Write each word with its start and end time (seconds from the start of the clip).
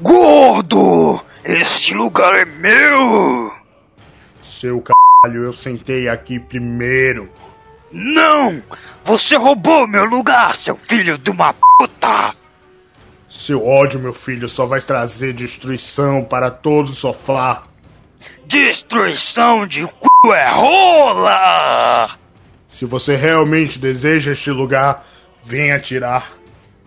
Gordo! 0.00 1.20
Este 1.44 1.94
lugar 1.94 2.34
é 2.34 2.44
meu! 2.44 3.52
Seu 4.42 4.82
caralho, 4.82 5.44
eu 5.44 5.52
sentei 5.52 6.08
aqui 6.08 6.38
primeiro. 6.38 7.30
Não! 7.90 8.62
Você 9.04 9.36
roubou 9.36 9.86
meu 9.86 10.04
lugar, 10.04 10.54
seu 10.56 10.76
filho 10.76 11.16
de 11.16 11.30
uma 11.30 11.54
puta! 11.54 12.34
Seu 13.28 13.66
ódio, 13.66 13.98
meu 13.98 14.12
filho, 14.12 14.48
só 14.48 14.66
vai 14.66 14.80
trazer 14.80 15.32
destruição 15.32 16.24
para 16.24 16.50
todo 16.50 16.88
o 16.88 16.94
sofá. 16.94 17.62
Destruição 18.44 19.66
de 19.66 19.86
cu 19.86 20.32
é 20.32 20.50
rola! 20.50 22.18
Se 22.68 22.84
você 22.84 23.16
realmente 23.16 23.78
deseja 23.78 24.32
este 24.32 24.50
lugar, 24.50 25.06
venha 25.42 25.80
tirar. 25.80 26.32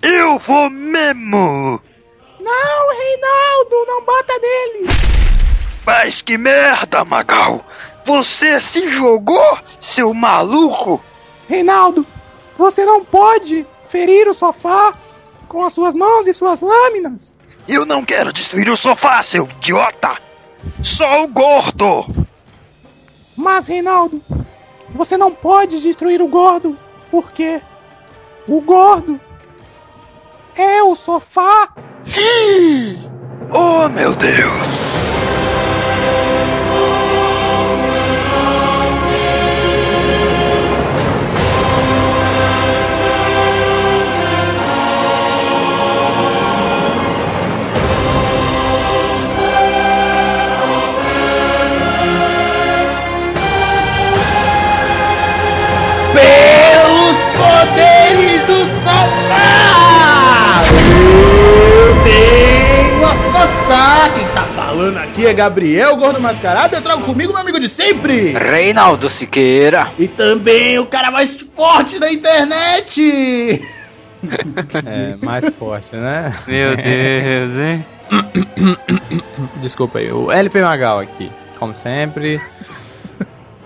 Eu 0.01 0.37
vou 0.39 0.69
mesmo! 0.69 1.81
Não, 2.39 2.78
Reinaldo, 2.99 3.85
não 3.87 4.03
bata 4.03 4.33
nele! 4.41 4.87
Mas 5.85 6.21
que 6.21 6.37
merda, 6.37 7.05
Magal! 7.05 7.63
Você 8.05 8.59
se 8.59 8.89
jogou, 8.89 9.57
seu 9.79 10.13
maluco? 10.13 11.01
Reinaldo, 11.47 12.05
você 12.57 12.85
não 12.85 13.03
pode 13.05 13.65
ferir 13.87 14.27
o 14.27 14.33
sofá 14.33 14.93
com 15.47 15.63
as 15.63 15.73
suas 15.73 15.93
mãos 15.93 16.27
e 16.27 16.33
suas 16.33 16.59
lâminas. 16.59 17.35
Eu 17.67 17.85
não 17.85 18.03
quero 18.03 18.33
destruir 18.33 18.69
o 18.69 18.75
sofá, 18.75 19.23
seu 19.23 19.45
idiota! 19.45 20.17
Só 20.83 21.23
o 21.23 21.27
gordo! 21.27 22.05
Mas, 23.35 23.67
Reinaldo, 23.67 24.21
você 24.89 25.15
não 25.15 25.31
pode 25.31 25.79
destruir 25.79 26.21
o 26.21 26.27
gordo, 26.27 26.77
porque 27.09 27.61
o 28.47 28.59
gordo 28.59 29.19
é 30.55 30.83
o 30.83 30.95
sofá. 30.95 31.69
oh, 33.51 33.87
meu 33.89 34.15
Deus! 34.15 35.38
Falando 64.79 64.97
aqui 64.97 65.27
é 65.27 65.33
Gabriel 65.33 65.97
Gordo 65.97 66.21
Mascarado. 66.21 66.73
Eu 66.73 66.81
trago 66.81 67.03
comigo 67.03 67.33
meu 67.33 67.41
amigo 67.41 67.59
de 67.59 67.67
sempre! 67.67 68.31
Reinaldo 68.31 69.09
Siqueira! 69.09 69.91
E 69.99 70.07
também 70.07 70.79
o 70.79 70.85
cara 70.85 71.11
mais 71.11 71.37
forte 71.53 71.99
da 71.99 72.09
internet! 72.09 73.61
É, 74.85 75.17
mais 75.21 75.49
forte, 75.55 75.93
né? 75.93 76.33
Meu 76.47 76.77
Deus, 76.77 77.57
hein? 77.57 77.85
Desculpa 79.61 79.99
aí, 79.99 80.09
o 80.11 80.31
LP 80.31 80.61
Magal 80.61 80.99
aqui, 80.99 81.29
como 81.57 81.75
sempre. 81.75 82.39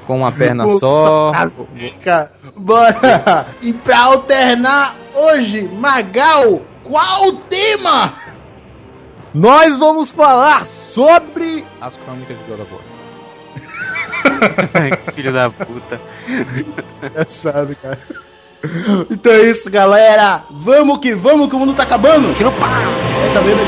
Com 0.07 0.17
uma 0.17 0.31
perna 0.31 0.67
só. 0.79 1.31
Fica, 1.75 2.31
Bora! 2.57 3.45
E 3.61 3.71
pra 3.71 3.99
alternar 3.99 4.95
hoje, 5.13 5.61
Magal, 5.61 6.63
qual 6.83 7.27
o 7.27 7.33
tema? 7.33 8.11
Nós 9.33 9.75
vamos 9.77 10.09
falar 10.09 10.63
sobre 10.93 11.65
as 11.81 11.95
crônicas 11.97 12.37
de 12.37 12.43
God 12.43 12.59
of 12.59 12.71
War. 12.71 12.83
Filho 15.15 15.33
da 15.33 15.49
puta. 15.49 15.99
Engraçado, 17.03 17.75
cara. 17.77 17.97
Então 19.09 19.31
é 19.31 19.41
isso, 19.49 19.71
galera. 19.71 20.43
Vamos 20.51 20.99
que 20.99 21.15
vamos, 21.15 21.49
que 21.49 21.55
o 21.55 21.59
mundo 21.59 21.73
tá 21.73 21.81
acabando. 21.81 22.31
Tira 22.35 22.49
o 22.49 22.51
pau! 22.51 22.69
É, 22.69 23.33
tá 23.33 23.39
vendo? 23.41 23.63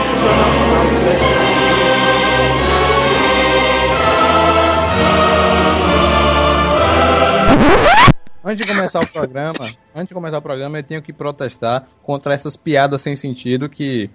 Antes 8.44 8.64
de 8.64 8.72
começar 8.72 9.00
o 9.00 9.08
programa, 9.08 9.72
antes 9.96 10.10
de 10.10 10.14
começar 10.14 10.38
o 10.38 10.42
programa, 10.44 10.78
eu 10.78 10.84
tenho 10.84 11.02
que 11.02 11.12
protestar 11.12 11.88
contra 12.04 12.36
essas 12.36 12.56
piadas 12.56 13.02
sem 13.02 13.16
sentido 13.16 13.68
que 13.68 14.12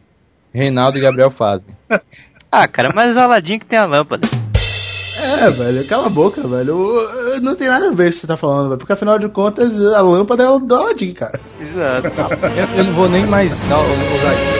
Reinaldo 0.54 0.96
e 0.96 1.00
Gabriel 1.00 1.32
fazem. 1.32 1.76
Ah, 2.52 2.66
cara, 2.66 2.90
mas 2.94 3.16
o 3.16 3.20
Aladim 3.20 3.58
que 3.58 3.66
tem 3.66 3.78
a 3.78 3.86
lâmpada. 3.86 4.26
É, 5.22 5.50
velho, 5.50 5.86
cala 5.86 6.06
a 6.06 6.10
boca, 6.10 6.40
velho. 6.46 6.96
Não 7.42 7.54
tem 7.54 7.68
nada 7.68 7.88
a 7.88 7.90
ver 7.90 8.04
com 8.04 8.08
o 8.08 8.12
que 8.12 8.12
você 8.12 8.26
tá 8.26 8.36
falando, 8.36 8.68
velho. 8.68 8.78
Porque 8.78 8.92
afinal 8.92 9.18
de 9.18 9.28
contas, 9.28 9.78
a 9.80 10.00
lâmpada 10.00 10.42
é 10.42 10.48
o 10.48 10.58
do 10.58 10.74
Aladdin, 10.74 11.12
cara. 11.12 11.38
Exato. 11.60 12.08
Eu, 12.56 12.78
eu 12.78 12.84
não 12.84 12.94
vou 12.94 13.08
nem 13.08 13.26
mais 13.26 13.54
dar 13.68 13.78
o 13.78 13.82
usar 13.82 14.59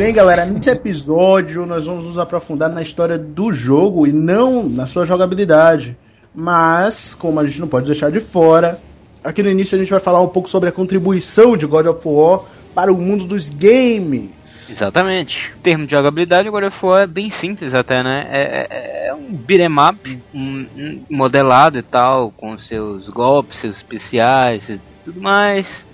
Bem, 0.00 0.14
galera, 0.14 0.46
nesse 0.46 0.70
episódio 0.70 1.66
nós 1.66 1.84
vamos 1.84 2.06
nos 2.06 2.18
aprofundar 2.18 2.70
na 2.70 2.80
história 2.80 3.18
do 3.18 3.52
jogo 3.52 4.06
e 4.06 4.12
não 4.14 4.66
na 4.66 4.86
sua 4.86 5.04
jogabilidade. 5.04 5.94
Mas, 6.34 7.12
como 7.12 7.38
a 7.38 7.46
gente 7.46 7.60
não 7.60 7.68
pode 7.68 7.84
deixar 7.84 8.10
de 8.10 8.18
fora, 8.18 8.78
aqui 9.22 9.42
no 9.42 9.50
início 9.50 9.76
a 9.76 9.78
gente 9.78 9.90
vai 9.90 10.00
falar 10.00 10.22
um 10.22 10.28
pouco 10.28 10.48
sobre 10.48 10.70
a 10.70 10.72
contribuição 10.72 11.54
de 11.54 11.66
God 11.66 11.84
of 11.84 12.00
War 12.08 12.40
para 12.74 12.90
o 12.90 12.96
mundo 12.96 13.26
dos 13.26 13.50
games. 13.50 14.30
Exatamente. 14.70 15.52
O 15.58 15.60
termo 15.60 15.84
de 15.84 15.90
jogabilidade 15.94 16.48
agora 16.48 16.68
of 16.68 16.78
War 16.82 17.02
é 17.02 17.06
bem 17.06 17.28
simples 17.30 17.74
até, 17.74 18.02
né? 18.02 18.26
É, 18.30 18.66
é- 18.70 19.06
é 19.08 19.14
um 19.14 19.34
beat'em 19.34 19.68
up 19.86 20.18
um, 20.34 20.66
um 20.78 21.00
modelado 21.10 21.76
e 21.76 21.82
tal, 21.82 22.30
com 22.30 22.56
seus 22.58 23.06
golpes, 23.10 23.60
seus 23.60 23.76
especiais 23.76 24.66
e 24.66 24.80
tudo 25.04 25.20
mais. 25.20 25.84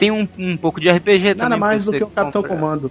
Tem 0.00 0.10
um, 0.10 0.26
um 0.36 0.56
pouco 0.56 0.80
de 0.80 0.88
RPG 0.88 1.34
também. 1.36 1.36
Nada 1.36 1.56
mais 1.56 1.84
do 1.84 1.92
que 1.92 2.02
o 2.02 2.08
Capitão 2.08 2.42
compra- 2.42 2.56
Comando. 2.56 2.90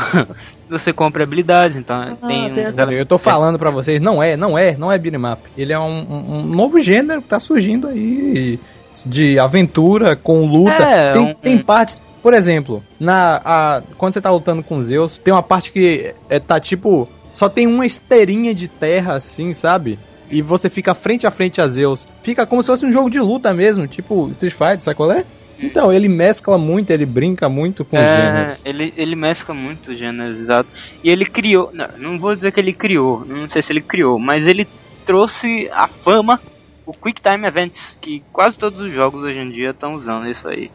Você 0.70 0.92
compra 0.92 1.24
habilidades, 1.24 1.76
então 1.76 2.16
tem, 2.28 2.52
tem 2.52 2.64
um- 2.64 2.68
essa- 2.68 2.82
Eu 2.92 3.06
tô 3.06 3.18
falando 3.18 3.58
pra 3.58 3.70
vocês, 3.70 4.00
não 4.00 4.22
é, 4.22 4.36
não 4.36 4.56
é, 4.56 4.76
não 4.76 4.90
é 4.92 4.96
beat'em 4.98 5.20
up. 5.32 5.42
Ele 5.58 5.72
é 5.72 5.78
um, 5.78 5.82
um- 6.08 6.34
um 6.38 6.42
novo 6.44 6.78
gênero 6.80 7.20
que 7.22 7.28
tá 7.28 7.40
surgindo 7.40 7.88
aí 7.88 8.58
de 9.04 9.38
aventura 9.38 10.14
com 10.16 10.46
luta. 10.46 10.82
É, 10.82 11.12
tem, 11.12 11.22
um- 11.22 11.34
tem 11.34 11.58
partes, 11.58 12.00
por 12.22 12.34
exemplo, 12.34 12.82
na 13.00 13.40
a- 13.44 13.82
quando 13.98 14.12
você 14.12 14.20
tá 14.20 14.30
lutando 14.30 14.62
com 14.62 14.82
Zeus, 14.82 15.18
tem 15.18 15.32
uma 15.34 15.42
parte 15.42 15.72
que 15.72 16.14
é, 16.28 16.38
tá 16.38 16.60
tipo 16.60 17.08
só 17.32 17.48
tem 17.48 17.66
uma 17.66 17.86
esteirinha 17.86 18.54
de 18.54 18.68
terra 18.68 19.14
assim, 19.14 19.52
sabe? 19.52 19.98
E 20.30 20.42
você 20.42 20.68
fica 20.70 20.94
frente 20.94 21.26
a 21.26 21.30
frente 21.30 21.60
a 21.60 21.66
Zeus. 21.66 22.06
Fica 22.22 22.46
como 22.46 22.62
se 22.62 22.66
fosse 22.68 22.84
um 22.86 22.92
jogo 22.92 23.10
de 23.10 23.18
luta 23.18 23.52
mesmo, 23.54 23.86
tipo 23.88 24.28
Street 24.30 24.52
Fighter, 24.52 24.80
sabe 24.82 24.96
qual 24.96 25.10
é? 25.10 25.24
Então, 25.62 25.92
ele 25.92 26.08
mescla 26.08 26.56
muito, 26.58 26.90
ele 26.90 27.04
brinca 27.06 27.48
muito 27.48 27.84
com 27.84 27.96
os 27.96 28.02
É, 28.02 28.16
gêneros. 28.16 28.60
ele, 28.64 28.94
ele 28.96 29.16
mescla 29.16 29.54
muito 29.54 29.90
os 29.92 29.98
gêneros, 29.98 30.38
exato. 30.38 30.68
E 31.04 31.10
ele 31.10 31.24
criou, 31.26 31.70
não, 31.72 31.88
não 31.98 32.18
vou 32.18 32.34
dizer 32.34 32.52
que 32.52 32.60
ele 32.60 32.72
criou, 32.72 33.24
não 33.26 33.48
sei 33.48 33.62
se 33.62 33.72
ele 33.72 33.80
criou, 33.80 34.18
mas 34.18 34.46
ele 34.46 34.66
trouxe 35.04 35.68
a 35.72 35.86
fama, 35.88 36.40
o 36.86 36.92
Quick 36.92 37.20
Time 37.20 37.46
Events, 37.46 37.96
que 38.00 38.22
quase 38.32 38.56
todos 38.58 38.80
os 38.80 38.92
jogos 38.92 39.22
hoje 39.22 39.38
em 39.38 39.50
dia 39.50 39.70
estão 39.70 39.92
usando 39.92 40.28
isso 40.28 40.46
aí. 40.48 40.70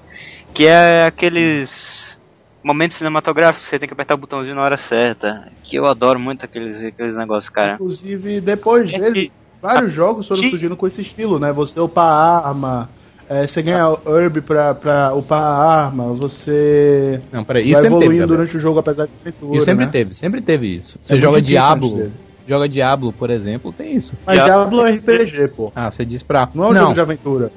Que 0.54 0.66
é 0.68 1.04
aqueles 1.04 2.18
momentos 2.64 2.98
cinematográficos 2.98 3.66
que 3.66 3.70
você 3.72 3.80
tem 3.80 3.88
que 3.88 3.94
apertar 3.94 4.16
o 4.16 4.20
botãozinho 4.20 4.56
na 4.56 4.64
hora 4.64 4.78
certa. 4.78 5.52
Que 5.64 5.78
eu 5.78 5.86
adoro 5.86 6.20
muito 6.20 6.46
aqueles, 6.46 6.82
aqueles 6.82 7.16
negócios, 7.18 7.50
cara. 7.50 7.74
Inclusive, 7.74 8.40
depois 8.42 8.94
É 8.94 9.00
dele, 9.00 9.22
que- 9.28 9.32
vários 9.62 9.94
jogos 9.94 10.28
foram 10.28 10.42
que- 10.42 10.50
surgindo 10.50 10.76
com 10.78 10.88
esse 10.88 11.02
estilo, 11.02 11.38
né? 11.40 11.52
Você 11.52 11.80
upar 11.80 12.06
a 12.06 12.48
arma, 12.48 12.90
é, 13.30 13.48
você 13.48 13.62
ganha 13.62 13.86
herb 14.08 14.42
pra, 14.42 14.74
pra 14.74 15.14
upar 15.14 15.42
armas, 15.42 16.18
você 16.18 17.20
Não, 17.32 17.44
peraí, 17.44 17.64
isso 17.66 17.74
vai 17.74 17.82
sempre 17.84 17.96
teve. 18.00 18.06
evoluindo 18.06 18.22
Gabriel. 18.22 18.38
durante 18.38 18.58
o 18.58 18.60
jogo 18.60 18.80
apesar 18.80 19.06
de 19.06 19.12
aventura, 19.22 19.56
Isso 19.58 19.66
sempre 19.66 19.86
né? 19.86 19.92
teve, 19.92 20.16
sempre 20.16 20.42
teve 20.42 20.68
isso. 20.76 21.00
Você 21.04 21.16
É 21.16 21.18
joga 21.18 21.42
Diablo, 21.42 22.12
joga 22.48 22.70
Diablo, 22.70 23.12
por 23.14 23.30
exemplo, 23.30 23.74
tem 23.74 23.96
isso. 23.96 24.14
Mas 24.26 24.44
Diablo 24.44 24.86
é 24.86 24.92
RPG, 24.92 25.48
pô. 25.56 25.72
Ah, 25.76 25.90
você 25.92 26.06
diz 26.06 26.22
pra. 26.24 26.50
Não 26.54 26.66
é 26.66 26.70
um 26.72 26.76
jogo 26.76 26.94
de 26.94 27.02
aventura. 27.02 27.52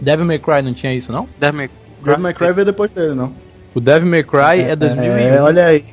Devil 0.00 0.24
May 0.26 0.38
Cry 0.38 0.62
não 0.62 0.74
tinha 0.74 0.92
isso, 0.94 1.10
não? 1.12 1.28
Devil 1.38 1.56
May 1.56 1.70
Devil 2.04 2.20
May 2.20 2.34
Cry 2.34 2.52
veio 2.52 2.66
depois 2.66 2.90
dele, 2.90 3.14
não. 3.14 3.32
O 3.74 3.80
Devil 3.80 4.08
May 4.08 4.22
Cry 4.22 4.60
é, 4.60 4.76
2001. 4.76 5.16
É, 5.16 5.40
olha 5.42 5.64
aí. 5.66 5.84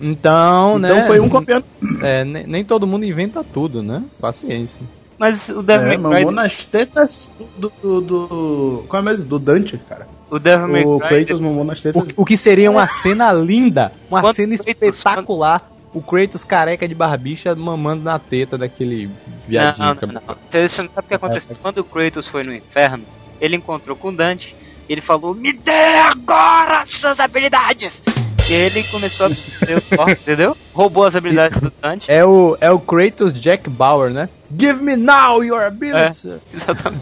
Então, 0.00 0.78
né? 0.78 0.88
Então 0.90 1.02
foi 1.02 1.20
um 1.20 1.28
copiando. 1.28 1.64
É, 2.02 2.24
nem, 2.24 2.46
nem 2.46 2.64
todo 2.64 2.86
mundo 2.86 3.06
inventa 3.06 3.44
tudo, 3.44 3.82
né? 3.82 4.02
Paciência. 4.20 4.82
Mas 5.18 5.48
o 5.48 5.62
Devil 5.62 5.86
É, 5.92 5.96
May 5.96 5.96
Cry. 5.96 6.24
mamou 6.24 6.32
nas 6.32 6.64
tetas 6.64 7.32
do, 7.56 7.72
do, 7.82 8.00
do. 8.00 8.84
Qual 8.88 9.00
é 9.00 9.04
mesmo? 9.04 9.26
Do 9.26 9.38
Dante, 9.38 9.78
cara. 9.88 10.06
O 10.30 10.38
Devil 10.38 10.68
May 10.68 10.84
O 10.84 10.98
Cry. 10.98 11.24
Kratos 11.24 11.40
mamou 11.40 11.64
nas 11.64 11.80
tetas. 11.80 12.02
O, 12.16 12.22
o 12.22 12.24
que 12.24 12.36
seria 12.36 12.70
uma 12.70 12.86
cena 12.88 13.32
linda, 13.32 13.92
uma 14.10 14.20
Quando 14.20 14.34
cena 14.36 14.56
Kratos- 14.56 14.66
espetacular. 14.66 15.70
O 15.92 16.02
Kratos 16.02 16.42
careca 16.42 16.88
de 16.88 16.94
barbicha 16.94 17.54
mamando 17.54 18.02
na 18.02 18.18
teta 18.18 18.58
daquele 18.58 19.08
viadinho. 19.46 19.86
Não, 20.02 20.08
não, 20.08 20.14
não. 20.26 20.36
Você, 20.44 20.68
você 20.68 20.82
não 20.82 20.90
sabe 20.92 21.04
o 21.04 21.08
que 21.08 21.14
aconteceu. 21.14 21.56
Quando 21.62 21.78
o 21.78 21.84
Kratos 21.84 22.26
foi 22.26 22.42
no 22.42 22.52
inferno, 22.52 23.04
ele 23.40 23.54
encontrou 23.54 23.94
com 23.96 24.12
Dante 24.12 24.56
e 24.88 24.92
ele 24.92 25.00
falou: 25.00 25.32
Me 25.36 25.52
dê 25.52 25.70
agora 26.10 26.84
suas 26.86 27.20
habilidades! 27.20 28.02
E 28.48 28.52
ele 28.52 28.82
começou 28.84 29.26
a 29.26 29.30
ser 29.30 29.78
o 29.78 29.80
Thor, 29.80 30.10
entendeu? 30.10 30.56
Roubou 30.74 31.06
as 31.06 31.16
habilidades 31.16 31.58
do 31.60 31.72
Dante. 31.80 32.10
É 32.10 32.24
o, 32.24 32.56
é 32.60 32.70
o 32.70 32.78
Kratos 32.78 33.32
Jack 33.32 33.70
Bauer, 33.70 34.10
né? 34.10 34.28
Give 34.56 34.82
me 34.82 34.96
now 34.96 35.42
your 35.42 35.62
abilities. 35.62 36.26
Exatamente. 36.52 37.00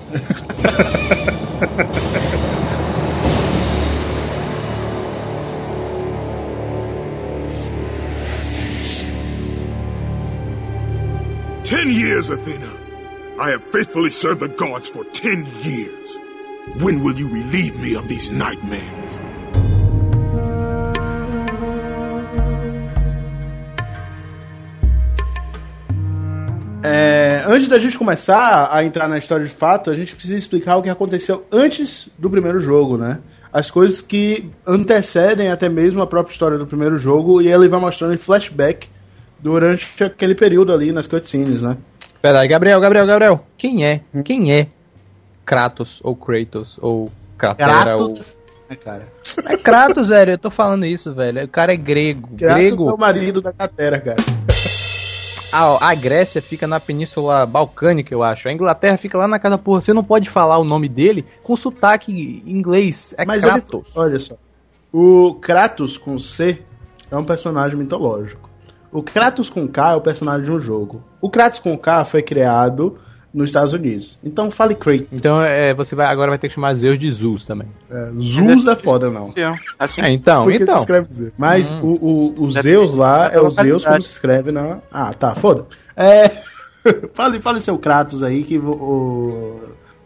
Ten 11.65 11.91
years, 11.91 12.31
Athena. 12.31 12.71
I 13.41 13.51
have 13.51 13.63
faithfully 13.73 14.11
served 14.11 14.41
the 14.41 14.49
gods 14.49 14.89
for 14.89 15.05
ten 15.05 15.47
years. 15.63 16.19
When 16.81 17.03
will 17.03 17.19
you 17.19 17.29
relieve 17.29 17.77
me 17.81 17.97
of 17.97 18.07
these 18.07 18.31
nightmares? 18.31 19.22
É, 26.83 27.45
antes 27.47 27.69
da 27.69 27.79
gente 27.79 27.97
começar 27.97 28.69
a 28.73 28.85
entrar 28.85 29.09
na 29.09 29.17
história 29.17 29.47
de 29.47 29.53
fato, 29.53 29.91
a 29.91 29.95
gente 29.95 30.15
precisa 30.15 30.37
explicar 30.37 30.77
o 30.77 30.83
que 30.83 30.91
aconteceu 30.91 31.47
antes 31.51 32.09
do 32.19 32.29
primeiro 32.29 32.61
jogo, 32.61 32.97
né? 32.97 33.19
As 33.53 33.71
coisas 33.71 34.01
que 34.01 34.51
antecedem 34.67 35.51
até 35.51 35.69
mesmo 35.69 36.03
a 36.03 36.07
própria 36.07 36.33
história 36.33 36.59
do 36.59 36.67
primeiro 36.67 36.99
jogo 36.99 37.41
e 37.41 37.49
ele 37.49 37.69
vai 37.69 37.79
mostrando 37.79 38.15
em 38.15 38.17
flashback 38.17 38.89
durante 39.39 40.03
aquele 40.03 40.35
período 40.35 40.73
ali 40.73 40.91
nas 40.91 41.07
cutscenes, 41.07 41.63
né? 41.63 41.77
Pera 42.21 42.41
aí, 42.41 42.49
Gabriel, 42.49 42.81
Gabriel, 42.81 43.07
Gabriel. 43.07 43.47
Quem 43.57 43.87
é? 43.87 44.01
Quem 44.25 44.53
é 44.53 44.69
Kratos 45.45 46.01
ou 46.03 46.17
Kratos 46.17 46.79
ou 46.81 47.11
Cratera 47.37 47.83
Kratos, 47.83 48.13
ou... 48.13 48.19
né, 48.71 48.77
cara? 48.77 49.09
É 49.47 49.57
Kratos, 49.57 50.09
velho. 50.09 50.31
Eu 50.33 50.39
tô 50.39 50.51
falando 50.51 50.87
isso, 50.87 51.13
velho. 51.13 51.45
O 51.45 51.49
cara 51.49 51.73
é 51.73 51.77
grego. 51.77 52.29
Kratos 52.37 52.63
grego. 52.63 52.91
é 52.91 52.93
o 52.93 52.99
marido 52.99 53.41
da 53.41 53.53
Catera, 53.53 54.01
cara. 54.01 54.17
A, 55.53 55.91
a 55.91 55.95
Grécia 55.95 56.41
fica 56.41 56.67
na 56.67 56.81
Península 56.81 57.45
Balcânica, 57.45 58.13
eu 58.13 58.23
acho. 58.23 58.49
A 58.49 58.53
Inglaterra 58.53 58.97
fica 58.97 59.19
lá 59.19 59.29
na 59.29 59.39
casa 59.39 59.59
porra. 59.59 59.81
Você 59.83 59.93
não 59.93 60.03
pode 60.03 60.31
falar 60.31 60.59
o 60.59 60.65
nome 60.65 60.89
dele 60.89 61.27
com 61.43 61.55
sotaque 61.55 62.43
inglês. 62.47 63.15
É 63.19 63.27
Mas 63.27 63.45
ele, 63.45 63.53
Kratos. 63.53 63.97
olha 63.97 64.19
só. 64.19 64.35
O 64.93 65.35
Kratos 65.35 65.99
com 65.99 66.19
C 66.19 66.63
é 67.11 67.17
um 67.17 67.25
personagem 67.25 67.79
mitológico. 67.79 68.49
O 68.91 69.03
Kratos 69.03 69.49
com 69.49 69.69
K 69.69 69.93
é 69.93 69.97
o 69.97 70.01
personagem 70.01 70.45
de 70.45 70.51
um 70.51 70.59
jogo. 70.59 71.03
O 71.21 71.31
Kratos 71.31 71.61
com 71.61 71.77
K 71.77 72.05
foi 72.05 72.23
criado 72.23 72.99
nos 73.33 73.51
Estados 73.51 73.73
Unidos. 73.73 74.19
Então 74.23 74.51
fale 74.51 74.75
Kratos. 74.75 75.07
Então 75.11 75.43
é, 75.43 75.75
você 75.75 75.95
vai, 75.95 76.07
agora 76.07 76.31
vai 76.31 76.39
ter 76.39 76.49
que 76.49 76.55
chamar 76.55 76.75
Zeus 76.75 76.99
de 76.99 77.11
Zeus 77.11 77.45
também. 77.45 77.69
É, 77.91 78.11
Zeus 78.19 78.67
é 78.67 78.75
foda, 78.77 79.11
não. 79.11 79.33
Assim, 79.79 80.03
É, 80.03 80.11
então, 80.11 80.51
então. 80.51 80.77
se 80.77 80.83
escreve 80.83 81.13
Zeus. 81.13 81.33
Mas 81.39 81.71
o, 81.83 81.87
o, 81.87 82.35
o 82.45 82.53
Deve 82.53 82.71
Zeus 82.71 82.95
lá 82.95 83.29
é 83.33 83.41
o 83.41 83.51
Zeus 83.51 83.85
como 83.85 84.03
se 84.03 84.11
escreve 84.11 84.53
na. 84.53 84.79
Ah, 84.91 85.13
tá, 85.15 85.35
foda. 85.35 85.67
É. 85.97 86.31
fale, 87.15 87.41
fale 87.41 87.61
seu 87.61 87.79
Kratos 87.79 88.23
aí 88.23 88.43
que, 88.43 88.59
o, 88.59 89.61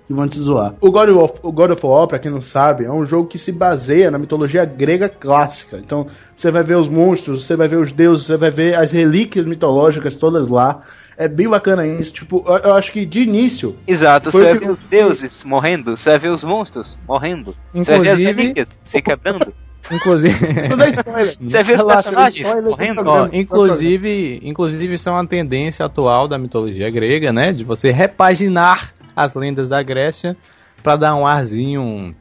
que 0.06 0.12
vão 0.14 0.28
te 0.28 0.38
zoar. 0.38 0.74
O 0.80 0.90
God, 0.90 1.08
of, 1.10 1.40
o 1.42 1.50
God 1.50 1.72
of 1.72 1.84
War, 1.86 2.06
pra 2.06 2.18
quem 2.18 2.30
não 2.30 2.40
sabe, 2.40 2.84
é 2.84 2.90
um 2.92 3.04
jogo 3.04 3.28
que 3.28 3.38
se 3.38 3.50
baseia 3.50 4.10
na 4.10 4.18
mitologia 4.18 4.64
grega 4.64 5.08
clássica. 5.08 5.78
Então, 5.78 6.06
você 6.34 6.50
vai 6.50 6.62
ver 6.62 6.76
os 6.76 6.88
monstros, 6.88 7.44
você 7.44 7.56
vai 7.56 7.66
ver 7.68 7.76
os 7.76 7.92
deuses, 7.92 8.26
você 8.26 8.36
vai 8.36 8.50
ver 8.50 8.74
as 8.76 8.92
relíquias 8.92 9.44
mitológicas 9.46 10.14
todas 10.14 10.48
lá. 10.48 10.80
É 11.18 11.26
bem 11.26 11.48
bacana 11.48 11.86
isso. 11.86 12.12
Tipo, 12.12 12.44
eu, 12.46 12.56
eu 12.58 12.74
acho 12.74 12.92
que 12.92 13.04
de 13.06 13.22
início. 13.22 13.74
Exato, 13.86 14.30
Foi 14.30 14.42
você 14.42 14.48
vai 14.50 14.58
que- 14.58 14.64
ver 14.66 14.70
os 14.72 14.82
deuses 14.84 15.42
morrendo, 15.44 15.96
você 15.96 16.10
vai 16.10 16.18
ver 16.18 16.30
os 16.30 16.44
monstros 16.44 16.96
morrendo, 17.08 17.56
você 17.72 17.90
vai 17.90 18.00
ver 18.00 18.08
as 18.10 18.18
Inclusive- 18.18 18.24
relíquias 18.42 18.68
se 18.84 19.00
quebrando, 19.02 19.52
Inclusive. 19.90 20.34
Não 20.68 20.76
dá 20.76 20.88
spoiler. 20.88 21.36
você 21.40 21.48
vai 21.56 21.64
ver 21.64 21.72
os 21.72 21.78
Relaxa, 21.78 22.02
personagens 22.02 22.36
spoiler 22.36 22.62
do 22.64 22.70
morrendo. 22.70 22.94
programa. 22.96 23.30
Ó, 23.32 23.36
inclusive, 23.36 24.40
inclusive, 24.42 24.94
isso 24.94 25.08
é 25.08 25.12
uma 25.12 25.26
tendência 25.26 25.86
atual 25.86 26.26
da 26.28 26.36
mitologia 26.38 26.90
grega, 26.90 27.32
né? 27.32 27.52
De 27.52 27.62
você 27.64 27.90
repaginar 27.92 28.92
as 29.16 29.32
lendas 29.34 29.70
da 29.70 29.82
Grécia 29.82 30.36
pra 30.82 30.94
dar 30.94 31.16
um 31.16 31.26
arzinho, 31.26 32.14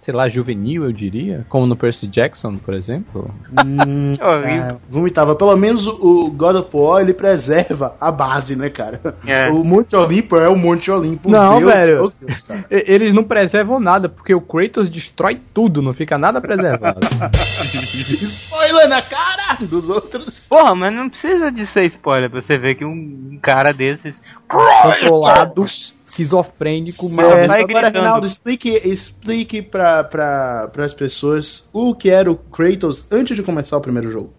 sei 0.00 0.12
lá, 0.12 0.28
juvenil, 0.28 0.84
eu 0.84 0.92
diria, 0.92 1.46
como 1.48 1.66
no 1.66 1.76
Percy 1.76 2.06
Jackson, 2.06 2.56
por 2.56 2.74
exemplo. 2.74 3.32
Hum, 3.64 4.14
é, 4.44 4.76
vomitava. 4.90 5.34
Pelo 5.36 5.56
menos 5.56 5.86
o 5.86 6.30
God 6.30 6.56
of 6.56 6.68
War 6.74 7.00
ele 7.00 7.14
preserva 7.14 7.96
a 8.00 8.10
base, 8.10 8.56
né, 8.56 8.68
cara? 8.68 9.00
É. 9.26 9.48
O 9.48 9.64
Monte 9.64 9.94
Olimpo 9.96 10.36
é 10.36 10.48
o 10.48 10.56
Monte 10.56 10.90
Olimpo. 10.90 11.30
Não, 11.30 11.60
Zeus, 11.60 11.72
velho. 11.72 12.08
Zeus, 12.08 12.42
cara. 12.42 12.66
Eles 12.68 13.14
não 13.14 13.24
preservam 13.24 13.78
nada, 13.78 14.08
porque 14.08 14.34
o 14.34 14.40
Kratos 14.40 14.88
destrói 14.88 15.40
tudo, 15.54 15.80
não 15.80 15.94
fica 15.94 16.18
nada 16.18 16.40
preservado. 16.40 17.00
Spoiler 17.32 18.88
na 18.88 19.00
cara 19.00 19.56
dos 19.60 19.88
outros. 19.88 20.48
Porra, 20.48 20.74
mas 20.74 20.94
não 20.94 21.08
precisa 21.08 21.50
de 21.50 21.66
ser 21.66 21.86
spoiler 21.86 22.28
pra 22.28 22.42
você 22.42 22.58
ver 22.58 22.74
que 22.74 22.84
um 22.84 23.38
cara 23.40 23.72
desses. 23.72 24.20
Controlado, 24.48 25.64
esquizofrênico, 26.14 27.06
Certo. 27.06 27.48
vai 27.48 27.62
Agora. 27.62 27.88
Reinaldo, 27.88 28.26
explique, 28.26 28.70
explique 28.70 29.60
pra, 29.60 30.04
pra, 30.04 30.70
as 30.78 30.94
pessoas 30.94 31.68
o 31.72 31.94
que 31.94 32.10
era 32.10 32.30
o 32.30 32.36
Kratos 32.36 33.10
antes 33.12 33.36
de 33.36 33.42
começar 33.42 33.76
o 33.76 33.80
primeiro 33.80 34.10
jogo. 34.10 34.32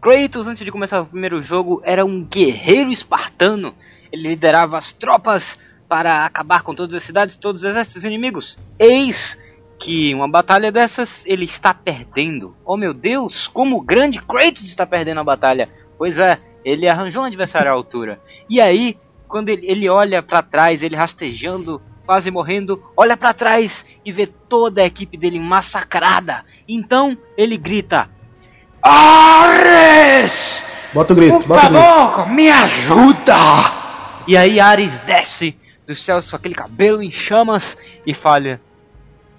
Kratos, 0.00 0.46
antes 0.46 0.64
de 0.64 0.72
começar 0.72 1.02
o 1.02 1.06
primeiro 1.06 1.42
jogo, 1.42 1.82
era 1.84 2.04
um 2.04 2.24
guerreiro 2.24 2.90
espartano. 2.90 3.74
Ele 4.10 4.30
liderava 4.30 4.78
as 4.78 4.92
tropas 4.94 5.58
para 5.88 6.24
acabar 6.24 6.62
com 6.62 6.74
todas 6.74 6.94
as 6.94 7.04
cidades, 7.04 7.36
todos 7.36 7.62
os 7.62 7.68
exércitos 7.68 8.04
inimigos. 8.04 8.56
Eis 8.78 9.38
que 9.78 10.14
uma 10.14 10.28
batalha 10.28 10.70
dessas 10.70 11.24
ele 11.26 11.44
está 11.44 11.72
perdendo. 11.74 12.54
Oh 12.64 12.76
meu 12.76 12.92
Deus, 12.94 13.48
como 13.48 13.76
o 13.76 13.80
grande 13.80 14.20
Kratos 14.20 14.64
está 14.64 14.86
perdendo 14.86 15.20
a 15.20 15.24
batalha. 15.24 15.68
Pois 15.98 16.18
é, 16.18 16.38
ele 16.64 16.88
arranjou 16.88 17.22
um 17.22 17.26
adversário 17.26 17.70
à 17.70 17.74
altura. 17.74 18.20
E 18.48 18.60
aí, 18.60 18.96
quando 19.30 19.48
ele, 19.48 19.66
ele 19.66 19.88
olha 19.88 20.22
para 20.22 20.42
trás, 20.42 20.82
ele 20.82 20.96
rastejando, 20.96 21.80
quase 22.04 22.30
morrendo, 22.30 22.82
olha 22.96 23.16
para 23.16 23.32
trás 23.32 23.84
e 24.04 24.12
vê 24.12 24.26
toda 24.26 24.82
a 24.82 24.86
equipe 24.86 25.16
dele 25.16 25.38
massacrada. 25.38 26.44
Então 26.68 27.16
ele 27.36 27.56
grita: 27.56 28.10
Ares! 28.82 30.64
Bota 30.92 31.12
o 31.12 31.16
grito, 31.16 31.38
Por 31.38 31.46
bota 31.48 31.66
o 31.66 31.70
grito. 31.70 31.82
favor, 31.84 32.28
me 32.30 32.50
ajuda! 32.50 33.34
E 34.26 34.36
aí 34.36 34.58
Ares 34.60 34.98
desce 35.00 35.56
dos 35.86 36.04
céus 36.04 36.28
com 36.30 36.36
aquele 36.36 36.54
cabelo 36.54 37.02
em 37.02 37.10
chamas 37.10 37.76
e 38.06 38.12
falha. 38.14 38.60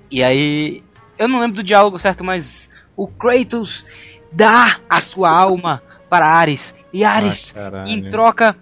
E 0.09 0.23
aí, 0.23 0.83
eu 1.17 1.27
não 1.27 1.39
lembro 1.39 1.57
do 1.57 1.63
diálogo 1.63 1.99
certo, 1.99 2.23
mas 2.23 2.69
o 2.95 3.07
Kratos 3.07 3.85
dá 4.31 4.79
a 4.89 4.99
sua 5.01 5.29
alma 5.29 5.81
para 6.09 6.27
Ares. 6.27 6.73
E 6.91 7.03
Ares, 7.05 7.53
Ah, 7.55 7.85
em 7.87 8.09
troca 8.09 8.55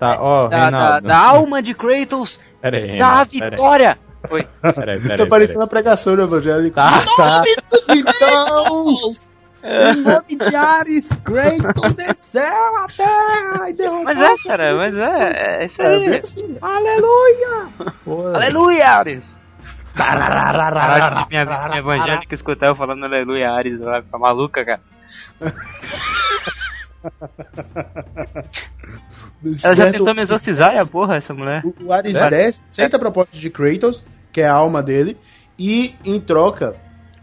Tá, 0.00 0.16
ó, 0.18 0.48
da, 0.48 0.56
da, 0.58 0.64
Reinaldo. 0.64 1.08
da 1.08 1.18
alma 1.18 1.62
de 1.62 1.74
Kratos, 1.74 2.40
Pera 2.62 2.78
aí, 2.78 2.98
dá 2.98 3.06
a 3.06 3.22
Reinaldo, 3.22 3.44
aí. 3.44 3.50
vitória. 3.50 3.98
Oi. 4.30 4.48
Pera 4.62 4.92
aí, 4.92 5.00
pera 5.00 5.16
Tá 5.18 5.26
parecendo 5.26 5.62
a 5.62 5.66
pregação 5.66 6.16
do 6.16 6.22
evangélico. 6.22 6.74
Tá, 6.74 6.90
tá. 7.18 7.42
Então, 7.90 9.12
Em 9.62 9.94
nome 9.96 10.36
de 10.36 10.56
Ares, 10.56 11.10
Kratos 11.22 11.92
desceu 11.96 12.42
a 12.42 12.86
terra 12.96 13.68
e 13.68 13.74
derrubou. 13.74 14.04
Mas 14.04 14.18
é, 14.18 14.34
cara, 14.48 14.74
mas 14.74 14.94
é, 14.94 15.62
é 15.62 15.66
isso 15.66 15.82
é 15.82 15.86
aí. 15.86 16.08
bem 16.08 16.18
assim. 16.18 16.56
Aleluia! 16.62 17.68
Aleluia, 18.34 18.88
Ares! 18.88 19.36
Caralho, 19.94 21.26
minha 21.28 21.44
minha 21.44 21.78
evangélica 21.78 22.34
escutar 22.34 22.68
eu 22.68 22.74
falando 22.74 23.04
aleluia, 23.04 23.52
Ares, 23.52 23.78
ela 23.82 23.90
vai 23.90 24.02
ficar 24.02 24.18
maluca, 24.18 24.64
cara. 24.64 24.80
Ela 29.64 29.74
já 29.74 29.90
tentou 29.90 30.14
me 30.14 30.22
exorcizar, 30.22 30.74
e 30.74 30.78
a 30.78 30.86
porra, 30.86 31.16
essa 31.16 31.32
mulher. 31.32 31.62
O- 31.64 31.74
O 31.86 31.92
Ares 31.92 32.16
É? 32.16 32.28
desce, 32.28 32.60
aceita 32.68 32.96
a 32.96 33.00
proposta 33.00 33.36
de 33.36 33.50
Kratos 33.50 34.04
quer 34.32 34.46
a 34.46 34.52
alma 34.52 34.82
dele, 34.82 35.16
e 35.58 35.94
em 36.04 36.20
troca 36.20 36.74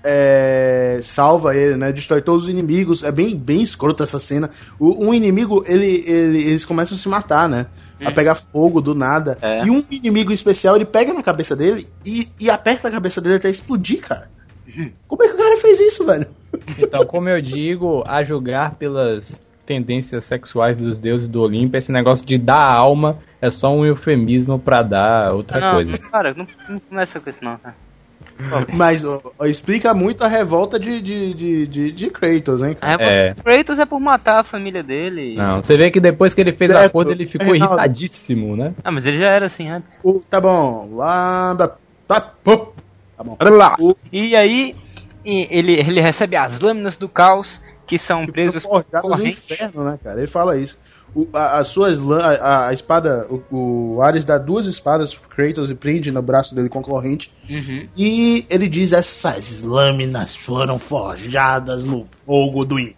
é, 0.10 1.00
salva 1.02 1.56
ele, 1.56 1.76
né? 1.76 1.92
Destrói 1.92 2.22
todos 2.22 2.44
os 2.44 2.50
inimigos. 2.50 3.04
É 3.04 3.12
bem, 3.12 3.36
bem 3.36 3.62
escroto 3.62 4.04
essa 4.04 4.20
cena. 4.20 4.50
O, 4.80 5.06
um 5.08 5.14
inimigo, 5.14 5.64
ele, 5.68 6.04
ele- 6.08 6.44
eles 6.44 6.64
começam 6.64 6.96
a 6.96 7.00
se 7.00 7.10
matar, 7.10 7.50
né? 7.50 7.66
A 8.02 8.10
Hum. 8.10 8.14
pegar 8.14 8.36
fogo 8.36 8.80
do 8.80 8.94
nada. 8.96 9.38
É. 9.42 9.66
E 9.66 9.70
um 9.70 9.84
inimigo 9.92 10.32
especial, 10.32 10.76
ele 10.76 10.86
pega 10.86 11.14
na 11.14 11.22
cabeça 11.24 11.56
dele 11.56 11.88
e, 12.06 12.28
e 12.40 12.50
aperta 12.50 12.88
a 12.88 12.92
cabeça 12.92 13.20
dele 13.20 13.36
até 13.36 13.50
explodir, 13.50 14.00
cara. 14.02 14.30
Como 15.08 15.24
é 15.24 15.28
que 15.28 15.34
o 15.34 15.38
cara 15.38 15.58
fez 15.58 15.80
isso, 15.80 16.06
velho? 16.06 16.28
Então, 16.78 17.06
como 17.06 17.28
eu 17.28 17.42
digo, 17.42 18.04
a 18.08 18.24
julgar 18.24 18.76
pelas 18.76 19.42
tendências 19.68 20.24
sexuais 20.24 20.78
dos 20.78 20.98
deuses 20.98 21.28
do 21.28 21.42
Olimpo, 21.42 21.76
esse 21.78 21.92
negócio 21.92 22.26
de 22.26 22.38
dar 22.38 22.66
alma 22.66 23.20
é 23.42 23.52
só 23.52 23.68
um 23.70 23.86
eufemismo 23.86 24.58
pra 24.58 24.82
dar 24.82 25.34
outra 25.34 25.60
não, 25.60 25.74
coisa. 25.74 25.92
Cara, 26.10 26.34
não, 26.34 26.48
não 26.70 26.80
começa 26.80 27.20
com 27.20 27.30
isso 27.30 27.44
não, 27.44 27.58
cara. 27.58 27.76
Mas 28.74 29.04
ó, 29.04 29.20
explica 29.46 29.94
muito 29.94 30.24
a 30.24 30.28
revolta 30.28 30.80
de, 30.80 31.02
de, 31.02 31.34
de, 31.34 31.68
de, 31.68 31.92
de 31.92 32.10
Kratos, 32.10 32.62
hein, 32.62 32.76
cara? 32.76 33.04
É. 33.04 33.32
O 33.32 33.44
Kratos 33.44 33.80
é 33.80 33.86
por 33.86 34.00
matar 34.00 34.40
a 34.40 34.44
família 34.44 34.84
dele. 34.84 35.36
Não, 35.36 35.62
você 35.62 35.76
vê 35.76 35.90
que 35.92 36.00
depois 36.00 36.34
que 36.34 36.42
ele 36.42 36.54
fez 36.54 36.72
Certo. 36.72 36.84
a 36.84 36.88
acordo, 36.88 37.12
ele 37.12 37.26
ficou 37.26 37.48
Reinaldo. 37.48 37.74
irritadíssimo, 37.76 38.56
né? 38.56 38.74
Ah, 38.84 38.92
mas 38.92 39.06
ele 39.06 39.18
já 39.18 39.28
era 39.28 39.48
assim 39.48 39.68
antes. 39.70 39.92
O- 40.04 40.22
tá 40.30 40.40
bom, 40.40 40.88
lá 40.94 41.54
da. 41.56 41.76
Tá, 42.08 42.22
pô. 42.44 42.74
tá 43.18 43.24
bom. 43.24 43.38
E 44.14 44.36
aí, 44.36 44.76
ele, 45.26 45.74
ele 45.74 46.02
recebe 46.02 46.38
as 46.38 46.60
lâminas 46.60 46.96
do 46.96 47.10
caos 47.10 47.62
que 47.88 47.98
são 47.98 48.25
presas 48.27 48.63
por 48.63 48.84
Forjados 48.84 49.10
no 49.10 49.15
corrente. 49.17 49.38
inferno, 49.53 49.84
né, 49.84 49.98
cara? 50.03 50.20
Ele 50.20 50.27
fala 50.27 50.58
isso. 50.58 50.77
O, 51.15 51.25
a, 51.34 51.58
as 51.60 51.67
suas 51.67 52.00
a, 52.12 52.67
a 52.67 52.74
espada, 52.74 53.25
o, 53.29 53.96
o 53.96 54.01
Ares 54.01 54.25
dá 54.25 54.38
duas 54.38 54.65
espadas 54.65 55.15
pro 55.15 55.29
Kratos 55.29 55.70
e 55.70 55.75
prende 55.75 56.12
no 56.12 56.22
braço 56.22 56.53
dele 56.53 56.67
com 56.70 56.82
corrente. 56.82 57.34
Uhum. 57.50 57.88
E 57.96 58.46
ele 58.50 58.67
diz: 58.67 58.91
essas 58.91 59.63
lâminas 59.63 60.36
foram 60.36 60.77
forjadas 60.77 61.84
no 61.86 62.06
fogo 62.25 62.65
do 62.65 62.77
inferno. 62.77 62.98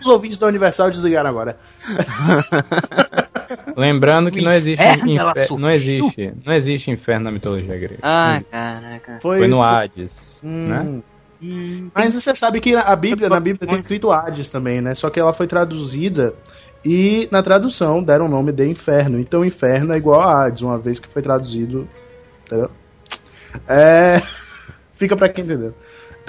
Os 0.00 0.06
ouvintes 0.06 0.38
da 0.38 0.46
Universal 0.46 0.90
desligaram 0.90 1.28
agora. 1.28 1.58
Lembrando 3.76 4.30
que 4.30 4.40
não 4.40 4.52
existe, 4.52 4.82
inferno, 4.82 5.10
infer- 5.30 5.58
não 5.58 5.70
existe, 5.70 6.32
não 6.44 6.52
existe 6.54 6.90
inferno 6.90 7.24
na 7.24 7.30
mitologia 7.32 7.78
grega. 7.78 7.98
Ai, 8.02 8.42
caraca. 8.44 9.18
Foi 9.22 9.46
no 9.46 9.62
Hades, 9.62 10.40
Hum. 10.44 10.68
né? 10.68 11.02
Hum, 11.40 11.90
Mas 11.94 12.14
você 12.14 12.34
sabe 12.34 12.60
que 12.60 12.74
a 12.74 12.96
Bíblia, 12.96 13.28
na 13.28 13.38
Bíblia 13.38 13.68
tem 13.68 13.80
escrito 13.80 14.10
Hades 14.10 14.48
também, 14.48 14.80
né? 14.80 14.94
Só 14.94 15.08
que 15.08 15.20
ela 15.20 15.32
foi 15.32 15.46
traduzida 15.46 16.34
e 16.84 17.28
na 17.30 17.42
tradução 17.42 18.02
deram 18.02 18.26
o 18.26 18.28
nome 18.28 18.52
de 18.52 18.66
inferno. 18.66 19.18
Então 19.18 19.44
inferno 19.44 19.92
é 19.92 19.96
igual 19.96 20.20
a 20.20 20.46
Hades, 20.46 20.62
uma 20.62 20.78
vez 20.78 20.98
que 20.98 21.08
foi 21.08 21.22
traduzido. 21.22 21.88
Entendeu? 22.46 22.70
É. 23.68 24.20
Fica 24.94 25.16
pra 25.16 25.28
quem 25.28 25.44
entendeu. 25.44 25.74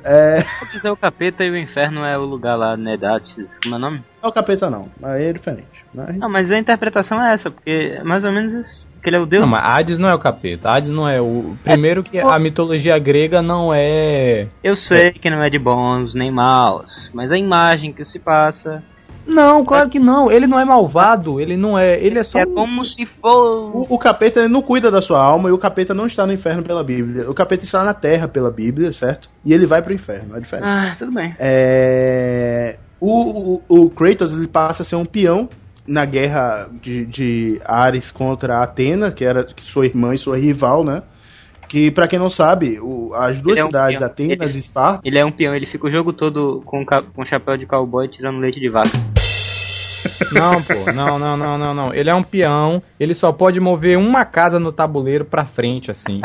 É. 0.04 0.38
Dizer 0.72 0.90
o 0.90 0.96
capeta 0.96 1.44
e 1.44 1.52
o 1.52 1.58
inferno 1.58 2.06
é 2.06 2.18
o 2.18 2.24
lugar 2.24 2.56
lá, 2.56 2.78
Nedatis. 2.78 3.58
Como 3.62 3.76
é 3.76 3.78
o 3.78 3.82
nome? 3.82 3.98
Não 4.22 4.28
é 4.30 4.32
o 4.32 4.32
capeta, 4.32 4.70
não. 4.70 4.90
Aí 5.04 5.26
é 5.26 5.34
diferente. 5.34 5.86
Mas... 5.94 6.18
Não, 6.18 6.30
mas 6.30 6.52
a 6.52 6.58
interpretação 6.58 7.22
é 7.24 7.34
essa, 7.34 7.52
porque 7.52 7.98
é 8.00 8.04
mais 8.04 8.24
ou 8.24 8.32
menos 8.32 8.54
isso. 8.54 8.88
Que 9.02 9.10
ele 9.10 9.18
é 9.18 9.20
o 9.20 9.26
deus. 9.26 9.42
Não, 9.42 9.50
mas 9.50 9.64
Hades 9.74 9.98
não 9.98 10.10
é 10.10 10.14
o 10.14 10.20
capeta. 10.20 10.70
Hades 10.72 10.90
não 10.90 11.08
é 11.08 11.22
o. 11.22 11.56
Primeiro 11.64 12.04
que 12.04 12.20
a 12.20 12.38
mitologia 12.40 12.98
grega 13.00 13.42
não 13.42 13.74
é. 13.74 14.48
Eu 14.64 14.76
sei 14.76 15.12
que 15.12 15.30
não 15.30 15.42
é 15.44 15.50
de 15.50 15.58
bons 15.60 16.14
nem 16.14 16.32
maus, 16.32 17.10
mas 17.14 17.32
a 17.32 17.38
imagem 17.38 17.94
que 17.94 18.04
se 18.04 18.20
passa 18.20 18.84
Não, 19.26 19.64
claro 19.64 19.90
que 19.90 20.00
não. 20.00 20.32
Ele 20.32 20.48
não 20.48 20.60
é 20.60 20.66
malvado. 20.66 21.40
Ele 21.40 21.56
não 21.56 21.78
é. 21.78 21.98
Ele 22.04 22.18
é 22.20 22.24
só. 22.24 22.40
é 22.40 22.44
um- 22.46 22.54
como 22.56 22.84
se 22.84 23.06
for. 23.06 23.72
O, 23.76 23.96
o 23.96 24.00
capeta 24.00 24.40
ele 24.40 24.50
não 24.50 24.62
cuida 24.62 24.90
da 24.90 25.02
sua 25.02 25.22
alma 25.24 25.50
e 25.50 25.52
o 25.52 25.58
capeta 25.58 25.94
não 25.94 26.06
está 26.08 26.26
no 26.26 26.34
inferno 26.34 26.64
pela 26.64 26.84
Bíblia. 26.84 27.30
O 27.30 27.34
capeta 27.34 27.64
está 27.64 27.84
na 27.84 27.94
terra 27.94 28.28
pela 28.28 28.50
Bíblia, 28.52 28.92
certo? 28.92 29.30
E 29.46 29.54
ele 29.54 29.66
vai 29.66 29.82
pro 29.82 29.94
inferno, 29.94 30.36
é 30.36 30.40
diferente. 30.40 30.66
Ah, 30.68 30.96
tudo 30.98 31.14
bem. 31.14 31.34
É, 31.40 32.78
o, 33.00 33.62
o, 33.70 33.86
o 33.86 33.90
Kratos 33.90 34.34
ele 34.34 34.48
passa 34.48 34.82
a 34.82 34.86
ser 34.86 34.96
um 34.96 35.06
peão 35.06 35.48
na 35.90 36.06
guerra 36.06 36.70
de, 36.82 37.06
de 37.06 37.62
Ares 37.66 38.12
contra 38.12 38.62
Atena, 38.62 39.12
que 39.12 39.26
era 39.26 39.46
sua 39.62 39.86
irmã 39.86 40.14
e 40.14 40.18
sua 40.18 40.38
rival, 40.38 40.84
né? 40.84 41.04
Que, 41.68 41.92
pra 41.92 42.08
quem 42.08 42.18
não 42.18 42.30
sabe, 42.30 42.80
o- 42.80 43.12
as 43.14 43.42
duas 43.42 43.58
é 43.60 43.64
um 43.64 43.68
cidades, 43.68 44.00
peão. 44.00 44.08
Atenas 44.10 44.50
Ele- 44.50 44.58
e 44.58 44.60
Esparta, 44.60 45.02
Ele 45.04 45.20
é 45.20 45.26
um 45.26 45.32
peão, 45.32 45.54
ele 45.56 45.66
fica 45.68 45.86
o 45.88 45.92
jogo 45.92 46.12
todo 46.14 46.62
com, 46.66 46.84
com 46.86 47.26
chapéu 47.26 47.58
de 47.58 47.66
cowboy 47.66 48.08
tirando 48.08 48.40
leite 48.40 48.60
de 48.60 48.70
vaca. 48.70 48.90
Não, 50.32 50.62
pô. 50.62 50.92
Não, 50.94 51.20
não, 51.20 51.36
não, 51.38 51.58
não, 51.58 51.74
não. 51.74 51.94
Ele 51.94 52.10
é 52.10 52.16
um 52.16 52.24
peão. 52.24 52.82
Ele 53.00 53.14
só 53.14 53.32
pode 53.32 53.60
mover 53.60 53.98
uma 53.98 54.24
casa 54.26 54.60
no 54.60 54.72
tabuleiro 54.72 55.26
pra 55.26 55.46
frente, 55.46 55.92
assim. 55.92 56.22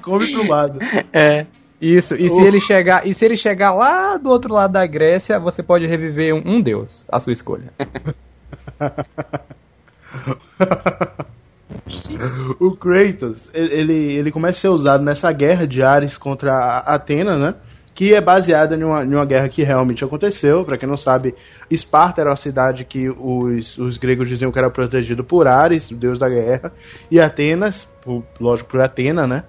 come 0.00 0.32
pro 0.32 0.48
lado. 0.48 0.78
É. 1.12 1.46
Isso. 1.80 2.14
E 2.14 2.28
se 2.28 2.40
ele 2.40 2.60
chegar. 2.60 3.06
E 3.06 3.12
se 3.12 3.24
ele 3.24 3.36
chegar 3.36 3.72
lá 3.74 4.16
do 4.16 4.30
outro 4.30 4.54
lado 4.54 4.72
da 4.72 4.86
Grécia, 4.86 5.38
você 5.40 5.62
pode 5.62 5.86
reviver 5.86 6.32
um, 6.34 6.42
um 6.56 6.60
deus. 6.60 7.04
A 7.10 7.18
sua 7.20 7.32
escolha. 7.32 7.72
o 12.60 12.72
Kratos, 12.76 13.48
ele, 13.54 13.92
ele- 13.94 14.30
começa 14.30 14.58
a 14.58 14.60
ser 14.60 14.68
usado 14.68 15.02
nessa 15.02 15.30
guerra 15.32 15.66
de 15.66 15.82
Ares 15.82 16.16
contra 16.16 16.52
a 16.54 16.94
Atena, 16.94 17.36
né? 17.36 17.54
Que 17.94 18.14
é 18.14 18.20
baseada 18.22 18.74
em 18.74 18.82
uma, 18.82 19.04
em 19.04 19.14
uma 19.14 19.24
guerra 19.26 19.48
que 19.50 19.62
realmente 19.62 20.02
aconteceu. 20.02 20.64
Pra 20.64 20.78
quem 20.78 20.88
não 20.88 20.96
sabe, 20.96 21.34
Esparta 21.70 22.22
era 22.22 22.30
uma 22.30 22.36
cidade 22.36 22.84
que 22.84 23.10
os, 23.10 23.76
os 23.76 23.98
gregos 23.98 24.28
diziam 24.28 24.50
que 24.50 24.58
era 24.58 24.70
protegido 24.70 25.22
por 25.22 25.46
Ares, 25.46 25.90
o 25.90 25.94
deus 25.94 26.18
da 26.18 26.28
guerra, 26.28 26.72
e 27.10 27.20
Atenas, 27.20 27.86
por- 28.00 28.24
lógico, 28.40 28.70
por 28.70 28.80
Atena, 28.80 29.26
né? 29.26 29.44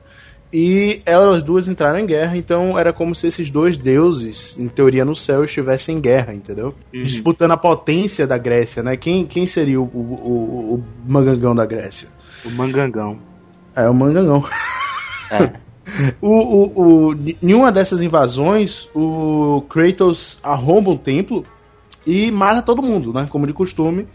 E 0.54 1.02
elas 1.04 1.42
duas 1.42 1.68
entraram 1.68 1.98
em 1.98 2.06
guerra, 2.06 2.38
então 2.38 2.78
era 2.78 2.94
como 2.94 3.16
se 3.16 3.26
esses 3.26 3.50
dois 3.50 3.76
deuses, 3.76 4.56
em 4.56 4.68
teoria 4.68 5.04
no 5.04 5.16
céu, 5.16 5.44
estivessem 5.44 5.98
em 5.98 6.00
guerra, 6.00 6.32
entendeu? 6.32 6.76
Uhum. 6.94 7.04
Disputando 7.04 7.52
a 7.54 7.58
potência 7.58 8.28
da 8.28 8.38
Grécia, 8.38 8.84
né? 8.84 8.96
Quem, 8.96 9.26
quem 9.26 9.48
seria 9.48 9.82
o, 9.82 9.86
o, 9.86 10.76
o, 10.76 10.84
mangangão 11.08 11.56
da 11.56 11.66
Grécia? 11.66 12.08
O 12.46 12.52
mangangão. 12.52 13.18
É 13.76 13.90
o 13.90 13.94
mangangão. 13.96 14.46
É. 15.32 15.64
O, 16.22 16.30
o, 16.30 17.10
o, 17.10 17.14
em 17.42 17.54
uma 17.54 17.70
dessas 17.70 18.02
invasões, 18.02 18.88
o 18.96 19.66
Kratos 19.68 20.40
arromba 20.42 20.92
um 20.92 20.98
templo 20.98 21.46
e 22.08 22.32
mata 22.32 22.62
todo 22.62 22.82
mundo, 22.82 23.12
né? 23.12 23.28
Como 23.30 23.46
de 23.46 23.52
costume. 23.52 24.08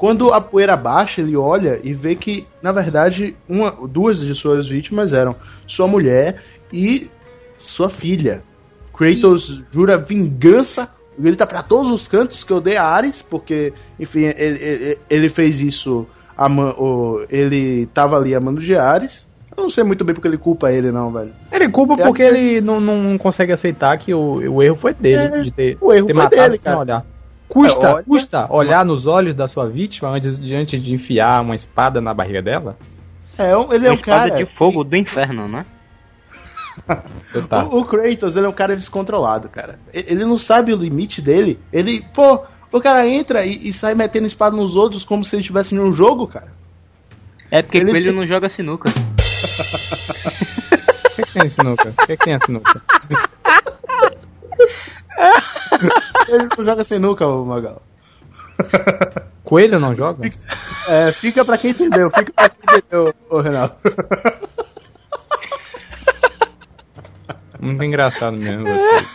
Quando 0.00 0.32
a 0.32 0.40
poeira 0.40 0.78
baixa, 0.78 1.20
ele 1.20 1.36
olha 1.36 1.78
e 1.84 1.92
vê 1.92 2.14
que, 2.14 2.46
na 2.62 2.72
verdade, 2.72 3.36
uma, 3.46 3.70
duas 3.86 4.18
de 4.18 4.34
suas 4.34 4.66
vítimas 4.66 5.12
eram 5.12 5.36
sua 5.66 5.86
mulher 5.86 6.36
e 6.72 7.10
sua 7.58 7.90
filha. 7.90 8.42
Kratos 8.96 9.62
jura 9.70 9.98
vingança, 9.98 10.88
grita 11.18 11.46
pra 11.46 11.62
todos 11.62 11.92
os 11.92 12.08
cantos 12.08 12.42
que 12.44 12.50
odeia 12.52 12.82
Ares, 12.82 13.20
porque, 13.20 13.74
enfim, 13.98 14.20
ele, 14.38 14.58
ele, 14.64 14.98
ele 15.10 15.28
fez 15.28 15.60
isso, 15.60 16.06
ama- 16.34 16.74
o- 16.80 17.22
ele 17.28 17.84
tava 17.92 18.16
ali 18.16 18.34
amando 18.34 18.58
de 18.62 18.74
Ares. 18.74 19.26
Eu 19.54 19.64
não 19.64 19.68
sei 19.68 19.84
muito 19.84 20.02
bem 20.02 20.14
porque 20.14 20.28
ele 20.28 20.38
culpa 20.38 20.72
ele, 20.72 20.90
não, 20.90 21.12
velho. 21.12 21.32
Ele 21.52 21.68
culpa 21.68 21.92
É 21.92 22.04
porque 22.06 22.26
que- 22.26 22.34
ele 22.34 22.60
não, 22.62 22.80
não 22.80 23.18
consegue 23.18 23.52
aceitar 23.52 23.98
que 23.98 24.14
o, 24.14 24.54
o 24.54 24.62
erro 24.62 24.76
foi 24.76 24.94
dele. 24.94 25.34
É, 25.34 25.42
de 25.42 25.50
ter, 25.50 25.76
o 25.78 25.92
erro 25.92 26.06
ter 26.06 26.14
foi 26.14 26.22
matado 26.22 26.42
dele, 26.42 26.56
sem 26.56 26.64
cara. 26.64 26.78
olhar. 26.78 27.06
Custa, 27.50 27.86
É, 27.86 27.94
olha- 27.94 28.04
custa 28.04 28.46
olhar 28.52 28.84
nos 28.84 29.06
olhos 29.06 29.34
da 29.34 29.48
sua 29.48 29.68
vítima 29.68 30.10
antes, 30.10 30.38
diante 30.40 30.78
de 30.78 30.94
enfiar 30.94 31.42
uma 31.42 31.56
espada 31.56 32.00
na 32.00 32.14
barriga 32.14 32.40
dela? 32.40 32.78
É, 33.36 33.56
um- 33.56 33.72
ele 33.72 33.86
é 33.86 33.90
Uma 33.90 33.96
um 33.96 33.98
espada 33.98 34.30
cara. 34.30 34.44
de 34.44 34.56
fogo 34.56 34.84
do 34.84 34.96
inferno, 34.96 35.48
né? 35.48 35.66
Tá. 37.48 37.64
O, 37.64 37.80
o 37.80 37.84
Kratos, 37.84 38.36
ele 38.36 38.46
é 38.46 38.48
um 38.48 38.52
cara 38.52 38.76
descontrolado, 38.76 39.48
cara. 39.48 39.78
Ele 39.92 40.24
não 40.24 40.38
sabe 40.38 40.72
o 40.72 40.76
limite 40.76 41.20
dele. 41.20 41.58
Ele, 41.72 42.02
pô, 42.14 42.42
o 42.72 42.80
cara 42.80 43.06
entra 43.06 43.44
e, 43.44 43.68
e 43.68 43.72
sai 43.72 43.94
metendo 43.94 44.26
espada 44.26 44.56
nos 44.56 44.76
outros 44.76 45.04
como 45.04 45.24
se 45.24 45.34
ele 45.34 45.40
estivesse 45.42 45.74
em 45.74 45.78
um 45.80 45.92
jogo, 45.92 46.26
cara. 46.26 46.48
É 47.50 47.60
porque 47.62 47.78
Ele- 47.78 47.90
coelho 47.90 48.12
não 48.14 48.26
joga 48.26 48.48
sinuca. 48.54 48.88
O 48.88 48.92
que, 51.16 51.22
que 51.24 51.32
tem 51.38 51.48
sinuca? 51.48 51.88
O 51.90 52.06
que, 52.06 52.16
que 52.16 52.24
tem 52.24 52.34
a 52.34 52.40
sinuca? 52.40 52.80
Ele 56.28 56.48
não 56.56 56.64
joga 56.64 56.82
sinuca, 56.82 57.26
ô 57.26 57.44
Magal. 57.44 57.82
Coelho 59.44 59.80
não 59.80 59.94
joga? 59.94 60.30
É, 60.86 61.12
fica 61.12 61.44
pra 61.44 61.58
quem 61.58 61.72
entendeu, 61.72 62.08
fica 62.10 62.32
pra 62.32 62.48
quem 62.48 62.58
entendeu, 62.62 63.12
ô 63.28 63.40
Renato. 63.40 63.76
Muito 67.60 67.84
engraçado 67.84 68.38
mesmo 68.38 68.64
você. 68.64 69.06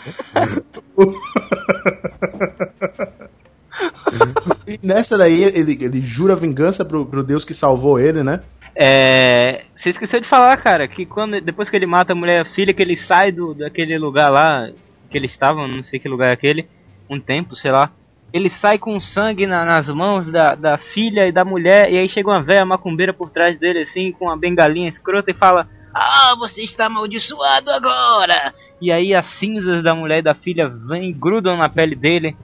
E 4.67 4.79
nessa 4.83 5.17
daí, 5.17 5.43
ele, 5.43 5.77
ele 5.81 6.01
jura 6.01 6.35
vingança 6.35 6.85
pro, 6.85 7.05
pro 7.05 7.24
deus 7.24 7.43
que 7.43 7.53
salvou 7.53 8.00
ele, 8.00 8.24
né? 8.24 8.41
É. 8.75 9.63
Você 9.75 9.89
esqueceu 9.89 10.19
de 10.19 10.27
falar, 10.27 10.55
cara, 10.57 10.88
que 10.88 11.05
quando 11.05 11.39
depois 11.41 11.69
que 11.69 11.75
ele 11.75 11.85
mata 11.88 12.13
a 12.13 12.15
mulher 12.15 12.38
e 12.38 12.41
a 12.41 12.53
filha, 12.53 12.74
que 12.74 12.81
ele 12.81 12.95
sai 12.95 13.31
do, 13.31 13.53
daquele 13.53 13.97
lugar 13.97 14.29
lá 14.29 14.69
que 15.15 15.19
eles 15.19 15.31
estavam, 15.31 15.65
não 15.65 15.81
sei 15.81 15.98
que 15.98 16.10
lugar 16.10 16.27
é 16.27 16.34
aquele, 16.34 16.67
um 17.10 17.17
tempo, 17.22 17.55
sei 17.55 17.72
lá. 17.72 17.89
ele 18.34 18.50
sai 18.50 18.77
com 18.77 19.00
sangue 19.00 19.48
na- 19.48 19.63
nas 19.63 19.88
mãos 19.88 20.29
da, 20.29 20.55
da 20.55 20.77
filha 20.77 21.25
e 21.25 21.31
da 21.31 21.45
mulher, 21.45 21.89
e 21.89 21.98
aí 21.98 22.10
chega 22.10 22.27
uma 22.27 22.43
velha 22.43 22.65
macumbeira 22.65 23.13
por 23.13 23.29
trás 23.29 23.57
dele, 23.57 23.79
assim, 23.84 24.12
com 24.12 24.25
uma 24.25 24.36
bengalinha 24.36 24.89
escrota, 24.89 25.31
e 25.31 25.34
fala: 25.34 25.69
Ah, 25.93 26.36
você 26.38 26.62
está 26.62 26.88
amaldiçoado 26.88 27.72
agora! 27.72 28.53
E 28.81 28.91
aí 28.91 29.15
as 29.15 29.27
cinzas 29.39 29.81
da 29.81 29.95
mulher 29.95 30.19
e 30.19 30.22
da 30.24 30.36
filha 30.36 30.67
vêm 30.67 31.13
grudam 31.17 31.55
na 31.55 31.69
pele 31.69 31.95
dele, 31.95 32.36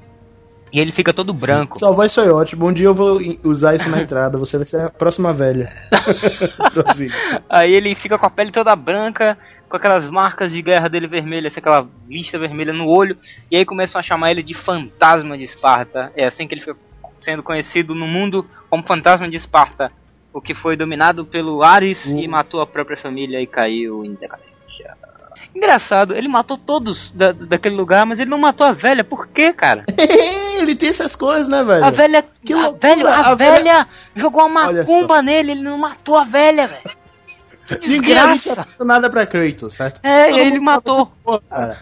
e 0.72 0.80
ele 0.80 0.92
fica 0.92 1.13
todo 1.13 1.34
branco. 1.34 1.78
Sua 1.78 1.92
voz 1.92 2.13
foi 2.13 2.30
ótima. 2.30 2.66
Um 2.66 2.74
dia 2.74 2.86
eu 2.86 2.94
vou 2.94 3.20
usar 3.44 3.75
isso 3.75 3.90
na 3.90 4.00
entrada. 4.01 4.38
Você 4.38 4.58
vai 4.58 4.66
ser 4.66 4.86
a 4.86 4.90
próxima 4.90 5.34
velha. 5.34 5.72
Aí 7.50 7.74
ele 7.74 7.94
fica 7.96 8.18
com 8.18 8.25
a 8.25 8.30
pele 8.30 8.51
toda 8.51 8.75
branca, 8.75 9.38
com 9.70 9.75
aquelas 9.75 10.10
marcas 10.10 10.51
de 10.51 10.62
guerra 10.62 10.88
dele 10.88 11.08
vermelha, 11.08 11.48
assim, 11.48 11.60
aquela 11.60 11.88
lista 12.08 12.40
vermelha 12.40 12.74
no 12.74 12.88
olho, 12.88 13.18
e 13.50 13.58
aí 13.58 13.66
começam 13.66 14.00
a 14.00 14.04
chamar 14.04 14.32
ele 14.32 14.44
de 14.44 14.54
fantasma 14.54 15.38
de 15.38 15.44
Esparta. 15.44 16.12
É 16.16 16.25
assim 16.25 16.48
que 16.48 16.54
ele 16.54 16.62
fica 16.62 16.78
sendo 17.20 17.44
conhecido 17.44 17.94
no 17.94 18.08
mundo 18.08 18.46
como 18.70 18.84
fantasma 18.84 19.30
de 19.30 19.36
Esparta, 19.36 19.92
o 20.34 20.42
que 20.42 20.54
foi 20.54 20.75
dominado 20.75 21.25
pelo 21.25 21.63
Ares 21.63 22.06
e 22.06 22.28
matou 22.28 22.62
a 22.62 22.66
própria 22.66 22.98
família 22.98 23.42
e 23.42 23.48
caiu 23.48 24.06
em 24.06 24.13
decadência. 24.13 24.96
Engraçado, 25.55 26.15
ele 26.15 26.27
matou 26.29 26.58
todos 26.58 27.12
da, 27.12 27.31
daquele 27.34 27.75
lugar, 27.75 28.05
mas 28.05 28.20
ele 28.20 28.29
não 28.29 28.38
matou 28.38 28.65
a 28.65 28.72
velha. 28.72 29.03
Por 29.03 29.27
quê, 29.27 29.51
cara? 29.53 29.84
ele 30.62 30.75
tem 30.75 30.89
essas 30.89 31.15
coisas, 31.15 31.48
né, 31.48 31.63
velho? 31.63 31.84
A 31.84 31.89
velha, 31.91 32.24
Que 32.43 32.53
a, 32.53 32.72
velho, 32.72 33.08
a, 33.08 33.17
a 33.31 33.36
velha- 33.36 33.55
velha 33.58 33.88
jogou 34.15 34.46
uma 34.46 34.72
macumba 34.72 35.22
nele, 35.22 35.51
ele 35.51 35.62
não 35.63 35.77
matou 35.77 36.17
a 36.17 36.24
velha, 36.24 36.67
velho. 36.67 37.01
Ninguém 37.88 38.38
tinha 38.39 38.67
nada 38.79 39.10
pra 39.10 39.25
Kratos, 39.25 39.74
certo? 39.74 40.00
É, 40.03 40.27
Todo 40.29 40.39
ele 40.39 40.60
matou. 40.60 41.12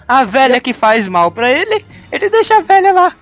A 0.07 0.23
velha 0.23 0.59
que 0.59 0.73
faz 0.73 1.07
mal 1.07 1.31
pra 1.31 1.49
ele, 1.51 1.85
ele 2.11 2.29
deixa 2.29 2.57
a 2.57 2.61
velha 2.61 2.91
lá. 2.91 3.15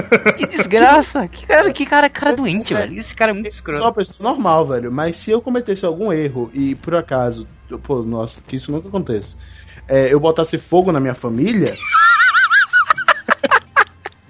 Que 0.38 0.46
desgraça. 0.46 1.28
Que 1.28 1.46
cara, 1.46 1.72
que 1.74 1.84
cara, 1.84 2.08
cara 2.08 2.34
doente, 2.34 2.72
velho. 2.72 2.98
Esse 2.98 3.14
cara 3.14 3.32
é 3.32 3.34
muito 3.34 3.48
Eu 3.48 3.52
sou 3.52 3.62
uma 3.66 3.70
escroto. 3.74 3.94
pessoa 3.94 4.30
normal, 4.30 4.66
velho. 4.66 4.90
Mas 4.90 5.16
se 5.16 5.30
eu 5.30 5.42
cometesse 5.42 5.84
algum 5.84 6.10
erro 6.10 6.50
e 6.54 6.74
por 6.74 6.94
acaso, 6.94 7.46
pô, 7.82 8.02
nossa, 8.02 8.40
que 8.40 8.56
isso 8.56 8.72
nunca 8.72 8.88
aconteça. 8.88 9.36
É, 9.88 10.12
eu 10.12 10.20
botasse 10.20 10.56
fogo 10.58 10.90
na 10.92 11.00
minha 11.00 11.14
família. 11.14 11.74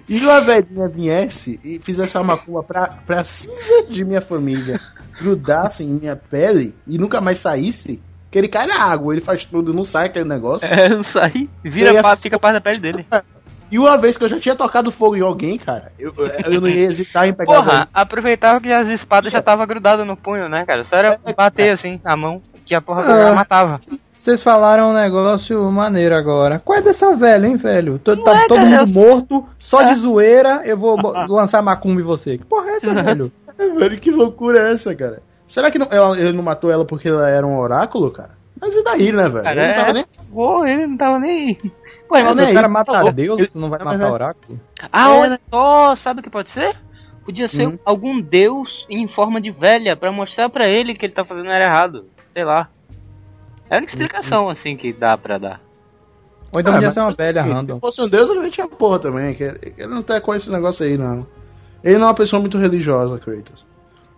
e 0.07 0.19
uma 0.19 0.41
velhinha 0.41 0.87
viesse 0.87 1.59
e 1.63 1.79
fizesse 1.79 2.17
uma 2.17 2.23
macumba 2.23 2.63
pra, 2.63 2.87
pra 3.05 3.23
cinza 3.23 3.85
de 3.89 4.03
minha 4.03 4.21
família 4.21 4.79
grudasse 5.19 5.83
em 5.83 5.87
minha 5.87 6.15
pele 6.15 6.75
e 6.87 6.97
nunca 6.97 7.21
mais 7.21 7.37
saísse, 7.37 8.01
que 8.31 8.37
ele 8.37 8.47
cai 8.47 8.65
na 8.65 8.81
água, 8.83 9.13
ele 9.13 9.21
faz 9.21 9.45
tudo, 9.45 9.73
não 9.73 9.83
sai 9.83 10.07
aquele 10.07 10.25
negócio. 10.27 10.67
É, 10.67 10.89
não 10.89 11.03
sai. 11.03 11.47
Vira 11.63 11.93
ia- 11.93 12.17
fica 12.17 12.39
parte 12.39 12.55
da 12.55 12.61
pele 12.61 12.79
dele. 12.79 13.05
E 13.69 13.77
uma 13.79 13.97
vez 13.97 14.17
que 14.17 14.23
eu 14.23 14.27
já 14.27 14.37
tinha 14.39 14.55
tocado 14.55 14.91
fogo 14.91 15.15
em 15.15 15.21
alguém, 15.21 15.57
cara, 15.57 15.93
eu, 15.97 16.13
eu 16.45 16.59
não 16.59 16.67
ia 16.67 16.81
hesitar 16.81 17.25
em 17.27 17.31
pegar 17.33 17.53
Porra, 17.55 17.87
aproveitava 17.93 18.59
que 18.59 18.69
as 18.69 18.87
espadas 18.89 19.31
já 19.31 19.41
tava 19.41 19.65
grudadas 19.65 20.05
no 20.05 20.17
punho, 20.17 20.49
né, 20.49 20.65
cara? 20.65 20.83
Só 20.83 20.97
era 20.97 21.17
bater 21.37 21.71
assim, 21.71 22.01
a 22.03 22.17
mão, 22.17 22.41
que 22.65 22.75
a 22.75 22.81
porra 22.81 23.03
Ah. 23.29 23.33
matava. 23.35 23.79
Vocês 24.21 24.43
falaram 24.43 24.89
um 24.91 24.93
negócio 24.93 25.63
maneiro 25.71 26.15
agora. 26.15 26.59
Qual 26.59 26.77
é 26.77 26.81
dessa 26.83 27.15
velha, 27.15 27.47
hein, 27.47 27.55
velho? 27.55 27.97
Tô- 27.97 28.15
tá 28.17 28.43
é, 28.43 28.47
todo 28.47 28.57
cara, 28.59 28.69
mundo 28.85 28.99
eu- 28.99 29.03
morto, 29.03 29.45
só 29.57 29.81
É. 29.81 29.85
de 29.85 29.95
zoeira, 29.95 30.61
eu 30.63 30.77
vou 30.77 30.95
lançar 31.27 31.61
macumba 31.63 31.99
em 31.99 32.03
você. 32.03 32.37
Que 32.37 32.45
porra 32.45 32.69
é 32.69 32.75
essa, 32.75 32.93
velho? 33.01 33.31
Velho, 33.57 33.99
que 33.99 34.11
loucura 34.11 34.59
é 34.69 34.73
essa, 34.73 34.93
cara? 34.95 35.23
Será 35.47 35.71
que 35.71 35.79
não- 35.79 35.87
ela- 35.89 36.15
ele 36.19 36.33
não 36.37 36.43
matou 36.43 36.69
ela 36.71 36.85
porque 36.85 37.07
ela 37.07 37.27
era 37.29 37.45
um 37.47 37.57
oráculo, 37.57 38.11
cara? 38.11 38.29
Mas 38.61 38.75
e 38.75 38.83
daí, 38.83 39.11
né, 39.11 39.27
velho? 39.27 39.43
Cara, 39.43 39.59
Ele 39.59 39.67
não 39.69 39.73
tava 39.73 39.89
é. 39.89 39.93
nem... 39.93 40.05
Pô, 40.31 40.65
ele 40.67 40.85
não 40.87 40.97
tava 40.97 41.19
nem. 41.19 41.55
Pô, 42.07 42.15
É, 42.15 42.21
né? 42.21 42.29
o 42.31 42.35
cara 42.35 42.49
ele 42.59 42.67
mata 42.67 42.91
falou- 42.93 43.11
Deus, 43.11 43.39
ele- 43.39 43.49
não 43.55 43.69
vai 43.71 43.79
matar 43.79 43.89
verdade- 43.89 44.13
oráculo? 44.13 44.59
Ah, 44.91 45.09
É, 45.09 45.17
olha 45.19 45.39
só, 45.49 45.95
sabe 45.95 46.19
o 46.19 46.23
que 46.23 46.29
pode 46.29 46.51
ser? 46.51 46.75
Podia 47.25 47.47
ser 47.47 47.67
Hum. 47.67 47.79
algum 47.83 48.21
deus 48.21 48.85
em 48.87 49.07
forma 49.07 49.41
de 49.41 49.49
velha 49.49 49.97
pra 49.97 50.11
mostrar 50.11 50.47
pra 50.51 50.67
ele 50.67 50.93
que 50.93 51.07
ele 51.07 51.13
tá 51.13 51.25
fazendo 51.25 51.49
era 51.49 51.65
errado. 51.65 52.05
Sei 52.33 52.43
lá. 52.45 52.69
É 53.71 53.75
a 53.75 53.77
única 53.77 53.93
explicação, 53.93 54.49
assim, 54.49 54.75
que 54.75 54.91
dá 54.91 55.17
pra 55.17 55.37
dar. 55.37 55.61
Ou 56.53 56.59
então 56.59 56.73
Ah, 56.73 56.75
podia 56.75 56.87
mas 56.87 56.93
ser 56.93 56.99
uma 56.99 57.07
assim, 57.07 57.17
velha 57.17 57.43
Se 57.43 57.49
random. 57.49 57.79
fosse 57.79 58.01
um 58.01 58.09
deus, 58.09 58.29
ele 58.29 58.49
tinha 58.51 58.67
porra 58.67 58.99
também. 58.99 59.33
Que 59.33 59.43
ele, 59.43 59.87
não 59.87 60.03
tá 60.03 60.19
com 60.19 60.35
esse 60.35 60.51
negócio 60.51 60.85
aí, 60.85 60.97
não. 60.97 61.25
Ele 61.81 61.97
não 61.97 62.03
é 62.03 62.07
uma 62.09 62.13
pessoa 62.13 62.41
muito 62.41 62.57
religiosa, 62.57 63.17
Kratos. 63.17 63.65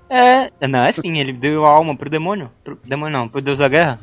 É, 0.10 0.68
não, 0.68 0.84
é 0.84 0.92
sim, 0.92 1.20
ele 1.20 1.32
deu 1.34 1.66
a 1.66 1.70
alma 1.70 1.96
pro 1.96 2.10
demônio. 2.10 2.50
Pro 2.64 2.78
demônio 2.84 3.18
não, 3.18 3.30
pro 3.30 3.42
deus 3.42 3.60
da 3.60 3.68
guerra. 3.68 4.00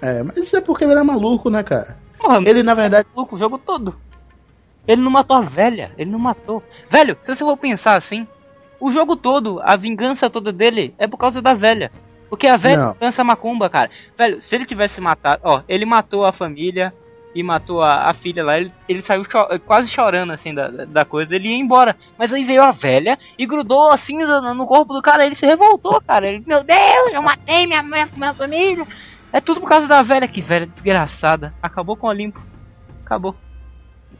É, 0.00 0.22
mas 0.22 0.36
isso 0.38 0.56
é 0.56 0.60
porque 0.60 0.84
ele 0.84 0.92
era 0.92 1.04
maluco, 1.04 1.50
né, 1.50 1.62
cara? 1.62 1.96
Porra, 2.18 2.40
Ele, 2.46 2.62
na 2.62 2.74
verdade, 2.74 3.06
maluco 3.14 3.36
o 3.36 3.38
jogo 3.38 3.58
todo. 3.58 3.94
Ele 4.86 5.02
não 5.02 5.10
matou 5.10 5.36
a 5.36 5.42
velha, 5.42 5.92
ele 5.98 6.10
não 6.10 6.18
matou. 6.18 6.62
Velho, 6.90 7.16
se 7.24 7.34
você 7.36 7.44
for 7.44 7.56
pensar 7.58 7.96
assim, 7.96 8.26
o 8.80 8.90
jogo 8.90 9.14
todo, 9.16 9.60
a 9.62 9.76
vingança 9.76 10.30
toda 10.30 10.50
dele 10.50 10.94
é 10.98 11.06
por 11.06 11.18
causa 11.18 11.42
da 11.42 11.52
velha. 11.52 11.92
Porque 12.28 12.46
a 12.46 12.56
velha 12.56 12.76
Não. 12.76 12.96
dança 13.00 13.24
macumba, 13.24 13.70
cara. 13.70 13.90
Velho, 14.16 14.40
se 14.42 14.54
ele 14.54 14.66
tivesse 14.66 15.00
matado, 15.00 15.40
ó, 15.44 15.62
ele 15.68 15.84
matou 15.86 16.24
a 16.24 16.32
família 16.32 16.92
e 17.34 17.42
matou 17.42 17.82
a, 17.82 18.10
a 18.10 18.14
filha 18.14 18.44
lá, 18.44 18.58
ele, 18.58 18.72
ele 18.88 19.02
saiu 19.02 19.24
cho- 19.24 19.48
quase 19.66 19.88
chorando 19.88 20.32
assim 20.32 20.54
da, 20.54 20.68
da 20.68 21.04
coisa, 21.04 21.34
ele 21.34 21.48
ia 21.48 21.56
embora. 21.56 21.96
Mas 22.18 22.32
aí 22.32 22.44
veio 22.44 22.62
a 22.62 22.70
velha 22.72 23.18
e 23.38 23.46
grudou 23.46 23.90
a 23.90 23.96
cinza 23.96 24.40
no- 24.40 24.54
no 24.54 24.66
corpo 24.66 24.92
do 24.92 25.02
cara, 25.02 25.24
ele 25.24 25.34
se 25.34 25.46
revoltou, 25.46 26.00
cara. 26.06 26.26
Ele, 26.26 26.42
meu 26.46 26.64
Deus, 26.64 27.12
eu 27.12 27.22
matei 27.22 27.66
minha, 27.66 27.82
minha, 27.82 28.08
minha 28.14 28.34
família. 28.34 28.84
É 29.32 29.40
tudo 29.40 29.60
por 29.60 29.68
causa 29.68 29.86
da 29.86 30.02
velha, 30.02 30.26
que 30.26 30.40
velha 30.40 30.66
desgraçada. 30.66 31.52
Acabou 31.62 31.96
com 31.96 32.06
o 32.06 32.10
Olimpo. 32.10 32.40
Acabou. 33.04 33.34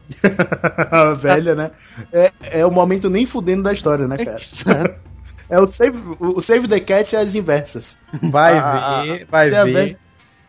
a 0.91 1.13
velha, 1.13 1.55
né? 1.55 1.71
É, 2.13 2.59
é 2.59 2.65
o 2.65 2.71
momento 2.71 3.09
nem 3.09 3.25
fudendo 3.25 3.63
da 3.63 3.73
história, 3.73 4.07
né, 4.07 4.17
cara? 4.17 4.99
É 5.49 5.59
o 5.59 5.65
save, 5.65 5.99
o 6.19 6.39
save 6.41 6.67
the 6.67 6.79
cat 6.79 7.15
às 7.15 7.33
inversas. 7.35 7.97
Vai 8.31 8.57
Ah, 8.57 9.01
ver, 9.03 9.25
vai 9.29 9.49
se 9.49 9.55
a 9.55 9.63
ver. 9.63 9.73
velha- 9.73 9.97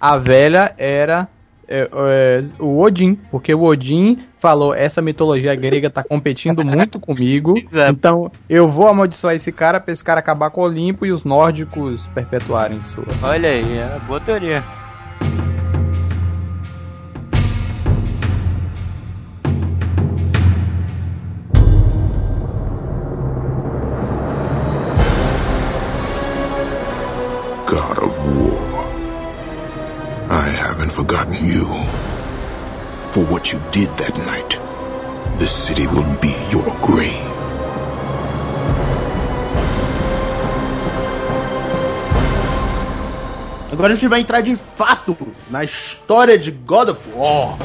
A 0.00 0.16
velha 0.18 0.74
era 0.78 1.26
é, 1.68 1.88
é, 1.92 2.40
o 2.58 2.80
Odin, 2.80 3.14
porque 3.30 3.54
o 3.54 3.62
Odin 3.62 4.18
falou: 4.40 4.74
essa 4.74 5.00
mitologia 5.00 5.54
grega 5.54 5.88
tá 5.88 6.02
competindo 6.02 6.64
muito 6.64 6.98
comigo, 7.00 7.56
Exato. 7.56 7.90
então 7.92 8.32
eu 8.48 8.68
vou 8.68 8.88
amaldiçoar 8.88 9.34
esse 9.34 9.52
cara 9.52 9.78
pra 9.80 9.92
esse 9.92 10.02
cara 10.04 10.18
acabar 10.20 10.50
com 10.50 10.60
o 10.62 10.64
Olimpo 10.64 11.06
e 11.06 11.12
os 11.12 11.22
nórdicos 11.24 12.06
perpetuarem 12.08 12.82
sua. 12.82 13.04
Olha 13.22 13.50
aí, 13.50 13.78
é 13.78 13.98
boa 14.06 14.20
teoria. 14.20 14.62
Forgotten 31.00 31.32
you. 31.42 31.64
For 33.12 33.24
what 33.32 33.54
you 33.54 33.58
did 33.72 33.88
that 33.96 34.14
night, 34.28 34.60
this 35.38 35.50
city 35.50 35.86
will 35.86 36.04
be 36.20 36.34
your 36.52 36.68
grave. 36.84 37.24
Agora 43.72 43.94
a 43.94 43.96
gente 43.96 44.08
vai 44.08 44.20
entrar 44.20 44.42
de 44.42 44.54
fato 44.56 45.16
na 45.50 45.64
história 45.64 46.36
de 46.36 46.50
God 46.50 46.90
of 46.90 47.00
War. 47.16 47.56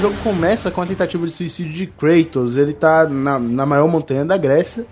O 0.00 0.02
jogo 0.04 0.16
começa 0.24 0.70
com 0.70 0.80
a 0.80 0.86
tentativa 0.86 1.26
de 1.26 1.32
suicídio 1.34 1.74
de 1.74 1.86
Kratos. 1.86 2.56
Ele 2.56 2.72
tá 2.72 3.06
na, 3.06 3.38
na 3.38 3.66
maior 3.66 3.86
montanha 3.86 4.24
da 4.24 4.34
Grécia, 4.38 4.86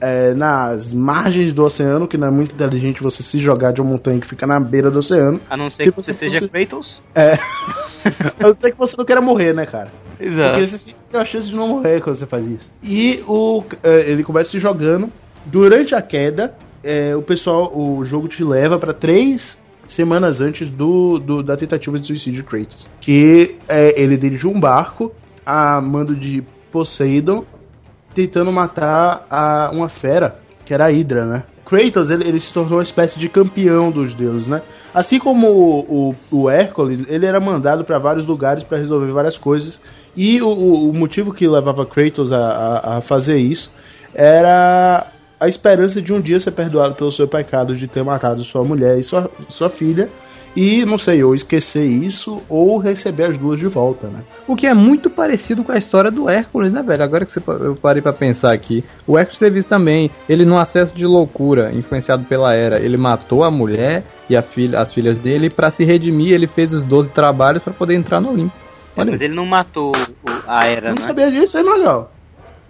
é, 0.00 0.32
nas 0.32 0.94
margens 0.94 1.52
do 1.52 1.62
oceano, 1.66 2.08
que 2.08 2.16
não 2.16 2.28
é 2.28 2.30
muito 2.30 2.54
inteligente 2.54 3.02
você 3.02 3.22
se 3.22 3.38
jogar 3.40 3.72
de 3.74 3.82
uma 3.82 3.90
montanha 3.90 4.18
que 4.18 4.26
fica 4.26 4.46
na 4.46 4.58
beira 4.58 4.90
do 4.90 5.00
oceano. 5.00 5.38
A 5.50 5.54
não 5.54 5.70
ser 5.70 5.82
Se 5.82 5.92
que 5.92 5.96
você 5.96 6.14
você 6.14 6.18
seja 6.30 6.38
fosse- 6.38 6.48
Kratos. 6.50 7.02
Eu 8.40 8.54
sei 8.54 8.72
que 8.72 8.78
você 8.78 8.96
não 8.96 9.04
queira 9.04 9.20
morrer, 9.20 9.52
né, 9.52 9.66
cara? 9.66 9.92
Porque 10.16 10.24
Exato. 10.32 10.66
você 10.66 10.78
sempre 10.78 11.00
tem 11.12 11.20
a 11.20 11.24
chance 11.26 11.48
de 11.50 11.54
não 11.54 11.68
morrer 11.68 12.00
quando 12.00 12.16
você 12.16 12.24
faz 12.24 12.46
isso. 12.46 12.70
E 12.82 13.22
o, 13.28 13.62
é, 13.82 14.10
ele 14.10 14.24
começa 14.24 14.50
se 14.50 14.58
jogando. 14.58 15.12
Durante 15.44 15.94
a 15.94 16.00
queda, 16.00 16.56
é, 16.82 17.14
o 17.14 17.20
pessoal, 17.20 17.70
o 17.78 18.02
jogo 18.02 18.28
te 18.28 18.42
leva 18.42 18.78
pra 18.78 18.94
três 18.94 19.58
semanas 19.88 20.40
antes 20.40 20.70
do, 20.70 21.18
do- 21.18 21.42
da 21.42 21.56
tentativa 21.56 21.98
de 21.98 22.06
suicídio 22.06 22.42
de 22.42 22.48
Kratos. 22.48 22.86
Que 23.00 23.56
é, 23.68 24.00
ele 24.00 24.16
dirige 24.16 24.46
um 24.46 24.60
barco 24.60 25.10
a 25.44 25.80
mando 25.80 26.14
de 26.14 26.44
Poseidon 26.70 27.44
tentando 28.14 28.52
matar 28.52 29.26
a, 29.30 29.70
uma 29.72 29.88
fera 29.88 30.40
que 30.64 30.74
era 30.74 30.86
a 30.86 30.90
Hydra, 30.90 31.24
né? 31.24 31.44
Kratos, 31.64 32.10
ele, 32.10 32.28
ele 32.28 32.38
se 32.38 32.52
tornou 32.52 32.78
uma 32.78 32.82
espécie 32.82 33.18
de 33.18 33.28
campeão 33.28 33.90
dos 33.90 34.14
deuses, 34.14 34.48
né? 34.48 34.62
Assim 34.92 35.18
como 35.18 35.46
o, 35.48 36.14
o, 36.30 36.42
o 36.42 36.50
Hércules, 36.50 37.04
ele 37.08 37.26
era 37.26 37.40
mandado 37.40 37.84
para 37.84 37.98
vários 37.98 38.26
lugares 38.26 38.62
para 38.62 38.78
resolver 38.78 39.10
várias 39.10 39.36
coisas. 39.38 39.80
E 40.16 40.40
o, 40.42 40.48
o, 40.50 40.92
motivo 40.94 41.32
que 41.32 41.46
levava 41.46 41.86
Kratos 41.86 42.32
a, 42.32 42.38
a, 42.38 42.96
a 42.96 43.00
fazer 43.00 43.38
isso 43.38 43.72
era 44.14 45.06
a 45.40 45.48
esperança 45.48 46.00
de 46.00 46.12
um 46.12 46.20
dia 46.20 46.40
ser 46.40 46.50
perdoado 46.52 46.94
pelo 46.94 47.12
seu 47.12 47.28
pecado 47.28 47.76
de 47.76 47.86
ter 47.86 48.02
matado 48.02 48.42
sua 48.42 48.64
mulher 48.64 48.98
e 48.98 49.02
sua, 49.02 49.30
sua 49.48 49.70
filha 49.70 50.08
e, 50.56 50.84
não 50.84 50.98
sei, 50.98 51.22
ou 51.22 51.34
esquecer 51.34 51.84
isso 51.84 52.42
ou 52.48 52.78
receber 52.78 53.24
as 53.24 53.38
duas 53.38 53.60
de 53.60 53.66
volta, 53.66 54.08
né? 54.08 54.22
O 54.46 54.56
que 54.56 54.66
é 54.66 54.74
muito 54.74 55.08
parecido 55.08 55.62
com 55.62 55.70
a 55.70 55.78
história 55.78 56.10
do 56.10 56.28
Hércules, 56.28 56.72
né, 56.72 56.82
velho? 56.82 57.02
Agora 57.02 57.24
que 57.24 57.30
você, 57.30 57.40
eu 57.46 57.76
parei 57.76 58.02
para 58.02 58.12
pensar 58.12 58.52
aqui. 58.52 58.82
O 59.06 59.16
Hércules 59.16 59.38
teve 59.38 59.60
isso 59.60 59.68
também. 59.68 60.10
Ele, 60.28 60.44
num 60.44 60.58
acesso 60.58 60.94
de 60.94 61.06
loucura, 61.06 61.72
influenciado 61.72 62.24
pela 62.24 62.54
Era, 62.54 62.80
ele 62.80 62.96
matou 62.96 63.44
a 63.44 63.50
mulher 63.50 64.04
e 64.28 64.36
a 64.36 64.42
filha, 64.42 64.80
as 64.80 64.92
filhas 64.92 65.18
dele 65.18 65.48
para 65.48 65.70
se 65.70 65.84
redimir. 65.84 66.32
Ele 66.32 66.46
fez 66.46 66.72
os 66.72 66.82
12 66.82 67.10
trabalhos 67.10 67.62
para 67.62 67.72
poder 67.72 67.94
entrar 67.94 68.20
no 68.20 68.30
Olimpo. 68.30 68.54
É, 68.96 69.04
mas 69.04 69.20
ele 69.20 69.34
não 69.34 69.46
matou 69.46 69.92
a 70.44 70.66
Era, 70.66 70.88
Não 70.88 70.96
né? 70.96 71.06
sabia 71.06 71.30
disso, 71.30 71.56
é 71.56 71.62
legal. 71.62 72.10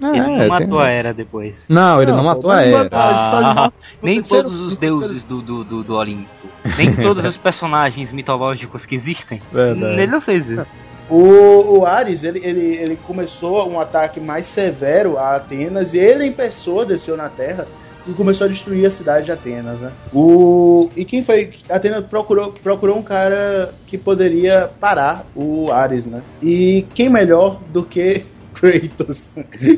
Ele 0.01 0.19
É, 0.19 0.23
não 0.27 0.39
tem- 0.39 0.49
matou 0.49 0.79
a 0.81 0.89
Era 0.89 1.13
depois. 1.13 1.65
Não, 1.69 2.01
ele 2.01 2.11
não, 2.13 2.19
Não, 2.19 2.25
matou 2.25 2.51
a 2.51 2.63
Era. 2.63 2.89
Ah, 2.93 3.73
nem 4.03 4.17
terceiro- 4.17 4.49
todos 4.49 4.61
os 4.63 4.77
deuses 4.77 5.25
do, 5.25 5.43
do, 5.43 5.65
do, 5.65 5.83
do 5.83 5.97
Olimpo, 5.97 6.29
nem 6.77 6.95
todos 6.97 7.25
os 7.25 7.37
personagens 7.37 8.13
mitológicos 8.13 8.87
que 8.87 8.95
existem, 8.95 9.41
Verdade. 9.53 10.01
ele 10.01 10.07
não 10.13 10.21
fez 10.21 10.49
isso. 10.49 10.67
O, 11.11 11.79
o 11.79 11.87
Ares, 11.87 12.23
ele, 12.23 12.39
ele, 12.45 12.77
ele 12.77 12.97
começou 13.07 13.67
um 13.69 13.81
ataque 13.81 14.21
mais 14.21 14.45
severo 14.47 15.17
a 15.19 15.37
Atenas 15.37 15.95
e 15.95 15.99
ele 15.99 16.27
em 16.27 16.33
pessoa 16.33 16.85
desceu 16.85 17.17
na 17.17 17.31
Terra 17.31 17.67
e 18.07 18.13
começou 18.13 18.47
a 18.47 18.49
destruir 18.49 18.85
a 18.87 18.91
cidade 18.91 19.25
de 19.25 19.33
Atenas, 19.33 19.79
né? 19.81 19.91
O, 20.13 20.91
e 20.95 21.05
quem 21.07 21.23
foi? 21.23 21.51
Atenas 21.69 22.05
procurou, 22.07 22.53
procurou 22.53 22.97
um 22.99 23.03
cara 23.03 23.73
que 23.87 23.97
poderia 23.97 24.71
parar 24.79 25.25
o 25.35 25.73
Ares, 25.73 26.05
né? 26.05 26.21
E 26.43 26.85
quem 26.95 27.09
melhor 27.09 27.59
do 27.73 27.83
que 27.83 28.25
Kratos, 28.61 29.31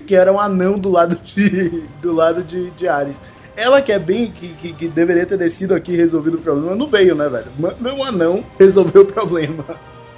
que 0.07 0.15
era 0.15 0.33
um 0.33 0.41
anão 0.41 0.79
do 0.79 0.91
lado 0.91 1.17
de, 1.17 1.85
do 2.01 2.13
lado 2.13 2.43
de, 2.43 2.71
de 2.73 2.89
Ares. 2.89 3.21
Ela 3.57 3.83
que 3.83 3.93
é 3.93 3.99
bem, 3.99 4.31
que, 4.31 4.49
que, 4.55 4.73
que 4.73 4.89
deveria 4.89 5.27
ter 5.27 5.37
descido 5.37 5.75
aqui 5.75 5.93
e 5.93 5.97
resolvido 5.97 6.37
o 6.37 6.41
problema, 6.41 6.75
não 6.75 6.87
veio, 6.87 7.15
né, 7.15 7.29
velho? 7.29 7.47
Manda 7.59 7.95
um 7.95 8.03
anão 8.05 8.45
resolver 8.59 9.01
o 9.01 9.05
problema 9.05 9.65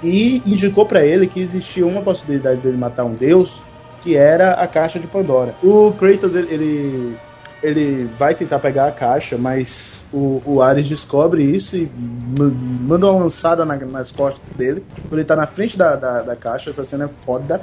e 0.01 0.41
indicou 0.45 0.85
pra 0.85 1.05
ele 1.05 1.27
que 1.27 1.39
existia 1.41 1.85
uma 1.85 2.01
possibilidade 2.01 2.61
dele 2.61 2.77
matar 2.77 3.05
um 3.05 3.13
deus, 3.13 3.61
que 4.01 4.15
era 4.15 4.51
a 4.53 4.67
caixa 4.67 4.99
de 4.99 5.07
Pandora. 5.07 5.55
O 5.63 5.91
Kratos 5.93 6.35
ele, 6.35 7.17
ele, 7.63 8.09
vai 8.17 8.35
tentar 8.35 8.59
pegar 8.59 8.87
a 8.87 8.91
caixa, 8.91 9.37
mas 9.37 10.03
o, 10.11 10.41
o 10.45 10.61
Ares 10.61 10.87
descobre 10.87 11.43
isso 11.43 11.75
e 11.77 11.89
ma- 12.37 12.51
manda 12.87 13.09
uma 13.09 13.23
lançada 13.23 13.63
na- 13.65 13.77
nas 13.77 14.11
costas 14.11 14.41
dele. 14.57 14.83
Ele 15.11 15.23
tá 15.23 15.35
na 15.35 15.47
frente 15.47 15.77
da, 15.77 15.95
da, 15.95 16.21
da 16.21 16.35
caixa, 16.35 16.69
essa 16.69 16.83
cena 16.83 17.05
é 17.05 17.07
foda. 17.07 17.61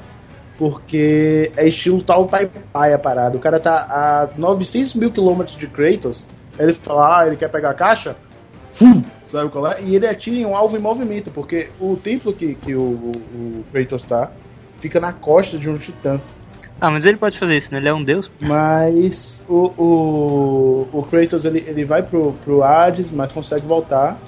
Porque 0.61 1.51
é 1.57 1.67
estilo 1.67 2.03
tal 2.03 2.29
pai 2.29 2.51
pai 2.71 2.93
a 2.93 2.99
parada. 2.99 3.35
O 3.35 3.41
cara 3.41 3.59
tá 3.59 3.79
a 3.89 4.29
900 4.39 4.95
mil 4.95 5.11
quilômetros 5.11 5.57
de 5.57 5.67
Kratos. 5.67 6.27
Ele 6.59 6.75
fala, 6.75 7.21
ah, 7.21 7.27
ele 7.27 7.37
quer 7.37 7.49
pegar 7.49 7.71
a 7.71 7.75
caixa? 7.75 8.15
Fum! 8.69 9.03
Sabe 9.27 9.49
qual 9.49 9.73
é? 9.73 9.81
E 9.81 9.97
ele 9.97 10.07
atira 10.07 10.37
em 10.37 10.45
um 10.45 10.55
alvo 10.55 10.77
em 10.77 10.81
movimento, 10.81 11.31
porque 11.31 11.71
o 11.81 11.97
templo 11.97 12.31
que, 12.35 12.57
que 12.57 12.75
o, 12.75 12.83
o, 12.83 13.13
o 13.33 13.65
Kratos 13.73 14.05
tá 14.05 14.31
fica 14.79 15.01
na 15.01 15.15
costa 15.15 15.57
de 15.57 15.67
um 15.71 15.79
titã. 15.79 16.21
Ah, 16.79 16.91
mas 16.91 17.07
ele 17.07 17.17
pode 17.17 17.39
fazer 17.39 17.57
isso, 17.57 17.73
né? 17.73 17.79
Ele 17.79 17.89
é 17.89 17.95
um 17.95 18.05
deus. 18.05 18.31
Mas 18.39 19.41
o, 19.49 19.73
o, 19.79 20.89
o 20.93 21.03
Kratos 21.05 21.47
ele, 21.47 21.65
ele 21.67 21.87
vai 21.87 22.03
pro, 22.03 22.35
pro 22.45 22.63
Hades, 22.63 23.11
mas 23.11 23.33
consegue 23.33 23.65
voltar. 23.65 24.19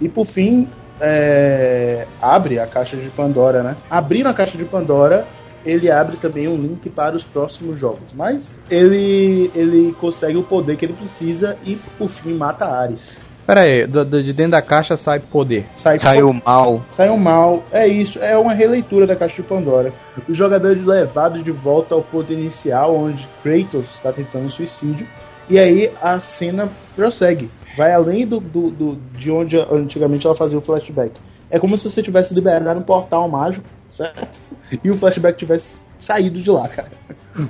E 0.00 0.08
por 0.08 0.26
fim, 0.26 0.68
é, 1.00 2.04
abre 2.20 2.58
a 2.58 2.66
caixa 2.66 2.96
de 2.96 3.08
Pandora, 3.10 3.62
né? 3.62 3.76
Abrindo 3.88 4.26
a 4.26 4.34
caixa 4.34 4.58
de 4.58 4.64
Pandora, 4.64 5.24
ele 5.64 5.90
abre 5.90 6.16
também 6.16 6.48
um 6.48 6.56
link 6.60 6.88
para 6.90 7.16
os 7.16 7.24
próximos 7.24 7.78
jogos. 7.78 8.12
Mas 8.14 8.50
ele, 8.70 9.50
ele 9.54 9.94
consegue 10.00 10.36
o 10.36 10.42
poder 10.42 10.76
que 10.76 10.84
ele 10.84 10.92
precisa 10.94 11.56
e 11.64 11.76
por 11.98 12.08
fim 12.08 12.34
mata 12.34 12.64
Ares. 12.66 13.20
Pera 13.46 13.62
aí, 13.62 13.86
do- 13.86 14.04
do- 14.04 14.22
de 14.22 14.32
dentro 14.34 14.52
da 14.52 14.60
caixa 14.62 14.94
sai 14.94 15.20
poder. 15.20 15.64
Sai 15.74 15.98
Saiu 15.98 16.34
mal. 16.44 16.84
Saiu 16.90 17.16
mal. 17.16 17.64
É 17.72 17.88
isso, 17.88 18.18
é 18.18 18.36
uma 18.36 18.52
releitura 18.52 19.06
da 19.06 19.16
Caixa 19.16 19.36
de 19.40 19.48
Pandora. 19.48 19.90
O 20.28 20.34
jogador 20.34 20.76
é 20.76 20.80
levado 20.80 21.42
de 21.42 21.50
volta 21.50 21.94
ao 21.94 22.02
ponto 22.02 22.30
inicial, 22.30 22.94
onde 22.94 23.26
Kratos 23.42 23.86
está 23.94 24.12
tentando 24.12 24.50
suicídio. 24.50 25.06
E 25.48 25.58
aí 25.58 25.90
a 26.02 26.20
cena 26.20 26.68
prossegue. 26.94 27.50
Vai 27.74 27.90
além 27.94 28.26
do, 28.26 28.38
do- 28.38 28.70
do- 28.70 28.98
de 29.16 29.30
onde 29.30 29.56
antigamente 29.72 30.26
ela 30.26 30.34
fazia 30.36 30.58
o 30.58 30.62
flashback. 30.62 31.12
É 31.50 31.58
como 31.58 31.74
se 31.74 31.88
você 31.88 32.02
tivesse 32.02 32.34
liberado 32.34 32.78
um 32.78 32.82
portal 32.82 33.26
mágico, 33.30 33.64
certo? 33.90 34.42
E 34.82 34.90
o 34.90 34.94
flashback 34.94 35.38
tivesse 35.38 35.86
saído 35.96 36.40
de 36.40 36.50
lá, 36.50 36.68
cara. 36.68 36.92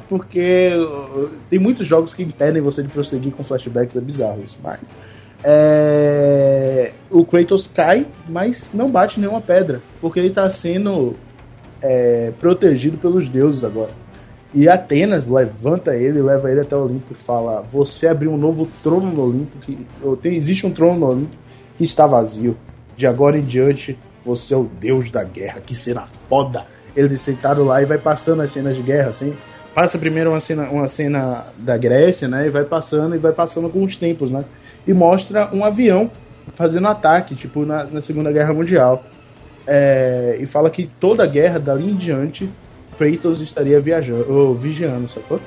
Porque 0.08 0.70
uh, 0.76 1.30
tem 1.48 1.58
muitos 1.58 1.86
jogos 1.86 2.14
que 2.14 2.22
impedem 2.22 2.60
você 2.60 2.82
de 2.82 2.88
prosseguir 2.88 3.32
com 3.32 3.42
flashbacks, 3.42 3.96
é 3.96 4.00
bizarro 4.00 4.42
isso, 4.44 4.58
mas. 4.62 4.80
É, 5.44 6.92
o 7.08 7.24
Kratos 7.24 7.68
cai, 7.68 8.06
mas 8.28 8.70
não 8.74 8.90
bate 8.90 9.20
nenhuma 9.20 9.40
pedra, 9.40 9.80
porque 10.00 10.18
ele 10.18 10.28
está 10.28 10.50
sendo 10.50 11.14
é, 11.80 12.32
protegido 12.40 12.96
pelos 12.96 13.28
deuses 13.28 13.62
agora. 13.62 13.92
E 14.52 14.68
Atenas 14.68 15.28
levanta 15.28 15.94
ele, 15.94 16.22
leva 16.22 16.50
ele 16.50 16.60
até 16.60 16.74
o 16.74 16.84
Olimpo 16.84 17.12
e 17.12 17.14
fala: 17.14 17.62
Você 17.62 18.08
abriu 18.08 18.32
um 18.32 18.36
novo 18.36 18.66
trono 18.82 19.12
no 19.12 19.22
Olimpo, 19.22 19.58
que 19.58 19.86
tem, 20.22 20.34
existe 20.34 20.66
um 20.66 20.72
trono 20.72 20.98
no 20.98 21.06
Olimpo 21.06 21.36
que 21.76 21.84
está 21.84 22.06
vazio. 22.06 22.56
De 22.96 23.06
agora 23.06 23.38
em 23.38 23.44
diante, 23.44 23.96
você 24.24 24.54
é 24.54 24.56
o 24.56 24.64
deus 24.64 25.10
da 25.10 25.22
guerra. 25.22 25.60
Que 25.60 25.74
cena 25.74 26.06
foda! 26.28 26.66
Ele 26.98 27.16
sentado 27.16 27.62
lá 27.62 27.80
e 27.80 27.84
vai 27.84 27.96
passando 27.96 28.42
as 28.42 28.50
cenas 28.50 28.76
de 28.76 28.82
guerra, 28.82 29.10
assim. 29.10 29.32
Passa 29.72 29.96
primeiro 29.96 30.30
uma 30.30 30.40
cena, 30.40 30.68
uma 30.68 30.88
cena 30.88 31.46
da 31.58 31.76
Grécia, 31.76 32.26
né? 32.26 32.48
E 32.48 32.50
vai 32.50 32.64
passando 32.64 33.14
e 33.14 33.18
vai 33.18 33.32
passando 33.32 33.70
com 33.70 33.84
os 33.84 33.96
tempos, 33.96 34.32
né? 34.32 34.44
E 34.84 34.92
mostra 34.92 35.48
um 35.54 35.64
avião 35.64 36.10
fazendo 36.56 36.88
ataque, 36.88 37.36
tipo 37.36 37.64
na, 37.64 37.84
na 37.84 38.00
Segunda 38.00 38.32
Guerra 38.32 38.52
Mundial. 38.52 39.04
É, 39.64 40.36
e 40.40 40.46
fala 40.46 40.70
que 40.70 40.90
toda 40.98 41.22
a 41.22 41.26
guerra, 41.26 41.60
dali 41.60 41.88
em 41.88 41.94
diante, 41.94 42.50
Kratos 42.96 43.40
estaria 43.40 43.78
viajando, 43.80 44.26
ou 44.28 44.56
vigiando, 44.56 45.06
sacou? 45.06 45.40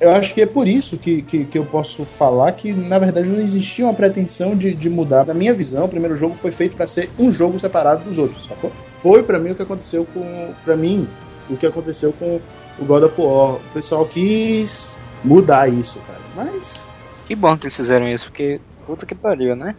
Eu 0.00 0.10
acho 0.10 0.34
que 0.34 0.42
é 0.42 0.46
por 0.46 0.66
isso 0.66 0.98
que, 0.98 1.22
que, 1.22 1.44
que 1.44 1.56
eu 1.56 1.64
posso 1.64 2.04
falar 2.04 2.50
que, 2.52 2.72
na 2.72 2.98
verdade, 2.98 3.28
não 3.28 3.40
existia 3.40 3.84
uma 3.84 3.94
pretensão 3.94 4.56
de, 4.56 4.74
de 4.74 4.90
mudar. 4.90 5.24
Na 5.24 5.34
minha 5.34 5.54
visão, 5.54 5.84
o 5.84 5.88
primeiro 5.88 6.16
jogo 6.16 6.34
foi 6.34 6.50
feito 6.50 6.74
para 6.74 6.88
ser 6.88 7.08
um 7.16 7.32
jogo 7.32 7.56
separado 7.60 8.02
dos 8.02 8.18
outros, 8.18 8.46
sacou? 8.46 8.72
Foi 9.04 9.22
para 9.22 9.38
mim 9.38 9.50
o 9.50 9.54
que 9.54 9.62
aconteceu 9.62 10.06
com. 10.06 10.54
para 10.64 10.74
mim, 10.74 11.06
o 11.50 11.58
que 11.58 11.66
aconteceu 11.66 12.10
com 12.14 12.40
o 12.78 12.84
God 12.86 13.02
of 13.02 13.20
War. 13.20 13.56
O 13.56 13.60
pessoal 13.74 14.06
quis 14.06 14.96
mudar 15.22 15.68
isso, 15.68 15.98
cara. 16.06 16.20
Mas. 16.34 16.80
Que 17.26 17.34
bom 17.34 17.54
que 17.58 17.66
eles 17.66 17.76
fizeram 17.76 18.08
isso, 18.08 18.24
porque 18.24 18.62
puta 18.86 19.04
que 19.04 19.14
pariu, 19.14 19.54
né? 19.54 19.76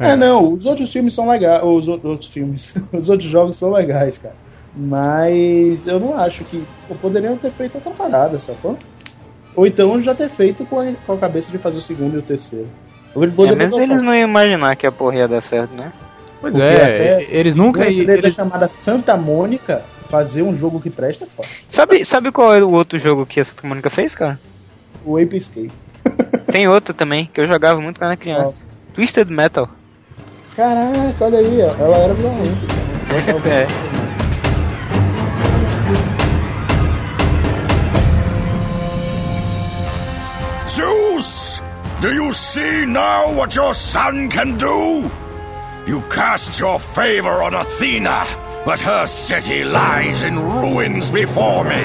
É, 0.00 0.16
não, 0.16 0.54
os 0.54 0.64
outros 0.64 0.90
filmes 0.90 1.12
são 1.12 1.28
legais. 1.28 1.62
Os 1.62 1.88
ou- 1.88 2.00
outros 2.02 2.32
filmes. 2.32 2.72
os 2.90 3.10
outros 3.10 3.28
jogos 3.28 3.56
são 3.56 3.70
legais, 3.70 4.16
cara. 4.16 4.36
Mas 4.74 5.86
eu 5.86 6.00
não 6.00 6.16
acho 6.16 6.42
que 6.44 6.64
poderiam 7.02 7.36
ter 7.36 7.50
feito 7.50 7.74
outra 7.74 7.90
parada, 7.90 8.40
sacou? 8.40 8.78
Ou 9.54 9.66
então 9.66 10.00
já 10.00 10.14
ter 10.14 10.30
feito 10.30 10.64
com 10.64 10.80
a, 10.80 10.90
com 11.04 11.12
a 11.12 11.18
cabeça 11.18 11.52
de 11.52 11.58
fazer 11.58 11.76
o 11.76 11.82
segundo 11.82 12.14
e 12.14 12.18
o 12.18 12.22
terceiro. 12.22 12.68
Eu 13.14 13.24
É, 13.24 13.82
eles 13.82 14.02
não 14.02 14.14
iam 14.14 14.26
imaginar 14.28 14.74
que 14.74 14.86
a 14.86 14.92
porra 14.92 15.16
ia 15.16 15.28
dar 15.28 15.42
certo, 15.42 15.74
né? 15.74 15.92
Pois 16.40 16.54
Porque 16.54 16.68
é, 16.68 16.82
até 16.82 17.26
eles 17.30 17.56
nunca. 17.56 17.80
Uma 17.80 17.90
empresa 17.90 18.26
Eles, 18.26 18.34
chamada 18.34 18.68
Santa 18.68 19.16
Mônica 19.16 19.82
fazer 20.08 20.42
um 20.42 20.56
jogo 20.56 20.80
que 20.80 20.88
presta 20.88 21.24
é 21.24 21.26
foda. 21.26 21.48
Sabe, 21.70 22.04
sabe 22.04 22.32
qual 22.32 22.54
é 22.54 22.62
o 22.62 22.72
outro 22.72 22.98
jogo 22.98 23.26
que 23.26 23.40
a 23.40 23.44
Santa 23.44 23.66
Mônica 23.66 23.90
fez, 23.90 24.14
cara? 24.14 24.38
O 25.04 25.18
Ape 25.18 25.36
Escape. 25.36 25.72
Tem 26.50 26.68
outro 26.68 26.94
também, 26.94 27.28
que 27.32 27.40
eu 27.40 27.46
jogava 27.46 27.80
muito 27.80 27.98
quando 27.98 28.12
era 28.12 28.16
criança. 28.16 28.64
Twisted 28.94 29.28
Metal. 29.28 29.68
Caraca, 30.56 31.24
olha 31.24 31.38
aí, 31.38 31.60
ó, 31.62 31.84
ela 31.84 31.96
era 31.96 32.14
violenta. 32.14 32.48
cara. 33.42 33.54
É. 33.54 33.66
Zeus! 40.68 41.62
Do 42.00 42.12
you 42.12 42.32
see 42.32 42.86
now 42.86 43.32
what 43.32 43.56
your 43.56 43.74
son 43.74 44.28
can 44.28 44.56
do? 44.56 45.10
You 45.88 46.02
cast 46.02 46.60
your 46.60 46.78
favor 46.78 47.42
on 47.42 47.54
Athena, 47.54 48.26
but 48.66 48.78
her 48.78 49.06
city 49.06 49.64
lies 49.64 50.22
in 50.22 50.38
ruins 50.38 51.10
before 51.10 51.64
me. 51.64 51.82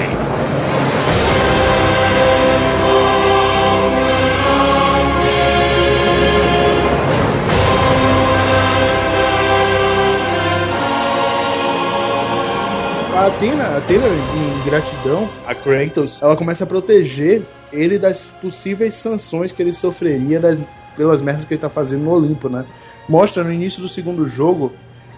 A 13.14 13.26
Athena, 13.28 13.64
a 13.64 13.76
Athena, 13.78 14.06
em 14.06 14.64
gratidão 14.66 15.30
a 15.46 15.54
Kratos, 15.54 16.20
ela 16.20 16.36
começa 16.36 16.64
a 16.64 16.66
proteger 16.66 17.46
ele 17.72 17.98
das 17.98 18.26
possíveis 18.26 18.96
sanções 18.96 19.50
que 19.50 19.62
ele 19.62 19.72
sofreria 19.72 20.38
das, 20.38 20.60
pelas 20.94 21.22
merdas 21.22 21.46
que 21.46 21.54
ele 21.54 21.60
tá 21.62 21.70
fazendo 21.70 22.04
no 22.04 22.10
Olimpo, 22.10 22.50
né? 22.50 22.66
Mostra 23.08 23.44
no 23.44 23.52
início 23.52 23.82
do 23.82 23.88
segundo 23.88 24.26
jogo 24.26 24.72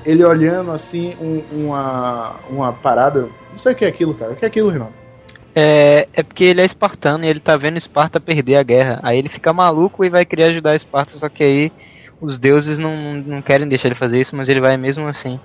ele 0.05 0.25
olhando 0.25 0.70
assim 0.70 1.14
um- 1.20 1.42
uma, 1.66 2.35
uma 2.49 2.72
parada. 2.72 3.29
Não 3.51 3.59
sei 3.59 3.72
o 3.72 3.75
que 3.75 3.85
é 3.85 3.88
aquilo, 3.88 4.14
cara. 4.14 4.33
O 4.33 4.37
que 4.37 4.44
é 4.44 4.49
aquilo, 4.49 4.70
Renan? 4.70 4.88
É, 5.55 6.07
é 6.12 6.22
porque 6.22 6.44
ele 6.44 6.61
é 6.61 6.64
espartano 6.66 7.25
e 7.25 7.29
ele 7.29 7.40
tá 7.40 7.57
vendo 7.57 7.79
Esparta 7.79 8.20
perder 8.20 8.59
a 8.59 8.62
guerra. 8.62 9.01
Aí 9.03 9.18
ele 9.18 9.29
fica 9.29 9.53
maluco 9.53 10.05
e 10.05 10.11
vai 10.11 10.25
querer 10.25 10.51
ajudar 10.51 10.72
a 10.72 10.77
Esparta, 10.77 11.12
só 11.12 11.29
que 11.29 11.42
aí 11.42 11.72
os 12.20 12.38
deuses 12.38 12.79
não, 12.79 13.14
não 13.14 13.42
querem 13.42 13.66
deixar 13.66 13.88
ele 13.88 13.94
fazer 13.94 14.20
isso, 14.20 14.37
mas 14.37 14.49
ele 14.49 14.61
vai 14.61 14.77
mesmo 14.77 15.07
assim. 15.09 15.40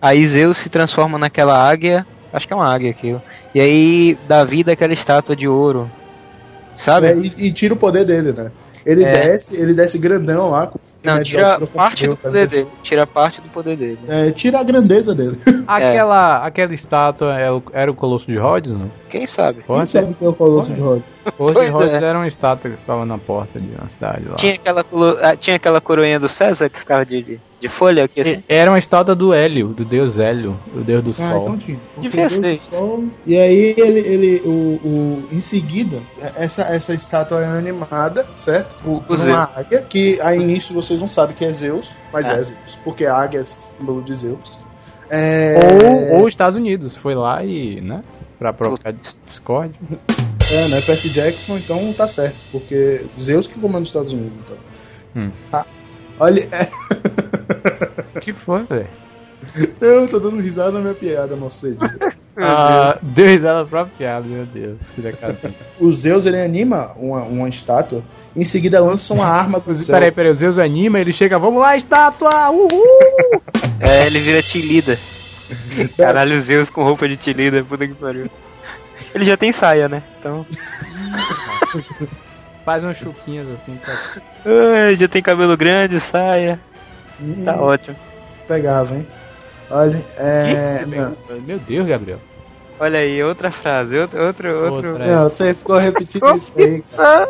Aí 0.00 0.26
Zeus 0.26 0.58
se 0.62 0.70
transforma 0.70 1.18
naquela 1.18 1.56
águia, 1.56 2.06
acho 2.32 2.46
que 2.46 2.52
é 2.52 2.56
uma 2.56 2.74
águia 2.74 2.90
aquilo. 2.90 3.22
E 3.54 3.60
aí 3.60 4.16
dá 4.26 4.42
vida 4.42 4.72
àquela 4.72 4.92
estátua 4.94 5.36
de 5.36 5.46
ouro. 5.46 5.88
Sabe? 6.76 7.08
É, 7.08 7.16
e, 7.16 7.48
e 7.48 7.52
tira 7.52 7.74
o 7.74 7.76
poder 7.76 8.04
dele, 8.04 8.32
né? 8.32 8.50
Ele 8.84 9.04
É. 9.04 9.12
desce, 9.12 9.54
ele 9.54 9.74
desce 9.74 9.98
grandão 9.98 10.50
lá. 10.50 10.66
com- 10.66 10.78
Não, 11.04 11.14
né, 11.14 11.22
tira 11.24 11.58
parte 11.66 12.06
do 12.06 12.16
poder 12.16 12.46
dele. 12.46 12.68
Tira 12.82 13.06
parte 13.06 13.40
do 13.40 13.48
poder 13.48 13.76
dele. 13.76 13.98
É, 14.08 14.30
tira 14.30 14.60
a 14.60 14.62
grandeza 14.62 15.14
dele. 15.14 15.36
Aquela, 15.66 16.46
aquela 16.46 16.74
estátua 16.74 17.38
é 17.38 17.48
era 17.72 17.90
o 17.90 17.94
Colosso 17.94 18.26
de 18.26 18.38
Rhodes, 18.38 18.72
não? 18.72 18.90
Quem 19.10 19.26
sabe? 19.26 19.58
Quem 19.58 19.66
Pode 19.66 19.88
sabe 19.88 20.14
que 20.14 20.24
é 20.24 20.28
o 20.28 20.32
Colosso 20.32 20.72
de 20.72 20.80
Rhodes? 20.80 21.20
O 21.26 21.32
Colosso 21.32 21.60
de 21.60 21.70
Rhodes 21.70 21.92
é. 21.92 21.96
era 21.96 22.18
uma 22.18 22.28
estátua 22.28 22.70
que 22.70 22.76
ficava 22.76 23.04
na 23.04 23.18
porta 23.18 23.60
de 23.60 23.74
uma 23.74 23.88
cidade 23.88 24.28
lá. 24.28 24.36
Tinha 24.36 24.54
aquela, 24.54 24.84
ah, 25.22 25.36
tinha 25.36 25.56
aquela 25.56 25.80
coroinha 25.80 26.20
do 26.20 26.28
César 26.28 26.68
que 26.68 26.78
ficava 26.78 27.04
de, 27.04 27.40
de, 27.62 27.68
folha 27.78 28.04
aqui 28.04 28.20
assim. 28.20 28.42
Era 28.48 28.70
uma 28.70 28.78
estátua 28.78 29.14
do 29.14 29.32
Hélio, 29.32 29.68
do 29.68 29.84
deus 29.84 30.18
Hélio, 30.18 30.58
o 30.74 30.80
deus 30.80 31.02
do 31.02 31.10
Ah, 31.12 31.30
sol. 31.30 31.42
então 31.42 31.58
tinha. 31.58 31.80
Devia 31.98 32.28
Deus 32.28 32.40
ser. 32.40 32.52
do 32.52 32.56
Sol- 32.58 33.04
E 33.26 33.38
aí 33.38 33.74
ele, 33.78 34.00
ele 34.00 34.42
o, 34.44 34.50
o, 34.84 35.24
em 35.32 35.40
seguida, 35.40 36.00
essa, 36.36 36.62
essa 36.62 36.92
estátua 36.92 37.40
é 37.42 37.46
animada, 37.46 38.26
certo? 38.34 38.74
Por, 38.82 39.18
uma 39.18 39.50
águia, 39.56 39.82
que 39.82 40.20
a 40.20 40.34
início 40.34 40.74
vocês 40.74 41.00
não 41.00 41.08
sabem 41.08 41.34
que 41.34 41.44
é 41.44 41.50
Zeus, 41.52 41.90
mas 42.12 42.28
É. 42.28 42.34
é, 42.34 42.42
Zeus. 42.42 42.78
Porque 42.84 43.06
a 43.06 43.16
águia 43.16 43.40
é 43.40 43.44
símbolo 43.44 44.02
de 44.02 44.14
Zeus. 44.14 44.62
É, 45.10 45.54
Ou, 46.12 46.18
ou 46.18 46.26
os 46.26 46.32
Estados 46.32 46.56
Unidos, 46.56 46.96
foi 46.96 47.14
lá 47.14 47.44
e, 47.44 47.80
né, 47.80 48.02
pra 48.38 48.52
provocar 48.52 48.94
discórdia. 49.26 49.76
é, 49.90 50.68
né? 50.68 50.80
Percy 50.80 51.10
Jackson, 51.10 51.58
então 51.58 51.92
tá 51.92 52.06
certo. 52.06 52.36
Porque 52.50 53.04
Zeus 53.16 53.46
que 53.46 53.58
comanda 53.60 53.82
os 53.82 53.88
Estados 53.90 54.12
Unidos, 54.12 54.38
então. 54.38 54.56
Hum. 55.14 55.30
Ah, 55.52 55.66
olha, 56.18 56.48
é, 56.50 56.68
que 58.20 58.32
foi, 58.32 58.64
velho? 58.64 58.88
eu 59.80 60.08
tô 60.08 60.20
dando 60.20 60.40
risada 60.40 60.72
na 60.72 60.80
minha 60.80 60.94
piada, 60.94 61.36
mocedo. 61.36 61.78
Ah, 62.34 62.98
deu 63.02 63.26
risada 63.26 63.60
na 63.60 63.66
própria 63.66 63.94
piada, 63.98 64.26
meu 64.26 64.46
Deus. 64.46 64.78
O 65.78 65.92
Zeus, 65.92 66.24
ele 66.24 66.40
anima 66.40 66.92
uma, 66.96 67.20
uma 67.24 67.46
estátua, 67.46 68.02
em 68.34 68.42
seguida 68.42 68.80
lança 68.80 69.12
uma 69.12 69.26
arma 69.26 69.60
pro 69.60 69.74
céu. 69.74 69.94
Peraí, 69.94 70.10
peraí, 70.10 70.30
o 70.30 70.34
Zeus 70.34 70.56
anima, 70.56 70.98
ele 70.98 71.12
chega, 71.12 71.38
vamos 71.38 71.60
lá, 71.60 71.76
estátua! 71.76 72.48
Uhul! 72.48 73.42
É, 73.78 74.06
ele 74.06 74.18
vira 74.20 74.40
Tilida. 74.40 74.98
Caralho, 75.94 76.40
Zeus 76.40 76.70
com 76.70 76.82
roupa 76.82 77.06
de 77.06 77.18
Tilida, 77.18 77.62
puta 77.64 77.86
que 77.86 77.94
pariu. 77.94 78.30
Ele 79.14 79.24
já 79.26 79.36
tem 79.36 79.52
saia, 79.52 79.88
né? 79.88 80.02
Então. 80.18 80.46
Faz 82.64 82.82
umas 82.82 82.96
chuquinhas 82.96 83.46
assim 83.50 83.76
pra. 83.76 83.94
Ai, 84.84 84.96
já 84.96 85.06
tem 85.06 85.22
cabelo 85.22 85.56
grande, 85.56 86.00
saia. 86.00 86.58
Hum, 87.22 87.44
Tá 87.44 87.60
ótimo. 87.60 87.96
Pegava, 88.48 88.96
hein? 88.96 89.06
Olha, 89.70 90.04
é. 90.18 90.84
Não, 90.84 91.16
Meu 91.40 91.58
Deus, 91.58 91.86
Gabriel. 91.88 92.18
Olha 92.80 92.98
aí, 92.98 93.22
outra 93.22 93.52
frase, 93.52 93.96
outro, 93.96 94.20
outro, 94.26 94.48
outro. 94.64 94.90
Outra. 94.92 95.06
não, 95.06 95.28
você 95.28 95.54
ficou 95.54 95.78
repetindo 95.78 96.34
isso 96.34 96.52
aí, 96.56 96.82
cara. 96.90 97.28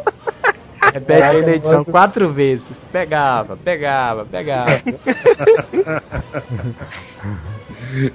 Repete 0.92 1.22
aí 1.22 1.42
na 1.42 1.52
edição 1.52 1.84
quatro 1.84 2.32
vezes. 2.32 2.66
Pegava, 2.90 3.56
pegava, 3.56 4.24
pegava. 4.24 4.82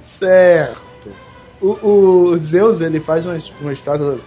Certo. 0.02 1.10
O, 1.60 2.30
o 2.30 2.38
Zeus, 2.38 2.80
ele 2.80 3.00
faz 3.00 3.26
uma, 3.26 3.36
uma 3.60 3.72
estátua 3.72 4.18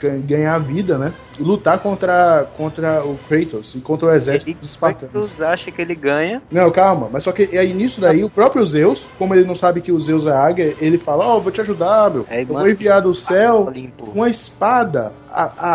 gan- 0.00 0.20
ganhar 0.20 0.58
vida, 0.58 0.98
né? 0.98 1.12
Lutar 1.38 1.78
contra, 1.80 2.46
contra 2.56 3.04
o 3.04 3.18
Kratos 3.28 3.74
e 3.74 3.80
contra 3.80 4.08
o 4.08 4.12
exército 4.12 4.50
Ele, 4.50 4.58
dos 4.60 4.70
espartanos. 4.70 5.12
Kratos 5.32 5.42
acha 5.42 5.70
que 5.70 5.82
ele 5.82 5.94
ganha. 5.94 6.40
Não, 6.50 6.70
calma, 6.70 7.08
mas 7.12 7.22
só 7.24 7.32
que 7.32 7.56
aí 7.58 7.72
nisso 7.74 8.00
daí, 8.00 8.22
o 8.24 8.30
próprio 8.30 8.64
Zeus, 8.66 9.06
como 9.18 9.34
ele 9.34 9.44
não 9.46 9.54
sabe 9.54 9.80
que 9.80 9.90
o 9.92 9.98
Zeus 10.00 10.26
é 10.26 10.32
águia, 10.32 10.74
ele 10.80 10.98
fala: 10.98 11.26
Ó, 11.26 11.40
vou 11.40 11.50
te 11.52 11.60
ajudar, 11.60 12.10
meu. 12.10 12.26
Aí 12.30 12.42
Eu 12.42 12.46
vou 12.46 12.68
enviar 12.68 13.02
do 13.02 13.14
céu 13.14 13.66
Olimpo. 13.66 14.10
uma 14.14 14.28
espada, 14.28 15.12
a, 15.30 15.42
a, 15.58 15.74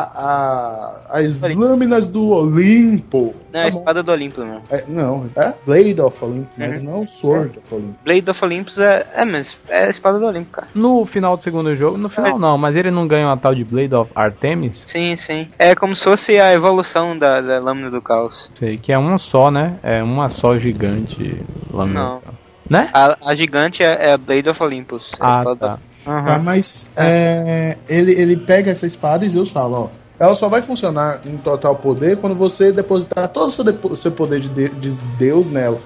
a, 1.13 1.19
as 1.19 1.39
lâminas 1.41 2.07
do 2.07 2.29
Olimpo. 2.29 3.35
Não, 3.51 3.59
é 3.59 3.63
a 3.63 3.65
Tá 3.65 3.71
bom. 3.73 3.79
espada 3.79 4.03
do 4.03 4.11
Olimpo, 4.11 4.41
não. 4.43 4.61
É, 4.69 4.83
não, 4.87 5.29
é 5.35 5.53
Blade 5.65 5.99
of 6.01 6.23
Olympus, 6.23 6.53
mas 6.57 6.81
não 6.83 7.05
Sword 7.05 7.57
of 7.59 7.75
Olympus. 7.75 7.97
Blade 8.05 8.29
of 8.29 8.45
Olympus 8.45 8.77
é, 8.77 9.07
é, 9.15 9.25
mas 9.25 9.57
é 9.67 9.85
a 9.85 9.89
espada 9.89 10.19
do 10.19 10.25
Olimpo, 10.25 10.51
cara. 10.51 10.67
No 10.73 11.05
final 11.05 11.35
do 11.35 11.43
segundo 11.43 11.75
jogo, 11.75 11.97
no 11.97 12.07
final 12.09 12.37
não, 12.39 12.57
mas 12.57 12.75
ele 12.75 12.91
não 12.91 13.07
ganha 13.07 13.27
uma 13.27 13.37
tal 13.37 13.53
de 13.55 13.63
Blade 13.63 13.93
of 13.95 14.11
Artemis, 14.15 14.85
Sim, 14.87 15.15
sim. 15.17 15.47
É 15.57 15.75
como 15.75 15.95
se 15.95 16.03
fosse 16.03 16.39
a 16.39 16.53
evolução 16.53 17.17
da, 17.17 17.41
da 17.41 17.59
lâmina 17.59 17.89
do 17.91 18.01
caos. 18.01 18.49
sei, 18.55 18.77
que 18.77 18.91
é 18.93 18.97
uma 18.97 19.17
só, 19.17 19.49
né? 19.51 19.75
É 19.83 20.01
uma 20.03 20.29
só 20.29 20.55
gigante 20.55 21.41
lâmina. 21.71 21.99
Não. 22.03 22.21
Né? 22.69 22.89
A, 22.93 23.17
a 23.31 23.35
gigante 23.35 23.81
é, 23.83 24.09
é 24.09 24.13
a 24.13 24.17
Blade 24.17 24.47
of 24.49 24.61
Olympus. 24.61 25.11
é 25.19 25.23
a 25.23 25.27
Ah, 25.27 25.37
espada 25.39 25.55
tá. 25.57 25.75
do- 25.75 25.89
Aham. 26.11 26.25
Tá, 26.25 26.39
mas 26.39 26.89
é, 26.95 27.77
ele, 27.89 28.13
ele 28.13 28.37
pega 28.37 28.71
essa 28.71 28.85
espada 28.87 29.25
e 29.25 29.29
Zeus 29.29 29.51
fala, 29.51 29.79
ó. 29.79 29.87
Ela 30.19 30.33
só 30.33 30.47
vai 30.49 30.61
funcionar 30.61 31.21
em 31.25 31.37
total 31.37 31.75
poder 31.77 32.17
quando 32.17 32.35
você 32.35 32.71
depositar 32.71 33.27
todo 33.29 33.47
o 33.47 33.51
seu, 33.51 33.63
depo- 33.63 33.95
seu 33.95 34.11
poder 34.11 34.39
de, 34.41 34.49
de- 34.49 34.69
de 34.69 34.97
Deus 35.17 35.47
nela. 35.47 35.79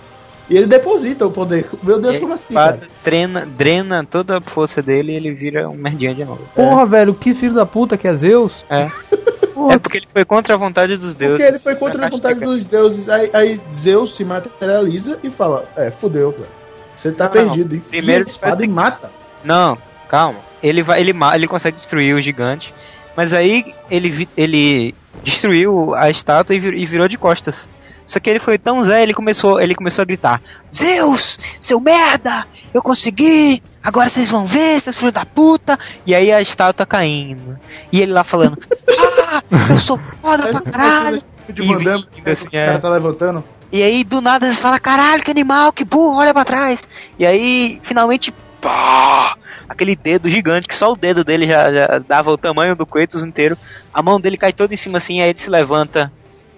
E 0.50 0.58
ele 0.58 0.68
deposita 0.68 1.26
o 1.26 1.32
poder. 1.32 1.66
Meu 1.82 2.00
Deus, 2.02 2.20
como 2.20 2.34
assim, 2.34 2.54
espada 2.54 2.78
cara? 2.80 2.90
drena, 3.04 3.46
drena 3.46 4.06
toda 4.06 4.38
a 4.38 4.42
força 4.42 4.82
dele 4.82 5.14
e 5.14 5.16
ele 5.16 5.32
vira 5.34 5.70
um 5.70 5.76
merdinha 5.76 6.14
de 6.14 6.26
novo. 6.26 6.42
Porra, 6.54 6.86
velho, 6.86 7.14
que 7.16 7.34
filho 7.34 7.54
da 7.54 7.66
puta 7.66 7.98
que 7.98 8.08
é 8.08 8.14
Zeus. 8.16 8.66
É. 8.70 8.88
Porra, 9.54 9.76
É 9.76 9.80
porque 9.80 9.98
ele 9.98 10.08
foi 10.12 10.26
contra 10.26 10.56
a 10.56 10.58
vontade 10.58 10.98
dos 10.98 11.16
deuses. 11.16 11.38
Porque 11.38 11.50
ele 11.50 11.60
foi 11.60 11.76
contra 11.76 12.06
a 12.06 12.10
vontade 12.10 12.40
dos 12.40 12.66
deuses. 12.66 13.10
Aí, 13.10 13.30
aí 13.34 13.62
Zeus 13.74 14.16
se 14.16 14.26
materializa 14.26 15.20
e 15.24 15.30
fala: 15.30 15.66
É, 15.76 15.92
fudeu. 15.92 16.36
Você 16.96 17.12
tá 17.12 17.26
Não, 17.26 17.32
perdido. 17.32 17.76
Enfia 17.76 17.90
primeiro 17.90 18.28
espada 18.28 18.64
e 18.64 18.68
mata. 18.68 19.12
Não, 19.44 19.78
calma. 20.10 20.40
Ele 20.62 20.82
vai, 20.82 21.02
ele, 21.02 21.14
ele 21.36 21.48
consegue 21.48 21.78
destruir 21.78 22.16
o 22.16 22.22
gigante, 22.22 22.74
mas 23.16 23.34
aí 23.34 23.74
ele, 23.92 24.28
ele 24.38 24.96
destruiu 25.24 25.94
a 25.96 26.10
estátua 26.10 26.56
e 26.56 26.86
virou 26.86 27.08
de 27.08 27.18
costas. 27.18 27.70
Só 28.06 28.20
que 28.20 28.30
ele 28.30 28.40
foi 28.40 28.58
tão 28.58 28.84
zé, 28.84 29.04
ele 29.04 29.14
começou, 29.14 29.60
ele 29.60 29.76
começou 29.76 30.02
a 30.02 30.06
gritar: 30.06 30.42
Zeus, 30.74 31.40
seu 31.62 31.80
merda, 31.80 32.46
eu 32.74 32.82
consegui! 32.82 33.62
Agora 33.82 34.10
vocês 34.10 34.30
vão 34.30 34.46
ver, 34.46 34.80
seus 34.82 34.98
filhos 34.98 35.14
da 35.14 35.26
puta! 35.26 35.78
E 36.06 36.16
aí 36.16 36.32
a 36.32 36.42
estátua 36.42 36.86
caindo. 36.86 37.58
E 37.92 38.02
ele 38.02 38.12
lá 38.12 38.24
falando: 38.24 38.58
Ah, 39.34 39.42
eu 39.70 39.80
sou 39.80 39.98
foda 39.98 40.48
pra 40.48 40.72
caralho! 40.72 41.24
de 41.52 41.62
E 41.62 41.84
Damme, 41.84 42.08
vindo 42.14 42.30
assim, 42.30 42.48
o 42.48 42.52
cara 42.52 42.76
é. 42.76 42.78
tá 42.78 42.90
levantando. 42.90 43.44
E 43.72 43.82
aí, 43.82 44.04
do 44.04 44.22
nada, 44.22 44.46
eles 44.46 44.60
falam, 44.60 44.80
caralho, 44.80 45.24
que 45.24 45.32
animal, 45.32 45.74
que 45.74 45.84
burro, 45.84 46.20
olha 46.20 46.34
pra 46.34 46.46
trás. 46.46 46.82
E 47.18 47.26
aí, 47.26 47.82
finalmente, 47.84 48.32
pá, 48.62 49.36
aquele 49.68 49.96
dedo 49.96 50.30
gigante, 50.30 50.68
que 50.68 50.76
só 50.76 50.92
o 50.92 50.96
dedo 50.96 51.24
dele 51.24 51.48
já, 51.48 51.72
já 51.72 52.00
dava 52.08 52.30
o 52.32 52.38
tamanho 52.38 52.76
do 52.76 52.86
Kratos 52.86 53.24
inteiro. 53.24 53.58
A 53.92 54.04
mão 54.04 54.20
dele 54.20 54.38
cai 54.38 54.54
toda 54.54 54.74
em 54.74 54.78
cima 54.78 55.00
assim, 55.00 55.22
aí 55.22 55.30
ele 55.30 55.40
se 55.40 55.50
levanta, 55.50 56.12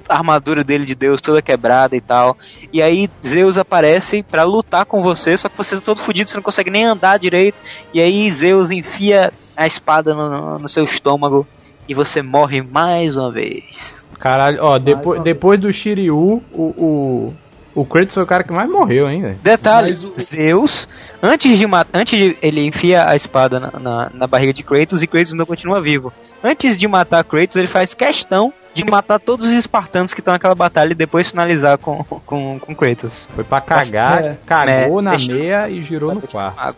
a 0.07 0.15
armadura 0.17 0.63
dele 0.63 0.85
de 0.85 0.95
Deus 0.95 1.21
toda 1.21 1.41
quebrada 1.41 1.95
e 1.95 2.01
tal. 2.01 2.37
E 2.71 2.81
aí, 2.81 3.09
Zeus 3.25 3.57
aparece 3.57 4.23
pra 4.23 4.43
lutar 4.43 4.85
com 4.85 5.01
você, 5.01 5.35
só 5.37 5.49
que 5.49 5.57
você 5.57 5.75
tá 5.75 5.81
todo 5.81 6.01
fudido, 6.01 6.29
você 6.29 6.35
não 6.35 6.43
consegue 6.43 6.69
nem 6.69 6.85
andar 6.85 7.17
direito. 7.17 7.57
E 7.93 8.01
aí, 8.01 8.31
Zeus 8.31 8.69
enfia 8.71 9.31
a 9.55 9.65
espada 9.65 10.13
no, 10.13 10.59
no- 10.59 10.69
seu 10.69 10.83
estômago 10.83 11.47
e 11.87 11.93
você 11.93 12.21
morre 12.21 12.61
mais 12.61 13.15
uma 13.15 13.31
vez. 13.31 14.03
Caralho, 14.19 14.57
ó, 14.61 14.77
depois, 14.77 15.21
depois 15.21 15.59
do 15.59 15.71
Shiryu, 15.71 16.41
o, 16.51 16.63
o, 16.63 17.33
o 17.81 17.85
Kratos 17.85 18.13
foi 18.13 18.23
o 18.23 18.27
cara 18.27 18.43
que 18.43 18.51
mais 18.53 18.69
morreu, 18.69 19.09
hein, 19.09 19.21
velho. 19.21 19.39
Detalhe, 19.43 19.91
o- 19.91 20.19
Zeus, 20.19 20.87
antes 21.21 21.57
de 21.57 21.67
matar, 21.67 21.99
antes 21.99 22.17
de 22.17 22.37
ele 22.41 22.65
enfia 22.65 23.07
a 23.09 23.15
espada 23.15 23.59
na, 23.59 23.71
na, 23.79 24.11
na 24.13 24.27
barriga 24.27 24.53
de 24.53 24.63
Kratos 24.63 25.01
e 25.01 25.07
Kratos 25.07 25.31
ainda 25.33 25.45
continua 25.45 25.81
vivo. 25.81 26.11
Antes 26.43 26.77
de 26.77 26.87
matar 26.87 27.23
Kratos, 27.23 27.55
ele 27.57 27.67
faz 27.67 27.93
questão 27.93 28.53
de 28.75 28.83
matar 28.83 29.19
todos 29.19 29.45
os 29.45 29.51
espartanos 29.53 30.13
que 30.13 30.19
estão 30.19 30.33
naquela 30.33 30.53
batalha 30.53 30.91
e 30.91 30.95
depois 30.95 31.29
finalizar 31.29 31.77
com, 31.77 32.03
com, 32.03 32.59
com 32.59 32.75
Kratos. 32.75 33.27
Foi 33.33 33.43
pra 33.43 33.61
cagar, 33.61 34.23
É. 34.23 34.37
cagou 34.45 34.99
É, 34.99 35.01
na 35.01 35.17
meia 35.17 35.69
e 35.69 35.81
girou 35.81 36.13
no 36.13 36.21
quarto. 36.21 36.75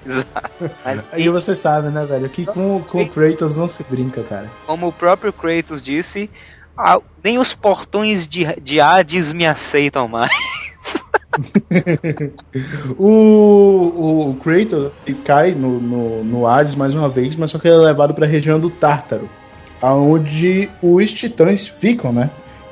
Aí 1.11 1.27
você 1.27 1.55
sabe, 1.55 1.89
né, 1.89 2.05
velho? 2.05 2.29
Que 2.29 2.45
com, 2.45 2.81
com 2.83 3.01
o 3.01 3.09
Kratos 3.09 3.57
não 3.57 3.67
se 3.67 3.83
brinca, 3.83 4.21
cara. 4.23 4.49
como 4.65 4.87
o 4.87 4.93
próprio 4.93 5.33
Kratos 5.33 5.81
disse, 5.81 6.29
ah, 6.77 6.99
nem 7.23 7.39
os 7.39 7.53
portões 7.53 8.27
de, 8.27 8.45
de 8.61 8.79
Hades 8.79 9.33
me 9.33 9.45
aceitam 9.47 10.07
mais. 10.07 10.31
O, 12.97 14.29
o 14.31 14.35
Kratos 14.35 14.91
cai 15.23 15.51
no, 15.51 15.79
no, 15.79 16.23
no 16.23 16.47
Hades 16.47 16.73
mais 16.75 16.93
uma 16.95 17.07
vez, 17.09 17.35
mas 17.35 17.51
só 17.51 17.59
que 17.59 17.67
ele 17.67 17.75
é 17.75 17.79
levado 17.79 18.13
pra 18.13 18.25
região 18.25 18.59
do 18.59 18.69
Tártaro. 18.69 19.29
Aonde 19.81 20.69
os 20.81 21.11
titãs 21.11 21.67
ficam, 21.67 22.11
né? 22.11 22.29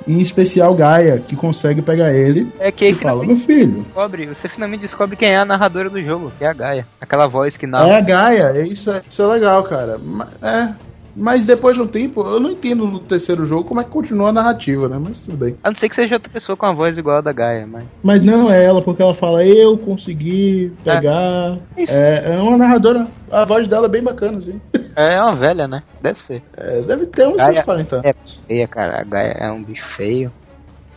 Em 0.08 0.20
especial 0.20 0.76
Gaia, 0.76 1.18
que 1.18 1.36
consegue 1.36 1.82
pegar 1.82 2.13
ele 2.13 2.52
É 2.60 2.72
que 2.72 2.88
e 2.88 2.94
fala: 2.94 3.26
Meu 3.26 3.36
filho, 3.36 3.82
descobre, 3.82 4.28
você 4.28 4.48
finalmente 4.48 4.82
descobre 4.82 5.15
quem 5.15 5.30
é 5.30 5.38
a 5.38 5.46
narradora 5.46 5.89
do 5.89 6.02
jogo, 6.02 6.32
que 6.38 6.44
é 6.44 6.48
a 6.48 6.54
Gaia. 6.54 6.88
Aquela 7.02 7.26
voz 7.26 7.58
que 7.58 7.65
narra. 7.65 7.88
é 7.88 7.98
a 7.98 8.02
Gaia, 8.02 8.54
é 8.56 8.68
isso, 8.68 8.91
é, 8.91 9.02
isso 9.10 9.22
é 9.24 9.26
legal, 9.26 9.63
cara. 9.63 10.00
É. 10.44 10.74
Mas 11.15 11.45
depois 11.45 11.75
de 11.75 11.82
um 11.82 11.88
tempo, 11.88 12.21
eu 12.21 12.39
não 12.39 12.51
entendo 12.51 12.86
no 12.86 12.99
terceiro 12.99 13.45
jogo 13.45 13.63
como 13.63 13.80
é 13.80 13.84
que 13.84 13.89
continua 13.89 14.30
a 14.30 14.34
narrativa, 14.34 14.89
né? 14.89 14.97
Mas 14.99 15.21
tudo 15.21 15.38
bem. 15.38 15.56
A 15.63 15.69
não 15.69 15.78
ser 15.78 15.88
que 15.88 15.95
seja 15.95 16.15
outra 16.15 16.30
pessoa 16.30 16.58
com 16.58 16.65
a 16.65 16.73
voz 16.73 16.97
igual 16.97 17.17
a 17.17 17.21
da 17.21 17.32
Gaia, 17.32 17.65
mas. 17.65 17.84
Mas 18.04 18.21
não 18.21 18.51
é 18.51 18.63
ela, 18.65 18.82
porque 18.82 19.01
ela 19.01 19.13
fala, 19.13 19.45
eu 19.45 19.78
consegui 19.78 20.73
pegar. 20.84 21.58
Isso. 21.78 21.93
É, 21.93 22.34
é 22.36 22.41
uma 22.41 22.58
narradora, 22.58 23.08
a 23.32 23.45
voz 23.45 23.67
dela 23.67 23.86
é 23.86 23.89
bem 23.89 24.04
bacana, 24.04 24.38
assim. 24.39 24.60
É 24.97 25.21
uma 25.21 25.36
velha, 25.36 25.67
né? 25.67 25.84
Deve 26.01 26.17
ser. 26.21 26.41
É, 26.56 26.80
deve 26.82 27.06
ter 27.08 27.28
uns 27.28 27.36
Gaia- 27.36 27.51
seus 27.56 27.65
40 27.65 27.95
anos. 27.97 28.06
É 28.08 28.13
feia, 28.47 28.65
cara. 28.65 29.01
A 29.01 29.04
Gaia 29.04 29.36
é 29.41 29.51
um 29.51 29.62
bicho 29.62 29.84
feio. 29.97 30.32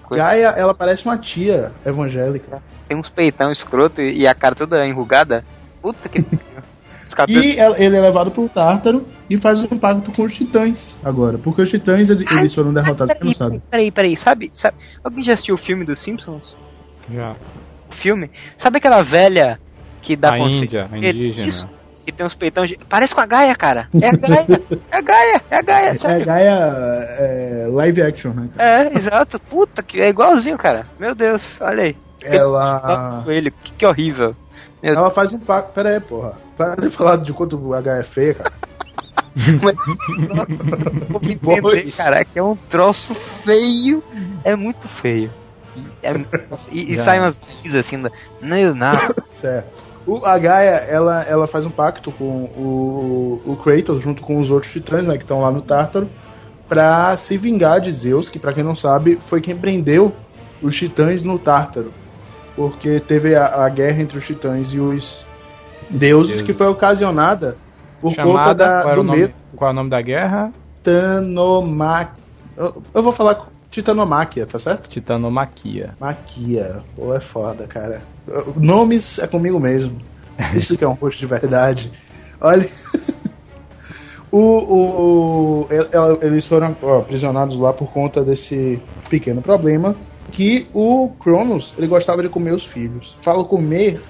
Gaia, 0.08 0.54
ela 0.56 0.72
parece 0.72 1.04
uma 1.04 1.18
tia 1.18 1.72
evangélica. 1.84 2.62
Tem 2.86 2.96
uns 2.96 3.08
peitão 3.08 3.50
escroto 3.50 4.00
e 4.00 4.20
e 4.20 4.26
a 4.28 4.34
cara 4.36 4.54
toda 4.54 4.86
enrugada. 4.86 5.44
Puta 5.82 6.08
que. 6.08 6.24
E 7.28 7.58
ela- 7.58 7.78
ele 7.78 7.96
é 7.96 8.00
levado 8.00 8.30
pro 8.30 8.48
Tártaro 8.48 9.06
e 9.28 9.36
faz 9.36 9.62
um 9.64 9.78
pacto 9.78 10.12
com 10.12 10.22
os 10.22 10.34
titãs 10.34 10.94
agora. 11.04 11.38
Porque 11.38 11.62
os 11.62 11.70
titãs 11.70 12.10
ele- 12.10 12.24
eles 12.30 12.54
foram 12.54 12.72
derrotados, 12.72 13.14
quem 13.14 13.26
não 13.26 13.32
Peraí, 13.32 13.34
sabe. 13.34 13.62
peraí, 13.70 13.90
peraí, 13.90 14.16
sabe, 14.16 14.50
sabe? 14.52 14.76
Alguém 15.02 15.22
já 15.24 15.32
assistiu 15.34 15.54
o 15.54 15.58
filme 15.58 15.84
dos 15.84 16.02
Simpsons? 16.02 16.56
Já. 17.12 17.32
O 17.90 17.94
filme? 17.94 18.30
Sabe 18.56 18.78
aquela 18.78 19.02
velha 19.02 19.58
que 20.02 20.14
dá 20.16 20.30
A? 20.34 20.38
Índia, 20.38 20.88
a 20.92 20.96
Ele- 20.98 21.28
indígena. 21.28 21.48
Isso, 21.48 21.68
que 22.04 22.12
tem 22.12 22.24
uns 22.26 22.34
peitão 22.34 22.64
de... 22.66 22.76
Parece 22.88 23.14
com 23.14 23.20
a 23.20 23.26
Gaia, 23.26 23.54
cara. 23.56 23.88
É 24.00 24.08
a 24.08 24.12
Gaia. 24.12 24.46
é 24.90 24.96
a 24.96 25.00
Gaia, 25.00 25.42
é 25.50 25.56
a 25.56 25.62
Gaia, 25.62 25.88
É 25.90 25.98
sério. 25.98 26.26
Gaia 26.26 26.50
é, 27.18 27.66
live 27.70 28.02
action, 28.02 28.30
né? 28.32 28.48
cara? 28.56 28.90
É, 28.94 28.98
exato. 28.98 29.38
Puta, 29.40 29.82
que 29.82 29.98
é 30.00 30.08
igualzinho, 30.08 30.56
cara. 30.58 30.86
Meu 30.98 31.14
Deus, 31.14 31.42
olha 31.60 31.82
aí. 31.84 31.96
Ela. 32.22 33.22
Com 33.24 33.30
ele, 33.30 33.50
que, 33.50 33.72
que 33.72 33.86
horrível. 33.86 34.34
Meu 34.82 34.94
Ela 34.94 35.10
faz 35.10 35.32
um 35.32 35.38
pacto. 35.38 35.72
Pera 35.72 35.90
aí, 35.90 36.00
porra. 36.00 36.38
Para 36.56 36.76
de 36.76 36.88
falar 36.90 37.16
de 37.16 37.32
quanto 37.32 37.72
a 37.74 37.80
Gaia 37.80 38.00
é 38.00 38.04
feia, 38.04 38.34
cara. 38.34 38.52
Me 41.22 41.32
entender, 41.32 41.92
cara, 41.92 42.24
que 42.24 42.38
é 42.38 42.42
um 42.42 42.56
troço 42.68 43.14
feio. 43.44 44.02
É 44.44 44.56
muito 44.56 44.86
feio. 45.00 45.30
É 46.02 46.12
e, 46.72 46.94
e 46.94 47.02
sai 47.02 47.18
umas 47.20 47.36
brisas 47.36 47.86
assim, 47.86 48.02
da- 48.02 48.10
não, 48.40 48.74
não. 48.74 48.90
Certo. 49.32 49.84
O, 50.06 50.24
a 50.24 50.38
Gaia, 50.38 50.70
ela, 50.88 51.22
ela 51.22 51.46
faz 51.46 51.66
um 51.66 51.70
pacto 51.70 52.10
com 52.10 52.44
o, 52.56 53.42
o 53.44 53.56
Kratos, 53.56 54.02
junto 54.02 54.22
com 54.22 54.38
os 54.40 54.50
outros 54.50 54.72
titãs, 54.72 55.06
né, 55.06 55.16
que 55.16 55.22
estão 55.22 55.40
lá 55.42 55.50
no 55.50 55.60
Tártaro, 55.60 56.08
pra 56.66 57.14
se 57.14 57.36
vingar 57.36 57.80
de 57.80 57.92
Zeus, 57.92 58.28
que 58.28 58.38
pra 58.38 58.52
quem 58.52 58.64
não 58.64 58.74
sabe, 58.74 59.18
foi 59.20 59.40
quem 59.40 59.56
prendeu 59.56 60.12
os 60.62 60.74
titãs 60.74 61.22
no 61.22 61.38
Tártaro. 61.38 61.92
Porque 62.58 62.98
teve 62.98 63.36
a, 63.36 63.64
a 63.64 63.68
guerra 63.68 64.02
entre 64.02 64.18
os 64.18 64.26
titãs 64.26 64.72
e 64.74 64.80
os 64.80 65.24
deuses, 65.88 66.28
Deuses. 66.38 66.42
que 66.42 66.52
foi 66.52 66.66
ocasionada 66.66 67.56
por 68.00 68.08
conta 68.10 68.22
Chamada, 68.22 68.54
da, 68.54 68.82
qual, 68.82 68.94
do 68.96 69.00
o 69.00 69.04
nome, 69.04 69.18
medo. 69.20 69.34
qual 69.54 69.70
é 69.70 69.72
o 69.72 69.76
nome 69.76 69.90
da 69.90 70.02
guerra? 70.02 70.52
Titanomaquia. 70.78 72.22
Eu, 72.56 72.82
eu 72.94 73.02
vou 73.02 73.12
falar 73.12 73.36
com- 73.36 73.46
Titanomáquia, 73.70 74.44
tá 74.46 74.58
certo? 74.58 74.88
Titanomaquia. 74.88 75.94
Maquia. 76.00 76.78
Pô, 76.96 77.14
é 77.14 77.20
foda, 77.20 77.64
cara. 77.66 78.00
Nomes 78.56 79.18
é 79.20 79.26
comigo 79.28 79.60
mesmo. 79.60 80.00
Isso 80.54 80.76
que 80.76 80.82
é 80.82 80.88
um 80.88 80.96
post 80.96 81.20
de 81.20 81.26
verdade. 81.26 81.92
Olha. 82.40 82.68
o, 84.32 84.38
o, 84.38 85.60
o- 85.62 85.66
el- 85.70 85.88
el- 85.92 86.18
eles 86.22 86.46
foram 86.46 86.76
ó, 86.82 86.98
aprisionados 87.00 87.58
lá 87.58 87.72
por 87.72 87.90
conta 87.92 88.22
desse 88.24 88.82
pequeno 89.08 89.40
problema. 89.42 89.94
Que 90.32 90.66
o 90.72 91.10
Cronos, 91.20 91.74
ele 91.76 91.86
gostava 91.86 92.22
de 92.22 92.28
comer 92.28 92.52
os 92.52 92.64
filhos. 92.64 93.16
Falo 93.22 93.44
comer 93.44 94.00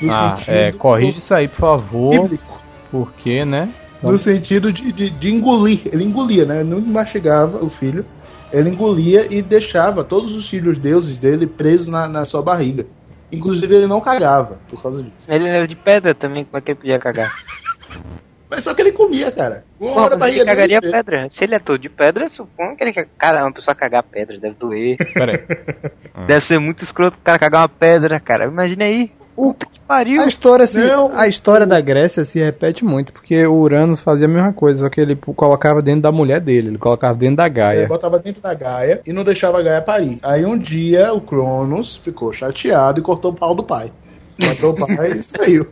no 0.00 0.10
Ah, 0.10 0.36
sentido. 0.36 0.54
é, 0.54 0.72
corrige 0.72 1.18
isso 1.18 1.34
aí, 1.34 1.48
por 1.48 1.58
favor. 1.58 2.22
bíblico. 2.22 2.60
Porque, 2.90 3.44
né? 3.44 3.68
No 4.02 4.16
sentido 4.18 4.72
de, 4.72 4.92
de, 4.92 5.10
de 5.10 5.30
engolir. 5.34 5.80
Ele 5.92 6.04
engolia, 6.04 6.44
né? 6.44 6.60
Ele 6.60 6.68
não 6.68 6.80
mastigava 6.80 7.64
o 7.64 7.68
filho. 7.68 8.04
Ele 8.52 8.70
engolia 8.70 9.26
e 9.28 9.42
deixava 9.42 10.04
todos 10.04 10.34
os 10.34 10.48
filhos 10.48 10.78
deuses 10.78 11.18
dele 11.18 11.46
presos 11.46 11.88
na, 11.88 12.06
na 12.06 12.24
sua 12.24 12.40
barriga. 12.42 12.86
Inclusive, 13.32 13.74
ele 13.74 13.86
não 13.88 14.00
cagava 14.00 14.60
por 14.68 14.80
causa 14.80 15.02
disso. 15.02 15.14
Ele 15.26 15.48
era 15.48 15.66
de 15.66 15.74
pedra 15.74 16.14
também, 16.14 16.44
como 16.44 16.56
é 16.56 16.60
que 16.60 16.70
ele 16.70 16.78
podia 16.78 16.98
cagar? 16.98 17.32
Só 18.60 18.74
que 18.74 18.82
ele 18.82 18.92
comia, 18.92 19.30
cara. 19.32 19.64
Uma 19.80 20.02
hora 20.02 20.16
barriga 20.16 20.42
ele 20.42 20.44
dele. 20.44 20.56
cagaria 20.56 20.80
cheia. 20.80 20.92
pedra. 20.92 21.30
Se 21.30 21.44
ele 21.44 21.54
é 21.54 21.58
todo 21.58 21.78
de 21.78 21.88
pedra, 21.88 22.28
suponho 22.28 22.76
que 22.76 22.84
ele 22.84 22.92
quer. 22.92 23.06
Cara, 23.18 23.42
uma 23.44 23.52
pessoa 23.52 23.74
cagar 23.74 24.02
pedra 24.02 24.38
deve 24.38 24.54
doer. 24.54 24.96
Pera 25.14 25.32
aí. 25.32 26.26
deve 26.26 26.40
ser 26.46 26.58
muito 26.58 26.82
escroto 26.84 27.16
o 27.16 27.20
cara 27.22 27.38
cagar 27.38 27.62
uma 27.62 27.68
pedra, 27.68 28.18
cara. 28.20 28.44
Imagina 28.46 28.84
aí. 28.84 29.10
Puta 29.34 29.66
que 29.66 29.78
pariu. 29.80 30.22
A 30.22 30.26
história, 30.26 30.66
se, 30.66 30.82
Não. 30.82 31.10
a 31.14 31.28
história 31.28 31.66
da 31.66 31.78
Grécia 31.78 32.24
se 32.24 32.38
repete 32.42 32.82
muito, 32.82 33.12
porque 33.12 33.46
o 33.46 33.52
Uranus 33.54 34.00
fazia 34.00 34.26
a 34.26 34.30
mesma 34.30 34.50
coisa, 34.54 34.80
só 34.80 34.88
que 34.88 34.98
ele 34.98 35.14
colocava 35.14 35.82
dentro 35.82 36.00
da 36.00 36.10
mulher 36.10 36.40
dele, 36.40 36.68
ele 36.68 36.78
colocava 36.78 37.14
dentro 37.14 37.36
da 37.36 37.44
Ele 37.44 37.54
Gaia. 37.54 37.86
botava 37.86 38.18
dentro 38.18 38.40
da 38.40 38.54
Gaia 38.54 39.02
e 39.06 39.12
não 39.12 39.22
deixava 39.22 39.58
a 39.58 39.62
Gaia 39.62 39.82
parir. 39.82 40.18
Aí 40.22 40.46
um 40.46 40.56
dia 40.58 41.12
o 41.12 41.20
Cronos 41.20 41.96
ficou 41.96 42.32
chateado 42.32 42.98
e 42.98 43.02
cortou 43.02 43.30
o 43.30 43.34
pau 43.34 43.54
do 43.54 43.62
pai. 43.62 43.92
Cortou 44.40 44.70
o 44.72 44.96
pai 44.96 45.12
e 45.18 45.22
saiu. 45.22 45.66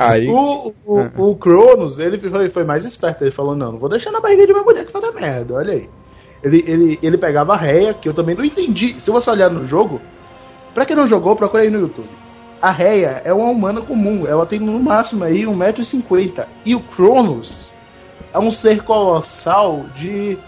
Aí, 0.00 0.28
O, 0.28 0.72
o, 0.86 1.30
o 1.30 1.36
Cronos, 1.36 1.98
ele 1.98 2.16
foi, 2.16 2.48
foi 2.48 2.64
mais 2.64 2.84
esperto. 2.84 3.22
Ele 3.22 3.30
falou: 3.30 3.54
Não, 3.54 3.72
não 3.72 3.78
vou 3.78 3.88
deixar 3.88 4.10
na 4.10 4.20
barriga 4.20 4.46
de 4.46 4.52
minha 4.52 4.64
mulher 4.64 4.86
que 4.86 4.92
faz 4.92 5.14
merda. 5.14 5.54
Olha 5.54 5.74
aí. 5.74 5.88
Ele, 6.42 6.64
ele, 6.66 6.98
ele 7.02 7.18
pegava 7.18 7.52
a 7.52 7.56
réia, 7.56 7.92
que 7.92 8.08
eu 8.08 8.14
também 8.14 8.34
não 8.34 8.44
entendi. 8.44 8.98
Se 8.98 9.10
você 9.10 9.28
olhar 9.28 9.50
no 9.50 9.64
jogo, 9.66 10.00
pra 10.74 10.86
quem 10.86 10.96
não 10.96 11.06
jogou, 11.06 11.36
procura 11.36 11.62
aí 11.62 11.70
no 11.70 11.80
YouTube. 11.80 12.08
A 12.62 12.70
réia 12.70 13.20
é 13.24 13.32
uma 13.32 13.50
humana 13.50 13.82
comum. 13.82 14.26
Ela 14.26 14.46
tem 14.46 14.58
no 14.58 14.78
máximo 14.80 15.24
aí 15.24 15.44
1,50m. 15.44 16.46
E 16.64 16.74
o 16.74 16.80
Cronos 16.80 17.72
é 18.32 18.38
um 18.38 18.50
ser 18.50 18.82
colossal 18.82 19.84
de 19.94 20.38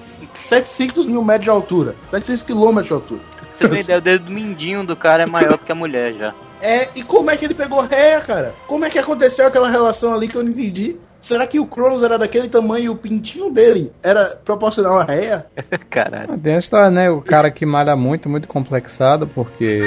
700 0.00 1.06
mil 1.06 1.24
metros 1.24 1.44
de 1.44 1.50
altura. 1.50 1.96
700 2.08 2.42
quilômetros 2.42 2.88
de 2.88 2.92
altura. 2.94 3.20
Você 3.56 3.68
tem 3.68 3.80
ideia, 3.80 3.98
o 3.98 4.02
dedo 4.02 4.24
do 4.24 4.30
mindinho 4.30 4.84
do 4.84 4.96
cara 4.96 5.22
é 5.22 5.26
maior 5.26 5.52
do 5.52 5.64
que 5.64 5.72
a 5.72 5.74
mulher 5.74 6.14
já. 6.14 6.34
É, 6.62 6.88
e 6.94 7.02
como 7.02 7.30
é 7.30 7.36
que 7.36 7.44
ele 7.44 7.54
pegou 7.54 7.80
réia, 7.80 8.20
cara? 8.20 8.54
Como 8.68 8.84
é 8.84 8.90
que 8.90 8.98
aconteceu 8.98 9.46
aquela 9.46 9.68
relação 9.68 10.14
ali 10.14 10.28
que 10.28 10.36
eu 10.36 10.44
não 10.44 10.50
entendi? 10.50 10.96
Será 11.20 11.46
que 11.46 11.60
o 11.60 11.66
Cronos 11.66 12.02
era 12.02 12.18
daquele 12.18 12.48
tamanho 12.48 12.84
e 12.84 12.88
o 12.88 12.96
pintinho 12.96 13.50
dele 13.50 13.92
era 14.02 14.36
proporcional 14.44 14.98
à 14.98 15.04
réia? 15.04 15.46
Caralho. 15.90 16.38
tem 16.38 16.54
a 16.54 16.58
história, 16.58 16.90
né? 16.90 17.10
O 17.10 17.20
cara 17.20 17.50
que 17.50 17.66
malha 17.66 17.94
muito, 17.94 18.28
muito 18.28 18.48
complexado, 18.48 19.26
porque. 19.28 19.80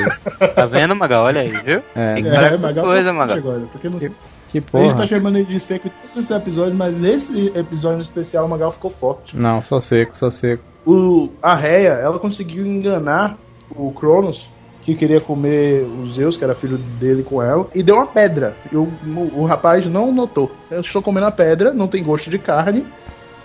Tá 0.56 0.66
vendo, 0.66 0.96
Magal? 0.96 1.26
Olha 1.26 1.42
aí, 1.42 1.50
viu? 1.50 1.82
É, 1.96 2.16
que 2.16 2.24
com 2.24 2.30
essas 2.30 2.62
Magal, 2.62 2.86
coisas, 2.86 3.06
tá 3.06 3.14
Magal. 3.14 3.38
agora, 3.38 3.62
porque 3.72 3.90
não, 3.90 4.00
que 4.00 4.06
a 4.06 4.12
gente 4.54 4.72
porra. 4.72 4.96
tá 4.96 5.08
chamando 5.08 5.38
ele 5.38 5.46
de 5.46 5.60
seco 5.60 5.88
em 5.88 5.92
todos 5.92 6.16
esses 6.16 6.32
episódios, 6.32 6.76
mas 6.76 6.98
nesse 6.98 7.48
episódio 7.58 8.02
especial 8.02 8.46
o 8.46 8.50
Magal 8.50 8.72
ficou 8.72 8.90
forte. 8.90 9.38
Não, 9.38 9.62
só 9.62 9.82
seco, 9.82 10.18
só 10.18 10.32
seco. 10.32 10.64
O, 10.86 11.30
a 11.42 11.56
réia, 11.56 11.90
ela 11.90 12.20
conseguiu 12.20 12.66
enganar 12.66 13.38
o 13.76 13.92
Cronos, 13.92 14.50
que 14.86 14.94
queria 14.94 15.20
comer 15.20 15.84
o 15.84 16.06
Zeus, 16.08 16.38
que 16.38 16.44
era 16.44 16.54
filho 16.54 16.78
dele 16.78 17.24
com 17.24 17.42
ela, 17.42 17.68
e 17.74 17.82
deu 17.82 17.96
uma 17.96 18.06
pedra. 18.06 18.56
E 18.72 18.76
o, 18.76 18.84
o, 18.84 19.40
o 19.42 19.44
rapaz 19.46 19.88
não 19.88 20.12
notou. 20.14 20.52
Eu 20.70 20.82
estou 20.82 21.02
comendo 21.02 21.26
a 21.26 21.32
pedra, 21.32 21.74
não 21.74 21.88
tem 21.88 22.04
gosto 22.04 22.30
de 22.30 22.38
carne, 22.38 22.86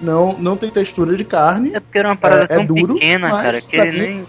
não, 0.01 0.39
não 0.39 0.57
tem 0.57 0.69
textura 0.71 1.17
de 1.17 1.25
carne. 1.25 1.73
É 1.75 1.81
porque 1.81 1.99
era 1.99 2.09
uma 2.09 2.17
parada 2.17 2.43
é, 2.43 2.45
é 2.45 2.57
tão 2.59 2.67
duro, 2.67 2.95
pequena, 2.95 3.31
mas 3.31 3.43
cara, 3.43 3.61
que 3.63 3.77
ele 3.77 3.93
mim- 4.01 4.07
nem. 4.07 4.27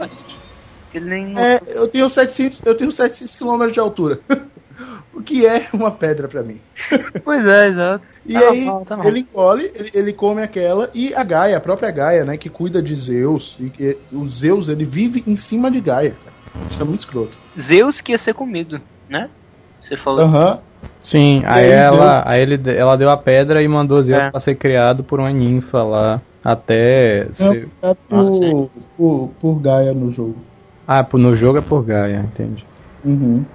que 0.90 0.98
ele 0.98 1.10
nem. 1.10 1.38
É, 1.38 1.62
eu 1.76 1.88
tenho 1.90 2.10
700, 2.10 2.66
eu 2.66 2.76
tenho 2.76 2.92
700 2.92 3.36
km 3.36 3.68
de 3.72 3.80
altura. 3.80 4.20
o 5.14 5.22
que 5.22 5.46
é 5.46 5.68
uma 5.74 5.92
pedra 5.92 6.30
pra 6.30 6.42
mim? 6.44 6.60
Pois 7.24 7.46
é, 7.46 7.68
exato. 7.68 8.06
E 8.26 8.34
Tá 8.34 8.50
aí 8.50 8.66
tá 8.86 9.00
ele 9.04 9.20
engole, 9.20 9.72
ele, 9.76 9.92
ele 9.94 10.14
come 10.14 10.42
aquela 10.42 10.90
e 10.94 11.14
a 11.14 11.24
Gaia, 11.24 11.58
a 11.58 11.62
própria 11.62 11.92
Gaia, 11.92 12.24
né, 12.26 12.38
que 12.38 12.50
cuida 12.50 12.82
de 12.82 12.96
Zeus, 12.96 13.58
e 13.60 13.70
que 13.70 13.98
o 14.12 14.28
Zeus 14.30 14.70
ele 14.70 14.86
vive 14.86 15.24
em 15.28 15.36
cima 15.38 15.70
de 15.70 15.82
Gaia. 15.82 16.12
cara. 16.12 16.41
Isso 16.68 16.82
é 16.82 16.86
muito 16.86 17.02
escroto. 17.02 17.38
Zeus 17.60 18.02
que 18.02 18.12
ia 18.12 18.18
ser 18.18 18.34
comido, 18.34 18.82
né? 19.10 19.30
Você 19.82 19.98
falou. 19.98 20.22
Aham. 20.22 20.60
Sim, 21.00 21.42
aí 21.46 21.66
aí, 21.66 21.72
ela, 21.72 22.24
aí 22.26 22.42
ele, 22.42 22.60
ela 22.78 22.96
deu 22.96 23.10
a 23.10 23.18
pedra 23.18 23.62
e 23.62 23.68
mandou 23.68 24.02
Zeus 24.02 24.22
É. 24.22 24.30
pra 24.32 24.40
ser 24.40 24.56
criado 24.56 25.04
por 25.04 25.20
uma 25.20 25.32
ninfa 25.32 25.84
lá, 25.84 26.22
até 26.44 27.28
ser... 27.34 27.68
É 27.82 27.94
por, 28.08 28.70
por, 28.98 29.30
por 29.40 29.60
Gaia 29.60 29.94
no 29.94 30.12
jogo. 30.12 30.38
Ah, 30.88 31.06
no 31.14 31.36
jogo 31.36 31.58
é 31.58 31.62
por 31.62 31.84
Gaia, 31.84 32.20
entende? 32.20 32.66
Uhum. 33.04 33.46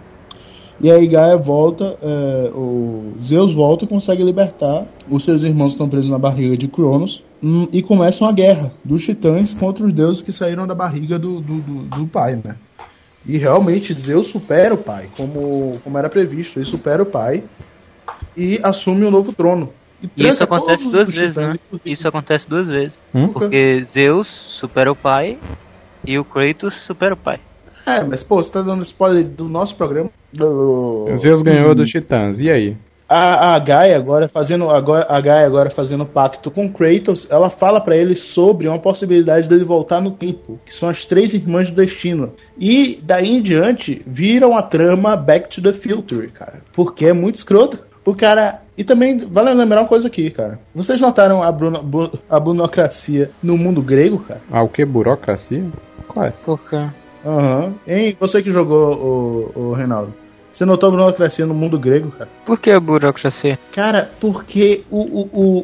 E 0.81 0.91
aí 0.91 1.07
Gaia 1.07 1.37
volta, 1.37 1.97
é, 2.03 2.51
o 2.55 3.14
Zeus 3.22 3.55
volta 3.55 3.85
e 3.85 3.89
consegue 3.89 4.22
libertar. 4.22 4.87
Os 5.09 5.24
seus 5.24 5.43
irmãos 5.43 5.72
estão 5.72 5.89
presos 5.89 6.11
na 6.11 6.18
barriga 6.18 6.57
de 6.57 6.68
Cronos. 6.68 7.24
hum, 7.43 7.66
e 7.72 7.83
começa 7.83 8.22
uma 8.22 8.33
guerra 8.33 8.72
dos 8.85 9.03
titãs 9.03 9.55
contra 9.55 9.87
os 9.87 9.93
deuses 9.93 10.22
que 10.22 10.33
saíram 10.33 10.66
da 10.66 10.74
barriga 10.74 11.18
do, 11.18 11.41
do, 11.41 11.61
do, 11.61 11.83
do 11.85 12.07
pai, 12.07 12.41
né? 12.45 12.57
E 13.27 13.37
realmente 13.39 13.93
Zeus 13.95 14.29
supera 14.29 14.74
o 14.74 14.79
pai, 14.79 15.09
como, 15.16 15.72
como 15.83 15.99
era 15.99 16.09
previsto. 16.09 16.59
Ele 16.59 16.66
supera 16.66 17.03
o 17.03 17.07
pai 17.07 17.43
e 18.37 18.61
assume 18.62 19.05
o 19.05 19.11
novo 19.11 19.35
trono. 19.35 19.72
E 20.16 20.29
isso 20.29 20.45
acontece 20.45 20.89
duas 20.89 21.09
vezes, 21.09 21.35
titãs, 21.35 21.55
né? 21.55 21.61
inclusive. 21.64 21.93
Isso 21.93 22.07
acontece 22.07 22.49
duas 22.49 22.68
vezes. 22.68 22.99
Hum? 23.14 23.29
Porque 23.29 23.83
Zeus 23.85 24.29
supera 24.61 24.93
o 24.93 24.97
pai 24.97 25.39
e 26.05 26.18
o 26.18 26.24
Kratos 26.24 26.74
supera 26.83 27.14
o 27.14 27.16
pai. 27.16 27.41
É, 27.87 28.03
mas 28.03 28.22
pô, 28.22 28.43
você 28.43 28.51
tá 28.53 28.62
dando 28.62 28.82
spoiler 28.82 29.24
do 29.24 29.49
nosso 29.49 29.76
programa? 29.76 30.11
Do... 30.32 31.07
Zeus 31.16 31.41
ganhou 31.43 31.74
dos 31.74 31.89
titãs, 31.89 32.41
e 32.41 32.51
aí? 32.51 32.76
A, 33.09 33.55
a 33.55 33.59
Gaia 33.61 33.97
agora 33.97 34.28
fazendo 34.28 34.68
agora 34.68 35.07
a 35.09 35.20
Gaia 35.20 35.47
agora 35.47 35.70
fazendo 35.70 36.05
pacto 36.05 36.51
com 36.51 36.68
Kratos, 36.68 37.24
ela 37.30 37.49
fala 37.49 37.80
pra 37.80 37.97
ele 37.97 38.16
sobre 38.16 38.66
uma 38.66 38.80
possibilidade 38.80 39.49
dele 39.49 39.62
voltar 39.62 40.01
no 40.01 40.11
tempo, 40.11 40.59
que 40.66 40.74
são 40.74 40.89
as 40.89 41.05
três 41.05 41.32
irmãs 41.32 41.70
do 41.70 41.76
destino. 41.76 42.32
E 42.59 42.99
daí 43.05 43.28
em 43.28 43.41
diante 43.41 44.03
viram 44.05 44.57
a 44.57 44.62
trama 44.62 45.14
Back 45.16 45.49
to 45.51 45.62
the 45.62 45.72
Future, 45.72 46.26
cara, 46.28 46.55
porque 46.72 47.07
é 47.07 47.12
muito 47.12 47.37
escroto. 47.37 47.78
O 48.05 48.12
cara 48.14 48.61
e 48.76 48.82
também 48.82 49.18
vale 49.18 49.55
lembrar 49.55 49.82
uma 49.82 49.89
coisa 49.89 50.09
aqui, 50.09 50.28
cara. 50.30 50.59
Vocês 50.74 51.01
notaram 51.01 51.43
a, 51.45 51.51
bruno, 51.53 51.82
bu- 51.82 52.11
a 52.28 52.39
burocracia 52.41 53.30
no 53.41 53.57
mundo 53.57 53.80
grego, 53.82 54.18
cara? 54.18 54.43
Ah, 54.51 54.62
o 54.62 54.68
que? 54.68 54.84
Burocracia? 54.84 55.64
Qual 56.09 56.26
é? 56.26 56.32
Por 56.45 56.59
quê? 56.68 56.84
Aham. 57.27 57.74
Hein? 57.87 58.16
Você 58.20 58.43
que 58.43 58.51
jogou 58.53 59.53
o, 59.55 59.61
o 59.68 59.72
Reinaldo. 59.72 60.14
Você 60.53 60.64
notou 60.64 60.89
a 60.89 60.91
burocracia 60.91 61.45
no 61.45 61.53
mundo 61.53 61.79
grego, 61.79 62.11
cara? 62.12 62.31
Por 62.47 62.59
que 62.59 62.70
a 62.70 62.81
burocracia? 62.81 63.59
Cara, 63.72 64.11
porque 64.18 64.85
o, 64.91 65.01
o, 65.01 65.31
o, 65.31 65.59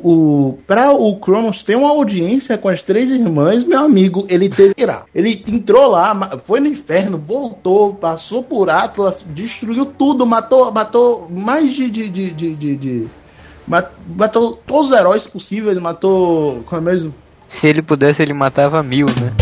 o 0.51 0.59
para 0.67 0.93
o 0.93 1.17
Cronos 1.17 1.63
ter 1.63 1.77
uma 1.77 1.89
audiência 1.89 2.59
com 2.59 2.69
as 2.69 2.83
três 2.83 3.09
irmãs, 3.09 3.65
meu 3.65 3.79
amigo, 3.83 4.27
ele 4.29 4.51
teve 4.51 4.75
que 4.75 4.83
ir. 4.83 4.95
Ele 5.15 5.43
entrou 5.49 5.87
lá, 5.87 6.39
foi 6.47 6.61
no 6.61 6.67
inferno, 6.67 7.17
voltou, 7.17 7.95
passou 7.95 8.43
por 8.43 8.69
Atlas, 8.69 9.25
destruiu 9.31 9.87
tudo, 9.87 10.27
matou, 10.27 10.71
matou 10.71 11.27
mais 11.31 11.73
de, 11.73 11.89
de, 11.91 12.09
de, 12.11 12.31
de, 12.31 12.55
de- 12.55 12.77
de- 12.77 13.07
ma- 13.67 13.89
matou 14.15 14.61
todos 14.67 14.91
os 14.91 14.97
heróis 14.99 15.27
possíveis, 15.27 15.79
matou 15.79 16.63
como 16.67 16.87
é 16.87 16.93
mesmo? 16.93 17.15
Se 17.47 17.67
ele 17.67 17.81
pudesse, 17.81 18.21
ele 18.23 18.35
matava 18.35 18.83
mil, 18.83 19.07
né? 19.07 19.33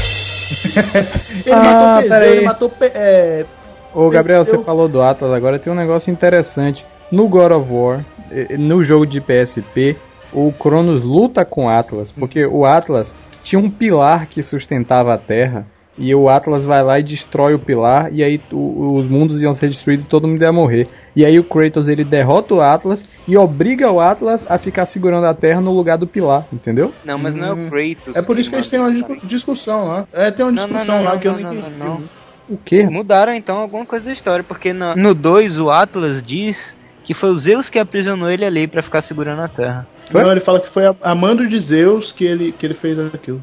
Ele 1.46 1.54
Ah, 1.54 1.62
matou 1.62 2.02
Teseu, 2.02 2.32
ele 2.32 2.40
matou 2.42 2.68
Pe- 2.68 2.92
é, 2.94 3.44
Ô, 3.92 4.08
Gabriel, 4.08 4.44
você 4.44 4.58
falou 4.62 4.88
do 4.88 5.02
Atlas, 5.02 5.32
agora 5.32 5.58
tem 5.58 5.72
um 5.72 5.76
negócio 5.76 6.12
interessante. 6.12 6.84
No 7.10 7.28
God 7.28 7.52
of 7.52 7.72
War, 7.72 8.04
eh, 8.30 8.56
no 8.56 8.84
jogo 8.84 9.04
de 9.04 9.20
PSP, 9.20 9.96
o 10.32 10.52
Cronos 10.52 11.02
luta 11.02 11.44
com 11.44 11.64
o 11.66 11.68
Atlas, 11.68 12.12
porque 12.12 12.46
o 12.46 12.64
Atlas 12.64 13.12
tinha 13.42 13.58
um 13.58 13.68
pilar 13.68 14.26
que 14.26 14.42
sustentava 14.42 15.12
a 15.12 15.18
Terra, 15.18 15.66
e 16.00 16.14
o 16.14 16.28
Atlas 16.28 16.64
vai 16.64 16.82
lá 16.82 16.98
e 16.98 17.02
destrói 17.02 17.54
o 17.54 17.58
pilar, 17.58 18.12
e 18.12 18.24
aí 18.24 18.40
o- 18.50 18.96
os 18.96 19.06
mundos 19.06 19.42
iam 19.42 19.54
ser 19.54 19.68
destruídos 19.68 20.06
e 20.06 20.08
todo 20.08 20.26
mundo 20.26 20.40
ia 20.42 20.50
morrer. 20.52 20.86
E 21.14 21.24
aí 21.26 21.38
o 21.38 21.44
Kratos 21.44 21.86
ele 21.88 22.02
derrota 22.04 22.54
o 22.54 22.60
Atlas 22.60 23.04
e 23.28 23.36
obriga 23.36 23.90
o 23.90 24.00
Atlas 24.00 24.46
a 24.48 24.56
ficar 24.58 24.86
segurando 24.86 25.26
a 25.26 25.34
Terra 25.34 25.60
no 25.60 25.72
lugar 25.72 25.98
do 25.98 26.06
pilar, 26.06 26.46
entendeu? 26.52 26.92
Não, 27.04 27.18
mas 27.18 27.34
não 27.34 27.46
é 27.46 27.52
Hum. 27.52 27.66
o 27.66 27.70
Kratos. 27.70 28.16
É 28.16 28.22
por 28.22 28.38
isso 28.38 28.48
que 28.48 28.56
eles 28.56 28.68
têm 28.68 28.80
uma 28.80 28.90
discu- 28.90 29.18
discussão 29.26 29.86
lá. 29.88 30.06
É, 30.12 30.30
tem 30.30 30.44
uma 30.46 30.52
Não, 30.52 30.62
não, 30.62 30.68
discussão 30.68 30.96
não, 30.98 31.04
lá 31.04 31.12
não, 31.12 31.18
que 31.20 31.28
eu 31.28 31.32
não, 31.32 31.40
entendi. 31.40 31.62
não, 31.78 31.86
não. 31.94 32.02
O 32.48 32.56
quê? 32.56 32.82
Mudaram 32.88 33.34
então 33.34 33.58
alguma 33.58 33.84
coisa 33.86 34.06
da 34.06 34.12
história, 34.12 34.42
porque 34.42 34.72
no- 34.72 34.94
no 34.96 35.14
2 35.14 35.58
o 35.58 35.70
Atlas 35.70 36.22
diz 36.22 36.76
que 37.04 37.14
foi 37.14 37.30
o 37.30 37.36
Zeus 37.36 37.68
que 37.68 37.78
aprisionou 37.78 38.28
ele 38.30 38.44
ali 38.44 38.66
pra 38.66 38.82
ficar 38.82 39.02
segurando 39.02 39.42
a 39.42 39.48
terra. 39.48 39.86
Não, 40.12 40.30
ele 40.32 40.40
fala 40.40 40.58
que 40.60 40.68
foi 40.68 40.86
a, 40.86 40.94
a 41.02 41.14
mando 41.14 41.46
de 41.46 41.58
Zeus 41.60 42.10
que 42.12 42.24
ele, 42.24 42.50
que 42.52 42.66
ele 42.66 42.74
fez 42.74 42.98
aquilo. 42.98 43.40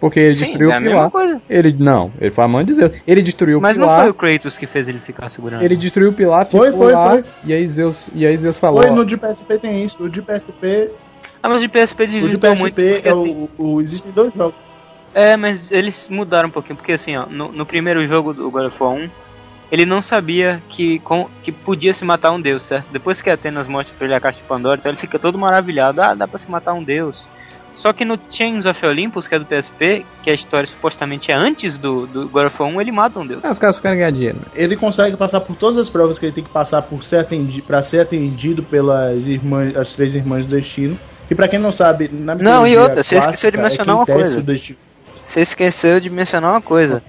Porque 0.00 0.18
ele 0.18 0.36
Sim, 0.36 0.44
destruiu 0.46 0.70
é 0.70 0.74
a 0.74 0.78
o 0.78 0.80
mesma 0.80 0.96
pilar. 0.96 1.10
coisa. 1.10 1.42
Ele 1.48 1.76
não, 1.78 2.10
ele 2.18 2.30
foi 2.30 2.44
a 2.44 2.48
mãe 2.48 2.64
de 2.64 2.72
Zeus. 2.74 2.92
Ele 3.06 3.20
destruiu 3.20 3.58
o 3.58 3.60
Mas 3.60 3.76
não 3.76 3.84
pilar. 3.84 4.00
foi 4.00 4.10
o 4.10 4.14
Kratos 4.14 4.56
que 4.56 4.66
fez 4.66 4.88
ele 4.88 4.98
ficar 5.00 5.28
segurando. 5.28 5.62
Ele 5.62 5.76
destruiu 5.76 6.08
o 6.10 6.12
pilar, 6.14 6.46
Foi, 6.46 6.70
ficou 6.72 6.86
foi, 6.86 6.92
lá, 6.94 7.10
foi. 7.10 7.24
E 7.44 7.52
aí 7.52 7.68
Zeus, 7.68 8.08
e 8.14 8.26
aí 8.26 8.36
Zeus 8.38 8.56
falou. 8.56 8.82
Foi 8.82 8.90
no 8.90 9.04
de 9.04 9.16
PSP 9.18 9.58
tem 9.58 9.84
isso. 9.84 10.02
O 10.02 10.08
de 10.08 10.22
PSP, 10.22 10.90
Ah, 11.42 11.48
mas 11.50 11.58
o 11.62 11.66
de 11.66 11.68
PSP 11.68 12.02
o 12.04 12.06
de 12.06 12.12
desvirtuou 12.18 12.56
muito. 12.56 12.74
PSP 12.76 12.92
Porque, 12.94 13.08
é 13.08 13.12
assim, 13.12 13.48
o, 13.58 13.62
o- 13.74 13.80
existem 13.82 14.10
dois 14.10 14.32
jogos. 14.34 14.54
É, 15.12 15.36
mas 15.36 15.70
eles 15.70 16.08
mudaram 16.08 16.48
um 16.48 16.52
pouquinho, 16.52 16.76
porque 16.76 16.92
assim, 16.92 17.16
ó, 17.16 17.26
no, 17.26 17.52
no 17.52 17.66
primeiro 17.66 18.06
jogo 18.06 18.32
do 18.32 18.50
God 18.50 18.66
of 18.68 18.82
War 18.82 18.92
1, 18.94 19.10
ele 19.70 19.84
não 19.84 20.00
sabia 20.00 20.62
que, 20.70 20.98
com, 21.00 21.28
que 21.42 21.52
podia 21.52 21.92
se 21.92 22.04
matar 22.04 22.32
um 22.32 22.40
deus, 22.40 22.64
certo? 22.66 22.88
Depois 22.90 23.20
que 23.20 23.28
Atenas 23.28 23.66
mostra 23.68 23.94
pra 23.98 24.06
ele 24.06 24.14
a 24.14 24.20
caixa 24.20 24.38
de 24.40 24.44
Pandora, 24.46 24.78
então 24.78 24.90
ele 24.90 25.00
fica 25.00 25.18
todo 25.18 25.36
maravilhado, 25.36 26.00
ah, 26.00 26.14
dá 26.14 26.26
pra 26.26 26.38
se 26.38 26.50
matar 26.50 26.72
um 26.74 26.82
deus. 26.82 27.26
Só 27.80 27.94
que 27.94 28.04
no 28.04 28.18
Chains 28.30 28.66
of 28.66 28.78
Olympus, 28.84 29.26
que 29.26 29.34
é 29.34 29.38
do 29.38 29.46
PSP, 29.46 30.04
que 30.22 30.30
a 30.30 30.34
história 30.34 30.66
supostamente 30.66 31.32
é 31.32 31.34
antes 31.34 31.78
do, 31.78 32.06
do 32.06 32.28
God 32.28 32.48
of 32.48 32.62
War 32.62 32.70
1, 32.70 32.80
ele 32.82 32.92
mata 32.92 33.18
um 33.18 33.26
deus. 33.26 33.40
Ah, 33.42 33.50
os 33.50 33.58
caras 33.58 33.80
querem 33.80 33.96
ganhar 33.96 34.10
dinheiro. 34.10 34.36
né? 34.36 34.44
Ele 34.54 34.76
consegue 34.76 35.16
passar 35.16 35.40
por 35.40 35.56
todas 35.56 35.78
as 35.78 35.88
provas 35.88 36.18
que 36.18 36.26
ele 36.26 36.32
tem 36.34 36.44
que 36.44 36.50
passar 36.50 36.82
por 36.82 37.02
ser 37.02 37.20
atendi 37.20 37.62
para 37.62 37.80
ser 37.80 38.00
atendido 38.00 38.62
pelas 38.62 39.26
irmãs, 39.26 39.74
as 39.74 39.94
três 39.94 40.14
irmãs 40.14 40.44
do 40.44 40.54
destino. 40.54 40.98
E 41.30 41.34
pra 41.34 41.48
quem 41.48 41.58
não 41.58 41.72
sabe, 41.72 42.10
na 42.12 42.34
Não, 42.34 42.66
e 42.66 42.76
outra, 42.76 43.02
você 43.02 43.16
esqueceu 43.16 43.50
de 43.50 43.56
clássica, 43.56 43.82
mencionar 43.82 43.96
é 43.96 43.98
uma 43.98 44.06
coisa. 44.06 44.44
Você 45.24 45.40
esqueceu 45.40 46.00
de 46.00 46.10
mencionar 46.10 46.50
uma 46.50 46.60
coisa. 46.60 47.02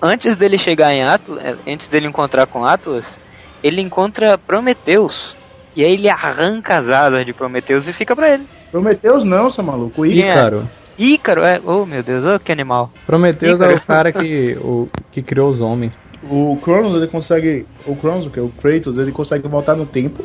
Antes 0.00 0.36
dele 0.36 0.58
chegar 0.58 0.90
em 0.92 1.02
Atlas, 1.02 1.58
antes 1.66 1.86
dele 1.88 2.06
encontrar 2.06 2.46
com 2.46 2.64
Atlas, 2.64 3.20
ele 3.62 3.82
encontra 3.82 4.38
Prometeus. 4.38 5.36
E 5.78 5.84
aí 5.84 5.92
ele 5.92 6.10
arranca 6.10 6.78
as 6.78 6.90
asas 6.90 7.24
de 7.24 7.32
Prometeus 7.32 7.86
e 7.86 7.92
fica 7.92 8.16
pra 8.16 8.34
ele. 8.34 8.42
Prometeus 8.72 9.22
não, 9.22 9.48
seu 9.48 9.62
maluco. 9.62 10.04
É? 10.04 10.08
Ícaro. 10.08 10.68
Ícaro, 10.98 11.44
é. 11.44 11.60
Oh 11.64 11.86
meu 11.86 12.02
Deus, 12.02 12.24
oh 12.24 12.40
que 12.40 12.50
animal. 12.50 12.92
Prometeus 13.06 13.60
é 13.60 13.68
o 13.68 13.80
cara 13.82 14.12
que, 14.12 14.58
o, 14.60 14.88
que 15.12 15.22
criou 15.22 15.50
os 15.52 15.60
homens. 15.60 15.96
O 16.28 16.58
Cronos, 16.60 16.96
ele 16.96 17.06
consegue. 17.06 17.64
O 17.86 17.94
Cronos, 17.94 18.26
o 18.26 18.30
que 18.30 18.40
é 18.40 18.42
o 18.42 18.48
Kratos, 18.48 18.98
ele 18.98 19.12
consegue 19.12 19.46
voltar 19.46 19.76
no 19.76 19.86
tempo, 19.86 20.24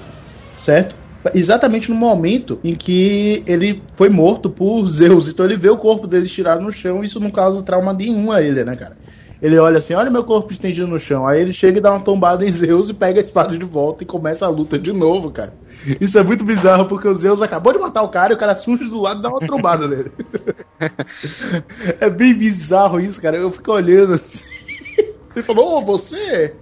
certo? 0.58 0.96
Exatamente 1.36 1.88
no 1.88 1.96
momento 1.96 2.60
em 2.64 2.74
que 2.74 3.44
ele 3.46 3.80
foi 3.94 4.10
morto 4.10 4.50
por 4.50 4.88
Zeus. 4.88 5.30
Então 5.30 5.46
ele 5.46 5.56
vê 5.56 5.70
o 5.70 5.78
corpo 5.78 6.08
dele 6.08 6.26
tirado 6.28 6.64
no 6.64 6.72
chão 6.72 7.04
e 7.04 7.06
isso 7.06 7.20
não 7.20 7.30
causa 7.30 7.62
trauma 7.62 7.94
nenhum 7.94 8.32
a 8.32 8.42
ele, 8.42 8.64
né, 8.64 8.76
cara? 8.76 8.98
Ele 9.44 9.58
olha 9.58 9.80
assim, 9.80 9.94
olha 9.94 10.10
meu 10.10 10.24
corpo 10.24 10.54
estendido 10.54 10.88
no 10.88 10.98
chão. 10.98 11.28
Aí 11.28 11.42
ele 11.42 11.52
chega 11.52 11.78
e 11.78 11.82
dá 11.82 11.92
uma 11.92 12.00
tombada 12.00 12.46
em 12.46 12.50
Zeus 12.50 12.88
e 12.88 12.94
pega 12.94 13.20
a 13.20 13.24
espada 13.24 13.58
de 13.58 13.66
volta 13.66 14.02
e 14.02 14.08
começa 14.08 14.46
a 14.46 14.50
luta 14.50 14.80
de 14.80 14.94
novo, 14.94 15.30
cara. 15.30 15.54
Isso 16.00 16.18
é 16.18 16.24
muito 16.24 16.46
bizarro, 16.46 16.86
porque 16.86 17.10
o 17.10 17.14
Zeus 17.14 17.42
acabou 17.42 17.74
de 17.74 17.80
matar 17.80 18.04
o 18.04 18.08
cara 18.08 18.32
e 18.32 18.36
o 18.36 18.40
cara 18.40 18.56
surge 18.56 18.86
do 18.86 19.02
lado 19.02 19.20
e 19.20 19.22
dá 19.22 19.28
uma 19.28 19.42
trombada 19.42 19.86
nele. 19.86 20.14
é 22.00 22.10
bem 22.10 22.34
bizarro 22.34 23.02
isso, 23.02 23.22
cara. 23.22 23.36
Eu 23.36 23.52
fico 23.52 23.74
olhando 23.74 24.14
assim. 24.14 24.53
Ele 25.36 25.44
falou, 25.44 25.78
ô, 25.78 25.82
você? 25.82 26.56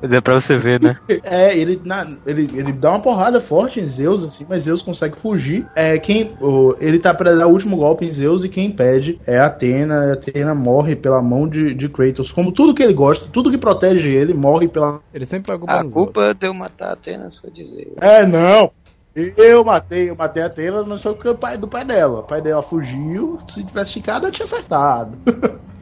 Mas 0.00 0.12
é 0.12 0.20
pra 0.20 0.34
você 0.34 0.56
ver, 0.56 0.80
né? 0.80 0.96
É, 1.24 1.56
ele, 1.56 1.80
na- 1.84 2.06
ele, 2.26 2.42
ele 2.54 2.72
dá 2.72 2.90
uma 2.90 3.00
porrada 3.00 3.40
forte 3.40 3.80
em 3.80 3.88
Zeus, 3.88 4.22
assim, 4.22 4.44
mas 4.48 4.64
Zeus 4.64 4.82
consegue 4.82 5.16
fugir. 5.16 5.64
É, 5.74 5.98
quem, 5.98 6.32
o- 6.40 6.74
ele 6.80 6.98
tá 6.98 7.14
pra 7.14 7.34
dar 7.34 7.46
o 7.46 7.50
último 7.50 7.76
golpe 7.76 8.04
em 8.04 8.12
Zeus 8.12 8.44
e 8.44 8.48
quem 8.48 8.66
impede 8.66 9.18
é 9.26 9.38
a 9.38 9.46
Atena. 9.46 10.10
A 10.10 10.12
Atena 10.12 10.54
morre 10.54 10.94
pela 10.94 11.22
mão 11.22 11.48
de, 11.48 11.72
de 11.74 11.88
Kratos. 11.88 12.30
Como 12.30 12.52
tudo 12.52 12.74
que 12.74 12.82
ele 12.82 12.92
gosta, 12.92 13.28
tudo 13.32 13.50
que 13.50 13.58
protege 13.58 14.08
ele, 14.14 14.34
morre 14.34 14.68
pela. 14.68 15.00
Ele 15.12 15.24
sempre 15.24 15.52
pega 15.52 15.70
A 15.72 15.84
culpa 15.84 16.34
de 16.34 16.46
eu 16.46 16.52
matar 16.54 16.92
Atenas 16.92 17.38
foi 17.38 17.50
dizer. 17.50 17.92
É, 18.00 18.26
não! 18.26 18.70
Eu 19.14 19.64
matei, 19.64 20.10
eu 20.10 20.16
matei 20.16 20.42
a 20.42 20.46
Atena, 20.46 20.82
mas 20.82 21.00
só 21.00 21.14
que 21.14 21.28
o 21.28 21.34
pai 21.36 21.56
do 21.56 21.68
pai 21.68 21.84
dela. 21.84 22.18
O 22.20 22.24
pai 22.24 22.42
dela 22.42 22.62
fugiu, 22.62 23.38
se 23.48 23.62
tivesse 23.64 23.92
ficado, 23.92 24.26
eu 24.26 24.32
tinha 24.32 24.44
acertado. 24.44 25.16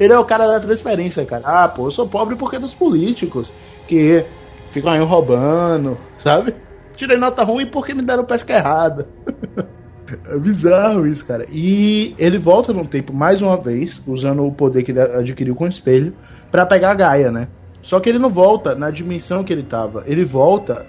Ele 0.00 0.12
é 0.12 0.18
o 0.18 0.24
cara 0.24 0.46
da 0.46 0.60
transferência, 0.60 1.24
cara. 1.24 1.42
Ah, 1.46 1.68
pô, 1.68 1.86
eu 1.86 1.90
sou 1.90 2.08
pobre 2.08 2.36
porque 2.36 2.58
dos 2.58 2.74
políticos 2.74 3.52
que 3.86 4.24
ficam 4.70 4.92
aí 4.92 5.00
roubando, 5.00 5.96
sabe? 6.18 6.54
Tirei 6.96 7.16
nota 7.18 7.42
ruim 7.44 7.66
porque 7.66 7.94
me 7.94 8.02
deram 8.02 8.24
pesca 8.24 8.54
errada. 8.54 9.08
É 10.28 10.38
bizarro 10.38 11.06
isso, 11.06 11.24
cara. 11.26 11.46
E 11.50 12.14
ele 12.18 12.36
volta 12.36 12.74
no 12.74 12.86
tempo 12.86 13.10
mais 13.14 13.40
uma 13.40 13.56
vez, 13.56 14.02
usando 14.06 14.44
o 14.46 14.52
poder 14.52 14.82
que 14.82 14.90
ele 14.92 15.00
adquiriu 15.00 15.54
com 15.54 15.64
o 15.64 15.68
espelho, 15.68 16.14
pra 16.50 16.66
pegar 16.66 16.90
a 16.90 16.94
Gaia, 16.94 17.30
né? 17.30 17.48
Só 17.80 17.98
que 17.98 18.10
ele 18.10 18.18
não 18.18 18.28
volta 18.28 18.74
na 18.74 18.90
dimensão 18.90 19.42
que 19.42 19.50
ele 19.50 19.62
tava. 19.62 20.04
Ele 20.06 20.22
volta 20.22 20.86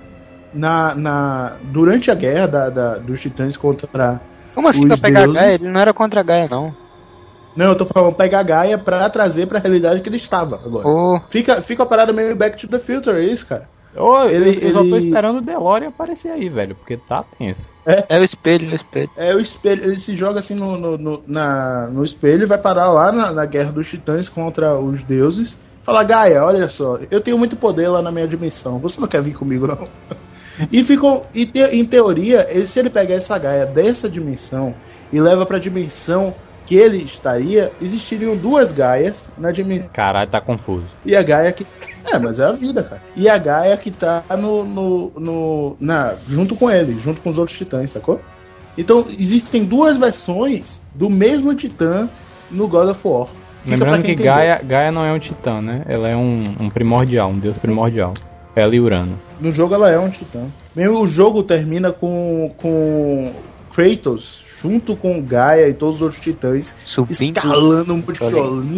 na, 0.53 0.93
na 0.95 1.53
durante 1.63 2.11
a 2.11 2.13
guerra 2.13 2.45
da, 2.47 2.69
da- 2.69 2.97
dos 2.97 3.21
titãs 3.21 3.55
contra. 3.55 4.19
Como 4.53 4.67
assim 4.67 4.85
pra 4.85 4.97
pegar 4.97 5.21
deuses- 5.21 5.37
a 5.37 5.41
Gaia? 5.41 5.55
Ele 5.55 5.69
não 5.71 5.79
era 5.79 5.93
contra 5.93 6.19
a 6.19 6.23
Gaia, 6.23 6.47
não. 6.49 6.75
Não, 7.55 7.67
eu 7.67 7.75
tô 7.75 7.85
falando 7.85 8.13
pegar 8.15 8.39
a 8.39 8.43
Gaia 8.43 8.77
pra 8.77 9.09
trazer 9.09 9.47
pra 9.47 9.59
realidade 9.59 10.01
que 10.01 10.09
ele 10.09 10.17
estava 10.17 10.55
agora. 10.57 10.87
Oh, 10.87 11.19
Fica, 11.29 11.61
fica 11.61 11.83
a 11.83 11.85
parada 11.85 12.11
meio 12.11 12.35
Back 12.35 12.57
to 12.57 12.67
the 12.67 12.79
Future, 12.79 13.17
é 13.17 13.23
isso, 13.23 13.45
cara. 13.45 13.69
Ô, 13.97 14.23
Ele- 14.25 14.59
eu, 14.61 14.73
só 14.73 14.79
tô 14.79 14.97
ele- 14.97 15.07
esperando 15.07 15.37
o 15.37 15.41
DeLorean 15.41 15.87
aparecer 15.87 16.29
aí, 16.29 16.49
velho, 16.49 16.75
porque 16.75 16.97
tá 16.97 17.23
tenso. 17.37 17.71
é 17.85 18.19
o 18.19 18.23
espelho, 18.25 18.67
é 18.69 18.73
o 18.73 18.75
espelho. 18.75 19.09
É 19.15 19.35
o 19.35 19.39
espelho, 19.39 19.83
ele 19.85 19.97
se 19.97 20.15
joga 20.17 20.39
assim 20.39 20.53
no, 20.53 20.77
no, 20.77 20.97
no- 20.97 21.23
na, 21.25 21.87
no 21.87 22.03
espelho 22.03 22.43
e 22.43 22.45
vai 22.45 22.57
parar 22.57 22.89
lá 22.89 23.11
na, 23.13 23.31
na 23.31 23.45
guerra 23.45 23.71
dos 23.71 23.87
titãs 23.89 24.27
contra 24.27 24.77
os 24.77 25.01
deuses. 25.03 25.57
Fala, 25.81 26.03
Gaia, 26.03 26.43
olha 26.43 26.67
só, 26.67 26.99
eu 27.09 27.21
tenho 27.21 27.37
muito 27.37 27.55
poder 27.55 27.87
lá 27.87 28.01
na 28.01 28.11
minha 28.11 28.27
dimensão. 28.27 28.79
Você 28.79 28.99
não 28.99 29.07
quer 29.07 29.21
vir 29.21 29.37
comigo, 29.37 29.65
não? 29.65 29.77
E 30.71 30.83
ficou. 30.83 31.25
E 31.33 31.45
te- 31.45 31.59
em 31.59 31.85
teoria, 31.85 32.47
ele- 32.49 32.67
se 32.67 32.79
ele 32.79 32.89
pegar 32.89 33.15
essa 33.15 33.37
Gaia 33.37 33.65
dessa 33.65 34.09
dimensão 34.09 34.73
e 35.13 35.21
leva 35.21 35.45
pra 35.45 35.57
dimensão 35.59 36.33
que 36.65 36.75
ele 36.75 37.03
estaria, 37.03 37.71
existiriam 37.81 38.35
duas 38.35 38.71
Gaias 38.71 39.29
na 39.37 39.51
dimensão. 39.51 39.89
Caralho, 39.93 40.29
tá 40.29 40.41
confuso. 40.41 40.85
E 41.05 41.15
a 41.15 41.21
Gaia 41.21 41.51
que. 41.51 41.65
É, 42.11 42.17
mas 42.17 42.39
é 42.39 42.45
a 42.45 42.51
vida, 42.51 42.83
cara. 42.83 43.01
E 43.15 43.29
a 43.29 43.37
Gaia 43.37 43.77
que 43.77 43.91
tá 43.91 44.23
no. 44.37 44.65
no, 44.65 45.11
no 45.17 45.77
na, 45.79 46.15
junto 46.27 46.55
com 46.55 46.69
ele, 46.69 46.99
junto 46.99 47.21
com 47.21 47.29
os 47.29 47.37
outros 47.37 47.57
titãs, 47.57 47.91
sacou? 47.91 48.19
Então, 48.77 49.05
existem 49.09 49.63
duas 49.63 49.97
versões 49.97 50.81
do 50.93 51.09
mesmo 51.09 51.53
titã 51.55 52.09
no 52.51 52.67
God 52.67 52.89
of 52.89 53.07
War. 53.07 53.27
Fica 53.63 53.77
Lembrando 53.77 54.03
que 54.03 54.11
entendeu. 54.11 54.33
Gaia, 54.33 54.61
Gaia 54.63 54.91
não 54.91 55.01
é 55.01 55.11
um 55.11 55.19
titã, 55.19 55.61
né? 55.61 55.83
Ela 55.87 56.09
é 56.09 56.15
um, 56.15 56.43
um 56.59 56.69
primordial, 56.69 57.29
um 57.29 57.39
deus 57.39 57.57
primordial. 57.57 58.13
Ela 58.55 58.75
e 58.75 58.79
Urano. 58.79 59.19
No 59.39 59.51
jogo 59.51 59.73
ela 59.73 59.89
é 59.89 59.99
um 59.99 60.09
titã. 60.09 60.47
Mesmo 60.75 61.01
o 61.01 61.07
jogo 61.07 61.43
termina 61.43 61.91
com, 61.91 62.53
com 62.57 63.33
Kratos 63.75 64.43
junto 64.61 64.95
com 64.95 65.21
Gaia 65.21 65.67
e 65.67 65.73
todos 65.73 65.97
os 65.97 66.01
outros 66.01 66.21
titãs 66.21 66.75
Subindo. 66.85 67.37
escalando 67.37 67.93
um 67.93 67.97
Monte 67.97 68.19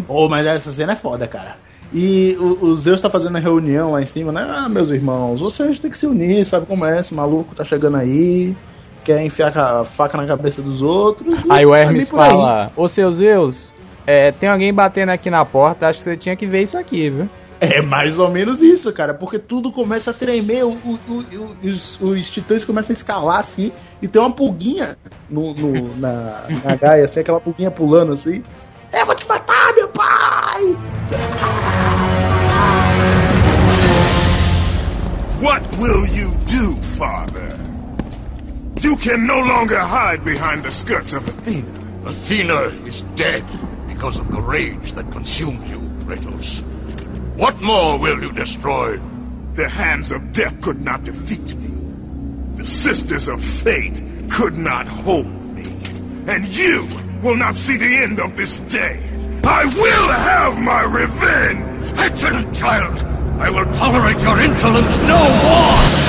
Oh, 0.07 0.27
mas 0.27 0.45
essa 0.45 0.71
cena 0.71 0.93
é 0.93 0.95
foda, 0.95 1.27
cara. 1.27 1.55
E 1.93 2.35
o, 2.39 2.65
o 2.65 2.75
Zeus 2.75 2.99
tá 2.99 3.09
fazendo 3.09 3.37
a 3.37 3.39
reunião 3.39 3.93
lá 3.93 4.01
em 4.01 4.05
cima, 4.05 4.31
né? 4.31 4.45
Ah, 4.49 4.67
meus 4.67 4.89
irmãos, 4.91 5.39
vocês 5.39 5.79
têm 5.79 5.89
que 5.89 5.97
se 5.97 6.05
unir, 6.05 6.43
sabe 6.43 6.65
como 6.65 6.85
é? 6.85 6.99
Esse 6.99 7.13
maluco 7.13 7.55
tá 7.55 7.63
chegando 7.63 7.95
aí, 7.95 8.53
quer 9.05 9.23
enfiar 9.23 9.57
a 9.57 9.85
faca 9.85 10.17
na 10.17 10.27
cabeça 10.27 10.61
dos 10.61 10.81
outros. 10.81 11.43
e 11.45 11.51
Aí 11.51 11.65
o 11.65 11.71
tá 11.71 11.77
Hermes 11.77 12.09
por 12.09 12.19
aí. 12.19 12.29
fala: 12.29 12.71
Ô 12.75 12.89
seu 12.89 13.13
Zeus, 13.13 13.73
é, 14.05 14.31
tem 14.33 14.49
alguém 14.49 14.73
batendo 14.73 15.09
aqui 15.11 15.29
na 15.29 15.45
porta, 15.45 15.87
acho 15.87 15.99
que 15.99 16.03
você 16.03 16.17
tinha 16.17 16.35
que 16.35 16.45
ver 16.45 16.63
isso 16.63 16.77
aqui, 16.77 17.09
viu? 17.09 17.29
É 17.59 17.81
mais 17.81 18.19
ou 18.19 18.29
menos 18.29 18.61
isso, 18.61 18.91
cara, 18.93 19.13
porque 19.15 19.39
tudo 19.39 19.71
começa 19.71 20.11
a 20.11 20.13
tremer, 20.13 20.63
o- 20.63 20.77
o- 20.85 20.99
o- 21.09 21.57
os, 21.67 21.99
os 21.99 22.29
titãs 22.29 22.63
começam 22.63 22.93
a 22.93 22.97
escalar 22.97 23.39
assim, 23.39 23.71
e 24.01 24.07
tem 24.07 24.21
uma 24.21 24.31
pulguinha 24.31 24.95
no, 25.29 25.53
no- 25.55 25.97
na, 25.97 26.43
na 26.63 26.75
Gaia, 26.75 27.05
assim, 27.05 27.21
aquela 27.21 27.39
pulguinha 27.39 27.71
pulando 27.71 28.13
assim. 28.13 28.43
Eu 28.93 29.05
vou 29.05 29.15
te 29.15 29.27
matar, 29.27 29.73
meu 29.73 29.87
pai! 29.89 30.77
What 35.41 35.63
will 35.79 36.05
you 36.07 36.31
do, 36.47 36.75
father? 36.81 37.55
You 38.81 38.95
can 38.97 39.25
no 39.25 39.39
longer 39.41 39.79
hide 39.79 40.23
behind 40.23 40.63
the 40.63 40.71
skirts 40.71 41.13
of 41.13 41.27
Athena. 41.27 41.67
Athena 42.05 42.87
is 42.87 43.03
dead 43.15 43.43
because 43.87 44.19
of 44.19 44.29
the 44.31 44.39
rage 44.41 44.93
that 44.93 45.11
consumed 45.11 45.65
you, 45.67 45.79
Kratos. 46.05 46.63
What 47.37 47.61
more 47.61 47.99
will 47.99 48.19
you 48.19 48.31
destroy? 48.31 48.99
The 49.53 49.69
hands 49.69 50.09
of 50.11 50.33
death 50.33 50.59
could 50.59 50.81
not 50.81 51.03
defeat 51.03 51.53
me. 51.53 51.69
The 52.55 52.65
sisters 52.65 53.27
of 53.27 53.45
fate 53.45 54.01
could 54.27 54.57
not 54.57 54.87
hold 54.87 55.27
me. 55.53 55.65
And 56.25 56.47
you 56.47 56.89
will 57.21 57.35
not 57.35 57.53
see 57.53 57.77
the 57.77 57.95
end 57.95 58.19
of 58.19 58.35
this 58.35 58.59
day. 58.61 58.99
I 59.43 59.65
will 59.65 60.11
have 60.13 60.59
my 60.59 60.81
revenge! 60.81 61.93
Excellent 61.99 62.55
child! 62.55 63.05
I 63.39 63.51
will 63.51 63.71
tolerate 63.71 64.19
your 64.19 64.41
insolence 64.41 64.97
no 65.01 65.19
more! 65.43 66.06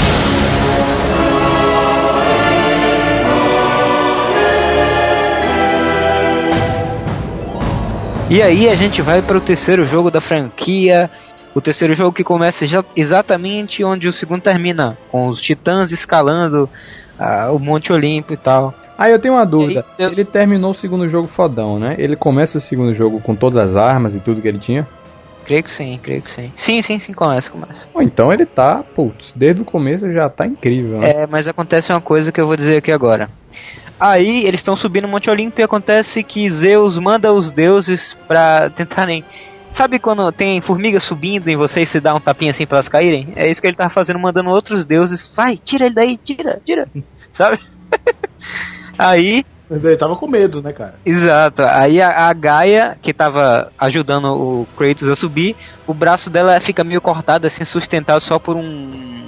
E 8.29 8.43
aí 8.43 8.69
a 8.69 8.75
gente 8.75 9.01
vai 9.03 9.23
para 9.23 9.39
o 9.39 9.41
terceiro 9.41 9.85
jogo 9.85 10.11
da 10.11 10.21
franquia. 10.21 11.11
O 11.55 11.61
terceiro 11.61 11.95
jogo 11.95 12.13
que 12.13 12.23
começa 12.23 12.65
exatamente 12.95 13.83
onde 13.83 14.07
o 14.07 14.13
segundo 14.13 14.43
termina, 14.43 14.97
com 15.11 15.29
os 15.29 15.41
titãs 15.41 15.91
escalando 15.91 16.69
ah, 17.19 17.51
o 17.51 17.59
Monte 17.59 17.93
Olimpo 17.93 18.33
e 18.33 18.37
tal. 18.37 18.75
Aí 18.97 19.13
eu 19.13 19.19
tenho 19.19 19.35
uma 19.35 19.47
dúvida. 19.47 19.81
isso, 19.81 19.95
eu- 19.99 20.11
Ele 20.13 20.25
terminou 20.25 20.71
o 20.73 20.75
segundo 20.75 21.09
jogo 21.09 21.27
fodão, 21.27 21.79
né? 21.79 21.97
Ele 21.99 22.15
começa 22.17 22.59
o 22.59 22.61
segundo 22.61 22.93
jogo 22.95 23.21
com 23.21 23.35
todas 23.35 23.57
as 23.57 23.77
armas 23.77 24.15
e 24.15 24.21
tudo 24.21 24.41
que 24.43 24.47
ele 24.49 24.59
tinha. 24.59 24.87
Creio 25.47 25.65
que 25.65 25.73
sim, 25.73 25.99
creio 26.03 26.21
que 26.21 26.31
sim. 26.31 26.53
Sim, 26.57 26.83
sim, 26.83 26.99
sim, 27.01 27.13
começa, 27.15 27.51
começa. 27.51 27.87
Ou 27.95 28.03
então 28.03 28.31
ele 28.33 28.45
tá, 28.45 28.85
putz, 28.95 29.33
desde 29.35 29.63
o 29.63 29.65
começo 29.65 30.13
já 30.13 30.29
tá 30.29 30.47
incrível, 30.47 30.99
né? 30.99 31.11
É, 31.23 31.27
mas 31.27 31.49
acontece 31.49 31.91
uma 31.91 32.03
coisa 32.03 32.31
que 32.31 32.41
eu 32.41 32.47
vou 32.47 32.57
dizer 32.57 32.77
aqui 32.77 32.93
agora. 32.93 33.29
Aí 33.99 34.45
eles 34.47 34.61
estão 34.61 34.77
subindo 34.77 35.07
o 35.07 35.09
Monte 35.09 35.29
Olimpo 35.29 35.61
e 35.61 35.65
acontece 35.65 36.23
que 36.23 36.49
Zeus 36.51 36.97
manda 36.99 37.33
os 37.33 37.51
deuses 37.51 38.17
pra 38.27 38.71
tentarem. 38.71 39.25
Sabe 39.73 39.99
quando 39.99 40.31
tem 40.33 40.61
formiga 40.61 41.01
subindo 41.01 41.49
em 41.49 41.57
você 41.57 41.83
e 41.83 41.87
se 41.87 42.01
dá 42.01 42.15
um 42.15 42.21
tapinha 42.21 42.53
assim 42.53 42.67
pra 42.67 42.79
elas 42.79 42.89
caírem? 42.89 43.29
É 43.37 43.51
isso 43.51 43.61
que 43.61 43.67
ele 43.67 43.77
tava 43.77 43.91
fazendo, 43.91 44.19
mandando 44.19 44.51
outros 44.51 44.85
deuses. 44.85 45.31
Vai, 45.35 45.57
tira 45.57 45.87
ele 45.87 45.95
daí, 45.95 46.17
tira, 46.17 46.61
tira. 46.65 46.89
Sabe? 47.33 47.59
Aí 48.99 49.45
Ele 49.71 49.97
tava 49.97 50.17
com 50.17 50.27
medo, 50.27 50.63
né, 50.63 50.73
cara? 50.73 50.95
Exato. 51.05 51.63
Aí 51.63 52.01
a, 52.01 52.29
a 52.29 52.33
Gaia, 52.33 52.97
que 53.01 53.13
tava 53.13 53.71
ajudando 53.79 54.33
o 54.33 54.67
Kratos 54.77 55.09
a 55.09 55.15
subir, 55.15 55.55
o 55.87 55.93
braço 55.93 56.31
dela 56.31 56.59
fica 56.61 56.83
meio 56.83 57.01
cortado, 57.01 57.47
assim, 57.47 57.65
sustentado 57.65 58.21
só 58.21 58.39
por 58.39 58.57
um 58.57 59.27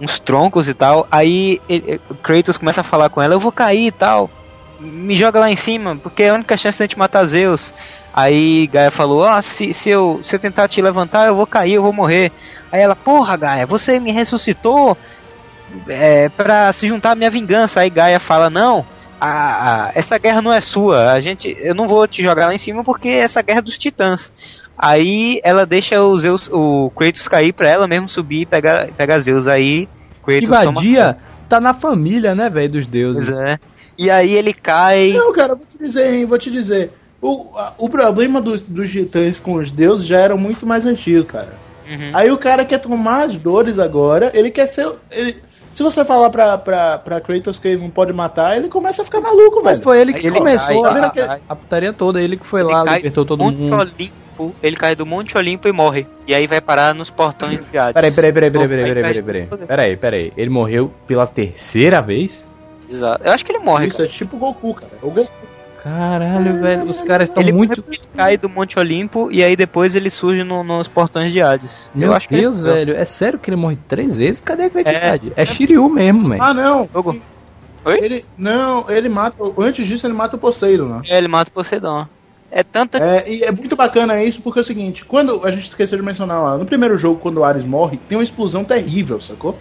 uns 0.00 0.18
troncos 0.20 0.68
e 0.68 0.74
tal. 0.74 1.06
Aí 1.10 1.60
ele- 1.68 2.00
o 2.08 2.14
Kratos 2.14 2.56
começa 2.56 2.80
a 2.80 2.84
falar 2.84 3.08
com 3.08 3.20
ela, 3.20 3.34
eu 3.34 3.40
vou 3.40 3.52
cair 3.52 3.86
e 3.86 3.92
tal. 3.92 4.30
Me 4.78 5.16
joga 5.16 5.38
lá 5.40 5.50
em 5.50 5.56
cima, 5.56 5.96
porque 5.96 6.22
é 6.22 6.30
a 6.30 6.34
única 6.34 6.56
chance 6.56 6.78
de 6.78 6.82
a 6.82 6.86
gente 6.86 6.98
matar 6.98 7.24
Zeus. 7.26 7.72
Aí 8.12 8.66
Gaia 8.66 8.90
falou, 8.90 9.22
ó, 9.22 9.40
se, 9.42 9.72
se, 9.72 9.88
eu, 9.90 10.20
se 10.24 10.34
eu 10.34 10.40
tentar 10.40 10.68
te 10.68 10.80
levantar, 10.82 11.26
eu 11.26 11.36
vou 11.36 11.46
cair, 11.46 11.74
eu 11.74 11.82
vou 11.82 11.92
morrer. 11.92 12.32
Aí 12.72 12.80
ela, 12.80 12.96
porra, 12.96 13.36
Gaia, 13.36 13.66
você 13.66 14.00
me 14.00 14.10
ressuscitou 14.10 14.96
é, 15.88 16.28
pra 16.30 16.72
se 16.72 16.88
juntar 16.88 17.12
à 17.12 17.14
minha 17.14 17.30
vingança. 17.30 17.80
Aí 17.80 17.90
Gaia 17.90 18.18
fala, 18.18 18.50
não, 18.50 18.84
essa 19.94 20.18
guerra 20.18 20.40
não 20.42 20.52
é 20.52 20.60
sua. 20.60 21.12
A 21.12 21.20
gente, 21.20 21.54
eu 21.60 21.74
não 21.74 21.86
vou 21.86 22.06
te 22.08 22.22
jogar 22.22 22.46
lá 22.46 22.54
em 22.54 22.58
cima 22.58 22.82
porque 22.82 23.08
essa 23.08 23.42
guerra 23.42 23.58
é 23.58 23.62
dos 23.62 23.78
titãs. 23.78 24.32
Aí 24.82 25.40
ela 25.44 25.66
deixa 25.66 26.02
o 26.02 26.18
Zeus, 26.18 26.48
o 26.50 26.90
Kratos 26.96 27.28
cair 27.28 27.52
pra 27.52 27.68
ela 27.68 27.86
mesmo 27.86 28.08
subir 28.08 28.42
e 28.42 28.46
pegar, 28.46 28.88
pegar 28.96 29.18
Zeus. 29.20 29.46
Aí 29.46 29.86
Kratos 30.24 30.40
Que 30.40 30.46
toma- 30.46 30.72
vadia 30.72 31.16
tá 31.48 31.60
na 31.60 31.74
família, 31.74 32.34
né, 32.34 32.48
velho, 32.48 32.72
dos 32.72 32.86
deuses. 32.86 33.28
Pois 33.28 33.40
é. 33.40 33.58
E 33.98 34.10
aí 34.10 34.32
ele 34.34 34.54
cai. 34.54 35.12
Não, 35.12 35.32
cara, 35.32 35.54
vou 35.54 35.66
te 35.66 35.76
dizer, 35.76 36.14
hein, 36.14 36.24
vou 36.24 36.38
te 36.38 36.50
dizer. 36.50 36.92
O, 37.20 37.48
a- 37.54 37.74
o 37.76 37.88
problema 37.90 38.40
dos, 38.40 38.62
dos 38.62 38.88
titãs 38.90 39.38
com 39.38 39.54
os 39.54 39.70
deuses 39.70 40.06
já 40.06 40.18
era 40.18 40.34
muito 40.36 40.64
mais 40.66 40.86
antigo, 40.86 41.24
cara. 41.26 41.52
Uhum. 41.86 42.10
Aí 42.14 42.30
o 42.30 42.38
cara 42.38 42.64
quer 42.64 42.78
tomar 42.78 43.24
as 43.24 43.36
dores 43.36 43.78
agora, 43.78 44.30
ele 44.32 44.50
quer 44.50 44.66
ser. 44.68 44.90
ele- 45.10 45.36
se 45.72 45.82
você 45.82 46.04
falar 46.04 46.30
pra, 46.30 46.56
pra, 46.58 46.98
pra 46.98 47.20
Kratos 47.20 47.58
que 47.58 47.68
ele 47.68 47.82
não 47.82 47.90
pode 47.90 48.12
matar, 48.12 48.56
ele 48.56 48.68
começa 48.68 49.02
a 49.02 49.04
ficar 49.04 49.20
maluco, 49.20 49.60
Mas 49.62 49.78
velho. 49.78 49.82
foi 49.84 50.00
ele 50.00 50.12
que 50.12 50.20
Aí 50.20 50.26
ele 50.26 50.38
começou 50.38 50.82
cai, 50.82 51.00
tá 51.12 51.38
a, 51.48 51.52
a 51.52 51.56
putaria 51.56 51.92
toda, 51.92 52.20
ele 52.22 52.36
que 52.36 52.46
foi 52.46 52.60
Ele 52.62 52.72
lá, 52.72 52.84
libertou 52.96 53.24
todo 53.26 53.44
mundo. 53.44 53.68
Ele 54.62 54.76
cai 54.76 54.94
do 54.94 55.04
Monte 55.06 55.36
Olimpo 55.36 55.68
e 55.68 55.72
morre. 55.72 56.06
E 56.26 56.34
aí 56.34 56.46
vai 56.46 56.60
parar 56.60 56.94
nos 56.94 57.10
portões 57.10 57.58
de 57.70 57.78
Hades. 57.78 57.94
Peraí, 57.94 58.14
peraí, 58.14 58.32
peraí, 58.32 58.50
peraí, 58.50 58.68
peraí, 58.68 58.84
Aí 58.84 58.88
peraí, 58.94 59.02
peraí, 59.02 59.22
peraí. 59.22 59.46
tudo. 59.46 59.66
Peraí, 59.66 59.96
peraí. 59.96 60.32
Ele 60.36 60.50
morreu 60.50 60.92
pela 61.06 61.26
terceira 61.26 62.00
vez? 62.00 62.44
Exato. 62.88 63.22
Eu 63.24 63.32
acho 63.32 63.44
que 63.44 63.52
ele 63.52 63.60
morre. 63.64 63.86
Isso 63.86 64.02
é 64.02 64.06
tipo 64.06 64.36
Goku, 64.36 64.74
cara. 64.74 64.92
O 65.02 65.10
Goku. 65.10 65.30
Caralho, 65.82 66.60
velho, 66.60 66.84
os 66.90 67.00
caras 67.00 67.28
estão 67.28 67.42
muito. 67.42 67.82
ele 67.88 68.00
cai 68.14 68.36
do 68.36 68.50
Monte 68.50 68.78
Olimpo 68.78 69.30
e 69.32 69.42
aí 69.42 69.56
depois 69.56 69.96
ele 69.96 70.10
surge 70.10 70.44
no- 70.44 70.62
nos 70.62 70.86
portões 70.88 71.32
de 71.32 71.40
Hades. 71.40 71.90
Meu 71.94 72.10
eu 72.10 72.14
acho 72.14 72.28
que 72.28 72.36
Deus, 72.38 72.62
ele... 72.62 72.70
velho, 72.74 72.96
é 72.96 73.04
sério 73.06 73.38
que 73.38 73.48
ele 73.48 73.56
morre 73.56 73.78
três 73.88 74.18
vezes? 74.18 74.40
Cadê 74.40 74.64
a 74.64 74.68
verdade? 74.68 75.32
É, 75.34 75.46
Shiryu 75.46 75.88
mesmo, 75.88 76.28
velho. 76.28 76.42
Ah, 76.42 76.52
não. 76.52 76.86
Oi? 77.82 77.98
Ele. 77.98 78.24
Não, 78.36 78.90
ele 78.90 79.08
mata. 79.08 79.36
Antes 79.58 79.86
disso, 79.86 80.06
ele 80.06 80.12
mata 80.12 80.36
o 80.36 80.38
Poseidon, 80.38 80.86
né? 80.86 81.00
É, 81.08 81.16
ele 81.16 81.28
mata 81.28 81.50
o 81.50 81.54
Poseidon. 81.54 82.06
É 82.50 82.62
tanto 82.62 82.96
É, 82.96 83.30
e 83.30 83.42
é 83.42 83.52
muito 83.52 83.76
bacana 83.76 84.22
isso 84.22 84.42
porque 84.42 84.58
é 84.58 84.62
o 84.62 84.64
seguinte, 84.64 85.04
quando 85.04 85.44
a 85.46 85.50
gente 85.52 85.68
esqueceu 85.68 85.96
de 85.98 86.04
mencionar 86.04 86.42
lá, 86.42 86.58
no 86.58 86.66
primeiro 86.66 86.96
jogo, 86.96 87.20
quando 87.20 87.38
o 87.38 87.44
Ares 87.44 87.64
morre, 87.64 87.98
tem 88.08 88.18
uma 88.18 88.24
explosão 88.24 88.64
terrível, 88.64 89.20
sacou? 89.20 89.56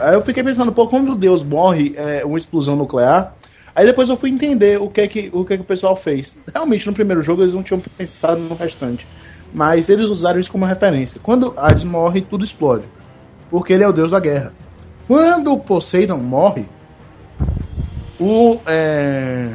Aí 0.00 0.14
eu 0.14 0.22
fiquei 0.22 0.42
pensando, 0.42 0.72
pô, 0.72 0.86
quando 0.86 1.14
Deus 1.14 1.42
morre, 1.42 1.94
é 1.96 2.24
uma 2.24 2.38
explosão 2.38 2.76
nuclear. 2.76 3.34
Aí 3.74 3.86
depois 3.86 4.08
eu 4.08 4.16
fui 4.16 4.30
entender 4.30 4.80
o 4.80 4.88
que 4.88 5.00
é 5.00 5.08
que 5.08 5.30
o, 5.32 5.44
que 5.44 5.54
é 5.54 5.56
que 5.56 5.62
o 5.62 5.66
pessoal 5.66 5.94
fez. 5.94 6.36
Realmente, 6.52 6.86
no 6.86 6.92
primeiro 6.92 7.22
jogo 7.22 7.42
eles 7.42 7.54
não 7.54 7.62
tinham 7.62 7.80
pensado 7.80 8.40
no 8.40 8.54
restante. 8.54 9.06
Mas 9.52 9.88
eles 9.88 10.08
usaram 10.08 10.40
isso 10.40 10.50
como 10.50 10.64
referência. 10.64 11.20
Quando 11.22 11.54
Ares 11.56 11.84
morre, 11.84 12.20
tudo 12.20 12.44
explode. 12.44 12.84
Porque 13.50 13.72
ele 13.72 13.84
é 13.84 13.88
o 13.88 13.92
deus 13.92 14.10
da 14.10 14.20
guerra. 14.20 14.52
Quando 15.06 15.52
o 15.52 15.60
Poseidon 15.60 16.18
morre, 16.18 16.66
o. 18.20 18.58
é, 18.66 19.54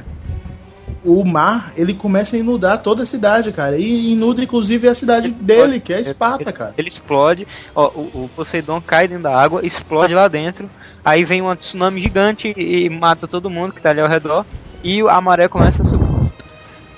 o 1.04 1.24
mar, 1.26 1.74
ele 1.76 1.94
começa 1.94 2.36
a 2.36 2.40
inundar 2.40 2.82
toda 2.82 3.04
a 3.04 3.06
cidade, 3.06 3.52
cara. 3.52 3.78
E 3.78 4.12
inunda 4.14 4.44
inclusive 4.44 4.88
a 4.88 4.96
cidade 4.96 5.30
dele, 5.30 5.80
que 5.80 5.94
é 5.94 6.00
Esparta, 6.02 6.52
cara. 6.52 6.74
ele 6.78 6.88
explode, 6.88 7.48
ó, 7.76 7.90
o, 7.90 8.00
o 8.24 8.30
Poseidon 8.36 8.80
cai 8.82 9.08
dentro 9.08 9.24
da 9.24 9.36
água, 9.38 9.66
explode 9.66 10.14
lá 10.14 10.28
dentro, 10.28 10.70
aí 11.04 11.26
vem 11.26 11.42
um 11.42 11.56
tsunami 11.56 12.02
gigante 12.02 12.54
e 12.58 12.90
mata 12.90 13.28
todo 13.28 13.50
mundo 13.50 13.74
que 13.74 13.82
tá 13.82 13.90
ali 13.90 14.00
ao 14.02 14.08
redor, 14.08 14.46
e 14.84 15.02
a 15.02 15.20
maré 15.22 15.48
começa 15.48 15.82
a 15.82 15.86
subir. 15.86 16.04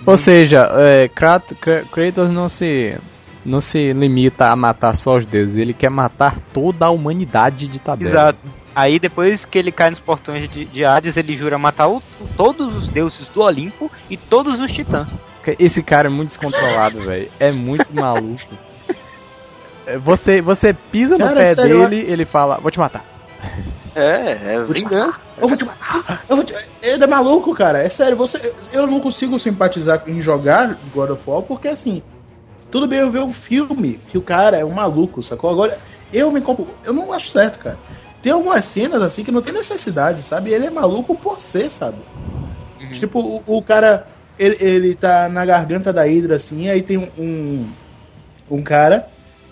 Ou 0.05 0.17
seja, 0.17 0.69
é, 0.77 1.07
Krat- 1.07 1.55
Kra- 1.59 1.83
Kratos 1.91 2.29
não 2.29 2.47
se, 2.47 2.95
não 3.43 3.59
se 3.59 3.91
limita 3.91 4.49
a 4.49 4.55
matar 4.55 4.95
só 4.95 5.17
os 5.17 5.25
deuses, 5.25 5.55
ele 5.55 5.73
quer 5.73 5.89
matar 5.89 6.39
toda 6.53 6.85
a 6.85 6.91
humanidade 6.91 7.67
de 7.67 7.79
tabela. 7.79 8.11
Exato. 8.11 8.39
Aí 8.75 8.99
depois 8.99 9.45
que 9.45 9.57
ele 9.57 9.71
cai 9.71 9.89
nos 9.89 9.99
portões 9.99 10.49
de, 10.51 10.65
de 10.65 10.83
Hades, 10.85 11.15
ele 11.15 11.35
jura 11.35 11.57
matar 11.57 11.87
o- 11.87 12.03
todos 12.35 12.75
os 12.75 12.89
deuses 12.89 13.27
do 13.29 13.41
Olimpo 13.41 13.89
e 14.09 14.17
todos 14.17 14.59
os 14.59 14.71
titãs. 14.71 15.09
Esse 15.59 15.81
cara 15.81 16.07
é 16.07 16.11
muito 16.11 16.29
descontrolado, 16.29 16.99
velho. 17.05 17.31
É 17.39 17.51
muito 17.51 17.93
maluco. 17.93 18.41
É, 19.87 19.97
Você, 19.97 20.41
você 20.41 20.73
pisa 20.73 21.17
no 21.17 21.25
Cara, 21.25 21.35
pé 21.39 21.55
sério, 21.55 21.87
dele, 21.87 22.05
ele 22.11 22.25
fala, 22.25 22.59
vou 22.59 22.69
te 22.69 22.79
matar. 22.79 23.05
É, 23.95 24.55
é 24.55 24.63
vingança. 24.67 25.17
Eu 25.37 25.47
vou 25.47 25.57
te 25.57 25.63
matar. 25.63 26.25
Eu 26.27 26.35
vou 26.35 26.45
te... 26.45 26.53
Ele 26.81 27.03
é 27.03 27.07
maluco, 27.07 27.53
cara. 27.55 27.81
É 27.81 27.89
sério, 27.89 28.17
você... 28.17 28.53
eu 28.73 28.85
não 28.87 28.99
consigo 28.99 29.39
simpatizar 29.39 30.03
em 30.07 30.19
jogar 30.19 30.77
God 30.93 31.11
of 31.11 31.23
War 31.25 31.41
porque 31.43 31.69
assim. 31.69 32.01
Tudo 32.71 32.87
bem 32.87 32.99
eu 32.99 33.09
ver 33.11 33.19
o 33.19 33.31
filme 33.31 34.01
que 34.07 34.17
o 34.17 34.21
cara 34.21 34.57
é 34.57 34.65
um 34.65 34.71
maluco, 34.73 35.23
sacou? 35.23 35.49
Agora, 35.49 35.77
eu 36.11 36.29
me 36.31 36.41
compo... 36.41 36.67
Eu 36.83 36.91
não 36.93 37.13
acho 37.13 37.29
certo, 37.29 37.59
cara. 37.59 37.77
Tem 38.25 38.31
algumas 38.31 38.65
cenas 38.65 39.03
assim 39.03 39.23
que 39.23 39.31
não 39.31 39.39
tem 39.39 39.53
necessidade, 39.53 40.23
sabe? 40.23 40.51
Ele 40.51 40.65
é 40.65 40.71
maluco 40.71 41.13
por 41.13 41.39
ser, 41.39 41.69
sabe? 41.69 41.99
Tipo, 42.91 43.19
o, 43.19 43.57
o 43.57 43.61
cara. 43.61 44.07
Ele, 44.39 44.57
ele 44.59 44.95
tá 44.95 45.29
na 45.29 45.45
garganta 45.45 45.93
da 45.93 46.01
Hydra, 46.05 46.37
assim, 46.37 46.67
aí 46.67 46.81
tem 46.81 46.97
um, 46.97 47.07
um. 47.19 47.69
um 48.49 48.63
cara. 48.63 49.07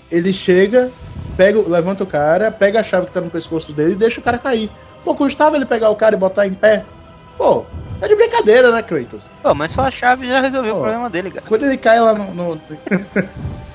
Ele 0.09 0.33
chega, 0.33 0.91
pega, 1.37 1.59
levanta 1.61 2.03
o 2.03 2.07
cara, 2.07 2.51
pega 2.51 2.79
a 2.79 2.83
chave 2.83 3.05
que 3.05 3.13
tá 3.13 3.21
no 3.21 3.29
pescoço 3.29 3.71
dele 3.73 3.91
e 3.91 3.95
deixa 3.95 4.19
o 4.19 4.23
cara 4.23 4.39
cair. 4.39 4.71
Pô, 5.03 5.13
custava 5.13 5.55
ele 5.55 5.67
pegar 5.67 5.91
o 5.91 5.95
cara 5.95 6.15
e 6.15 6.19
botar 6.19 6.47
em 6.47 6.55
pé? 6.55 6.83
Pô, 7.37 7.63
é 8.01 8.07
de 8.07 8.15
brincadeira, 8.15 8.71
né, 8.71 8.81
Kratos? 8.81 9.23
Pô, 9.43 9.53
mas 9.53 9.71
só 9.71 9.83
a 9.83 9.91
chave 9.91 10.27
já 10.27 10.41
resolveu 10.41 10.73
Pô. 10.73 10.79
o 10.79 10.81
problema 10.81 11.11
dele, 11.11 11.29
cara. 11.29 11.45
Quando 11.47 11.67
ele 11.67 11.77
cai 11.77 11.99
lá 11.99 12.15
no. 12.15 12.33
no- 12.33 12.59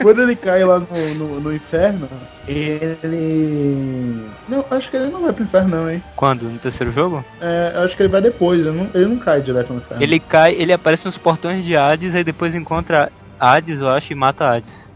Quando 0.00 0.22
ele 0.22 0.34
cai 0.36 0.64
lá 0.64 0.80
no, 0.80 1.14
no, 1.14 1.40
no 1.40 1.54
inferno, 1.54 2.08
ele. 2.46 4.26
Não, 4.48 4.64
acho 4.70 4.90
que 4.90 4.96
ele 4.96 5.10
não 5.10 5.22
vai 5.22 5.32
pro 5.32 5.44
inferno, 5.44 5.68
não, 5.76 5.90
hein? 5.90 6.02
Quando? 6.16 6.42
No 6.44 6.58
terceiro 6.58 6.92
jogo? 6.92 7.24
É, 7.40 7.72
eu 7.74 7.82
acho 7.84 7.96
que 7.96 8.02
ele 8.02 8.08
vai 8.10 8.20
depois, 8.20 8.60
ele 8.60 8.76
não, 8.76 8.90
ele 8.94 9.06
não 9.06 9.18
cai 9.18 9.40
direto 9.40 9.72
no 9.72 9.78
inferno. 9.78 10.02
Ele 10.02 10.18
cai, 10.20 10.52
ele 10.54 10.72
aparece 10.72 11.04
nos 11.04 11.16
portões 11.18 11.64
de 11.64 11.76
Hades, 11.76 12.14
aí 12.14 12.24
depois 12.24 12.54
encontra 12.54 13.10
Hades, 13.38 13.80
eu 13.80 13.88
acho, 13.88 14.12
e 14.12 14.16
mata 14.16 14.44
Hades. 14.44 14.88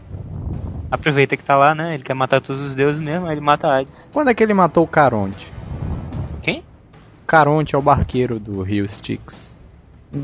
Aproveita 0.91 1.35
que 1.35 1.43
tá 1.43 1.55
lá, 1.55 1.73
né? 1.73 1.95
Ele 1.95 2.03
quer 2.03 2.13
matar 2.13 2.39
todos 2.41 2.61
os 2.61 2.75
deuses 2.75 3.01
mesmo, 3.01 3.25
aí 3.25 3.33
ele 3.33 3.41
mata 3.41 3.67
Hades. 3.67 4.07
Quando 4.11 4.29
é 4.29 4.33
que 4.33 4.43
ele 4.43 4.53
matou 4.53 4.83
o 4.83 4.87
Caronte? 4.87 5.51
Quem? 6.41 6.63
Caronte 7.25 7.73
é 7.73 7.77
o 7.77 7.81
barqueiro 7.81 8.39
do 8.39 8.61
Rio 8.61 8.85
Styx. 8.85 9.57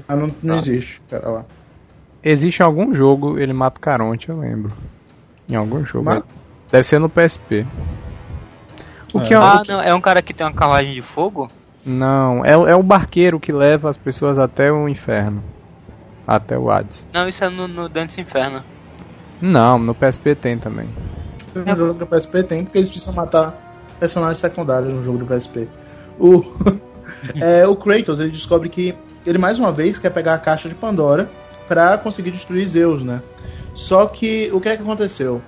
Ah, 0.08 0.16
não, 0.16 0.30
não 0.44 0.56
Ah. 0.56 0.58
existe, 0.60 1.02
cara 1.10 1.30
lá. 1.30 1.46
Existe 2.24 2.60
em 2.62 2.66
algum 2.66 2.94
jogo, 2.94 3.40
ele 3.40 3.54
mata 3.54 3.78
o 3.78 3.82
Caronte, 3.82 4.30
eu 4.30 4.38
lembro. 4.38 4.74
Em 5.50 5.56
algum 5.56 5.86
jogo. 5.86 6.06
Ma- 6.06 6.24
Deve 6.72 6.84
ser 6.84 7.00
no 7.00 7.10
PSP. 7.10 7.66
O 9.14 9.20
que 9.22 9.34
é, 9.34 9.38
Ah, 9.38 9.56
o 9.56 9.64
que- 9.64 9.72
não, 9.72 9.82
é 9.82 9.94
um 9.94 10.02
cara 10.02 10.22
que 10.22 10.34
tem 10.34 10.46
uma 10.46 10.54
carruagem 10.54 10.94
de 10.94 11.02
fogo? 11.02 11.50
Não, 11.86 12.46
é, 12.46 12.56
o- 12.56 12.68
é 12.68 12.76
o 12.76 12.84
barqueiro 12.84 13.40
que 13.40 13.52
leva 13.52 13.90
as 13.90 13.98
pessoas 13.98 14.38
até 14.38 14.72
o 14.72 14.88
inferno. 14.88 15.44
Até 16.28 16.58
o 16.58 16.70
Hades. 16.70 17.08
Não, 17.12 17.28
isso 17.28 17.44
é 17.44 17.50
no, 17.50 17.68
no 17.68 17.90
Dantes 17.90 18.18
Inferno. 18.20 18.62
Não, 19.42 19.80
no 19.80 19.96
PSP 19.96 20.36
tem 20.36 20.60
também. 20.60 20.88
No 21.56 21.76
jogo 21.76 21.94
do 21.94 22.06
PSP 22.06 22.44
tem, 22.44 22.64
porque 22.64 22.78
eles 22.78 22.90
precisam 22.90 23.14
matar 23.16 23.56
personagens 24.00 24.38
secundários 24.38 24.94
no 24.94 25.02
jogo 25.02 25.18
do 25.20 25.26
PSP. 25.26 25.68
O, 26.20 26.44
é, 27.42 27.66
o 27.66 27.76
Kratos, 27.76 28.20
ele 28.20 28.30
descobre 28.30 28.70
que 28.70 28.94
ele 29.26 29.40
mais 29.40 29.58
uma 29.58 29.72
vez 29.72 29.98
quer 29.98 30.12
pegar 30.12 30.36
a 30.36 30.38
caixa 30.38 30.70
de 30.70 30.76
Pandora 30.76 31.28
pra 31.70 31.98
conseguir 32.00 32.32
destruir 32.32 32.68
Zeus, 32.68 33.04
né? 33.04 33.22
Só 33.76 34.08
que 34.08 34.50
o 34.52 34.60
que 34.60 34.68
é 34.68 34.76
que 34.76 34.82
aconteceu? 34.82 35.42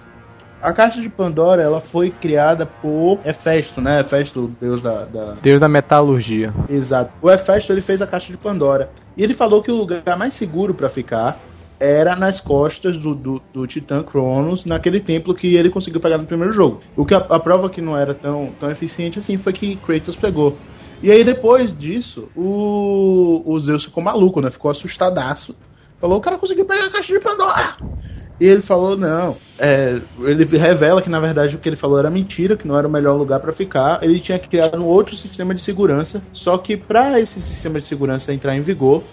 A 0.61 0.71
caixa 0.71 1.01
de 1.01 1.09
Pandora, 1.09 1.63
ela 1.63 1.81
foi 1.81 2.11
criada 2.11 2.67
por 2.67 3.19
Hefesto, 3.25 3.81
né? 3.81 3.99
Hefesto, 3.99 4.51
deus 4.61 4.79
da- 4.83 5.05
da, 5.05 5.33
Deus 5.41 5.59
da 5.59 5.67
metalurgia. 5.67 6.53
Exato. 6.69 7.11
O 7.19 7.31
Hefesto 7.31 7.73
ele 7.73 7.81
fez 7.81 7.99
a 7.99 8.05
caixa 8.07 8.31
de 8.31 8.37
Pandora. 8.37 8.91
E 9.17 9.23
ele 9.23 9.33
falou 9.33 9.63
que 9.63 9.71
o 9.71 9.75
lugar 9.75 10.03
mais 10.15 10.35
seguro 10.35 10.75
pra 10.75 10.87
ficar 10.87 11.39
era 11.79 12.15
nas 12.15 12.39
costas 12.39 12.99
do, 12.99 13.15
do, 13.15 13.41
do 13.51 13.65
Titã 13.65 14.03
Cronos, 14.03 14.65
naquele 14.65 14.99
templo 14.99 15.33
que 15.33 15.55
ele 15.55 15.71
conseguiu 15.71 15.99
pegar 15.99 16.19
no 16.19 16.27
primeiro 16.27 16.51
jogo. 16.53 16.79
O 16.95 17.03
que 17.07 17.15
a, 17.15 17.17
a 17.17 17.39
prova 17.39 17.67
que 17.67 17.81
não 17.81 17.97
era 17.97 18.13
tão, 18.13 18.51
tão 18.59 18.69
eficiente 18.69 19.17
assim 19.17 19.35
foi 19.39 19.51
que 19.53 19.77
Kratos 19.77 20.15
pegou. 20.15 20.55
E 21.01 21.09
aí 21.09 21.23
depois 21.23 21.75
disso, 21.75 22.29
o, 22.35 23.41
o 23.43 23.59
Zeus 23.59 23.85
ficou 23.85 24.03
maluco, 24.03 24.39
né? 24.39 24.51
Ficou 24.51 24.69
assustadaço. 24.69 25.55
Falou, 26.01 26.17
o 26.17 26.21
cara 26.21 26.37
conseguiu 26.37 26.65
pegar 26.65 26.87
a 26.87 26.89
caixa 26.89 27.13
de 27.13 27.19
Pandora! 27.19 27.77
E 28.39 28.45
ele 28.47 28.61
falou, 28.61 28.97
não. 28.97 29.37
É, 29.59 30.01
ele 30.21 30.43
revela 30.57 30.99
que 30.99 31.09
na 31.11 31.19
verdade 31.19 31.55
o 31.55 31.59
que 31.59 31.69
ele 31.69 31.75
falou 31.75 31.99
era 31.99 32.09
mentira, 32.09 32.57
que 32.57 32.67
não 32.67 32.75
era 32.75 32.87
o 32.87 32.91
melhor 32.91 33.15
lugar 33.15 33.39
pra 33.39 33.53
ficar. 33.53 34.03
Ele 34.03 34.19
tinha 34.19 34.39
que 34.39 34.47
criar 34.47 34.75
um 34.75 34.85
outro 34.85 35.15
sistema 35.15 35.53
de 35.53 35.61
segurança. 35.61 36.23
Só 36.33 36.57
que 36.57 36.75
pra 36.75 37.19
esse 37.19 37.39
sistema 37.39 37.79
de 37.79 37.85
segurança 37.85 38.33
entrar 38.33 38.55
em 38.55 38.61
vigor, 38.61 39.03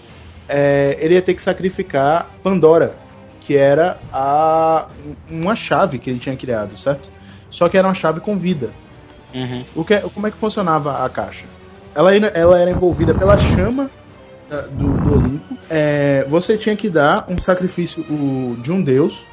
é, 0.47 0.97
ele 0.99 1.13
ia 1.13 1.21
ter 1.21 1.35
que 1.35 1.43
sacrificar 1.43 2.27
Pandora, 2.41 2.95
que 3.41 3.55
era 3.55 3.99
a, 4.11 4.87
uma 5.29 5.55
chave 5.55 5.99
que 5.99 6.09
ele 6.09 6.17
tinha 6.17 6.35
criado, 6.35 6.75
certo? 6.75 7.07
Só 7.51 7.69
que 7.69 7.77
era 7.77 7.87
uma 7.87 7.93
chave 7.93 8.19
com 8.19 8.35
vida. 8.35 8.71
Uhum. 9.31 9.63
O 9.75 9.85
que, 9.85 9.99
como 9.99 10.25
é 10.25 10.31
que 10.31 10.37
funcionava 10.37 11.05
a 11.05 11.09
caixa? 11.09 11.45
Ela, 11.93 12.15
era- 12.15 12.27
ela 12.27 12.59
era 12.59 12.71
envolvida 12.71 13.13
pela 13.13 13.37
chama 13.37 13.91
do, 14.71 14.87
do 14.97 15.13
Olimpo. 15.15 15.57
É, 15.69 16.25
você 16.27 16.57
tinha 16.57 16.75
que 16.75 16.89
dar 16.89 17.25
um 17.29 17.37
sacrifício 17.37 18.01
o- 18.09 18.57
de 18.61 18.71
um 18.71 18.81
deus 18.81 19.23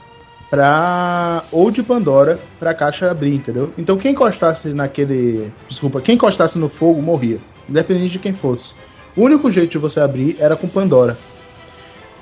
pra, 0.51 1.43
ou 1.51 1.71
de 1.71 1.83
Pandora 1.83 2.39
pra 2.59 2.75
caixa 2.75 3.11
abrir, 3.11 3.35
entendeu? 3.35 3.73
Então 3.77 3.97
quem 3.97 4.13
encostasse 4.13 4.69
naquele. 4.69 5.53
Desculpa, 5.69 6.01
quem 6.01 6.15
encostasse 6.15 6.59
no 6.59 6.69
fogo 6.69 7.01
morria. 7.03 7.39
Independente 7.69 8.13
de 8.13 8.19
quem 8.19 8.33
fosse. 8.35 8.75
O 9.17 9.23
único 9.23 9.51
jeito 9.51 9.73
de 9.73 9.79
você 9.79 9.99
abrir 10.01 10.37
era 10.39 10.55
com 10.57 10.69
Pandora. 10.69 11.17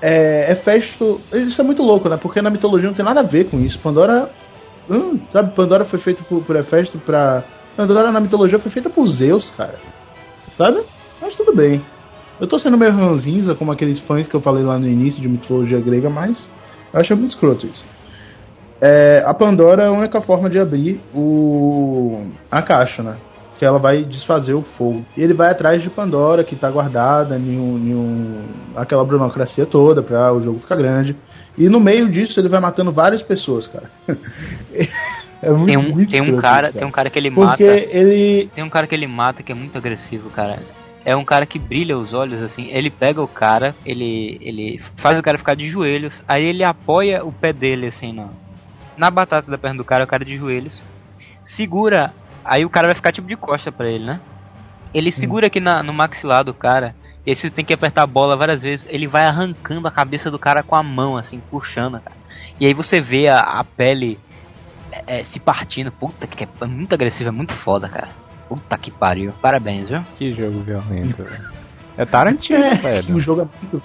É, 0.00 0.50
Hefesto. 0.52 1.20
Isso 1.32 1.60
é 1.60 1.64
muito 1.64 1.82
louco, 1.82 2.08
né? 2.08 2.16
Porque 2.16 2.40
na 2.40 2.50
mitologia 2.50 2.88
não 2.88 2.94
tem 2.94 3.04
nada 3.04 3.20
a 3.20 3.24
ver 3.24 3.44
com 3.46 3.58
isso. 3.60 3.78
Pandora. 3.78 4.30
hum, 4.88 5.18
sabe, 5.28 5.54
Pandora 5.54 5.84
foi 5.84 5.98
feita 5.98 6.22
por, 6.22 6.42
por 6.42 6.56
Hefesto 6.56 6.98
pra. 6.98 7.42
Pandora 7.76 8.12
na 8.12 8.20
mitologia 8.20 8.58
foi 8.58 8.70
feita 8.70 8.88
por 8.88 9.06
Zeus, 9.08 9.50
cara. 9.56 9.74
Sabe? 10.56 10.80
Mas 11.20 11.36
tudo 11.36 11.54
bem. 11.54 11.82
Eu 12.40 12.46
tô 12.46 12.58
sendo 12.58 12.76
meio 12.76 12.92
ranzinza, 12.92 13.54
como 13.54 13.70
aqueles 13.72 13.98
fãs 13.98 14.26
que 14.26 14.34
eu 14.34 14.40
falei 14.40 14.64
lá 14.64 14.78
no 14.78 14.86
início 14.88 15.20
de 15.20 15.28
mitologia 15.28 15.80
grega, 15.80 16.10
mas 16.10 16.48
eu 16.92 17.00
acho 17.00 17.16
muito 17.16 17.30
escroto 17.30 17.66
isso. 17.66 17.84
É, 18.80 19.22
a 19.24 19.32
Pandora 19.32 19.84
é 19.84 19.86
a 19.86 19.92
única 19.92 20.20
forma 20.20 20.50
de 20.50 20.58
abrir 20.58 21.00
o 21.14 22.26
a 22.50 22.60
caixa, 22.60 23.02
né? 23.02 23.16
Que 23.58 23.64
ela 23.64 23.78
vai 23.78 24.02
desfazer 24.02 24.52
o 24.52 24.62
fogo. 24.62 25.04
E 25.16 25.22
ele 25.22 25.32
vai 25.32 25.50
atrás 25.50 25.80
de 25.80 25.88
Pandora, 25.88 26.42
que 26.42 26.56
tá 26.56 26.68
guardada 26.70 27.36
em, 27.36 27.56
um, 27.58 27.76
um- 27.76 28.42
aquela 28.76 29.04
burocracia 29.04 29.64
toda 29.64 30.02
pra 30.02 30.32
o 30.32 30.42
jogo 30.42 30.58
ficar 30.58 30.74
grande. 30.76 31.16
E 31.56 31.68
no 31.68 31.78
meio 31.78 32.08
disso 32.10 32.38
ele 32.40 32.48
vai 32.48 32.58
matando 32.60 32.90
várias 32.92 33.22
pessoas, 33.22 33.68
cara. 33.68 33.88
é 35.40 35.50
muito, 35.50 35.66
Tem 35.66 35.76
um, 35.78 35.94
muito 35.94 36.10
tem 36.10 36.20
um 36.20 36.36
cara, 36.36 36.66
isso, 36.66 36.78
tem 36.78 36.86
um 36.86 36.90
cara 36.90 37.08
que 37.08 37.18
ele 37.18 37.30
Porque 37.30 37.64
mata. 37.64 37.96
ele. 37.96 38.50
Tem 38.54 38.64
um 38.64 38.68
cara 38.68 38.86
que 38.88 38.94
ele 38.94 39.06
mata 39.06 39.42
que 39.42 39.52
é 39.52 39.54
muito 39.54 39.78
agressivo, 39.78 40.28
cara. 40.30 40.58
É 41.04 41.14
um 41.14 41.24
cara 41.24 41.44
que 41.44 41.58
brilha 41.58 41.96
os 41.98 42.14
olhos 42.14 42.42
assim. 42.42 42.68
Ele 42.70 42.90
pega 42.90 43.22
o 43.22 43.28
cara, 43.28 43.74
ele 43.84 44.38
ele 44.40 44.80
faz 44.96 45.18
o 45.18 45.22
cara 45.22 45.38
ficar 45.38 45.54
de 45.54 45.68
joelhos, 45.68 46.22
aí 46.26 46.44
ele 46.44 46.64
apoia 46.64 47.24
o 47.24 47.32
pé 47.32 47.52
dele 47.52 47.86
assim 47.86 48.12
na 48.12 48.28
na 48.96 49.10
batata 49.10 49.50
da 49.50 49.58
perna 49.58 49.78
do 49.78 49.84
cara, 49.84 50.04
o 50.04 50.06
cara 50.06 50.24
de 50.24 50.36
joelhos. 50.36 50.80
Segura, 51.42 52.14
aí 52.44 52.64
o 52.64 52.70
cara 52.70 52.86
vai 52.86 52.96
ficar 52.96 53.12
tipo 53.12 53.28
de 53.28 53.36
costa 53.36 53.70
pra 53.70 53.88
ele, 53.88 54.04
né? 54.04 54.20
Ele 54.94 55.10
segura 55.10 55.48
aqui 55.48 55.58
na, 55.58 55.82
no 55.82 55.92
maxilar 55.92 56.44
do 56.44 56.54
cara. 56.54 56.94
E 57.26 57.30
aí 57.30 57.36
você 57.36 57.50
tem 57.50 57.64
que 57.64 57.74
apertar 57.74 58.02
a 58.02 58.06
bola 58.06 58.36
várias 58.36 58.62
vezes. 58.62 58.86
Ele 58.88 59.06
vai 59.06 59.24
arrancando 59.24 59.88
a 59.88 59.90
cabeça 59.90 60.30
do 60.30 60.38
cara 60.38 60.62
com 60.62 60.76
a 60.76 60.82
mão, 60.82 61.16
assim, 61.16 61.40
puxando, 61.50 62.00
cara. 62.00 62.16
E 62.60 62.66
aí 62.66 62.72
você 62.72 63.00
vê 63.00 63.28
a, 63.28 63.40
a 63.40 63.64
pele 63.64 64.20
é, 64.92 65.20
é, 65.20 65.24
se 65.24 65.40
partindo. 65.40 65.90
Puta 65.90 66.26
que 66.26 66.44
é 66.44 66.66
muito 66.66 66.94
agressivo, 66.94 67.30
é 67.30 67.32
muito 67.32 67.54
foda, 67.56 67.88
cara. 67.88 68.08
Puta 68.56 68.78
que 68.78 68.90
pariu. 68.90 69.32
Parabéns, 69.40 69.88
viu? 69.88 70.02
Que 70.16 70.32
jogo 70.32 70.60
violento, 70.60 71.22
velho. 71.24 71.54
É 71.96 72.04
Tarantino, 72.04 72.62
É, 72.64 72.74
velho. 72.74 73.14
o 73.14 73.20
jogo 73.20 73.42
é 73.42 73.44
muito, 73.62 73.82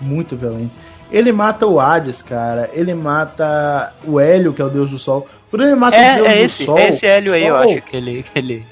muito 0.00 0.36
violento. 0.36 0.70
Ele 1.10 1.32
mata 1.32 1.66
o 1.66 1.80
Hades, 1.80 2.22
cara. 2.22 2.70
Ele 2.72 2.94
mata 2.94 3.92
o 4.04 4.20
Hélio, 4.20 4.52
que 4.52 4.62
é 4.62 4.64
o 4.64 4.68
deus 4.70 4.90
do 4.90 4.98
sol. 4.98 5.26
Quando 5.50 5.64
ele 5.64 5.74
mata 5.74 5.96
o 5.96 6.00
É, 6.00 6.14
deus 6.14 6.28
é 6.28 6.34
do 6.38 6.44
esse, 6.44 6.64
sol. 6.64 6.78
é 6.78 6.88
esse 6.90 7.06
Hélio 7.06 7.34
aí, 7.34 7.42
eu 7.46 7.56
acho 7.56 7.82
que 7.82 7.96
ele, 7.96 8.22
que 8.22 8.38
ele, 8.38 8.66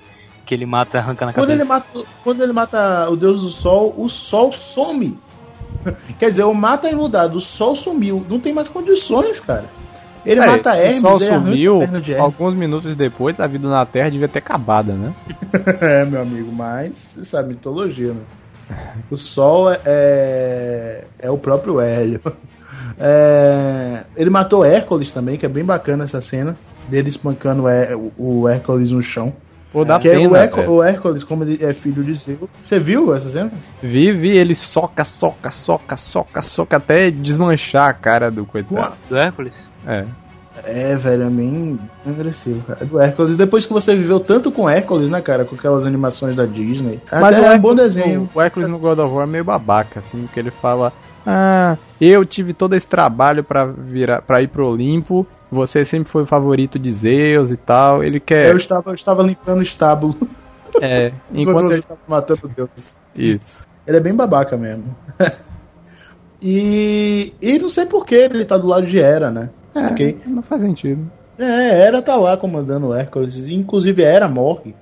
que 0.46 0.54
ele 0.54 0.66
mata 0.66 0.98
arrancando 0.98 1.30
a 1.30 1.34
Quando 1.34 1.48
cabeça. 1.48 1.62
ele, 1.62 1.68
mata, 1.68 1.86
quando 2.22 2.42
ele 2.42 2.52
mata 2.52 3.08
o 3.10 3.16
deus 3.16 3.42
do 3.42 3.48
sol, 3.50 3.92
o 3.96 4.08
sol 4.08 4.52
some. 4.52 5.18
Quer 6.18 6.30
dizer, 6.30 6.44
o 6.44 6.54
mata 6.54 6.88
em 6.88 6.94
lugar 6.94 7.28
do 7.28 7.40
sol 7.40 7.74
sumiu. 7.74 8.24
Não 8.28 8.38
tem 8.38 8.52
mais 8.52 8.68
condições, 8.68 9.40
cara. 9.40 9.64
Ele 10.28 10.40
É, 10.40 10.46
mata 10.46 10.72
se 10.72 10.80
Hermes, 10.80 10.98
o 10.98 11.00
sol 11.00 11.20
sumiu, 11.20 11.80
alguns 12.18 12.54
minutos 12.54 12.94
depois, 12.94 13.40
a 13.40 13.46
vida 13.46 13.66
na 13.66 13.86
Terra 13.86 14.10
devia 14.10 14.28
ter 14.28 14.40
acabado, 14.40 14.92
né? 14.92 15.14
É, 15.80 16.04
meu 16.04 16.20
amigo, 16.20 16.52
mas 16.52 16.92
você 16.92 17.24
sabe, 17.24 17.48
mitologia, 17.48 18.12
né? 18.12 18.20
O 19.10 19.16
Sol 19.16 19.72
é, 19.72 19.80
é, 19.86 21.04
é 21.20 21.30
o 21.30 21.38
próprio 21.38 21.80
Hélio. 21.80 22.20
É, 23.00 24.04
ele 24.16 24.28
matou 24.28 24.64
Hércules 24.64 25.12
também, 25.12 25.36
que 25.36 25.46
é 25.46 25.48
bem 25.48 25.64
bacana 25.64 26.04
essa 26.04 26.20
cena, 26.20 26.56
dele 26.88 27.08
espancando 27.08 27.64
o 27.66 28.12
o 28.18 28.48
Hércules 28.48 28.90
no 28.90 29.00
chão. 29.00 29.32
Pô, 29.72 29.84
dá 29.84 29.98
que 29.98 30.08
é 30.08 30.12
pena, 30.12 30.28
o, 30.28 30.36
Hércules, 30.36 30.66
velho. 30.66 30.78
o 30.78 30.82
Hércules, 30.82 31.24
como 31.24 31.44
ele 31.44 31.62
é 31.62 31.72
filho 31.72 32.02
de 32.02 32.14
Zeus. 32.14 32.48
Você 32.60 32.78
viu 32.78 33.14
essa 33.14 33.28
cena? 33.28 33.52
Vi, 33.82 34.12
vi, 34.12 34.36
ele 34.36 34.54
soca, 34.54 35.04
soca, 35.04 35.50
soca, 35.50 35.96
soca, 35.96 36.40
soca, 36.40 36.76
até 36.78 37.10
desmanchar 37.10 37.88
a 37.88 37.92
cara 37.92 38.30
do 38.30 38.46
coitado. 38.46 38.96
Do 39.08 39.16
Hércules? 39.16 39.52
É. 39.86 40.04
É, 40.64 40.96
velho, 40.96 41.22
é 41.22 41.30
bem 41.30 41.78
agressivo, 42.04 42.62
cara. 42.62 42.84
Do 42.84 43.00
Hércules. 43.00 43.36
Depois 43.36 43.64
que 43.64 43.72
você 43.72 43.94
viveu 43.94 44.18
tanto 44.18 44.50
com 44.50 44.68
Hércules, 44.68 45.08
né, 45.10 45.20
cara? 45.20 45.44
Com 45.44 45.54
aquelas 45.54 45.86
animações 45.86 46.34
da 46.34 46.46
Disney. 46.46 47.00
Mas 47.10 47.36
Até 47.36 47.48
o 47.48 47.52
é 47.52 47.56
um 47.56 47.60
bom 47.60 47.74
desenho. 47.74 48.28
O 48.34 48.40
Hércules 48.40 48.68
no 48.68 48.78
God 48.78 48.98
of 48.98 49.14
War 49.14 49.24
é 49.24 49.30
meio 49.30 49.44
babaca, 49.44 50.00
assim, 50.00 50.22
porque 50.22 50.40
ele 50.40 50.50
fala: 50.50 50.92
Ah, 51.24 51.76
eu 52.00 52.24
tive 52.24 52.52
todo 52.52 52.74
esse 52.74 52.88
trabalho 52.88 53.44
pra, 53.44 53.66
virar, 53.66 54.22
pra 54.22 54.42
ir 54.42 54.48
pro 54.48 54.68
Olimpo, 54.68 55.26
você 55.50 55.84
sempre 55.84 56.10
foi 56.10 56.22
o 56.22 56.26
favorito 56.26 56.78
de 56.78 56.90
Zeus 56.90 57.50
e 57.50 57.56
tal. 57.56 58.02
Ele 58.02 58.18
quer. 58.18 58.50
Eu 58.50 58.56
estava, 58.56 58.90
eu 58.90 58.94
estava 58.94 59.22
limpando 59.22 59.58
o 59.58 59.62
estábulo 59.62 60.16
É, 60.82 61.12
enquanto 61.32 61.64
enquanto. 61.64 61.72
estava 61.72 62.00
matando 62.06 62.48
Deus. 62.54 62.96
Isso. 63.14 63.66
Ele 63.86 63.96
é 63.96 64.00
bem 64.00 64.14
babaca 64.14 64.56
mesmo. 64.56 64.94
e, 66.42 67.32
e 67.40 67.58
não 67.58 67.68
sei 67.68 67.86
por 67.86 68.04
que 68.04 68.14
ele 68.14 68.44
tá 68.44 68.58
do 68.58 68.66
lado 68.66 68.86
de 68.86 68.98
Hera, 68.98 69.30
né? 69.30 69.50
É. 69.74 70.14
Não 70.26 70.42
faz 70.42 70.62
sentido. 70.62 71.10
É, 71.38 71.82
Hera 71.86 72.02
tá 72.02 72.16
lá 72.16 72.36
comandando 72.36 72.88
o 72.88 72.94
Hércules. 72.94 73.50
Inclusive, 73.50 74.02
Hera 74.02 74.28
morre. 74.28 74.74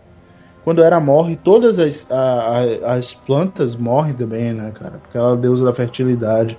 Quando 0.64 0.82
Hera 0.82 0.98
morre, 0.98 1.36
todas 1.36 1.78
as, 1.78 2.10
a- 2.10 2.62
a- 2.84 2.94
as 2.94 3.12
plantas 3.14 3.76
morrem 3.76 4.14
também, 4.14 4.52
né, 4.52 4.72
cara? 4.72 4.98
Porque 5.02 5.16
ela 5.16 5.30
é 5.30 5.32
a 5.34 5.36
deusa 5.36 5.64
da 5.64 5.72
fertilidade. 5.74 6.58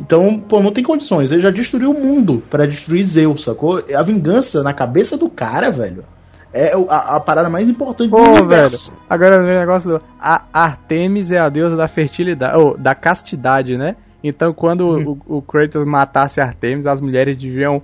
Então, 0.00 0.38
pô, 0.40 0.60
não 0.62 0.72
tem 0.72 0.82
condições. 0.84 1.30
Ele 1.32 1.40
já 1.42 1.50
destruiu 1.50 1.90
o 1.90 1.94
mundo 2.00 2.42
pra 2.50 2.66
destruir 2.66 3.02
Zeus, 3.04 3.44
sacou? 3.44 3.82
A 3.94 4.02
vingança 4.02 4.62
na 4.62 4.72
cabeça 4.72 5.16
do 5.16 5.28
cara, 5.30 5.70
velho, 5.70 6.04
é 6.52 6.72
a, 6.88 7.16
a 7.16 7.20
parada 7.20 7.48
mais 7.48 7.68
importante 7.68 8.10
do 8.10 8.16
Pô, 8.16 8.22
universo. 8.22 8.92
Agora 9.08 9.38
o 9.42 9.46
negócio 9.46 9.90
do. 9.90 10.02
A 10.20 10.42
Artemis 10.52 11.30
é 11.30 11.38
a 11.38 11.48
deusa 11.48 11.76
da 11.76 11.88
fertilidade. 11.88 12.58
Ou, 12.58 12.76
da 12.76 12.94
castidade, 12.94 13.76
né? 13.76 13.96
Então 14.28 14.52
quando 14.52 14.86
Hum. 14.98 15.18
o, 15.28 15.36
o 15.38 15.42
Kratos 15.42 15.84
matasse 15.84 16.40
Artemis, 16.40 16.86
as 16.86 17.00
mulheres 17.00 17.36
deviam. 17.38 17.82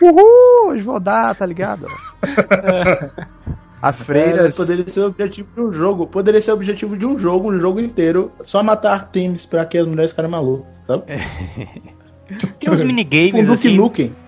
Uhul! 0.00 0.70
Hoje 0.70 0.82
vou 0.82 0.98
dar, 0.98 1.34
tá 1.34 1.44
ligado? 1.46 1.86
As 3.82 4.00
É, 4.00 4.04
freiras. 4.04 4.56
poderia 4.56 4.88
ser 4.88 5.00
o 5.00 5.06
objetivo 5.08 5.48
de 5.54 5.60
um 5.60 5.72
jogo. 5.72 6.06
Poderia 6.06 6.40
ser 6.40 6.52
o 6.52 6.54
objetivo 6.54 6.96
de 6.96 7.04
um 7.04 7.18
jogo, 7.18 7.52
um 7.52 7.60
jogo 7.60 7.80
inteiro. 7.80 8.30
Só 8.42 8.62
matar 8.62 8.92
Artemis 8.92 9.44
pra 9.44 9.64
que 9.64 9.76
as 9.76 9.86
mulheres 9.88 10.10
ficarem 10.12 10.30
malucas, 10.30 10.80
sabe? 10.84 11.02
Tem 12.60 12.70
uns 12.70 12.82
minigames, 12.82 13.48
assim. 13.50 13.76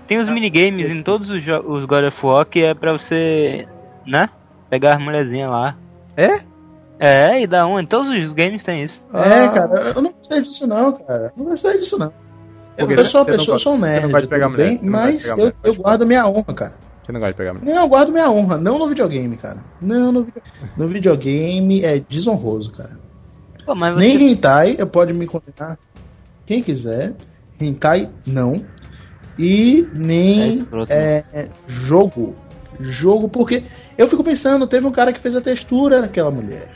Tem 0.08 0.20
uns 0.20 0.28
minigames 0.28 0.90
em 0.90 1.02
todos 1.02 1.30
os, 1.30 1.42
os 1.66 1.84
God 1.86 2.04
of 2.04 2.26
War 2.26 2.44
que 2.44 2.60
é 2.60 2.74
pra 2.74 2.92
você, 2.92 3.66
né? 4.06 4.28
Pegar 4.68 4.96
as 4.96 5.02
mulherzinhas 5.02 5.50
lá. 5.50 5.76
É? 6.16 6.40
É, 6.98 7.42
e 7.42 7.46
dá 7.46 7.66
um. 7.66 7.80
Em 7.80 7.86
todos 7.86 8.08
os 8.08 8.32
games 8.32 8.62
tem 8.62 8.84
isso. 8.84 9.02
É, 9.12 9.48
cara, 9.48 9.92
eu 9.94 10.02
não 10.02 10.12
gostei 10.12 10.42
disso 10.42 10.66
não, 10.66 10.92
cara. 10.92 11.32
Não 11.36 11.44
gostei 11.44 11.78
disso 11.78 11.98
não. 11.98 12.12
Eu, 12.76 12.90
eu 12.90 13.04
sou 13.04 13.20
uma 13.20 13.26
Você 13.26 13.32
pessoa, 13.32 13.54
eu 13.54 13.58
sou 13.58 13.74
um 13.74 13.78
você 13.78 13.86
nerd, 13.86 14.02
gosta 14.02 14.22
de 14.22 14.28
pegar 14.28 14.46
tudo 14.46 14.56
mulher, 14.56 14.68
bem, 14.68 14.78
você 14.78 14.90
mas 14.90 15.22
pegar 15.22 15.32
eu, 15.32 15.36
mulher, 15.36 15.54
eu 15.62 15.72
pode 15.72 15.82
guardo 15.82 16.06
minha 16.06 16.26
honra, 16.26 16.54
cara. 16.54 16.74
Você 17.02 17.12
não 17.12 17.20
gosta 17.20 17.32
de 17.32 17.36
pegar 17.36 17.54
mulher. 17.54 17.74
Não, 17.74 17.82
eu 17.82 17.88
guardo 17.88 18.12
minha 18.12 18.30
honra, 18.30 18.58
não 18.58 18.78
no 18.78 18.88
videogame, 18.88 19.36
cara. 19.36 19.58
Não, 19.80 20.10
no, 20.10 20.26
no 20.76 20.88
videogame 20.88 21.84
é 21.84 22.00
desonroso, 22.00 22.72
cara. 22.72 22.98
Pô, 23.64 23.74
mas 23.74 23.96
Nem 23.96 24.18
você... 24.18 24.24
hentai, 24.24 24.76
eu 24.78 24.86
pode 24.86 25.12
me 25.12 25.26
condenar 25.26 25.78
quem 26.44 26.62
quiser. 26.62 27.14
Hentai, 27.60 28.10
não. 28.26 28.64
E 29.38 29.88
É 29.92 29.98
nem 29.98 30.52
escroto, 30.54 30.92
é, 30.92 31.24
é, 31.32 31.48
jogo. 31.66 32.34
Jogo, 32.80 33.28
porque 33.28 33.62
eu 33.96 34.08
fico 34.08 34.24
pensando, 34.24 34.66
teve 34.66 34.84
um 34.84 34.92
cara 34.92 35.12
que 35.12 35.20
fez 35.20 35.36
a 35.36 35.40
textura 35.40 36.00
daquela 36.00 36.30
mulher. 36.30 36.68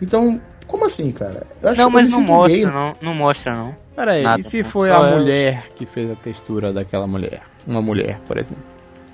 Então, 0.00 0.40
como 0.66 0.86
assim, 0.86 1.12
cara? 1.12 1.46
Eu 1.62 1.70
acho 1.70 1.80
Não, 1.80 1.90
mas 1.90 2.10
não 2.10 2.20
mostra, 2.20 2.70
não. 2.70 2.92
Não 3.02 3.14
mostra, 3.14 3.54
não. 3.54 3.74
Pera 3.94 4.12
aí, 4.12 4.24
Nada, 4.24 4.40
e 4.40 4.44
se 4.44 4.62
foi 4.62 4.90
a 4.90 4.98
é- 4.98 5.10
mulher 5.10 5.66
que 5.76 5.84
fez 5.84 6.10
a 6.10 6.14
textura 6.14 6.72
daquela 6.72 7.06
mulher? 7.06 7.42
Uma 7.66 7.82
mulher, 7.82 8.18
por 8.26 8.38
exemplo. 8.38 8.62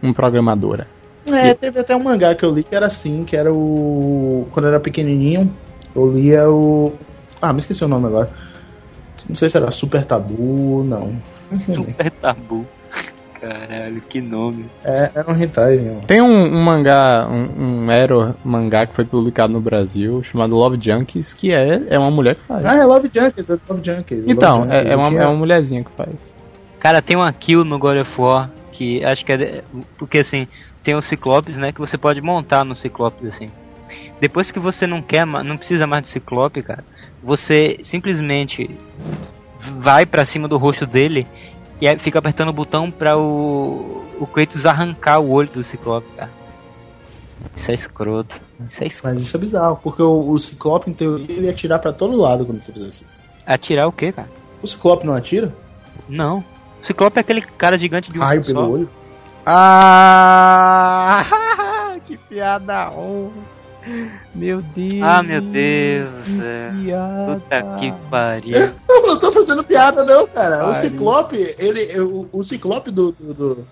Uma 0.03 0.15
programadora. 0.15 0.87
É, 1.29 1.55
teve 1.55 1.81
até 1.81 1.97
um 1.97 2.03
mangá 2.03 2.35
que 2.35 2.45
eu 2.45 2.55
li 2.55 2.63
que 2.63 2.75
era 2.75 2.87
assim, 2.87 3.25
que 3.25 3.37
era 3.37 3.53
o. 3.53 4.47
Quando 4.53 4.67
eu 4.67 4.71
era 4.71 4.81
pequenininho, 4.81 5.53
eu 5.95 6.13
lia 6.13 6.49
o. 6.49 6.93
Ah, 7.43 7.53
me 7.53 7.59
esqueci 7.59 7.85
o 7.85 7.89
nome 7.89 8.07
agora. 8.07 8.31
Não 9.29 9.35
sei 9.35 9.49
se 9.49 9.57
era 9.57 9.71
Super 9.73 10.05
Tabu, 10.05 10.85
não. 10.85 11.17
Super 11.51 12.11
tabu. 12.13 12.67
Caralho, 13.47 14.01
que 14.01 14.21
nome. 14.21 14.67
É, 14.85 15.11
era 15.15 15.31
um 15.31 15.35
hentaizinho. 15.35 16.01
Tem 16.07 16.21
um, 16.21 16.27
um 16.27 16.63
mangá, 16.65 17.29
um, 17.31 17.85
um 17.85 17.93
Ero 17.93 18.35
mangá 18.45 18.87
que 18.87 18.95
foi 18.95 19.05
publicado 19.05 19.53
no 19.53 19.61
Brasil, 19.61 20.23
chamado 20.23 20.57
Love 20.57 20.79
Junkies, 20.81 21.33
que 21.33 21.53
é, 21.53 21.83
é 21.89 21.99
uma 21.99 22.11
mulher 22.11 22.35
que 22.35 22.43
faz. 22.43 22.65
Ah, 22.65 22.77
é 22.77 22.85
Love 22.85 23.11
Junkies, 23.13 23.49
é 23.49 23.59
Love 23.69 23.83
Junkies. 23.85 24.27
é 24.27 24.31
então, 24.31 24.61
Love 24.61 24.73
é, 24.73 24.79
Junkies, 24.79 24.93
é 24.93 24.97
uma, 24.97 25.11
que 25.11 25.17
é 25.17 25.27
uma 25.27 25.37
mulherzinha 25.37 25.85
que 25.85 25.91
faz. 25.93 26.15
Cara, 26.81 27.01
tem 27.01 27.17
uma 27.17 27.33
kill 27.33 27.65
no 27.65 27.79
God 27.79 27.99
of 27.99 28.21
War 28.21 28.51
que 28.73 29.05
acho 29.05 29.25
que 29.25 29.33
é. 29.33 29.63
Porque 29.97 30.19
assim, 30.19 30.47
tem 30.83 30.97
os 30.97 31.09
Ciclopes, 31.09 31.57
né? 31.57 31.73
Que 31.73 31.81
você 31.81 31.97
pode 31.97 32.21
montar 32.21 32.65
no 32.65 32.77
Ciclopes 32.77 33.35
assim. 33.35 33.47
Depois 34.21 34.51
que 34.51 34.59
você 34.59 34.87
não 34.87 35.03
quer, 35.03 35.27
não 35.27 35.57
precisa 35.57 35.87
mais 35.87 36.03
do 36.03 36.09
Ciclope, 36.09 36.63
cara, 36.63 36.83
você 37.23 37.79
simplesmente 37.83 38.71
vai 39.81 40.07
pra 40.07 40.25
cima 40.25 40.49
do 40.49 40.57
rosto 40.57 40.87
dele 40.87 41.27
e 41.81 41.89
aí 41.89 41.99
fica 41.99 42.19
apertando 42.19 42.49
o 42.49 42.53
botão 42.53 42.91
pra 42.91 43.19
o, 43.19 44.05
o 44.19 44.27
Kratos 44.27 44.65
arrancar 44.67 45.19
o 45.21 45.31
olho 45.31 45.49
do 45.49 45.63
Ciclope, 45.65 46.07
cara. 46.17 46.31
Isso 47.55 47.71
é 47.71 47.75
escroto. 47.75 48.41
Isso 48.67 48.83
é 48.83 48.87
escroto. 48.87 49.15
Mas 49.15 49.23
isso 49.23 49.37
é 49.37 49.41
bizarro, 49.41 49.79
porque 49.83 50.03
o, 50.03 50.31
o 50.31 50.39
Ciclope, 50.39 50.91
em 50.91 50.95
teoria, 50.95 51.37
ele 51.37 51.45
ia 51.47 51.51
atirar 51.51 51.79
pra 51.79 51.93
todo 51.93 52.17
lado 52.17 52.47
quando 52.47 52.63
você 52.63 52.73
fizesse 52.73 53.05
isso. 53.05 53.21
Atirar 53.47 53.87
o 53.87 53.93
que, 53.93 54.11
cara? 54.13 54.29
O 54.63 54.67
Ciclope 54.67 55.07
não 55.07 55.15
atira? 55.15 55.55
Não. 56.09 56.39
O 56.83 56.87
Ciclope 56.87 57.19
é 57.19 57.21
aquele 57.21 57.43
cara 57.43 57.77
gigante 57.77 58.11
de 58.11 58.19
um 58.19 58.23
Raio 58.23 58.43
só. 58.43 58.53
pelo 58.53 58.73
olho? 58.73 58.89
Ah! 59.45 61.23
que 62.07 62.17
piada 62.17 62.87
ruim. 62.87 63.33
Meu 64.35 64.61
Deus. 64.61 65.03
Ah, 65.03 65.23
meu 65.23 65.41
Deus 65.41 66.13
do 66.13 66.23
céu. 66.23 66.83
piada. 66.83 67.35
Puta 67.35 67.63
que 67.79 67.93
pariu. 68.11 68.57
Eu 68.89 69.03
não 69.07 69.19
tô 69.19 69.33
fazendo 69.33 69.63
piada, 69.65 70.05
não, 70.05 70.27
cara. 70.27 70.57
O 70.69 70.73
Pariu. 70.73 70.75
Ciclope, 70.75 71.55
ele. 71.59 72.01
O, 72.01 72.29
o 72.33 72.43
Ciclope 72.45 72.91
do. 72.91 73.13
do, 73.13 73.35
do- 73.35 73.65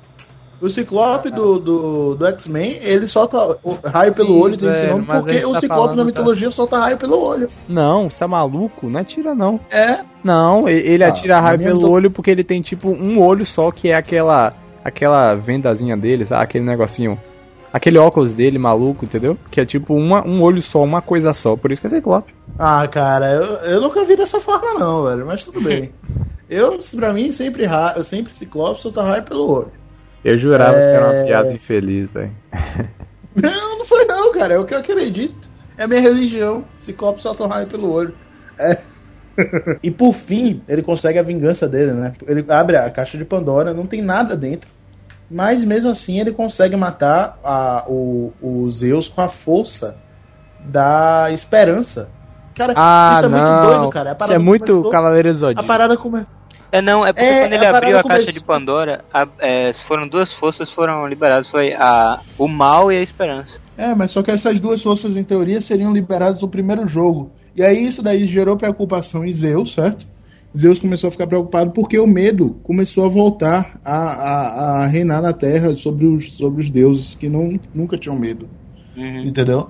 o 0.63 0.71
Ciclope 0.71 1.31
do, 1.31 1.59
do, 1.59 2.15
do 2.15 2.27
X-Men, 2.29 2.79
ele 2.81 3.07
solta 3.07 3.59
o 3.63 3.77
raio 3.85 4.13
Sim, 4.13 4.17
pelo 4.17 4.41
olho, 4.41 4.57
tem 4.57 4.71
esse 4.71 4.81
velho, 4.83 4.93
nome, 4.93 5.05
porque 5.07 5.33
gente 5.33 5.45
o 5.45 5.53
tá 5.53 5.61
Ciclope 5.61 5.81
falando, 5.83 5.97
na 5.97 6.03
tá? 6.05 6.07
mitologia 6.07 6.51
solta 6.51 6.79
raio 6.79 6.97
pelo 6.97 7.21
olho. 7.21 7.49
Não, 7.69 8.09
você 8.09 8.25
é 8.25 8.27
maluco? 8.27 8.87
Não 8.89 9.01
atira, 9.01 9.35
não. 9.35 9.61
É. 9.71 9.99
Não, 10.23 10.67
ele 10.67 11.05
Ah, 11.05 11.09
atira 11.09 11.39
raio 11.41 11.59
pelo 11.59 11.81
do- 11.81 11.91
olho 11.91 12.11
porque 12.11 12.31
ele 12.31 12.45
tem 12.45 12.63
tipo 12.63 12.89
um 12.89 13.21
olho 13.21 13.45
só, 13.45 13.71
que 13.71 13.91
é 13.91 13.95
aquela 13.95 14.55
aquela 14.83 15.35
vendazinha 15.35 15.97
dele, 15.99 16.25
sabe? 16.25 16.45
Aquele 16.45 16.65
negocinho. 16.65 17.19
Aquele 17.75 17.99
óculos 17.99 18.33
dele 18.33 18.57
maluco, 18.57 19.05
entendeu? 19.05 19.37
Que 19.51 19.61
é 19.61 19.67
tipo 19.67 19.95
uma, 19.97 20.25
um 20.25 20.41
olho 20.43 20.63
só, 20.63 20.81
uma 20.81 21.03
coisa 21.03 21.33
só. 21.33 21.57
Por 21.57 21.73
isso 21.73 21.81
que 21.81 21.89
é 21.89 21.91
Ciclope. 21.91 22.33
Ah, 22.57 22.87
cara, 22.87 23.33
eu, 23.33 23.43
eu 23.73 23.81
nunca 23.81 24.05
vi 24.05 24.15
dessa 24.15 24.41
forma, 24.41 24.79
não, 24.79 25.03
velho, 25.03 25.27
mas 25.27 25.45
tudo 25.45 25.61
bem. 25.61 25.91
Eu, 26.49 26.79
pra 26.97 27.13
mim, 27.13 27.33
sempre, 27.33 27.65
ra- 27.65 28.01
sempre 28.05 28.33
Ciclope 28.33 28.81
solta 28.81 29.03
raio 29.03 29.25
pelo 29.25 29.51
olho. 29.51 29.73
Eu 30.23 30.37
jurava 30.37 30.75
que 30.75 30.79
era 30.79 31.05
uma 31.07 31.15
É. 31.15 31.25
piada 31.25 31.53
infeliz, 31.53 32.11
velho. 32.11 32.31
Não, 33.35 33.79
não 33.79 33.85
foi 33.85 34.05
não, 34.05 34.31
cara. 34.33 34.55
É 34.55 34.59
o 34.59 34.65
que 34.65 34.73
eu 34.75 34.79
acredito. 34.79 35.49
É 35.77 35.83
a 35.83 35.89
minha 35.89 36.01
religião. 36.01 36.65
Ciclope 36.79 37.21
solta 37.21 37.47
raio 37.49 37.67
pelo 37.67 37.91
olho. 37.91 38.15
É. 38.57 38.79
e 39.83 39.91
por 39.91 40.13
fim, 40.13 40.63
ele 40.69 40.83
consegue 40.83 41.19
a 41.19 41.23
vingança 41.23 41.67
dele, 41.69 41.91
né? 41.93 42.13
Ele 42.29 42.45
abre 42.49 42.77
a 42.77 42.89
caixa 42.91 43.19
de 43.19 43.25
Pandora, 43.25 43.75
não 43.75 43.87
tem 43.87 44.01
nada 44.01 44.37
dentro. 44.37 44.71
Mas 45.31 45.65
mesmo 45.65 45.91
assim 45.91 46.21
ele 46.21 46.33
consegue 46.33 46.77
matar 46.77 47.39
a- 47.43 47.85
o, 47.89 48.33
o 48.41 48.71
Zeus 48.71 49.09
com 49.09 49.21
a 49.23 49.29
força 49.29 49.97
da 50.61 51.29
esperança. 51.33 52.11
Cara, 52.55 52.73
Ah, 52.77 53.15
isso 53.17 53.27
é 53.27 53.29
não. 53.29 53.39
muito 53.39 53.67
doido, 53.67 53.89
cara. 53.91 54.17
A 54.19 54.25
Isso 54.25 54.33
é 54.33 54.39
muito 54.39 54.73
começou- 54.73 54.91
Cavaleiro 54.91 55.29
A 55.29 55.33
Zodíaco. 55.33 55.67
parada 55.67 55.97
come... 55.97 56.25
É, 56.71 56.83
não, 56.83 57.07
é 57.07 57.13
porque 57.13 57.25
É, 57.25 57.41
quando 57.43 57.53
ele 57.53 57.67
a 57.67 57.71
abriu 57.77 57.99
a 57.99 58.03
caixa 58.03 58.33
de 58.33 58.41
Pandora, 58.41 59.05
a- 59.13 59.29
é, 59.41 59.71
foram 59.87 60.09
duas 60.09 60.33
forças 60.35 60.71
foram 60.73 61.07
liberadas. 61.07 61.49
Foi 61.49 61.73
a, 61.73 62.19
o 62.37 62.49
mal 62.49 62.91
e 62.91 62.97
a 62.99 63.03
esperança. 63.03 63.53
É, 63.77 63.95
mas 63.95 64.11
só 64.11 64.23
que 64.23 64.31
essas 64.31 64.59
duas 64.59 64.83
forças, 64.83 65.17
em 65.17 65.23
teoria, 65.25 65.61
seriam 65.61 65.93
liberadas 65.93 66.41
no 66.43 66.49
primeiro 66.49 66.87
jogo. 66.87 67.31
E 67.57 67.63
aí 67.63 67.87
isso 67.87 68.03
daí 68.03 68.27
gerou 68.27 68.57
preocupação 68.57 69.25
em 69.25 69.31
Zeus, 69.33 69.73
certo? 69.73 70.05
Zeus 70.57 70.79
começou 70.79 71.09
a 71.09 71.11
ficar 71.11 71.27
preocupado 71.27 71.73
porque 71.73 71.99
o 71.99 72.07
medo 72.07 72.51
começou 72.63 73.05
a 73.05 73.09
voltar 73.09 73.81
a, 73.85 73.97
a, 73.97 74.83
a 74.83 74.87
reinar 74.87 75.21
na 75.21 75.33
Terra 75.33 75.75
sobre 75.75 76.07
os, 76.07 76.33
sobre 76.37 76.61
os 76.61 76.71
deuses 76.71 77.15
que 77.15 77.29
não, 77.29 77.59
nunca 77.75 77.99
tinham 77.99 78.19
medo. 78.19 78.49
Uhum. 78.97 79.25
Entendeu? 79.25 79.69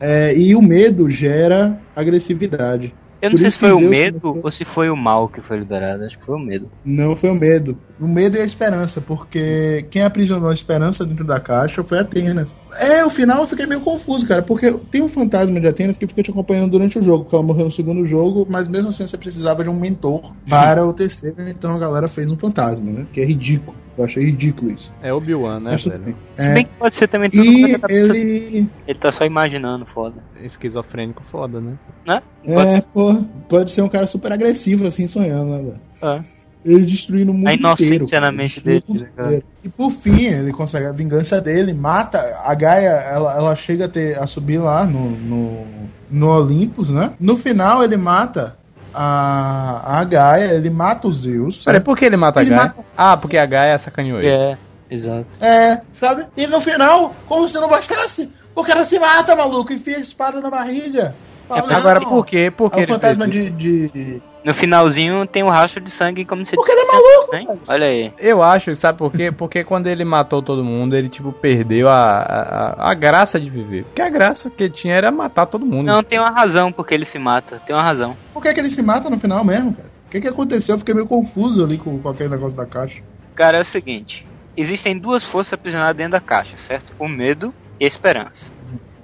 É, 0.00 0.36
e 0.36 0.54
o 0.54 0.60
medo 0.60 1.08
gera 1.08 1.80
agressividade. 1.94 2.92
Eu 3.22 3.30
não 3.30 3.36
Por 3.36 3.38
sei 3.38 3.50
se 3.50 3.56
foi 3.58 3.72
o 3.72 3.80
medo 3.80 4.20
começou- 4.20 4.44
ou 4.44 4.52
se 4.52 4.64
foi 4.64 4.90
o 4.90 4.96
mal 4.96 5.28
que 5.28 5.40
foi 5.40 5.58
liberado. 5.58 6.04
Acho 6.04 6.18
que 6.18 6.24
foi 6.26 6.34
o 6.36 6.38
medo. 6.38 6.70
Não 6.84 7.16
foi 7.16 7.30
o 7.30 7.34
medo. 7.34 7.78
O 7.98 8.06
medo 8.06 8.36
e 8.36 8.40
a 8.40 8.44
esperança, 8.44 9.00
porque 9.00 9.86
quem 9.90 10.02
aprisionou 10.02 10.50
a 10.50 10.54
esperança 10.54 11.04
dentro 11.04 11.24
da 11.24 11.40
caixa 11.40 11.82
foi 11.82 11.98
Atenas. 11.98 12.54
É, 12.78 13.04
o 13.04 13.10
final 13.10 13.40
eu 13.40 13.46
fiquei 13.46 13.64
meio 13.64 13.80
confuso, 13.80 14.26
cara, 14.28 14.42
porque 14.42 14.70
tem 14.90 15.02
um 15.02 15.08
fantasma 15.08 15.58
de 15.58 15.66
Atenas 15.66 15.96
que 15.96 16.06
fica 16.06 16.22
te 16.22 16.30
acompanhando 16.30 16.70
durante 16.72 16.98
o 16.98 17.02
jogo, 17.02 17.24
porque 17.24 17.34
ela 17.36 17.44
morreu 17.44 17.64
no 17.64 17.72
segundo 17.72 18.04
jogo, 18.04 18.46
mas 18.50 18.68
mesmo 18.68 18.88
assim 18.88 19.06
você 19.06 19.16
precisava 19.16 19.64
de 19.64 19.70
um 19.70 19.78
mentor 19.80 20.30
para 20.48 20.84
o 20.86 20.92
terceiro, 20.92 21.36
então 21.48 21.74
a 21.74 21.78
galera 21.78 22.06
fez 22.06 22.30
um 22.30 22.36
fantasma, 22.36 22.90
né? 22.92 23.06
Que 23.12 23.20
é 23.22 23.24
ridículo. 23.24 23.74
Eu 23.96 24.04
achei 24.04 24.24
ridículo 24.24 24.70
isso. 24.72 24.92
É 25.00 25.10
Obi-Wan, 25.10 25.58
né, 25.58 25.70
Mas 25.70 25.84
velho? 25.84 26.04
bem. 26.04 26.16
Se 26.36 26.42
É, 26.42 26.52
bem 26.52 26.64
que 26.66 26.72
pode 26.78 26.96
ser 26.96 27.08
também 27.08 27.30
tudo 27.30 27.42
E 27.42 27.78
dele. 27.78 27.80
ele. 27.88 28.70
Ele 28.86 28.98
tá 28.98 29.10
só 29.10 29.24
imaginando, 29.24 29.86
foda. 29.86 30.16
Esquizofrênico 30.42 31.24
foda, 31.24 31.62
né? 31.62 31.78
Né? 32.06 32.22
Pode 32.44 32.68
É, 32.68 32.72
ser. 32.74 32.82
pô, 32.92 33.14
pode 33.48 33.70
ser 33.70 33.80
um 33.80 33.88
cara 33.88 34.06
super 34.06 34.30
agressivo 34.32 34.86
assim, 34.86 35.06
sonhando, 35.06 35.50
né, 35.50 35.62
velho? 35.62 35.80
É. 36.02 36.35
Ele 36.66 36.84
destruindo 36.84 37.30
o 37.30 37.34
mundo 37.34 37.48
A 37.48 37.54
inocência 37.54 37.84
inteiro. 37.94 38.10
cara. 38.10 38.26
na 38.26 38.32
mente 38.32 38.60
dele, 38.60 38.82
tá 39.16 39.22
inteiro. 39.24 39.44
E 39.64 39.68
por 39.68 39.90
fim, 39.90 40.24
ele 40.26 40.52
consegue 40.52 40.86
a 40.86 40.92
vingança 40.92 41.40
dele, 41.40 41.72
mata 41.72 42.18
a 42.44 42.54
Gaia, 42.54 42.88
ela, 42.88 43.34
ela 43.36 43.54
chega 43.56 43.84
a, 43.84 43.88
ter, 43.88 44.18
a 44.18 44.26
subir 44.26 44.58
lá 44.58 44.84
no, 44.84 45.10
no, 45.10 45.64
no 46.10 46.28
Olympus, 46.28 46.90
né? 46.90 47.12
No 47.20 47.36
final, 47.36 47.84
ele 47.84 47.96
mata 47.96 48.56
a, 48.92 50.00
a 50.00 50.04
Gaia, 50.04 50.54
ele 50.54 50.70
mata 50.70 51.06
os 51.08 51.18
Zeus. 51.22 51.62
Peraí, 51.64 51.80
por 51.80 51.96
que 51.96 52.04
ele 52.04 52.16
mata 52.16 52.40
Ele 52.40 52.52
a 52.52 52.56
Gaia? 52.56 52.68
mata- 52.68 52.84
Ah, 52.96 53.16
porque 53.16 53.36
a 53.38 53.46
Gaia 53.46 53.78
sacaneou 53.78 54.18
ele. 54.20 54.28
É, 54.28 54.56
exato. 54.90 55.26
É, 55.40 55.80
sabe? 55.92 56.26
E 56.36 56.46
no 56.46 56.60
final, 56.60 57.14
como 57.26 57.48
se 57.48 57.54
não 57.56 57.68
bastasse, 57.68 58.30
o 58.54 58.62
cara 58.64 58.84
se 58.84 58.98
mata, 58.98 59.36
maluco, 59.36 59.72
enfia 59.72 59.96
a 59.96 60.00
espada 60.00 60.40
na 60.40 60.50
barriga. 60.50 61.14
Fala, 61.48 61.76
Agora, 61.76 62.00
"Não, 62.00 62.08
por 62.08 62.26
quê? 62.26 62.50
Por 62.50 62.70
que 62.70 62.76
É 62.76 62.80
o 62.80 62.82
ele 62.82 62.86
fantasma 62.92 63.28
de, 63.28 63.50
de. 63.50 64.22
No 64.46 64.54
finalzinho 64.54 65.26
tem 65.26 65.42
um 65.42 65.48
rastro 65.48 65.82
de 65.82 65.90
sangue 65.90 66.24
como 66.24 66.46
se 66.46 66.54
Porque 66.54 66.70
ele 66.70 66.82
é 66.82 66.86
maluco, 66.86 67.34
Hein? 67.34 67.60
Olha 67.66 67.86
aí. 67.86 68.12
Eu 68.16 68.44
acho, 68.44 68.76
sabe 68.76 68.96
por 68.96 69.10
quê? 69.10 69.32
Porque 69.32 69.64
quando 69.64 69.88
ele 69.88 70.04
matou 70.04 70.40
todo 70.40 70.62
mundo, 70.62 70.94
ele, 70.94 71.08
tipo, 71.08 71.32
perdeu 71.32 71.88
a, 71.88 72.20
a, 72.20 72.92
a 72.92 72.94
graça 72.94 73.40
de 73.40 73.50
viver. 73.50 73.82
Porque 73.82 74.00
a 74.00 74.08
graça 74.08 74.48
que 74.48 74.62
ele 74.62 74.72
tinha 74.72 74.94
era 74.94 75.10
matar 75.10 75.46
todo 75.46 75.66
mundo. 75.66 75.86
Não, 75.86 76.00
tem 76.00 76.20
uma 76.20 76.30
razão 76.30 76.70
porque 76.70 76.94
ele 76.94 77.04
se 77.04 77.18
mata. 77.18 77.60
Tem 77.66 77.74
uma 77.74 77.82
razão. 77.82 78.16
Por 78.32 78.40
que, 78.40 78.54
que 78.54 78.60
ele 78.60 78.70
se 78.70 78.80
mata 78.82 79.10
no 79.10 79.18
final 79.18 79.44
mesmo, 79.44 79.74
cara? 79.74 79.90
O 80.06 80.10
que, 80.10 80.20
que 80.20 80.28
aconteceu? 80.28 80.76
Eu 80.76 80.78
fiquei 80.78 80.94
meio 80.94 81.08
confuso 81.08 81.64
ali 81.64 81.76
com, 81.76 81.98
com 81.98 82.08
aquele 82.08 82.28
negócio 82.28 82.56
da 82.56 82.64
caixa. 82.64 83.02
Cara, 83.34 83.58
é 83.58 83.62
o 83.62 83.64
seguinte: 83.64 84.24
existem 84.56 84.96
duas 84.96 85.24
forças 85.24 85.54
aprisionadas 85.54 85.96
dentro 85.96 86.12
da 86.12 86.20
caixa, 86.20 86.56
certo? 86.56 86.94
O 87.00 87.08
medo 87.08 87.52
e 87.80 87.84
a 87.84 87.88
esperança. 87.88 88.48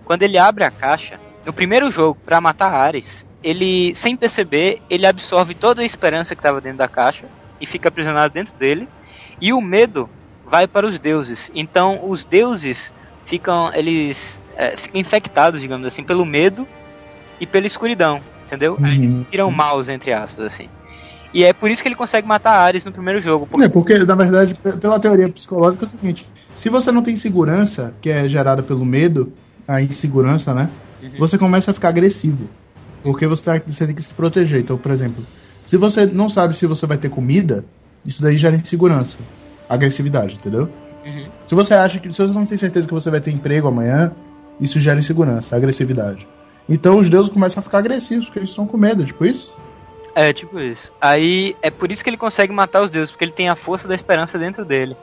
Quando 0.04 0.22
ele 0.22 0.38
abre 0.38 0.62
a 0.62 0.70
caixa, 0.70 1.18
no 1.44 1.52
primeiro 1.52 1.90
jogo, 1.90 2.16
pra 2.24 2.40
matar 2.40 2.72
Ares, 2.72 3.26
ele, 3.42 3.94
sem 3.94 4.16
perceber, 4.16 4.80
ele 4.88 5.06
absorve 5.06 5.54
toda 5.54 5.82
a 5.82 5.84
esperança 5.84 6.34
que 6.34 6.40
estava 6.40 6.60
dentro 6.60 6.78
da 6.78 6.88
caixa 6.88 7.26
e 7.60 7.66
fica 7.66 7.88
aprisionado 7.88 8.32
dentro 8.32 8.54
dele. 8.56 8.88
E 9.40 9.52
o 9.52 9.60
medo 9.60 10.08
vai 10.44 10.66
para 10.66 10.86
os 10.86 10.98
deuses. 10.98 11.50
Então, 11.54 12.08
os 12.08 12.24
deuses 12.24 12.92
ficam, 13.26 13.72
eles 13.74 14.38
é, 14.56 14.76
ficam 14.76 15.00
infectados, 15.00 15.60
digamos 15.60 15.86
assim, 15.86 16.04
pelo 16.04 16.24
medo 16.24 16.66
e 17.40 17.46
pela 17.46 17.66
escuridão, 17.66 18.20
entendeu? 18.46 18.78
Aí 18.82 18.94
Eles 18.94 19.14
Uhum. 19.14 19.26
viram 19.30 19.50
maus, 19.50 19.88
entre 19.88 20.12
aspas, 20.12 20.46
assim. 20.52 20.68
E 21.34 21.44
é 21.44 21.52
por 21.54 21.70
isso 21.70 21.80
que 21.82 21.88
ele 21.88 21.94
consegue 21.96 22.26
matar 22.28 22.52
Ares 22.60 22.84
no 22.84 22.92
primeiro 22.92 23.20
jogo. 23.20 23.46
porque- 23.46 23.64
É, 23.64 23.68
porque, 23.68 23.98
na 24.00 24.14
verdade, 24.14 24.54
pe- 24.54 24.76
pela 24.76 25.00
teoria 25.00 25.28
psicológica 25.30 25.84
é 25.84 25.86
o 25.86 25.88
seguinte: 25.88 26.26
se 26.52 26.68
você 26.68 26.92
não 26.92 27.02
tem 27.02 27.16
segurança, 27.16 27.94
que 28.02 28.10
é 28.10 28.28
gerada 28.28 28.62
pelo 28.62 28.84
medo, 28.84 29.32
a 29.66 29.80
insegurança, 29.80 30.52
né? 30.52 30.68
Você 31.18 31.38
começa 31.38 31.70
a 31.70 31.74
ficar 31.74 31.88
agressivo. 31.88 32.48
Porque 33.02 33.26
você, 33.26 33.44
tá, 33.44 33.62
você 33.66 33.86
tem 33.86 33.94
que 33.94 34.02
se 34.02 34.14
proteger. 34.14 34.60
Então, 34.60 34.78
por 34.78 34.90
exemplo, 34.90 35.24
se 35.64 35.76
você 35.76 36.06
não 36.06 36.28
sabe 36.28 36.54
se 36.54 36.66
você 36.66 36.86
vai 36.86 36.98
ter 36.98 37.08
comida, 37.08 37.64
isso 38.04 38.22
daí 38.22 38.36
gera 38.36 38.54
insegurança. 38.54 39.18
Agressividade, 39.68 40.34
entendeu? 40.36 40.68
Uhum. 41.04 41.28
Se 41.46 41.54
você 41.54 41.74
acha 41.74 41.98
que. 41.98 42.12
Se 42.12 42.22
você 42.22 42.34
não 42.34 42.46
tem 42.46 42.58
certeza 42.58 42.86
que 42.86 42.94
você 42.94 43.10
vai 43.10 43.20
ter 43.20 43.30
emprego 43.30 43.68
amanhã, 43.68 44.12
isso 44.60 44.80
gera 44.80 44.98
insegurança, 44.98 45.56
agressividade. 45.56 46.26
Então 46.68 46.98
os 46.98 47.10
deuses 47.10 47.32
começam 47.32 47.60
a 47.60 47.62
ficar 47.62 47.78
agressivos, 47.78 48.26
porque 48.26 48.38
eles 48.38 48.50
estão 48.50 48.66
com 48.66 48.76
medo, 48.76 49.04
tipo 49.04 49.24
isso. 49.24 49.54
É, 50.14 50.32
tipo 50.32 50.60
isso. 50.60 50.92
Aí 51.00 51.56
é 51.62 51.70
por 51.70 51.90
isso 51.90 52.04
que 52.04 52.10
ele 52.10 52.16
consegue 52.16 52.52
matar 52.52 52.82
os 52.84 52.90
deuses, 52.90 53.10
porque 53.10 53.24
ele 53.24 53.32
tem 53.32 53.48
a 53.48 53.56
força 53.56 53.88
da 53.88 53.94
esperança 53.94 54.38
dentro 54.38 54.64
dele. 54.64 54.96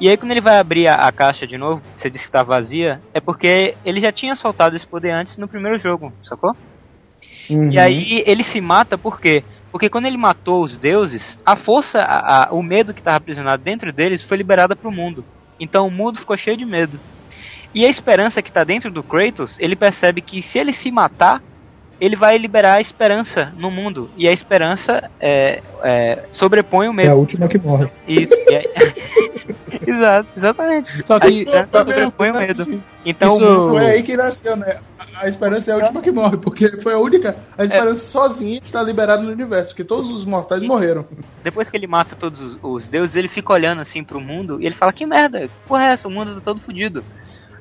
E 0.00 0.08
aí 0.10 0.16
quando 0.16 0.32
ele 0.32 0.40
vai 0.40 0.58
abrir 0.58 0.88
a, 0.88 0.94
a 0.94 1.12
caixa 1.12 1.46
de 1.46 1.56
novo, 1.56 1.82
você 1.94 2.10
disse 2.10 2.26
que 2.26 2.32
tá 2.32 2.42
vazia, 2.42 3.00
é 3.14 3.20
porque 3.20 3.74
ele 3.84 4.00
já 4.00 4.10
tinha 4.10 4.34
soltado 4.34 4.74
esse 4.74 4.86
poder 4.86 5.12
antes 5.12 5.36
no 5.38 5.48
primeiro 5.48 5.78
jogo, 5.78 6.12
sacou? 6.24 6.54
Uhum. 7.50 7.70
E 7.70 7.78
aí 7.78 8.22
ele 8.26 8.42
se 8.42 8.60
mata 8.60 8.96
por 8.98 9.20
quê? 9.20 9.42
Porque 9.72 9.88
quando 9.90 10.06
ele 10.06 10.16
matou 10.16 10.64
os 10.64 10.78
deuses, 10.78 11.38
a 11.44 11.54
força, 11.56 11.98
a- 11.98 12.44
a- 12.48 12.52
o 12.52 12.62
medo 12.62 12.94
que 12.94 13.00
estava 13.00 13.16
aprisionado 13.18 13.62
dentro 13.62 13.92
deles 13.92 14.22
foi 14.22 14.36
liberada 14.38 14.74
pro 14.74 14.90
mundo. 14.90 15.24
Então 15.60 15.86
o 15.86 15.90
mundo 15.90 16.18
ficou 16.18 16.36
cheio 16.36 16.56
de 16.56 16.64
medo. 16.64 16.98
E 17.74 17.84
a 17.86 17.90
esperança 17.90 18.40
que 18.40 18.50
tá 18.50 18.64
dentro 18.64 18.90
do 18.90 19.02
Kratos, 19.02 19.56
ele 19.60 19.76
percebe 19.76 20.22
que 20.22 20.40
se 20.40 20.58
ele 20.58 20.72
se 20.72 20.90
matar, 20.90 21.42
ele 22.00 22.16
vai 22.16 22.38
liberar 22.38 22.78
a 22.78 22.80
esperança 22.80 23.52
no 23.56 23.70
mundo. 23.70 24.10
E 24.16 24.28
a 24.28 24.32
esperança 24.32 25.10
é, 25.20 25.62
é, 25.82 26.24
sobrepõe 26.32 26.86
o 26.88 26.90
É 26.90 26.92
a 26.92 26.94
medo. 26.94 27.14
última 27.16 27.48
que 27.48 27.58
morre. 27.58 27.88
Isso. 28.08 28.32
aí- 28.50 28.70
Exato, 29.86 30.28
exatamente. 30.36 30.88
Só 31.06 31.14
A 31.14 31.20
que 31.20 31.26
esperança 31.40 31.66
Tá 31.66 31.78
mesmo, 31.84 31.92
sobrepõe 31.92 32.30
o 32.30 32.32
tá 32.32 32.40
medo. 32.40 32.80
Então 33.04 33.32
o 33.32 33.36
Isso- 33.36 33.44
mundo 33.44 33.68
Foi 33.70 33.86
aí 33.90 34.02
que 34.02 34.16
nasceu, 34.16 34.56
né? 34.56 34.78
A- 35.20 35.28
esperança 35.28 35.70
é 35.70 35.74
a 35.74 35.76
última 35.78 36.00
que 36.00 36.10
morre, 36.10 36.36
porque 36.36 36.68
foi 36.82 36.92
a 36.94 36.98
única. 36.98 37.36
A 37.56 37.64
esperança 37.64 37.98
sozinha 38.04 38.60
está 38.64 38.82
liberada 38.82 39.22
no 39.22 39.30
universo, 39.30 39.70
porque 39.70 39.84
todos 39.84 40.10
os 40.10 40.24
mortais 40.24 40.62
morreram. 40.62 41.04
Depois 41.42 41.68
que 41.70 41.76
ele 41.76 41.86
mata 41.86 42.14
todos 42.16 42.40
os, 42.40 42.58
os 42.62 42.88
deuses, 42.88 43.16
ele 43.16 43.28
fica 43.28 43.52
olhando 43.52 43.80
assim 43.80 44.02
pro 44.04 44.20
mundo 44.20 44.60
e 44.60 44.66
ele 44.66 44.74
fala: 44.74 44.92
Que 44.92 45.06
merda, 45.06 45.48
porra 45.66 45.84
é 45.84 45.92
essa? 45.92 46.08
O 46.08 46.10
mundo 46.10 46.34
tá 46.34 46.40
todo 46.40 46.60
fudido. 46.60 47.04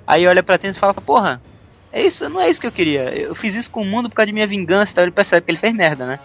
Aí 0.08 0.28
olha 0.28 0.44
pra 0.44 0.56
Atenas 0.56 0.76
e 0.78 0.80
fala: 0.80 0.94
Porra, 0.94 1.42
é 1.92 2.06
isso, 2.06 2.28
não 2.30 2.42
é 2.42 2.50
isso 2.50 2.60
que 2.62 2.68
eu 2.68 2.72
queria. 2.72 3.04
Eu 3.16 3.34
fiz 3.36 3.56
isso 3.56 3.70
com 3.70 3.82
o 3.82 3.86
mundo 3.86 4.10
por 4.10 4.16
causa 4.16 4.28
de 4.28 4.34
minha 4.34 4.48
vingança 4.48 4.92
e 4.92 4.96
tal. 4.96 5.04
Ele 5.04 5.12
percebe 5.12 5.42
que 5.46 5.52
ele 5.52 5.58
fez 5.60 5.76
merda, 5.76 6.06
né? 6.06 6.20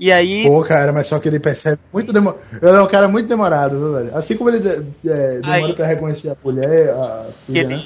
E 0.00 0.10
aí. 0.10 0.44
Pô, 0.44 0.62
cara, 0.62 0.90
mas 0.92 1.06
só 1.06 1.20
que 1.20 1.28
ele 1.28 1.38
percebe 1.38 1.78
muito 1.92 2.12
demorado. 2.12 2.40
Ele 2.60 2.76
é 2.76 2.80
um 2.82 2.86
cara 2.88 3.06
muito 3.06 3.28
demorado, 3.28 3.78
viu, 3.78 3.92
velho? 3.92 4.16
Assim 4.16 4.36
como 4.36 4.50
ele 4.50 4.58
de- 4.58 5.08
é, 5.08 5.38
demora 5.40 5.66
Aí- 5.66 5.74
pra 5.76 5.86
reconhecer 5.86 6.30
a 6.30 6.36
mulher, 6.42 6.90
a 6.90 7.26
que 7.46 7.52
filha, 7.52 7.68
né? 7.68 7.82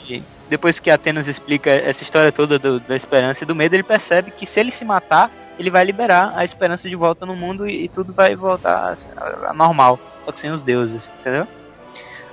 Depois 0.49 0.78
que 0.78 0.90
Atenas 0.90 1.26
explica 1.28 1.70
essa 1.70 2.03
história 2.03 2.30
toda 2.32 2.59
do- 2.59 2.80
da 2.80 2.94
esperança 2.97 3.44
e 3.44 3.47
do 3.47 3.55
medo, 3.55 3.74
ele 3.74 3.82
percebe 3.82 4.30
que 4.30 4.47
se 4.47 4.61
ele 4.61 4.70
se 4.70 4.84
matar, 4.84 5.30
ele 5.59 5.70
vai 5.70 5.84
liberar 5.84 6.32
a 6.36 6.44
esperança 6.44 6.88
de 6.88 6.97
volta 6.97 7.24
no 7.26 7.34
mundo 7.34 7.66
e, 7.66 7.84
e 7.84 7.88
tudo 7.88 8.12
vai 8.12 8.34
voltar 8.36 8.97
a, 9.16 9.51
a 9.51 9.55
normal, 9.55 9.99
só 10.24 10.32
que 10.32 10.40
sem 10.40 10.51
os 10.51 10.62
deuses, 10.62 11.11
entendeu? 11.20 11.47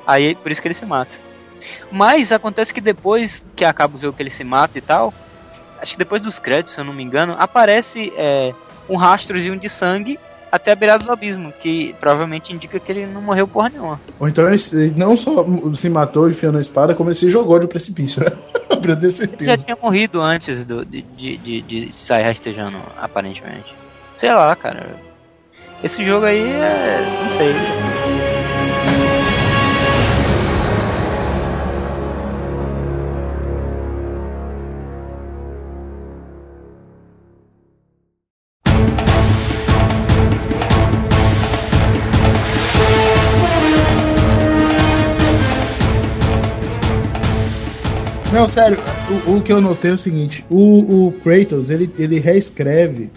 Aí 0.05 0.35
por 0.35 0.51
isso 0.51 0.61
que 0.61 0.67
ele 0.67 0.75
se 0.75 0.85
mata. 0.85 1.15
Mas 1.91 2.31
acontece 2.31 2.73
que 2.73 2.81
depois 2.81 3.43
que 3.55 3.63
acaba 3.63 3.95
o 3.95 3.99
jogo 3.99 4.15
que 4.15 4.21
ele 4.23 4.29
se 4.29 4.43
mata 4.43 4.77
e 4.77 4.81
tal, 4.81 5.13
acho 5.81 5.93
que 5.93 5.97
depois 5.99 6.21
dos 6.21 6.37
créditos, 6.39 6.73
se 6.73 6.81
eu 6.81 6.85
não 6.85 6.93
me 6.93 7.03
engano, 7.03 7.35
aparece 7.39 8.11
é, 8.17 8.53
um 8.89 8.97
rastrozinho 8.97 9.57
de 9.57 9.69
sangue 9.69 10.19
até 10.53 10.71
a 10.71 10.75
beirada 10.75 11.03
do 11.03 11.11
abismo, 11.11 11.51
que 11.51 11.95
provavelmente 11.99 12.53
indica 12.53 12.79
que 12.79 12.91
ele 12.91 13.07
não 13.07 13.23
morreu 13.23 13.47
porra 13.47 13.69
nenhuma. 13.69 13.99
Ou 14.19 14.27
então 14.29 14.47
ele, 14.47 14.93
não 14.95 15.15
só 15.15 15.43
se 15.73 15.89
matou 15.89 16.29
enfiando 16.29 16.59
a 16.59 16.61
espada, 16.61 16.93
como 16.93 17.09
ele 17.09 17.15
se 17.15 17.27
jogou 17.27 17.57
de 17.57 17.65
um 17.65 17.67
precipício, 17.67 18.23
né? 18.23 18.29
pra 18.79 18.95
ter 18.95 19.07
Ele 19.07 19.09
já 19.09 19.17
certeza. 19.17 19.65
tinha 19.65 19.77
morrido 19.81 20.21
antes 20.21 20.63
do, 20.63 20.85
de, 20.85 21.01
de, 21.01 21.37
de, 21.37 21.61
de 21.63 21.93
sair 21.97 22.25
rastejando, 22.25 22.77
aparentemente. 22.95 23.73
Sei 24.15 24.31
lá, 24.31 24.55
cara. 24.55 24.95
Esse 25.83 26.05
jogo 26.05 26.27
aí 26.27 26.39
é. 26.39 26.99
não 27.23 27.29
sei. 27.35 27.92
Sério, 48.53 48.77
o, 49.27 49.35
o 49.37 49.41
que 49.41 49.51
eu 49.51 49.59
notei 49.61 49.91
é 49.91 49.93
o 49.93 49.97
seguinte: 49.97 50.45
o, 50.49 51.07
o 51.07 51.11
Kratos 51.11 51.69
ele, 51.69 51.91
ele 51.97 52.19
reescreve 52.19 53.09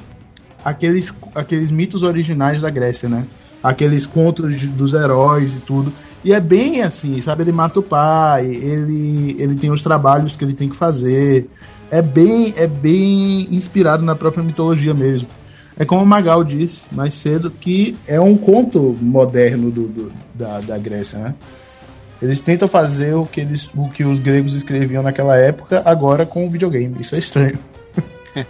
aqueles, 0.64 1.12
aqueles 1.34 1.70
mitos 1.70 2.02
originais 2.02 2.62
da 2.62 2.70
Grécia, 2.70 3.08
né? 3.08 3.24
Aqueles 3.62 4.06
contos 4.06 4.58
de- 4.58 4.66
dos 4.68 4.94
heróis 4.94 5.54
e 5.56 5.60
tudo. 5.60 5.92
E 6.24 6.32
é 6.32 6.40
bem 6.40 6.82
assim, 6.82 7.20
sabe? 7.20 7.42
Ele 7.42 7.52
mata 7.52 7.78
o 7.78 7.82
pai, 7.82 8.46
ele, 8.46 9.36
ele 9.38 9.54
tem 9.56 9.70
os 9.70 9.82
trabalhos 9.82 10.34
que 10.36 10.44
ele 10.44 10.54
tem 10.54 10.68
que 10.68 10.76
fazer. 10.76 11.48
É 11.90 12.02
bem, 12.02 12.52
é 12.56 12.66
bem 12.66 13.46
inspirado 13.54 14.04
na 14.04 14.14
própria 14.16 14.42
mitologia 14.42 14.92
mesmo. 14.92 15.28
É 15.78 15.84
como 15.84 16.02
o 16.02 16.06
Magal 16.06 16.42
disse 16.42 16.80
mais 16.90 17.14
cedo, 17.14 17.50
que 17.50 17.96
é 18.08 18.18
um 18.20 18.36
conto 18.36 18.96
moderno 19.00 19.70
do, 19.70 19.86
do- 19.86 20.12
da, 20.34 20.60
da 20.60 20.78
Grécia, 20.78 21.18
né? 21.18 21.34
Eles 22.20 22.40
tentam 22.40 22.66
fazer 22.66 23.14
o 23.14 23.26
que, 23.26 23.40
eles, 23.40 23.70
o 23.74 23.88
que 23.90 24.02
os 24.04 24.18
gregos 24.18 24.54
escreviam 24.54 25.02
naquela 25.02 25.36
época, 25.36 25.82
agora 25.84 26.24
com 26.24 26.46
o 26.46 26.50
videogame. 26.50 26.96
Isso 27.00 27.14
é 27.14 27.18
estranho. 27.18 27.58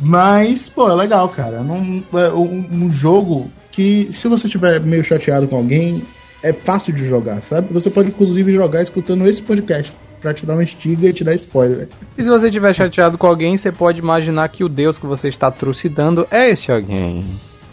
Mas, 0.00 0.68
pô, 0.68 0.90
é 0.90 0.94
legal, 0.94 1.28
cara. 1.28 1.62
Não, 1.62 2.02
é 2.18 2.32
um, 2.32 2.66
um 2.84 2.90
jogo 2.90 3.50
que, 3.72 4.08
se 4.12 4.28
você 4.28 4.46
estiver 4.46 4.80
meio 4.80 5.02
chateado 5.02 5.48
com 5.48 5.56
alguém, 5.56 6.02
é 6.42 6.52
fácil 6.52 6.92
de 6.92 7.06
jogar, 7.06 7.40
sabe? 7.42 7.68
Você 7.72 7.88
pode, 7.88 8.08
inclusive, 8.08 8.52
jogar 8.52 8.82
escutando 8.82 9.26
esse 9.26 9.40
podcast 9.40 9.92
pra 10.20 10.34
te 10.34 10.44
dar 10.44 10.54
uma 10.54 10.64
estiga 10.64 11.08
e 11.08 11.12
te 11.12 11.24
dar 11.24 11.34
spoiler. 11.34 11.88
E 12.16 12.22
se 12.22 12.28
você 12.28 12.46
estiver 12.46 12.74
chateado 12.74 13.16
com 13.16 13.26
alguém, 13.26 13.56
você 13.56 13.70
pode 13.72 14.00
imaginar 14.00 14.48
que 14.48 14.64
o 14.64 14.68
Deus 14.68 14.98
que 14.98 15.06
você 15.06 15.28
está 15.28 15.50
trucidando 15.50 16.26
é 16.30 16.50
esse 16.50 16.70
alguém. 16.70 17.24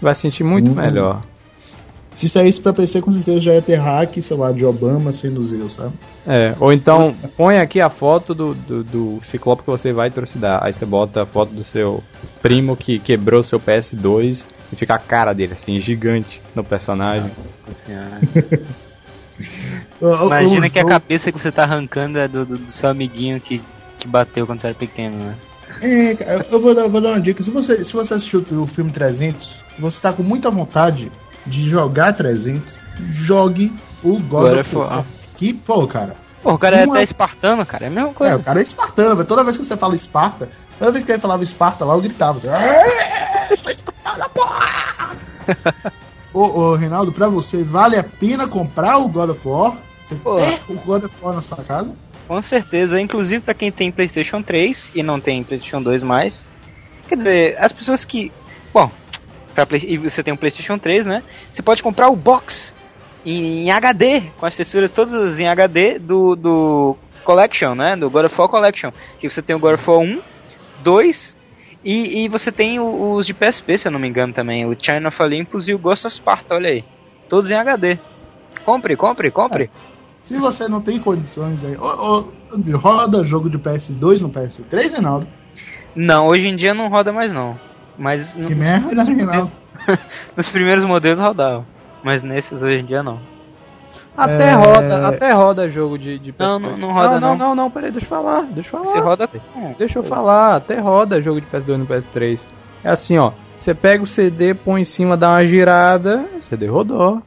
Vai 0.01 0.13
se 0.15 0.21
sentir 0.21 0.43
muito 0.43 0.69
Uhum. 0.69 0.75
melhor. 0.75 1.21
Se 2.14 2.30
saísse 2.30 2.59
pra 2.61 2.72
PC, 2.72 3.01
com 3.01 3.11
certeza 3.11 3.41
já 3.41 3.53
ia 3.53 3.61
ter 3.61 3.76
hack, 3.76 4.22
sei 4.22 4.38
lá, 4.38 4.51
de 4.51 4.64
Obama 4.64 5.11
sendo 5.11 5.41
Zeus, 5.41 5.74
sabe? 5.74 5.93
É, 6.28 6.53
ou 6.59 6.72
então 6.72 7.16
põe 7.36 7.57
aqui 7.57 7.82
a 7.82 7.89
foto 7.89 8.36
do, 8.36 8.53
do, 8.53 8.84
do 8.84 9.20
ciclope 9.24 9.64
que 9.64 9.70
você 9.70 9.91
vai 9.91 10.11
trucidar. 10.11 10.64
Aí 10.64 10.72
você 10.72 10.86
bota 10.86 11.24
a 11.24 11.26
foto 11.26 11.51
do 11.53 11.64
seu 11.64 12.03
primo 12.41 12.78
que 12.78 12.99
quebrou 12.99 13.41
seu 13.43 13.59
PS2 13.59 14.45
e 14.72 14.76
fica 14.76 14.93
a 14.93 14.99
cara 14.99 15.34
dele 15.34 15.53
assim, 15.53 15.80
gigante 15.80 16.39
no 16.53 16.64
personagem. 16.64 17.32
Nossa 17.68 17.84
senhora. 17.86 18.22
Imagina 20.28 20.70
que 20.70 20.80
a 20.80 20.86
cabeça 20.86 21.32
que 21.32 21.41
você 21.41 21.51
tá 21.51 21.64
arrancando 21.64 22.20
é 22.20 22.28
do, 22.28 22.45
do- 22.45 22.57
do 22.57 22.72
seu 22.72 22.89
amiguinho 22.89 23.39
que 23.39 23.61
te 23.97 24.07
bateu 24.07 24.45
quando 24.45 24.61
você 24.61 24.68
era 24.68 24.76
pequeno, 24.76 25.16
né? 25.18 25.36
É, 25.82 26.14
cara, 26.16 26.45
eu 26.51 26.59
vou 26.59 26.76
dar, 26.76 26.88
vou 26.88 27.01
dar 27.01 27.09
uma 27.09 27.22
dica. 27.22 27.41
Se 27.41 27.49
você, 27.49 27.84
se 27.84 27.91
você 27.93 28.14
assistiu 28.14 28.45
o 28.51 28.68
filme 28.68 28.91
300, 28.91 29.59
você 29.80 29.99
tá 29.99 30.14
com 30.14 30.22
muita 30.22 30.51
vontade 30.51 31.11
de 31.45 31.69
jogar 31.69 32.13
300, 32.13 32.77
jogue 33.13 33.73
o 34.03 34.17
God, 34.19 34.49
God 34.49 34.51
of 34.59 34.59
of 34.59 34.75
War. 34.75 35.05
Que, 35.37 35.53
pô, 35.53 35.85
cara. 35.87 36.15
Pô, 36.41 36.53
o 36.53 36.57
cara 36.57 36.77
é 36.79 36.83
até 36.83 37.03
espartano, 37.03 37.65
cara. 37.65 37.85
É 37.85 37.87
a 37.87 37.91
mesma 37.91 38.09
É, 38.09 38.13
coisa. 38.13 38.35
o 38.35 38.43
cara 38.43 38.59
é 38.59 38.63
espartano, 38.63 39.15
velho. 39.15 39.27
Toda 39.27 39.43
vez 39.43 39.57
que 39.57 39.63
você 39.65 39.77
fala 39.77 39.95
Esparta, 39.95 40.49
toda 40.77 40.91
vez 40.91 41.05
que 41.05 41.11
ele 41.11 41.19
falava 41.21 41.41
Esparta 41.43 41.85
lá, 41.85 41.93
eu 41.93 42.01
gritava. 42.01 42.39
"É, 42.47 43.55
sou 43.55 43.71
espartano, 43.71 44.29
porra!" 44.33 45.15
ô, 46.33 46.39
ô, 46.41 46.75
Reinaldo, 46.75 47.11
pra 47.11 47.27
você, 47.27 47.63
vale 47.63 47.97
a 47.97 48.03
pena 48.03 48.47
comprar 48.47 48.97
o 48.97 49.07
God 49.07 49.29
of 49.31 49.47
War? 49.47 49.73
Você 50.01 50.15
Pô. 50.15 50.35
ter 50.35 50.59
o 50.69 50.73
God 50.75 51.03
of 51.05 51.15
War 51.21 51.33
na 51.35 51.41
sua 51.41 51.57
casa? 51.63 51.93
Com 52.27 52.41
certeza, 52.41 52.99
inclusive 52.99 53.41
pra 53.41 53.53
quem 53.53 53.71
tem 53.71 53.91
PlayStation 53.91 54.41
3 54.41 54.91
e 54.95 55.01
não 55.03 55.19
tem 55.19 55.43
PlayStation 55.43 55.81
2 55.81 56.03
mais. 56.03 56.47
Quer 57.07 57.17
dizer, 57.17 57.57
as 57.59 57.71
pessoas 57.71 58.03
que. 58.03 58.31
Bom, 58.73 58.89
pra 59.53 59.65
Play- 59.65 59.85
e 59.87 59.97
você 59.97 60.23
tem 60.23 60.33
um 60.33 60.37
PlayStation 60.37 60.77
3, 60.77 61.05
né? 61.05 61.23
Você 61.51 61.61
pode 61.61 61.81
comprar 61.83 62.09
o 62.09 62.15
box 62.15 62.73
em, 63.25 63.65
em 63.67 63.71
HD, 63.71 64.21
com 64.37 64.45
as 64.45 64.55
texturas 64.55 64.91
todas 64.91 65.39
em 65.39 65.47
HD 65.47 65.99
do, 65.99 66.35
do 66.35 66.97
Collection, 67.23 67.73
né? 67.75 67.95
Do 67.95 68.09
God 68.09 68.25
of 68.25 68.35
War 68.37 68.49
Collection. 68.49 68.91
Que 69.19 69.29
você 69.29 69.41
tem 69.41 69.55
o 69.55 69.59
God 69.59 69.75
of 69.75 69.89
War 69.89 69.99
1, 69.99 70.19
2 70.83 71.37
e, 71.83 72.23
e 72.25 72.29
você 72.29 72.51
tem 72.51 72.79
o- 72.79 73.13
os 73.13 73.25
de 73.25 73.33
PSP, 73.33 73.77
se 73.77 73.87
eu 73.87 73.91
não 73.91 73.99
me 73.99 74.07
engano 74.07 74.33
também. 74.33 74.65
O 74.65 74.75
China 74.79 75.09
of 75.09 75.21
Olympus 75.21 75.67
e 75.67 75.73
o 75.73 75.79
Ghost 75.79 76.07
of 76.07 76.15
Sparta, 76.15 76.55
olha 76.55 76.69
aí. 76.69 76.83
Todos 77.29 77.49
em 77.49 77.55
HD. 77.55 77.97
Compre, 78.65 78.95
compre, 78.95 79.31
compre. 79.31 79.69
Se 80.21 80.37
você 80.37 80.69
não 80.69 80.79
tem 80.81 80.99
condições 80.99 81.65
aí, 81.65 81.75
ô, 81.75 81.83
ô, 81.83 82.77
roda 82.77 83.23
jogo 83.25 83.49
de 83.49 83.57
PS2 83.57 84.21
no 84.21 84.29
PS3, 84.29 84.91
Reinaldo? 84.93 85.27
Não, 85.93 86.27
hoje 86.27 86.47
em 86.47 86.55
dia 86.55 86.73
não 86.73 86.87
roda 86.87 87.11
mais 87.11 87.31
não. 87.33 87.59
Mas 87.97 88.35
no- 88.35 88.47
Que 88.47 88.55
merda, 88.55 89.03
Reinaldo? 89.03 89.51
nos 90.35 90.49
primeiros 90.49 90.85
modelos 90.85 91.19
rodava. 91.19 91.65
Mas 92.03 92.23
nesses 92.23 92.61
hoje 92.61 92.79
em 92.79 92.85
dia 92.85 93.03
não. 93.03 93.19
Até 94.15 94.49
É. 94.49 94.53
roda, 94.53 95.07
até 95.07 95.31
roda 95.31 95.69
jogo 95.69 95.97
de, 95.97 96.19
de 96.19 96.33
Não, 96.37 96.59
não- 96.59 96.77
não 96.77 96.93
roda, 96.93 97.19
não. 97.19 97.19
Não, 97.19 97.27
não. 97.29 97.37
não, 97.37 97.55
não, 97.55 97.71
peraí, 97.71 97.91
deixa 97.91 98.05
eu 98.05 98.09
falar, 98.09 98.41
deixa 98.43 98.69
eu 98.69 98.71
falar. 98.83 98.85
Você 98.85 98.99
roda. 98.99 99.29
Deixa 99.77 99.99
eu 99.99 100.03
falar, 100.03 100.55
até 100.55 100.79
roda 100.79 101.21
jogo 101.21 101.39
de 101.41 101.47
PS2 101.47 101.77
no 101.77 101.85
PS3. 101.87 102.45
É 102.83 102.89
assim, 102.89 103.17
ó. 103.17 103.31
Você 103.57 103.73
pega 103.73 104.03
o 104.03 104.07
CD, 104.07 104.53
põe 104.53 104.81
em 104.81 104.85
cima, 104.85 105.15
dá 105.15 105.29
uma 105.29 105.45
girada, 105.45 106.25
o 106.37 106.41
CD 106.41 106.67
rodou. 106.67 107.21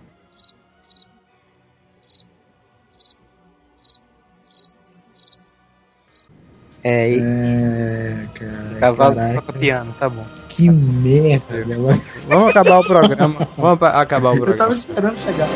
É, 6.82 7.10
e 7.10 7.18
É, 7.20 8.28
cara. 8.34 8.78
cavalo 8.80 9.14
caraca, 9.16 9.40
toca 9.42 9.52
piano, 9.58 9.94
tá 9.98 10.08
bom. 10.08 10.24
Que 10.56 10.70
merda, 10.70 11.66
né, 11.66 11.76
mano? 11.76 12.00
Vamos 12.28 12.48
acabar 12.48 12.78
o 12.78 12.84
programa. 12.84 13.48
Vamos 13.58 13.82
acabar 13.82 14.30
o 14.30 14.36
Eu 14.36 14.38
tava 14.38 14.56
programa. 14.56 14.74
esperando 14.74 15.18
chegar. 15.18 15.48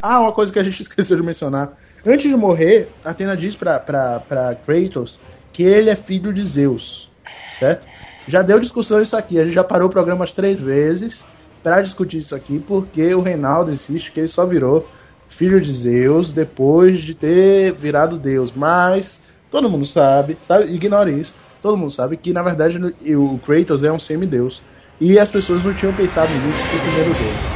Ah, 0.00 0.20
uma 0.20 0.32
coisa 0.32 0.50
que 0.50 0.58
a 0.58 0.62
gente 0.62 0.80
esqueceu 0.82 1.18
de 1.18 1.22
mencionar. 1.22 1.72
Antes 2.06 2.30
de 2.30 2.36
morrer, 2.36 2.88
Atena 3.04 3.36
diz 3.36 3.54
pra, 3.54 3.78
pra, 3.78 4.20
pra 4.20 4.54
Kratos 4.54 5.18
que 5.52 5.62
ele 5.62 5.90
é 5.90 5.94
filho 5.94 6.32
de 6.32 6.44
Zeus, 6.44 7.10
certo? 7.58 7.86
Já 8.26 8.40
deu 8.40 8.58
discussão 8.58 9.02
isso 9.02 9.16
aqui, 9.16 9.38
a 9.38 9.44
gente 9.44 9.54
já 9.54 9.62
parou 9.62 9.88
o 9.88 9.90
programa 9.90 10.20
umas 10.20 10.32
três 10.32 10.58
vezes 10.58 11.26
pra 11.62 11.80
discutir 11.82 12.18
isso 12.18 12.34
aqui, 12.34 12.58
porque 12.58 13.14
o 13.14 13.20
Reinaldo 13.20 13.70
insiste 13.70 14.10
que 14.10 14.20
ele 14.20 14.28
só 14.28 14.44
virou 14.46 14.88
filho 15.28 15.60
de 15.60 15.72
Zeus 15.72 16.32
depois 16.32 17.00
de 17.02 17.14
ter 17.14 17.72
virado 17.72 18.18
Deus. 18.18 18.52
Mas 18.54 19.20
todo 19.50 19.68
mundo 19.68 19.84
sabe, 19.86 20.36
sabe, 20.40 20.72
ignore 20.74 21.20
isso. 21.20 21.34
Todo 21.64 21.78
mundo 21.78 21.90
sabe 21.90 22.18
que 22.18 22.30
na 22.30 22.42
verdade 22.42 22.78
o 23.16 23.38
Kratos 23.38 23.84
é 23.84 23.90
um 23.90 23.98
semideus. 23.98 24.60
E 25.00 25.18
as 25.18 25.30
pessoas 25.30 25.64
não 25.64 25.72
tinham 25.72 25.94
pensado 25.94 26.30
nisso 26.30 26.60
no 26.62 26.78
primeiro 26.78 27.14
jogo. 27.14 27.53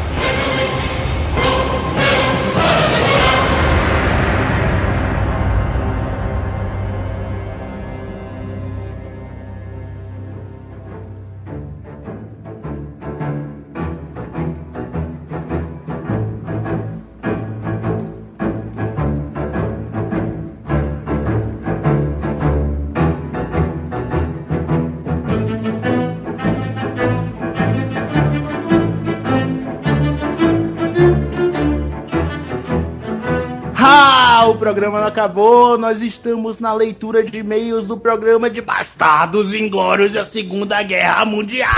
Programa 34.68 35.00
não 35.00 35.06
acabou. 35.06 35.78
Nós 35.78 36.02
estamos 36.02 36.58
na 36.58 36.74
leitura 36.74 37.24
de 37.24 37.38
e-mails 37.38 37.86
do 37.86 37.96
programa 37.96 38.50
de 38.50 38.60
Bastardos 38.60 39.54
Inglórios 39.54 40.14
e 40.14 40.18
a 40.18 40.24
Segunda 40.26 40.82
Guerra 40.82 41.24
Mundial. 41.24 41.70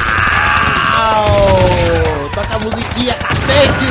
Toca 2.34 2.56
a 2.56 2.58
musiquinha, 2.58 3.14
cacete! 3.14 3.86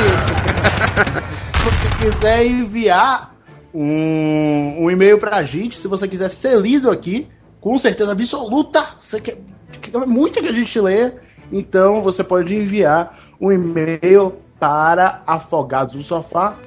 se 1.48 1.64
você 1.64 1.88
quiser 1.98 2.46
enviar 2.46 3.34
um, 3.72 4.84
um 4.84 4.90
e-mail 4.90 5.16
pra 5.16 5.42
gente, 5.44 5.78
se 5.78 5.88
você 5.88 6.06
quiser 6.06 6.28
ser 6.28 6.60
lido 6.60 6.90
aqui, 6.90 7.26
com 7.58 7.78
certeza 7.78 8.12
absoluta, 8.12 8.84
você 9.00 9.18
quer, 9.18 9.38
quer 9.80 10.06
muito 10.06 10.42
que 10.42 10.48
a 10.48 10.52
gente 10.52 10.78
leia, 10.78 11.16
então 11.50 12.02
você 12.02 12.22
pode 12.22 12.54
enviar 12.54 13.18
um 13.40 13.50
e-mail 13.50 14.34
para 14.58 15.22
afogados 15.26 15.94
no 15.94 16.02
sofá 16.02 16.58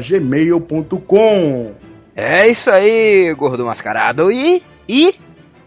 gmail.com 0.00 1.74
É 2.16 2.48
isso 2.48 2.70
aí, 2.70 3.34
gordo 3.34 3.64
mascarado. 3.66 4.30
E, 4.32 4.62
e, 4.88 5.14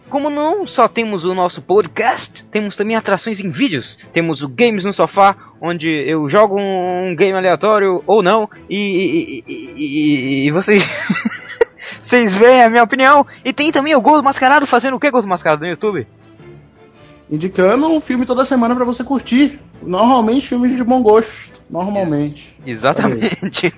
como 0.10 0.30
não 0.30 0.66
só 0.66 0.88
temos 0.88 1.26
o 1.26 1.36
nosso 1.36 1.62
podcast, 1.62 2.46
temos 2.46 2.76
também 2.76 2.96
atrações 2.96 3.40
em 3.40 3.50
vídeos. 3.52 3.98
Temos 4.14 4.42
o 4.42 4.50
Games 4.50 4.84
no 4.86 4.94
Sofá, 4.94 5.36
onde 5.62 5.88
eu 5.90 6.28
jogo 6.30 6.58
um 6.60 7.16
game 7.16 7.38
aleatório 7.38 8.02
ou 8.08 8.24
não, 8.24 8.50
e, 8.70 9.44
e, 9.48 9.54
e- 9.54 10.48
e- 10.48 10.52
vocês. 10.52 10.84
Vocês 12.02 12.34
veem 12.36 12.62
a 12.64 12.70
minha 12.70 12.84
opinião. 12.84 13.26
E 13.44 13.52
tem 13.52 13.72
também 13.72 13.94
o 13.96 14.00
Gordo 14.02 14.24
Mascarado 14.24 14.66
fazendo 14.66 14.96
o 14.96 15.00
que, 15.00 15.10
Gordo 15.12 15.28
Mascarado, 15.28 15.62
no 15.62 15.68
YouTube? 15.68 16.08
Indicando 17.30 17.88
um 17.88 18.00
filme 18.00 18.26
toda 18.26 18.46
semana 18.46 18.76
para 18.76 18.86
você 18.86 19.04
curtir. 19.04 19.60
Normalmente 19.82 20.48
filmes 20.48 20.76
de 20.76 20.84
bom 20.84 21.02
gosto. 21.02 21.58
Normalmente. 21.70 22.58
Exatamente. 22.66 23.74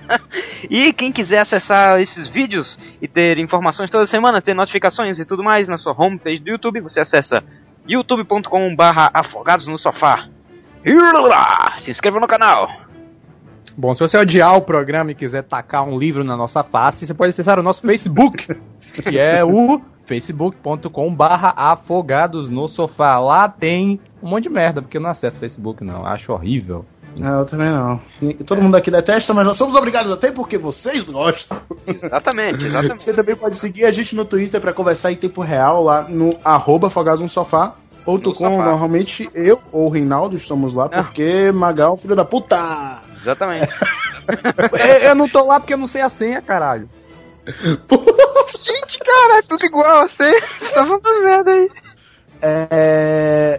e 0.68 0.92
quem 0.92 1.10
quiser 1.10 1.40
acessar 1.40 2.00
esses 2.00 2.28
vídeos 2.28 2.78
e 3.00 3.08
ter 3.08 3.38
informações 3.38 3.90
toda 3.90 4.06
semana, 4.06 4.42
ter 4.42 4.54
notificações 4.54 5.18
e 5.18 5.24
tudo 5.24 5.42
mais 5.42 5.66
na 5.66 5.78
sua 5.78 5.94
homepage 5.96 6.42
do 6.42 6.50
YouTube, 6.50 6.80
você 6.80 7.00
acessa 7.00 7.42
youtube.com/barra 7.88 9.10
afogados 9.14 9.66
no 9.66 9.78
sofá. 9.78 10.28
E 10.84 10.92
Se 11.80 11.90
inscreva 11.90 12.20
no 12.20 12.26
canal. 12.26 12.68
Bom, 13.76 13.94
se 13.94 14.00
você 14.00 14.18
odiar 14.18 14.56
o 14.56 14.62
programa 14.62 15.12
e 15.12 15.14
quiser 15.14 15.42
tacar 15.42 15.84
um 15.84 15.98
livro 15.98 16.22
na 16.22 16.36
nossa 16.36 16.62
face, 16.62 17.06
você 17.06 17.14
pode 17.14 17.30
acessar 17.30 17.58
o 17.58 17.62
nosso 17.62 17.80
Facebook, 17.80 18.54
que 19.02 19.18
é 19.18 19.42
o 19.42 19.80
facebook.com 20.04 21.14
barra 21.14 21.52
afogados 21.56 22.48
no 22.48 22.66
sofá. 22.68 23.18
Lá 23.18 23.48
tem 23.48 24.00
um 24.22 24.28
monte 24.28 24.44
de 24.44 24.50
merda, 24.50 24.82
porque 24.82 24.96
eu 24.96 25.00
não 25.00 25.10
acesso 25.10 25.38
Facebook 25.38 25.82
não, 25.84 26.04
acho 26.06 26.32
horrível. 26.32 26.84
Não, 27.14 27.40
eu 27.40 27.44
também 27.44 27.68
não. 27.70 28.00
Todo 28.46 28.62
mundo 28.62 28.74
aqui 28.74 28.90
detesta, 28.90 29.34
mas 29.34 29.46
nós 29.46 29.56
somos 29.58 29.74
obrigados 29.74 30.10
até 30.10 30.32
porque 30.32 30.56
vocês 30.56 31.04
gostam. 31.10 31.58
Exatamente, 31.86 32.64
exatamente. 32.64 33.02
Você 33.02 33.12
também 33.12 33.36
pode 33.36 33.58
seguir 33.58 33.84
a 33.84 33.90
gente 33.90 34.16
no 34.16 34.24
Twitter 34.24 34.60
pra 34.60 34.72
conversar 34.72 35.12
em 35.12 35.16
tempo 35.16 35.42
real 35.42 35.82
lá 35.84 36.02
no 36.08 36.34
arroba 36.44 36.86
afogadosofá. 36.86 37.74
Ponto 38.04 38.30
No 38.30 38.34
com, 38.34 38.50
sofá. 38.50 38.64
normalmente 38.64 39.28
eu 39.34 39.60
ou 39.70 39.86
o 39.86 39.90
Reinaldo 39.90 40.34
estamos 40.36 40.72
lá, 40.74 40.86
Ah. 40.86 40.88
porque 41.04 41.52
Magal, 41.52 41.96
filho 41.96 42.16
da 42.16 42.24
puta! 42.24 42.98
Exatamente. 43.14 43.68
Eu, 44.72 45.08
eu 45.08 45.14
não 45.16 45.28
tô 45.28 45.44
lá 45.44 45.58
porque 45.58 45.74
eu 45.74 45.78
não 45.78 45.88
sei 45.88 46.00
a 46.00 46.08
senha, 46.08 46.40
caralho. 46.40 46.88
Gente, 48.62 48.98
cara, 48.98 49.38
é 49.38 49.42
tudo 49.42 49.64
igual 49.64 50.08
você. 50.08 50.30
Você 50.30 50.74
tá 50.74 50.86
falando 50.86 51.24
merda 51.24 51.50
aí. 51.52 51.70
É... 52.40 53.58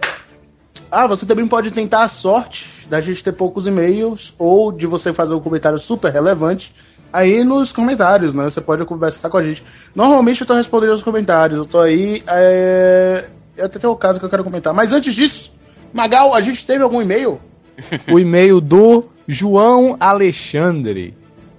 Ah, 0.90 1.06
você 1.06 1.26
também 1.26 1.46
pode 1.46 1.70
tentar 1.70 2.04
a 2.04 2.08
sorte 2.08 2.70
da 2.88 3.00
gente 3.00 3.22
ter 3.22 3.32
poucos 3.32 3.66
e-mails 3.66 4.34
ou 4.38 4.70
de 4.70 4.86
você 4.86 5.12
fazer 5.12 5.34
um 5.34 5.40
comentário 5.40 5.78
super 5.78 6.12
relevante 6.12 6.74
aí 7.12 7.44
nos 7.44 7.72
comentários, 7.72 8.34
né? 8.34 8.44
Você 8.44 8.60
pode 8.60 8.84
conversar 8.84 9.30
com 9.30 9.36
a 9.36 9.42
gente. 9.42 9.62
Normalmente 9.94 10.40
eu 10.40 10.46
tô 10.46 10.54
respondendo 10.54 10.94
os 10.94 11.02
comentários, 11.02 11.58
eu 11.58 11.64
tô 11.64 11.78
aí. 11.78 12.22
É... 12.26 13.24
Eu 13.56 13.66
até 13.66 13.78
tenho 13.78 13.92
um 13.92 13.96
caso 13.96 14.18
que 14.18 14.24
eu 14.24 14.30
quero 14.30 14.44
comentar. 14.44 14.74
Mas 14.74 14.92
antes 14.92 15.14
disso, 15.14 15.52
Magal, 15.92 16.34
a 16.34 16.40
gente 16.40 16.66
teve 16.66 16.82
algum 16.82 17.00
e-mail? 17.00 17.40
O 18.12 18.18
e-mail 18.18 18.60
do 18.60 19.04
João 19.26 19.96
Alexandre. 19.98 21.14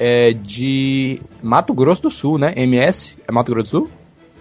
É 0.08 0.34
de 0.34 1.20
Mato 1.42 1.74
Grosso 1.74 2.04
do 2.04 2.12
Sul, 2.12 2.38
né? 2.38 2.54
MS? 2.56 3.16
É 3.28 3.32
Mato 3.32 3.52
Grosso 3.52 3.64
do 3.64 3.70
Sul? 3.80 3.90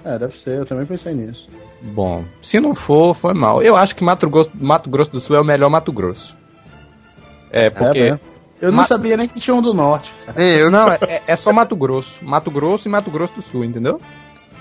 É, 0.04 0.18
deve 0.18 0.38
ser, 0.38 0.58
eu 0.58 0.66
também 0.66 0.84
pensei 0.84 1.14
nisso. 1.14 1.48
Bom, 1.80 2.22
se 2.38 2.60
não 2.60 2.74
for, 2.74 3.14
foi 3.14 3.32
mal. 3.32 3.62
Eu 3.62 3.74
acho 3.74 3.96
que 3.96 4.04
Mato 4.04 4.28
Grosso, 4.28 4.50
Mato 4.54 4.90
Grosso 4.90 5.10
do 5.12 5.20
Sul 5.20 5.36
é 5.36 5.40
o 5.40 5.44
melhor 5.44 5.70
Mato 5.70 5.90
Grosso. 5.90 6.36
É, 7.50 7.70
porque. 7.70 7.98
É? 7.98 8.18
Eu 8.60 8.70
não 8.70 8.78
Ma- 8.78 8.84
sabia 8.84 9.16
nem 9.16 9.26
que 9.26 9.40
tinha 9.40 9.54
um 9.54 9.62
do 9.62 9.72
norte. 9.72 10.12
cara. 10.26 10.40
Eu 10.42 10.70
Não, 10.70 10.90
é, 10.92 11.22
é 11.26 11.36
só 11.36 11.50
Mato 11.52 11.74
Grosso. 11.74 12.22
Mato 12.22 12.50
Grosso 12.50 12.86
e 12.86 12.90
Mato 12.90 13.10
Grosso 13.10 13.34
do 13.36 13.42
Sul, 13.42 13.64
entendeu? 13.64 13.98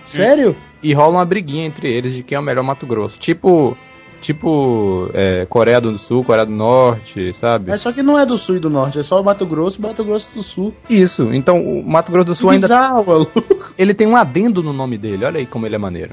Sério? 0.06 0.56
E 0.82 0.94
rola 0.94 1.18
uma 1.18 1.26
briguinha 1.26 1.66
entre 1.66 1.92
eles 1.92 2.14
de 2.14 2.24
quem 2.24 2.36
é 2.38 2.40
o 2.40 2.44
melhor 2.44 2.64
Mato 2.64 2.86
Grosso. 2.86 3.20
Tipo. 3.20 3.78
Tipo. 4.24 5.10
é, 5.14 5.46
Coreia 5.46 5.80
do 5.80 5.98
Sul, 6.00 6.24
Coreia 6.24 6.46
do 6.46 6.52
Norte, 6.52 7.34
sabe? 7.34 7.70
Mas 7.70 7.82
só 7.82 7.92
que 7.92 8.02
não 8.02 8.18
é 8.18 8.26
do 8.26 8.38
sul 8.38 8.56
e 8.56 8.60
do 8.60 8.70
norte, 8.70 8.98
é 9.00 9.04
só 9.04 9.20
o 9.22 9.24
Mato 9.24 9.46
Grosso 9.46 9.80
e 9.80 9.82
Mato 9.82 10.04
Grosso 10.04 10.30
do 10.34 10.42
Sul. 10.42 10.74
Isso. 10.90 11.34
Então 11.34 11.62
o 11.62 11.84
Mato 11.88 12.12
Grosso 12.12 12.28
do 12.28 12.36
Sul 12.36 12.50
ainda. 12.50 12.68
Bizarro, 12.68 13.06
maluco. 13.06 13.44
Ele 13.78 13.94
tem 13.94 14.08
um 14.08 14.16
adendo 14.16 14.64
no 14.64 14.72
nome 14.74 14.98
dele. 14.98 15.26
Olha 15.26 15.40
aí 15.40 15.46
como 15.46 15.66
ele 15.66 15.76
é 15.76 15.80
maneiro. 15.80 16.12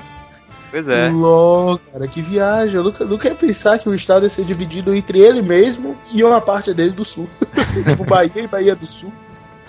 Pois 0.71 0.89
é. 0.89 1.09
Ló, 1.11 1.79
cara, 1.93 2.07
que 2.07 2.23
viagem. 2.23 2.77
Eu 2.77 2.85
nunca, 2.85 3.05
nunca 3.05 3.29
ia 3.29 3.35
pensar 3.35 3.79
que 3.79 3.89
o 3.89 3.95
estado 3.95 4.25
ia 4.25 4.31
ser 4.31 4.45
dividido 4.45 4.95
entre 4.95 5.19
ele 5.19 5.43
mesmo 5.43 5.97
e 6.13 6.23
uma 6.23 6.41
parte 6.41 6.73
dele 6.73 6.91
do 6.93 7.05
sul. 7.05 7.29
tipo, 7.89 8.05
Bahia 8.05 8.31
e 8.37 8.47
Bahia 8.47 8.77
do 8.77 8.87
Sul. 8.87 9.13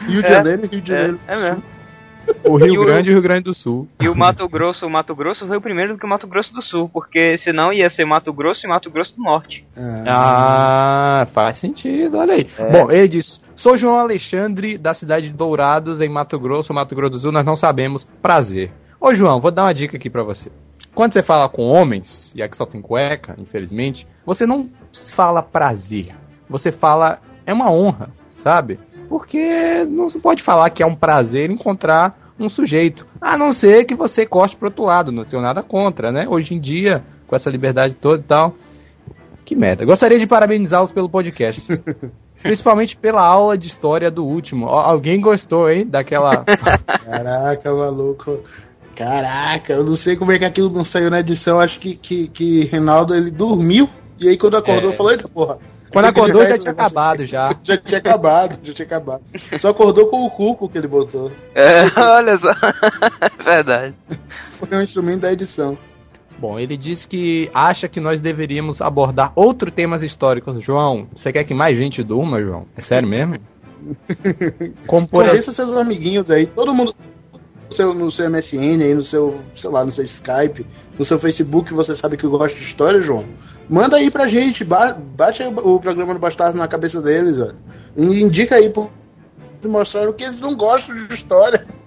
Rio 0.07 0.21
de 0.21 0.27
É, 0.27 0.31
Janeiro 0.33 0.65
e 0.65 0.67
Rio 0.67 0.81
de 0.81 0.93
É, 0.93 0.95
Janeiro. 0.97 1.19
é 1.27 1.35
do 1.35 1.41
mesmo. 1.41 1.55
Sul. 1.55 1.63
O 2.43 2.55
Rio 2.57 2.73
E 2.73 2.77
o- 2.79 2.85
Grande 2.85 3.09
e 3.09 3.11
o 3.11 3.13
Rio 3.15 3.21
Grande 3.21 3.43
do 3.43 3.53
Sul. 3.53 3.87
E 3.99 4.09
o 4.09 4.15
Mato 4.15 4.47
Grosso, 4.49 4.85
o 4.85 4.89
Mato 4.89 5.15
Grosso 5.15 5.45
foi 5.47 5.57
o 5.57 5.61
primeiro 5.61 5.93
do 5.93 5.99
que 5.99 6.05
o 6.05 6.09
Mato 6.09 6.27
Grosso 6.27 6.53
do 6.53 6.61
Sul, 6.61 6.89
porque 6.91 7.37
senão 7.37 7.71
ia 7.71 7.89
ser 7.89 8.05
Mato 8.05 8.31
Grosso 8.33 8.65
e 8.65 8.69
Mato 8.69 8.89
Grosso 8.89 9.15
do 9.15 9.23
Norte. 9.23 9.65
Ah, 10.07 11.27
faz 11.33 11.57
sentido, 11.57 12.17
olha 12.17 12.33
aí. 12.33 12.47
Bom, 12.71 12.91
ele 12.91 13.07
diz: 13.07 13.41
Sou 13.55 13.77
João 13.77 13.97
Alexandre, 13.97 14.77
da 14.77 14.93
cidade 14.93 15.27
de 15.29 15.33
Dourados, 15.33 16.01
em 16.01 16.09
Mato 16.09 16.39
Grosso, 16.39 16.73
Mato 16.73 16.95
Grosso 16.95 17.11
do 17.11 17.19
Sul, 17.19 17.31
nós 17.31 17.45
não 17.45 17.55
sabemos. 17.55 18.05
Prazer. 18.21 18.71
Ô, 18.99 19.13
João, 19.13 19.39
vou 19.39 19.51
dar 19.51 19.63
uma 19.63 19.73
dica 19.73 19.97
aqui 19.97 20.09
pra 20.09 20.23
você. 20.23 20.51
Quando 20.93 21.13
você 21.13 21.23
fala 21.23 21.47
com 21.47 21.63
homens, 21.63 22.33
e 22.35 22.43
aqui 22.43 22.55
só 22.57 22.65
tem 22.65 22.81
cueca, 22.81 23.35
infelizmente, 23.37 24.05
você 24.25 24.45
não 24.45 24.69
fala 25.15 25.41
prazer. 25.41 26.09
Você 26.49 26.71
fala. 26.71 27.19
É 27.45 27.53
uma 27.53 27.71
honra, 27.71 28.09
sabe? 28.39 28.79
Porque 29.11 29.85
não 29.89 30.07
se 30.07 30.21
pode 30.21 30.41
falar 30.41 30.69
que 30.69 30.81
é 30.81 30.85
um 30.85 30.95
prazer 30.95 31.51
encontrar 31.51 32.31
um 32.39 32.47
sujeito. 32.47 33.05
A 33.19 33.35
não 33.35 33.51
ser 33.51 33.83
que 33.83 33.93
você 33.93 34.25
corte 34.25 34.55
pro 34.55 34.69
outro 34.69 34.85
lado, 34.85 35.11
não 35.11 35.25
tenho 35.25 35.41
nada 35.41 35.61
contra, 35.61 36.13
né? 36.13 36.25
Hoje 36.29 36.53
em 36.55 36.59
dia, 36.61 37.03
com 37.27 37.35
essa 37.35 37.49
liberdade 37.49 37.93
toda 37.93 38.21
e 38.21 38.23
tal. 38.23 38.55
Que 39.43 39.53
merda. 39.53 39.83
Gostaria 39.83 40.17
de 40.17 40.25
parabenizá-los 40.25 40.93
pelo 40.93 41.09
podcast. 41.09 41.67
Principalmente 42.41 42.95
pela 42.95 43.21
aula 43.21 43.57
de 43.57 43.67
história 43.67 44.09
do 44.09 44.25
último. 44.25 44.67
Alguém 44.67 45.19
gostou, 45.19 45.69
hein? 45.69 45.85
Daquela. 45.85 46.45
Caraca, 47.03 47.73
maluco. 47.73 48.39
Caraca, 48.95 49.73
eu 49.73 49.83
não 49.83 49.97
sei 49.97 50.15
como 50.15 50.31
é 50.31 50.39
que 50.39 50.45
aquilo 50.45 50.69
não 50.69 50.85
saiu 50.85 51.09
na 51.09 51.19
edição. 51.19 51.59
Acho 51.59 51.79
que, 51.81 51.95
que, 51.97 52.29
que 52.29 52.63
Reinaldo 52.63 53.13
ele 53.13 53.29
dormiu. 53.29 53.89
E 54.17 54.29
aí 54.29 54.37
quando 54.37 54.55
acordou, 54.55 54.91
É. 54.91 54.93
falou: 54.93 55.11
Eita 55.11 55.27
porra. 55.27 55.57
Quando 55.91 56.05
acordou 56.05 56.45
já 56.45 56.57
tinha 56.57 56.71
acabado 56.71 57.25
já. 57.25 57.55
Já 57.63 57.77
tinha 57.77 57.97
acabado, 57.97 58.59
já 58.63 58.73
tinha 58.73 58.85
acabado. 58.85 59.23
Só 59.59 59.69
acordou 59.69 60.07
com 60.07 60.25
o 60.25 60.29
cuco 60.29 60.69
que 60.69 60.77
ele 60.77 60.87
botou. 60.87 61.31
É, 61.53 61.83
olha 61.99 62.37
só. 62.37 62.53
Verdade. 63.43 63.95
Foi 64.49 64.77
um 64.77 64.81
instrumento 64.81 65.21
da 65.21 65.33
edição. 65.33 65.77
Bom, 66.39 66.57
ele 66.57 66.75
disse 66.75 67.07
que 67.07 67.51
acha 67.53 67.87
que 67.87 67.99
nós 67.99 68.19
deveríamos 68.19 68.81
abordar 68.81 69.31
outros 69.35 69.73
temas 69.73 70.01
históricos. 70.01 70.63
João, 70.63 71.07
você 71.15 71.31
quer 71.31 71.43
que 71.43 71.53
mais 71.53 71.77
gente 71.77 72.01
durma, 72.03 72.41
João? 72.41 72.65
É 72.75 72.81
sério 72.81 73.07
mesmo? 73.07 73.39
Como 74.87 75.07
por. 75.07 75.25
Convença 75.25 75.51
seus 75.51 75.75
amiguinhos 75.75 76.31
aí, 76.31 76.45
todo 76.45 76.73
mundo 76.73 76.95
no 77.71 77.75
seu, 77.75 77.93
no 77.93 78.11
seu 78.11 78.29
MSN 78.29 78.83
aí, 78.83 78.93
no 78.93 79.01
seu, 79.01 79.41
sei 79.55 79.69
lá, 79.69 79.85
no 79.85 79.91
seu 79.91 80.03
Skype, 80.03 80.65
no 80.99 81.05
seu 81.05 81.17
Facebook, 81.17 81.73
você 81.73 81.95
sabe 81.95 82.17
que 82.17 82.27
gosta 82.27 82.57
de 82.57 82.65
história, 82.65 83.01
João. 83.01 83.25
Manda 83.71 83.95
aí 83.97 84.11
pra 84.11 84.27
gente, 84.27 84.63
ba- 84.65 84.93
bate 84.93 85.41
o 85.43 85.79
programa 85.79 86.13
do 86.13 86.19
Bastardo 86.19 86.57
na 86.57 86.67
cabeça 86.67 87.01
deles, 87.01 87.39
ó. 87.39 87.51
E 87.95 88.21
indica 88.21 88.55
aí 88.55 88.69
pro 88.69 88.91
mostrar 89.65 90.09
o 90.09 90.13
que 90.13 90.23
eles 90.25 90.41
não 90.41 90.55
gostam 90.55 90.93
de 90.95 91.13
história. 91.13 91.65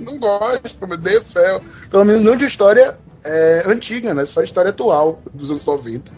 Não 0.00 0.18
gostam, 0.18 0.88
meu 0.88 0.96
Deus 0.96 1.24
do 1.24 1.30
céu. 1.30 1.60
Pelo 1.90 2.04
menos 2.04 2.22
não 2.22 2.36
de 2.36 2.44
história 2.44 2.96
é, 3.24 3.62
antiga, 3.66 4.12
né? 4.14 4.24
Só 4.24 4.42
história 4.42 4.70
atual, 4.70 5.20
dos 5.34 5.50
anos 5.50 5.64
90. 5.64 6.12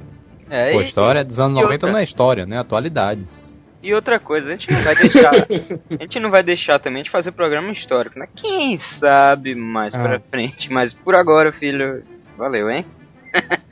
É, 0.50 0.72
Pô, 0.72 0.80
história 0.82 1.22
dos 1.24 1.38
anos 1.40 1.52
e 1.58 1.62
90 1.62 1.72
outra? 1.74 1.92
não 1.92 1.98
é 1.98 2.02
história, 2.04 2.46
né? 2.46 2.58
Atualidades. 2.58 3.58
e 3.82 3.92
outra 3.94 4.18
coisa, 4.20 4.48
a 4.48 4.52
gente 4.52 4.70
não 4.70 4.80
vai 4.82 4.94
deixar. 4.96 5.30
a 5.98 6.02
gente 6.02 6.20
não 6.20 6.30
vai 6.30 6.42
deixar 6.42 6.78
também 6.78 7.02
de 7.02 7.10
fazer 7.10 7.32
programa 7.32 7.70
histórico, 7.72 8.18
né? 8.18 8.26
Quem 8.34 8.78
sabe 8.78 9.54
mais 9.54 9.94
Ah. 9.94 10.02
pra 10.02 10.20
frente, 10.30 10.70
mas 10.72 10.92
por 10.94 11.14
agora, 11.14 11.50
filho, 11.52 12.02
valeu, 12.36 12.70
hein? 12.70 12.84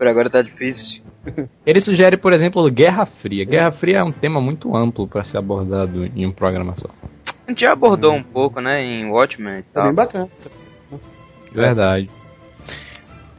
por 0.00 0.08
agora 0.08 0.30
tá 0.30 0.40
difícil. 0.40 1.02
Ele 1.66 1.78
sugere, 1.78 2.16
por 2.16 2.32
exemplo, 2.32 2.66
Guerra 2.70 3.04
Fria. 3.04 3.44
Guerra 3.44 3.70
Fria 3.70 3.98
é 3.98 4.02
um 4.02 4.10
tema 4.10 4.40
muito 4.40 4.74
amplo 4.74 5.06
para 5.06 5.22
ser 5.22 5.36
abordado 5.36 6.06
em 6.06 6.24
um 6.24 6.32
programa 6.32 6.74
só. 6.78 6.88
A 7.46 7.50
gente 7.50 7.60
já 7.60 7.72
abordou 7.72 8.14
um 8.14 8.22
pouco, 8.22 8.62
né, 8.62 8.82
em 8.82 9.10
Watchmen 9.10 9.56
e 9.56 9.58
É 9.58 9.64
tal. 9.74 9.84
bem 9.84 9.94
bacana. 9.94 10.28
Verdade. 11.52 12.08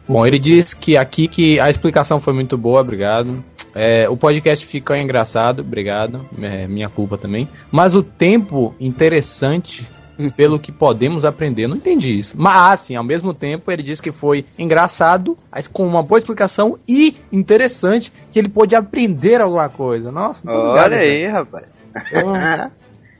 Bom, 0.07 0.23
ele 0.23 0.37
diz 0.37 0.71
que 0.71 0.95
aqui 0.95 1.27
que 1.27 1.59
a 1.59 1.67
explicação 1.67 2.19
foi 2.19 2.33
muito 2.33 2.55
boa, 2.59 2.81
obrigado. 2.81 3.43
É, 3.73 4.07
o 4.07 4.15
podcast 4.15 4.63
fica 4.63 4.95
engraçado, 4.99 5.61
obrigado. 5.61 6.23
É, 6.39 6.67
minha 6.67 6.89
culpa 6.89 7.17
também. 7.17 7.49
Mas 7.71 7.95
o 7.95 8.03
tempo 8.03 8.75
interessante 8.79 9.83
pelo 10.29 10.59
que 10.59 10.71
podemos 10.71 11.25
aprender. 11.25 11.67
Não 11.67 11.75
entendi 11.77 12.15
isso. 12.17 12.35
Mas, 12.37 12.73
assim, 12.81 12.95
ao 12.95 13.03
mesmo 13.03 13.33
tempo, 13.33 13.71
ele 13.71 13.81
diz 13.81 13.99
que 14.01 14.11
foi 14.11 14.45
engraçado, 14.59 15.37
mas 15.51 15.67
com 15.67 15.87
uma 15.87 16.03
boa 16.03 16.19
explicação 16.19 16.77
e 16.87 17.15
interessante, 17.31 18.11
que 18.31 18.37
ele 18.37 18.49
pôde 18.49 18.75
aprender 18.75 19.41
alguma 19.41 19.69
coisa. 19.69 20.11
Nossa, 20.11 20.41
muito 20.43 20.57
obrigado, 20.57 20.85
Olha 20.85 20.97
cara. 20.97 21.01
aí, 21.09 21.27
rapaz. 21.27 21.83
Eu 22.11 22.21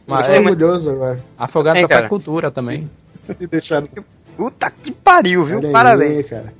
Mas 0.07 0.27
é, 0.29 0.39
orgulhoso 0.39 0.89
agora. 0.89 1.19
afogado 1.37 1.75
cara? 1.87 1.87
faz 2.01 2.09
cultura 2.09 2.51
também. 2.51 2.89
Puta 4.35 4.71
que 4.71 4.91
pariu, 4.91 5.45
viu? 5.45 5.57
Olha 5.57 5.67
aí, 5.67 5.73
Parabéns. 5.73 6.25
cara. 6.27 6.53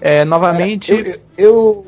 É, 0.00 0.24
novamente. 0.24 0.92
Eu, 0.92 0.98
eu- 1.04 1.16
eu- 1.38 1.86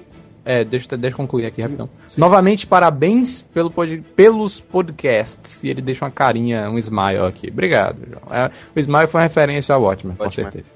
É, 0.51 0.65
deixa, 0.65 0.97
deixa 0.97 1.13
eu 1.15 1.19
concluir 1.19 1.45
aqui 1.45 1.61
rapidão. 1.61 1.91
Novamente, 2.17 2.67
parabéns 2.67 3.43
pelo 3.53 3.71
pod- 3.71 4.03
pelos 4.17 4.59
podcasts. 4.61 5.63
E 5.63 5.69
ele 5.69 5.83
deixa 5.83 6.07
uma 6.07 6.11
carinha, 6.11 6.71
um 6.71 6.79
smile 6.79 7.19
aqui. 7.27 7.49
Obrigado, 7.51 7.99
João. 8.09 8.35
É, 8.35 8.51
o 8.75 8.81
smile 8.81 9.07
foi 9.09 9.21
uma 9.21 9.27
referência 9.27 9.75
ao 9.75 9.83
Watchmen, 9.83 10.17
com 10.17 10.25
Watchmen. 10.25 10.51
certeza. 10.51 10.75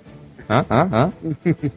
Hã? 0.50 0.66
Hã? 0.70 0.88
Hã? 0.92 1.12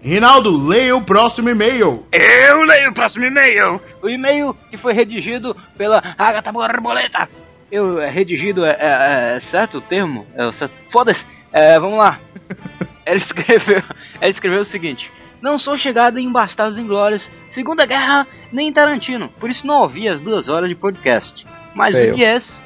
Rinaldo, 0.00 0.68
leia 0.68 0.96
o 0.96 1.02
próximo 1.02 1.48
e-mail. 1.50 2.06
Eu 2.12 2.62
leio 2.62 2.90
o 2.90 2.94
próximo 2.94 3.24
e-mail. 3.24 3.80
O 4.00 4.08
e-mail 4.08 4.54
que 4.70 4.76
foi 4.76 4.92
redigido 4.94 5.56
pela 5.76 5.98
Agatha 6.16 6.52
Borboleta. 6.52 7.28
Eu, 7.70 8.00
é, 8.00 8.08
redigido 8.08 8.64
é, 8.64 8.76
é- 8.78 9.36
é 9.36 9.40
certo 9.40 9.78
o 9.78 9.80
termo? 9.80 10.24
É? 10.36 10.48
Foda-se. 10.92 11.24
É, 11.52 11.78
vamos 11.80 11.98
lá. 11.98 12.18
Ela 13.04 13.16
escreveu, 13.16 13.82
ela 14.20 14.30
escreveu 14.30 14.60
o 14.60 14.64
seguinte. 14.66 15.10
Não 15.40 15.56
sou 15.56 15.76
chegada 15.76 16.20
em 16.20 16.30
Bastardos 16.30 16.78
Inglórios, 16.78 17.30
Segunda 17.48 17.86
Guerra, 17.86 18.26
nem 18.52 18.72
Tarantino. 18.72 19.28
Por 19.38 19.48
isso 19.50 19.66
não 19.66 19.82
ouvi 19.82 20.08
as 20.08 20.20
duas 20.20 20.48
horas 20.48 20.68
de 20.68 20.74
podcast. 20.74 21.46
Mas 21.74 21.94
Feio. 21.94 22.14
o 22.14 22.16
Nies, 22.16 22.62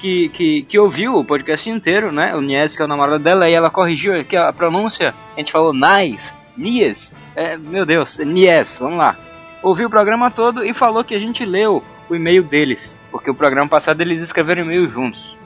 que, 0.00 0.28
que, 0.30 0.62
que 0.62 0.78
ouviu 0.78 1.16
o 1.16 1.24
podcast 1.24 1.68
inteiro, 1.70 2.10
né? 2.10 2.34
O 2.34 2.40
Nies, 2.40 2.74
que 2.74 2.82
é 2.82 2.84
o 2.84 2.88
namorado 2.88 3.18
dela, 3.18 3.48
e 3.48 3.52
ela 3.54 3.70
corrigiu 3.70 4.18
aqui 4.18 4.36
a 4.36 4.52
pronúncia. 4.52 5.14
A 5.36 5.40
gente 5.40 5.52
falou 5.52 5.72
Nice, 5.72 6.32
Nies. 6.56 7.12
É, 7.36 7.56
meu 7.56 7.86
Deus, 7.86 8.18
Nies, 8.18 8.78
vamos 8.78 8.98
lá. 8.98 9.16
ouviu 9.62 9.86
o 9.86 9.90
programa 9.90 10.30
todo 10.30 10.64
e 10.64 10.74
falou 10.74 11.04
que 11.04 11.14
a 11.14 11.20
gente 11.20 11.44
leu 11.44 11.82
o 12.08 12.14
e-mail 12.14 12.42
deles, 12.42 12.96
porque 13.12 13.30
o 13.30 13.34
programa 13.34 13.68
passado 13.68 14.00
eles 14.00 14.22
escreveram 14.22 14.62
e-mail 14.62 14.90
juntos. 14.90 15.36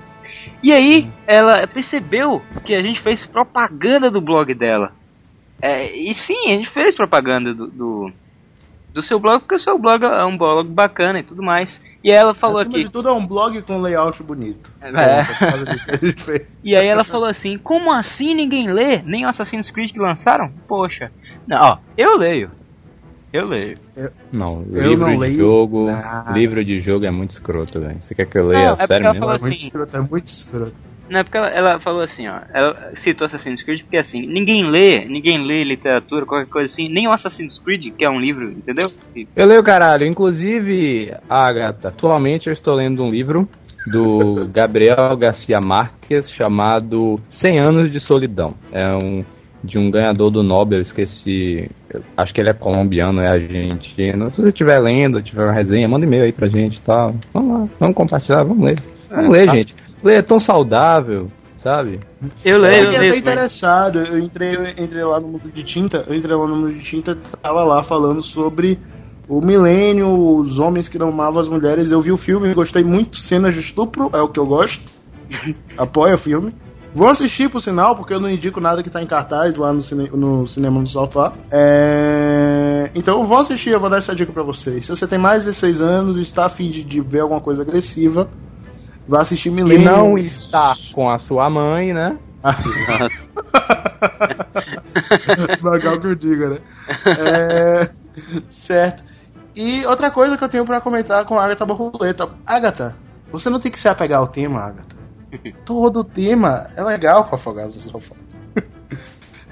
E 0.62 0.72
aí, 0.72 1.08
ela 1.26 1.66
percebeu 1.66 2.40
que 2.64 2.74
a 2.74 2.80
gente 2.80 3.00
fez 3.00 3.26
propaganda 3.26 4.10
do 4.10 4.20
blog 4.20 4.54
dela. 4.54 4.92
É, 5.62 5.96
e 5.96 6.12
sim, 6.12 6.46
a 6.46 6.56
gente 6.56 6.68
fez 6.70 6.94
propaganda 6.96 7.54
do, 7.54 7.68
do, 7.68 8.12
do 8.92 9.02
seu 9.02 9.20
blog, 9.20 9.40
porque 9.40 9.54
o 9.54 9.60
seu 9.60 9.78
blog 9.78 10.04
é 10.04 10.24
um 10.24 10.36
blog 10.36 10.68
bacana 10.68 11.20
e 11.20 11.22
tudo 11.22 11.40
mais. 11.42 11.80
E 12.02 12.10
aí 12.10 12.16
ela 12.18 12.34
falou 12.34 12.58
Acima 12.58 12.74
aqui. 12.78 12.86
de 12.86 12.90
tudo 12.90 13.08
é 13.08 13.12
um 13.12 13.24
blog 13.24 13.62
com 13.62 13.80
layout 13.80 14.20
bonito. 14.24 14.72
É. 14.82 15.22
gente 16.04 16.20
fez. 16.20 16.56
E 16.64 16.74
aí 16.76 16.86
ela 16.88 17.04
falou 17.04 17.28
assim: 17.28 17.56
Como 17.58 17.92
assim 17.92 18.34
ninguém 18.34 18.72
lê? 18.72 19.00
Nem 19.02 19.24
o 19.24 19.28
Assassin's 19.28 19.70
Creed 19.70 19.92
que 19.92 20.00
lançaram? 20.00 20.52
Poxa. 20.66 21.12
Não, 21.46 21.60
ó, 21.60 21.78
eu 21.96 22.16
leio. 22.18 22.50
Eu 23.32 23.46
leio. 23.46 23.78
Não, 24.32 24.62
Eu 24.70 24.82
livro 24.90 24.98
não 25.06 25.12
de 25.12 25.16
leio 25.18 25.36
jogo. 25.36 25.86
nada. 25.90 26.32
Livro 26.32 26.64
de 26.64 26.80
jogo 26.80 27.06
é 27.06 27.10
muito 27.10 27.30
escroto, 27.30 27.80
velho. 27.80 27.96
Você 28.02 28.14
quer 28.14 28.26
que 28.26 28.36
eu 28.36 28.46
leia 28.48 28.66
Não, 28.66 28.74
é 28.74 28.86
sério 28.86 29.06
mesmo? 29.06 29.20
falou 29.20 29.36
É 29.36 29.38
muito 29.38 29.54
assim- 29.54 29.66
escroto, 29.68 29.96
é 29.96 30.00
muito 30.00 30.26
escroto. 30.26 30.74
Não 31.12 31.20
é 31.20 31.24
porque 31.24 31.36
ela, 31.36 31.48
ela 31.48 31.78
falou 31.78 32.00
assim, 32.00 32.26
ó. 32.26 32.40
Ela 32.54 32.92
citou 32.96 33.26
Assassin's 33.26 33.62
Creed 33.62 33.82
porque 33.82 33.98
assim, 33.98 34.26
ninguém 34.26 34.64
lê, 34.70 35.04
ninguém 35.04 35.44
lê 35.46 35.62
literatura, 35.62 36.24
qualquer 36.24 36.48
coisa 36.48 36.72
assim, 36.72 36.88
nem 36.88 37.06
o 37.06 37.12
Assassin's 37.12 37.58
Creed, 37.58 37.92
que 37.94 38.02
é 38.02 38.08
um 38.08 38.18
livro, 38.18 38.50
entendeu? 38.50 38.90
Eu 39.36 39.46
leio, 39.46 39.62
caralho. 39.62 40.06
Inclusive, 40.06 41.12
Agatha, 41.28 41.88
atualmente 41.88 42.46
eu 42.46 42.52
estou 42.54 42.74
lendo 42.74 43.04
um 43.04 43.10
livro 43.10 43.46
do 43.88 44.48
Gabriel 44.48 45.14
Garcia 45.18 45.60
Marques 45.60 46.30
chamado 46.30 47.20
100 47.28 47.60
Anos 47.60 47.92
de 47.92 48.00
Solidão. 48.00 48.54
É 48.72 48.94
um 48.94 49.22
de 49.62 49.78
um 49.78 49.90
ganhador 49.90 50.30
do 50.30 50.42
Nobel, 50.42 50.78
eu 50.78 50.82
esqueci. 50.82 51.70
eu 51.92 52.02
acho 52.16 52.32
que 52.32 52.40
ele 52.40 52.48
é 52.48 52.54
colombiano, 52.54 53.20
é 53.20 53.28
argentino. 53.28 54.30
Se 54.30 54.40
você 54.40 54.48
estiver 54.48 54.80
lendo, 54.80 55.22
tiver 55.22 55.44
uma 55.44 55.52
resenha, 55.52 55.86
manda 55.86 56.06
e-mail 56.06 56.24
aí 56.24 56.32
pra 56.32 56.46
gente 56.46 56.76
e 56.76 56.82
tal. 56.82 57.14
Vamos 57.34 57.60
lá, 57.60 57.68
vamos 57.78 57.94
compartilhar, 57.94 58.44
vamos 58.44 58.64
ler. 58.64 58.78
Vamos 59.10 59.30
ler, 59.30 59.48
gente. 59.50 59.81
É 60.04 60.20
tão 60.22 60.40
saudável, 60.40 61.30
sabe? 61.56 62.00
Eu 62.44 62.58
leio, 62.58 62.84
eu 62.86 62.92
fiquei 63.00 63.18
interessado, 63.18 63.98
eu 64.00 64.18
entrei, 64.18 64.56
eu 64.56 64.66
entrei 64.84 65.04
lá 65.04 65.20
no 65.20 65.28
mundo 65.28 65.50
de 65.52 65.62
tinta, 65.62 66.04
eu 66.08 66.14
entrei 66.14 66.34
lá 66.36 66.46
no 66.46 66.56
mundo 66.56 66.72
de 66.74 66.80
tinta, 66.80 67.16
tava 67.40 67.62
lá 67.64 67.82
falando 67.82 68.20
sobre 68.22 68.78
o 69.28 69.40
milênio, 69.40 70.08
os 70.38 70.58
homens 70.58 70.88
que 70.88 70.98
não 70.98 71.08
amavam 71.08 71.40
as 71.40 71.48
mulheres. 71.48 71.90
Eu 71.90 72.00
vi 72.00 72.10
o 72.12 72.16
filme, 72.16 72.52
gostei 72.52 72.82
muito, 72.84 73.16
cenas 73.18 73.54
de 73.54 73.60
estupro, 73.60 74.10
é 74.12 74.20
o 74.20 74.28
que 74.28 74.38
eu 74.40 74.46
gosto. 74.46 74.92
Apoio 75.78 76.14
o 76.14 76.18
filme. 76.18 76.52
Vou 76.94 77.08
assistir, 77.08 77.48
por 77.48 77.58
sinal, 77.60 77.96
porque 77.96 78.12
eu 78.12 78.20
não 78.20 78.28
indico 78.28 78.60
nada 78.60 78.82
que 78.82 78.90
tá 78.90 79.02
em 79.02 79.06
cartaz 79.06 79.54
lá 79.56 79.72
no, 79.72 79.80
cine- 79.80 80.10
no 80.12 80.46
cinema 80.46 80.78
no 80.78 80.86
sofá. 80.86 81.32
É... 81.50 82.90
Então 82.94 83.18
eu 83.20 83.24
vou 83.24 83.38
assistir, 83.38 83.70
eu 83.70 83.80
vou 83.80 83.88
dar 83.88 83.96
essa 83.96 84.14
dica 84.14 84.30
pra 84.30 84.42
vocês. 84.42 84.84
Se 84.84 84.90
você 84.90 85.06
tem 85.06 85.18
mais 85.18 85.42
de 85.44 85.48
16 85.48 85.80
anos 85.80 86.18
e 86.18 86.22
está 86.22 86.44
afim 86.44 86.68
de, 86.68 86.84
de 86.84 87.00
ver 87.00 87.20
alguma 87.20 87.40
coisa 87.40 87.62
agressiva, 87.62 88.28
vá 89.12 89.20
assistir 89.20 89.50
E 89.50 89.52
Milênio. 89.52 89.84
não 89.84 90.16
está 90.18 90.74
com 90.94 91.08
a 91.08 91.18
sua 91.18 91.48
mãe, 91.50 91.92
né? 91.92 92.18
Legal 95.62 96.00
que 96.00 96.06
eu 96.06 96.14
diga, 96.14 96.50
né? 96.50 96.58
É, 97.06 97.90
certo. 98.48 99.04
E 99.54 99.84
outra 99.86 100.10
coisa 100.10 100.36
que 100.36 100.42
eu 100.42 100.48
tenho 100.48 100.64
pra 100.64 100.80
comentar 100.80 101.24
com 101.26 101.38
a 101.38 101.44
Agatha 101.44 101.66
Borboleta. 101.66 102.30
Agatha, 102.46 102.96
você 103.30 103.50
não 103.50 103.60
tem 103.60 103.70
que 103.70 103.78
se 103.78 103.88
apegar 103.88 104.18
ao 104.18 104.26
tema, 104.26 104.60
Agatha. 104.60 104.96
Todo 105.64 106.02
tema 106.02 106.68
é 106.74 106.82
legal 106.82 107.24
com 107.24 107.34
Afogados 107.36 107.76
no 107.76 107.90
Sofá. 107.90 108.14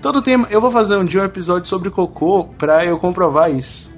Todo 0.01 0.23
tema. 0.23 0.47
Eu 0.51 0.61
vou 0.61 0.70
fazer 0.70 0.97
um 0.97 1.05
dia 1.05 1.20
um 1.20 1.27
episódio 1.27 1.69
sobre 1.69 1.91
cocô 1.91 2.49
pra 2.59 2.85
eu 2.85 2.99
comprovar 2.99 3.51
isso. 3.51 3.90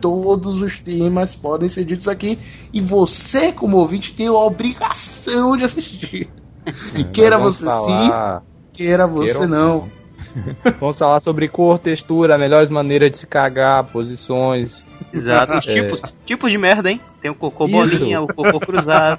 Todos 0.00 0.62
os 0.62 0.80
temas 0.80 1.34
podem 1.34 1.68
ser 1.68 1.84
ditos 1.84 2.08
aqui 2.08 2.38
e 2.72 2.80
você, 2.80 3.52
como 3.52 3.76
ouvinte, 3.78 4.14
tem 4.14 4.26
a 4.28 4.32
obrigação 4.32 5.56
de 5.56 5.64
assistir. 5.64 6.28
Queira 7.12 7.38
Nós 7.38 7.54
você 7.56 7.64
vamos 7.64 7.80
sim, 7.86 8.08
falar- 8.08 8.42
queira 8.72 9.06
você 9.06 9.32
Queira 9.32 9.46
não. 9.46 9.88
Vamos 10.78 10.98
falar 10.98 11.18
sobre 11.20 11.48
cor, 11.48 11.78
textura, 11.78 12.36
melhores 12.38 12.68
maneiras 12.68 13.10
de 13.10 13.18
se 13.18 13.26
cagar, 13.26 13.82
posições. 13.84 14.84
Exato, 15.12 15.54
os 15.58 15.66
É. 15.66 15.74
tipos, 15.74 16.02
tipos 16.26 16.52
de 16.52 16.58
merda, 16.58 16.90
hein? 16.90 17.00
Tem 17.20 17.30
o 17.30 17.34
cocô 17.34 17.66
Isso. 17.66 17.98
bolinha, 17.98 18.20
o 18.20 18.28
cocô 18.28 18.60
cruzado. 18.60 19.18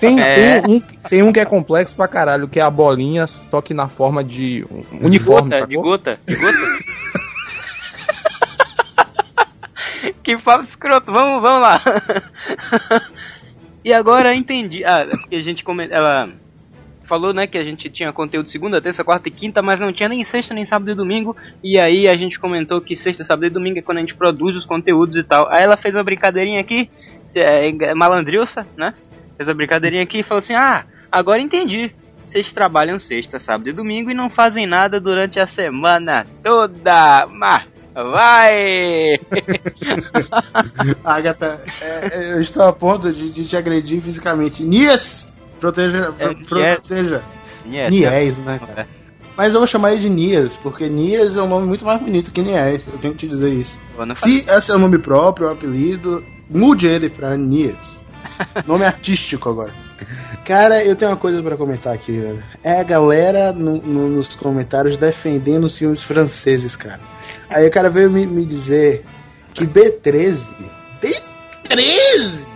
Tem, 0.00 0.18
É. 0.22 0.60
tem, 0.60 0.70
um, 0.76 0.80
tem 1.10 1.22
um 1.22 1.32
que 1.32 1.40
é 1.40 1.44
complexo 1.44 1.94
pra 1.96 2.08
caralho, 2.08 2.48
que 2.48 2.60
é 2.60 2.62
a 2.62 2.70
bolinha, 2.70 3.26
só 3.26 3.60
que 3.60 3.74
na 3.74 3.88
forma 3.88 4.22
de 4.24 4.64
um 4.70 5.06
uniforme, 5.06 5.50
gota, 5.50 5.66
de 5.66 5.76
gota, 5.76 6.18
de 6.26 6.36
gota. 6.36 6.58
Que 10.22 10.36
papo 10.38 10.64
escroto, 10.64 11.12
vamos, 11.12 11.40
vamos 11.40 11.60
lá. 11.60 11.80
e 13.84 13.92
agora 13.92 14.34
entendi. 14.34 14.84
Ah, 14.84 15.06
a 15.32 15.40
gente 15.40 15.64
come... 15.64 15.88
ela 15.90 16.28
falou, 17.06 17.32
né, 17.32 17.46
que 17.46 17.58
a 17.58 17.64
gente 17.64 17.90
tinha 17.90 18.12
conteúdo 18.12 18.48
segunda, 18.48 18.80
terça, 18.80 19.04
quarta 19.04 19.28
e 19.28 19.32
quinta, 19.32 19.62
mas 19.62 19.80
não 19.80 19.92
tinha 19.92 20.08
nem 20.08 20.24
sexta, 20.24 20.54
nem 20.54 20.66
sábado 20.66 20.90
e 20.90 20.94
domingo. 20.94 21.36
E 21.62 21.80
aí 21.80 22.08
a 22.08 22.16
gente 22.16 22.38
comentou 22.38 22.80
que 22.80 22.96
sexta, 22.96 23.24
sábado 23.24 23.46
e 23.46 23.50
domingo 23.50 23.78
é 23.78 23.82
quando 23.82 23.98
a 23.98 24.00
gente 24.00 24.14
produz 24.14 24.56
os 24.56 24.64
conteúdos 24.64 25.16
e 25.16 25.22
tal. 25.22 25.48
Aí 25.50 25.62
ela 25.62 25.76
fez 25.76 25.94
uma 25.94 26.02
brincadeirinha 26.02 26.60
aqui, 26.60 26.88
é, 27.36 27.94
malandrilça, 27.94 28.66
né? 28.76 28.94
Fez 29.36 29.48
a 29.48 29.54
brincadeirinha 29.54 30.02
aqui 30.02 30.20
e 30.20 30.22
falou 30.22 30.38
assim: 30.38 30.54
"Ah, 30.54 30.84
agora 31.10 31.40
entendi. 31.40 31.92
Vocês 32.26 32.52
trabalham 32.52 32.98
sexta, 32.98 33.38
sábado 33.38 33.68
e 33.68 33.72
domingo 33.72 34.10
e 34.10 34.14
não 34.14 34.28
fazem 34.28 34.66
nada 34.66 34.98
durante 34.98 35.38
a 35.38 35.46
semana 35.46 36.26
toda. 36.42 37.26
Mas 37.30 37.73
vai! 37.94 39.18
Agatha, 41.04 41.60
é, 41.80 42.10
é, 42.12 42.32
eu 42.32 42.40
estou 42.40 42.62
a 42.64 42.72
ponto 42.72 43.12
de, 43.12 43.30
de 43.30 43.44
te 43.44 43.56
agredir 43.56 44.00
fisicamente. 44.00 44.62
Nias! 44.62 45.32
Proteja. 45.60 46.12
É, 46.18 46.34
pro- 46.34 46.44
proteja. 46.76 47.22
Yes, 47.66 47.90
Nies, 47.90 48.38
né, 48.38 48.60
cara? 48.64 48.86
Mas 49.36 49.52
eu 49.52 49.58
vou 49.60 49.66
chamar 49.66 49.92
ele 49.92 50.02
de 50.02 50.10
Nias, 50.10 50.54
porque 50.62 50.88
Nias 50.88 51.36
é 51.36 51.42
um 51.42 51.48
nome 51.48 51.66
muito 51.66 51.84
mais 51.84 52.00
bonito 52.00 52.30
que 52.30 52.42
Nies. 52.42 52.86
Eu 52.86 52.98
tenho 52.98 53.14
que 53.14 53.20
te 53.26 53.28
dizer 53.28 53.50
isso. 53.50 53.80
Se 54.14 54.44
esse 54.48 54.70
é 54.70 54.74
o 54.74 54.78
nome 54.78 54.98
próprio, 54.98 55.46
é 55.46 55.50
um 55.50 55.52
apelido, 55.54 56.22
mude 56.48 56.86
ele 56.86 57.08
pra 57.08 57.36
Nias. 57.36 58.02
Nome 58.66 58.84
artístico 58.84 59.48
agora. 59.50 59.70
Cara, 60.44 60.82
eu 60.84 60.96
tenho 60.96 61.10
uma 61.10 61.16
coisa 61.16 61.40
pra 61.42 61.56
comentar 61.56 61.94
aqui, 61.94 62.12
velho. 62.12 62.42
É 62.64 62.80
a 62.80 62.82
galera 62.82 63.52
no- 63.52 63.76
no- 63.80 64.08
nos 64.08 64.34
comentários 64.34 64.96
defendendo 64.96 65.64
os 65.64 65.76
filmes 65.78 66.02
franceses, 66.02 66.74
cara. 66.74 67.00
Aí 67.48 67.66
o 67.66 67.70
cara 67.70 67.88
veio 67.88 68.10
me, 68.10 68.26
me 68.26 68.44
dizer 68.44 69.04
que 69.52 69.66
B13, 69.66 70.54
B13 71.02 72.46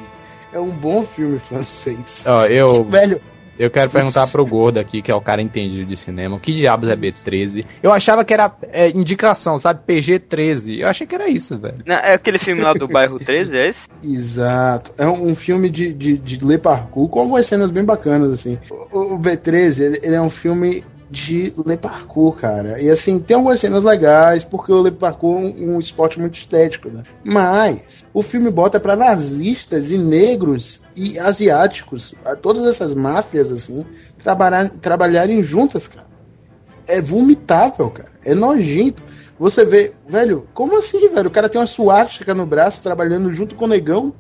é 0.53 0.59
um 0.59 0.71
bom 0.71 1.03
filme 1.03 1.39
francês. 1.39 2.25
Ó, 2.27 2.47
eu, 2.47 2.85
Velho, 2.85 3.21
eu 3.59 3.71
quero 3.71 3.91
perguntar 3.91 4.29
pro 4.29 4.47
Gordo 4.47 4.79
aqui, 4.79 5.03
que 5.03 5.11
é 5.11 5.15
o 5.15 5.21
cara 5.21 5.43
entendido 5.43 5.85
de 5.85 5.97
cinema, 5.97 6.37
o 6.37 6.41
que 6.41 6.55
diabos 6.55 6.89
é 6.89 6.97
B13? 6.97 7.65
Eu 7.83 7.93
achava 7.93 8.25
que 8.25 8.33
era 8.33 8.53
é, 8.73 8.89
indicação, 8.91 9.59
sabe? 9.59 9.81
PG-13. 9.87 10.79
Eu 10.79 10.89
achei 10.89 11.07
que 11.07 11.15
era 11.15 11.29
isso, 11.29 11.59
velho. 11.59 11.79
Não, 11.85 11.97
é 11.97 12.15
aquele 12.15 12.39
filme 12.39 12.63
lá 12.63 12.73
do 12.73 12.87
bairro 12.87 13.19
13, 13.21 13.57
é 13.57 13.69
esse? 13.69 13.81
Exato. 14.03 14.93
É 14.97 15.07
um, 15.07 15.31
um 15.31 15.35
filme 15.35 15.69
de, 15.69 15.93
de, 15.93 16.17
de 16.17 16.45
Le 16.45 16.57
Parkour 16.57 17.09
com 17.09 17.21
algumas 17.21 17.47
cenas 17.47 17.71
bem 17.71 17.85
bacanas, 17.85 18.31
assim. 18.33 18.59
O, 18.71 19.15
o 19.15 19.19
B13, 19.19 19.81
ele, 19.81 20.01
ele 20.05 20.15
é 20.15 20.23
um 20.23 20.31
filme 20.31 20.85
de 21.11 21.53
Le 21.65 21.77
Parkour, 21.77 22.35
cara. 22.35 22.81
E 22.81 22.91
assim, 22.91 23.19
tem 23.19 23.37
algumas 23.37 23.61
cenas 23.61 23.85
legais, 23.85 24.45
porque 24.45 24.73
o 24.73 24.83
Le 24.83 24.91
Parkour 24.91 25.39
é 25.39 25.41
um, 25.41 25.75
um 25.75 25.81
esporte 25.81 26.21
muito 26.21 26.39
estético, 26.39 26.89
né? 26.89 27.03
Mas 27.25 28.05
o 28.13 28.23
filme 28.23 28.51
bota 28.51 28.79
pra 28.79 28.97
nazistas 28.97 29.91
e 29.91 29.99
negros 29.99 30.83
e 30.95 31.19
asiáticos, 31.19 32.15
todas 32.43 32.67
essas 32.67 32.93
máfias, 32.95 33.51
assim, 33.51 33.87
trabalhar, 34.19 34.69
trabalharem 34.69 35.43
juntas, 35.43 35.87
cara. 35.89 36.07
É 36.87 37.01
vomitável, 37.01 37.91
cara. 37.91 38.11
É 38.25 38.35
nojento. 38.35 39.03
Você 39.39 39.65
vê, 39.65 39.93
velho, 40.09 40.49
como 40.53 40.77
assim, 40.77 41.09
velho? 41.09 41.29
O 41.29 41.31
cara 41.31 41.49
tem 41.49 41.61
uma 41.61 41.67
suástica 41.67 42.35
no 42.35 42.45
braço 42.45 42.83
trabalhando 42.83 43.33
junto 43.33 43.55
com 43.55 43.67
o 43.67 43.69
negão. 43.69 44.13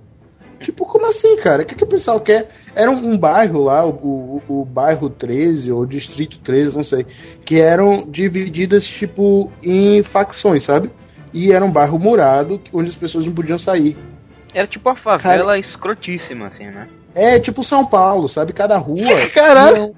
Tipo, 0.61 0.85
como 0.85 1.07
assim, 1.07 1.37
cara? 1.37 1.63
O 1.63 1.67
que, 1.67 1.75
que 1.75 1.85
o 1.85 1.87
pessoal 1.87 2.21
quer? 2.21 2.49
Era 2.75 2.91
um, 2.91 3.13
um 3.13 3.19
bairro 3.19 3.65
lá, 3.65 3.87
o, 3.87 4.43
o, 4.49 4.61
o 4.61 4.65
bairro 4.65 5.09
13 5.09 5.71
ou 5.71 5.87
distrito 5.87 6.39
13, 6.41 6.77
não 6.77 6.85
sei, 6.85 7.07
que 7.45 7.61
eram 7.61 8.05
divididas, 8.09 8.87
tipo, 8.87 9.53
em 9.63 10.03
facções, 10.03 10.65
sabe? 10.65 10.91
E 11.33 11.53
era 11.53 11.65
um 11.65 11.73
bairro 11.73 11.99
murado 11.99 12.61
onde 12.73 12.89
as 12.89 12.97
pessoas 12.97 13.27
não 13.27 13.35
podiam 13.35 13.59
sair. 13.59 13.97
Era 14.55 14.67
tipo 14.67 14.89
a 14.89 14.97
favela 14.97 15.59
escrotíssima, 15.59 16.49
assim, 16.49 16.67
né? 16.67 16.89
É 17.15 17.39
tipo 17.39 17.63
São 17.63 17.85
Paulo, 17.85 18.29
sabe? 18.29 18.53
Cada 18.53 18.77
rua. 18.77 19.29
Caralho! 19.35 19.95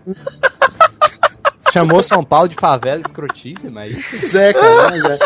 Chamou 1.73 2.03
São 2.03 2.25
Paulo 2.25 2.49
de 2.49 2.57
favela 2.57 3.01
escrotíssima, 3.01 3.85
é? 3.87 3.91
Pois 4.11 4.35
é, 4.35 4.53
cara, 4.53 4.89
mas 4.91 5.05
é. 5.05 5.19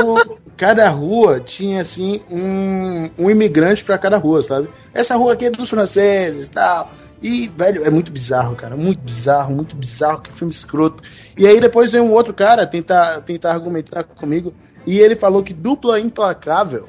O- 0.00 0.36
cada 0.56 0.88
rua 0.88 1.40
tinha, 1.40 1.82
assim, 1.82 2.20
um, 2.30 3.10
um 3.18 3.30
imigrante 3.30 3.84
pra 3.84 3.98
cada 3.98 4.16
rua, 4.16 4.42
sabe? 4.42 4.68
Essa 4.94 5.16
rua 5.16 5.34
aqui 5.34 5.46
é 5.46 5.50
dos 5.50 5.68
franceses 5.70 6.46
e 6.46 6.50
tal. 6.50 6.90
E, 7.22 7.46
velho, 7.56 7.84
é 7.84 7.90
muito 7.90 8.10
bizarro, 8.10 8.56
cara. 8.56 8.76
Muito 8.76 9.00
bizarro, 9.00 9.54
muito 9.54 9.76
bizarro. 9.76 10.20
Que 10.22 10.32
filme 10.32 10.52
escroto. 10.52 11.02
E 11.38 11.46
aí 11.46 11.60
depois 11.60 11.92
vem 11.92 12.00
um 12.00 12.12
outro 12.12 12.34
cara 12.34 12.66
tentar, 12.66 13.20
tentar 13.20 13.52
argumentar 13.52 14.02
comigo. 14.02 14.52
E 14.84 14.98
ele 14.98 15.14
falou 15.14 15.42
que 15.42 15.54
dupla 15.54 16.00
implacável 16.00 16.88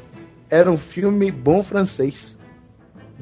era 0.49 0.71
um 0.71 0.77
filme 0.77 1.31
bom 1.31 1.61
francês. 1.63 2.32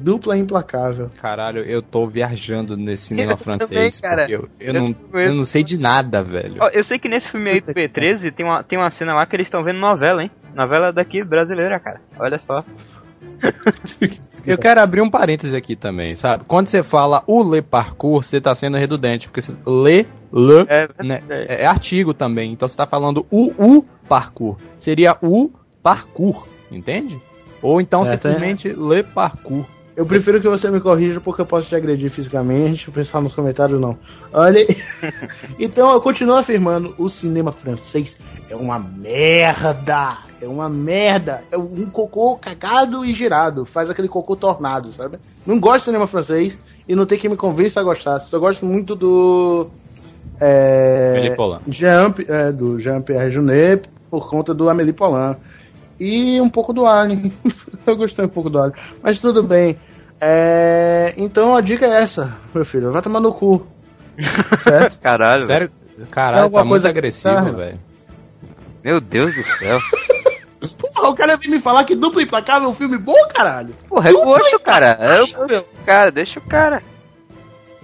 Dupla 0.02 0.36
implacável. 0.36 1.10
Caralho, 1.20 1.60
eu 1.62 1.80
tô 1.80 2.06
viajando 2.06 2.76
nesse 2.76 3.04
cinema 3.08 3.32
Eu 3.32 3.36
francês. 3.36 3.70
também, 3.70 3.90
cara. 4.16 4.22
porque 4.22 4.34
eu, 4.34 4.48
eu, 4.58 4.74
Eu 4.74 4.82
não, 4.82 5.20
eu 5.20 5.34
não 5.34 5.44
sei 5.44 5.62
de 5.62 5.78
nada, 5.78 6.22
velho. 6.22 6.56
Eu 6.72 6.82
sei 6.84 6.98
que 6.98 7.08
nesse 7.08 7.30
filme 7.30 7.50
aí 7.50 7.60
do 7.60 7.72
P13 7.72 8.32
tem 8.32 8.44
uma, 8.44 8.62
tem 8.62 8.78
uma 8.78 8.90
cena 8.90 9.14
lá 9.14 9.24
que 9.26 9.36
eles 9.36 9.46
estão 9.46 9.62
vendo 9.62 9.78
novela, 9.78 10.22
hein? 10.22 10.30
Novela 10.54 10.92
daqui 10.92 11.22
brasileira, 11.24 11.78
cara. 11.78 12.00
Olha 12.18 12.38
só. 12.38 12.64
Eu 14.46 14.58
quero 14.58 14.80
abrir 14.80 15.00
um 15.00 15.10
parêntese 15.10 15.56
aqui 15.56 15.76
também, 15.76 16.14
sabe? 16.14 16.44
Quando 16.46 16.68
você 16.68 16.82
fala 16.82 17.22
o 17.26 17.42
le 17.42 17.62
parcours, 17.62 18.26
você 18.26 18.40
tá 18.40 18.54
sendo 18.54 18.76
redundante, 18.76 19.28
porque 19.28 19.40
você, 19.40 19.52
le, 19.66 20.06
le, 20.32 20.66
É, 20.68 20.88
né, 21.02 21.22
é, 21.28 21.64
é 21.64 21.66
artigo 21.66 22.12
também. 22.14 22.52
Então 22.52 22.68
você 22.68 22.76
tá 22.76 22.86
falando 22.86 23.26
o 23.30 23.52
u 23.58 23.84
parcours. 24.08 24.58
Seria 24.78 25.16
o 25.22 25.50
parcours, 25.82 26.42
entende? 26.70 27.18
Ou 27.60 27.80
então 27.80 28.04
Certo, 28.04 28.22
simplesmente 28.22 28.68
le 28.68 29.02
parcours. 29.02 29.66
Eu 29.94 30.06
prefiro 30.06 30.40
que 30.40 30.48
você 30.48 30.70
me 30.70 30.80
corrija 30.80 31.20
porque 31.20 31.42
eu 31.42 31.46
posso 31.46 31.68
te 31.68 31.76
agredir 31.76 32.10
fisicamente. 32.10 32.88
O 32.88 32.92
pessoal 32.92 33.22
nos 33.22 33.34
comentários 33.34 33.80
não. 33.80 33.98
Olha. 34.32 34.60
então 35.58 35.92
eu 35.92 36.00
continuo 36.00 36.36
afirmando: 36.36 36.94
o 36.96 37.10
cinema 37.10 37.52
francês 37.52 38.16
é 38.48 38.56
uma 38.56 38.78
merda. 38.78 40.18
É 40.40 40.48
uma 40.48 40.68
merda. 40.68 41.44
É 41.50 41.58
um 41.58 41.86
cocô 41.86 42.36
cagado 42.36 43.04
e 43.04 43.12
girado. 43.12 43.66
Faz 43.66 43.90
aquele 43.90 44.08
cocô 44.08 44.34
tornado, 44.34 44.90
sabe? 44.92 45.18
Não 45.46 45.60
gosto 45.60 45.80
de 45.80 45.84
cinema 45.86 46.06
francês 46.06 46.58
e 46.88 46.94
não 46.94 47.04
tem 47.04 47.18
que 47.18 47.28
me 47.28 47.36
convencer 47.36 47.80
a 47.80 47.84
gostar. 47.84 48.18
Só 48.20 48.38
gosto 48.38 48.64
muito 48.64 48.96
do. 48.96 49.68
É. 50.40 51.12
Jean, 51.68 52.14
é, 52.28 52.50
do 52.50 52.78
Jean-Pierre 52.78 53.30
Junet 53.30 53.88
por 54.10 54.28
conta 54.28 54.52
do 54.52 54.68
Amélie 54.68 54.92
Poulain. 54.92 55.36
E 56.04 56.40
um 56.40 56.48
pouco 56.48 56.72
do 56.72 56.84
Alien. 56.86 57.32
eu 57.86 57.96
gostei 57.96 58.24
um 58.24 58.28
pouco 58.28 58.50
do 58.50 58.58
Alien. 58.58 58.74
Mas 59.02 59.20
tudo 59.20 59.42
bem. 59.42 59.76
É, 60.20 61.14
Então 61.16 61.54
a 61.54 61.60
dica 61.60 61.86
é 61.86 62.02
essa, 62.02 62.34
meu 62.54 62.64
filho. 62.64 62.90
Vai 62.90 63.02
tomar 63.02 63.20
no 63.20 63.32
cu. 63.32 63.64
Certo? 64.58 64.98
Caralho. 65.02 65.44
Sério? 65.46 65.70
É 66.00 66.04
Caralho, 66.10 66.42
alguma 66.44 66.62
tá 66.62 66.64
muito 66.64 66.72
coisa 66.72 66.88
agressivo, 66.88 67.34
bizarra. 67.36 67.52
velho. 67.52 67.80
Meu 68.82 69.00
Deus 69.00 69.32
do 69.34 69.42
céu. 69.44 69.78
Porra, 70.94 71.08
o 71.08 71.14
cara 71.14 71.36
vem 71.36 71.50
me 71.50 71.58
falar 71.60 71.84
que 71.84 71.94
dupla 71.94 72.22
implacável 72.22 72.68
é 72.68 72.70
um 72.70 72.74
filme 72.74 72.98
bom, 72.98 73.14
caralho. 73.32 73.74
Porra, 73.88 74.10
eu 74.10 74.24
gosto, 74.24 74.58
cara. 74.60 74.98
Eu, 75.48 75.64
cara, 75.86 76.10
deixa 76.10 76.38
o 76.40 76.42
cara. 76.42 76.82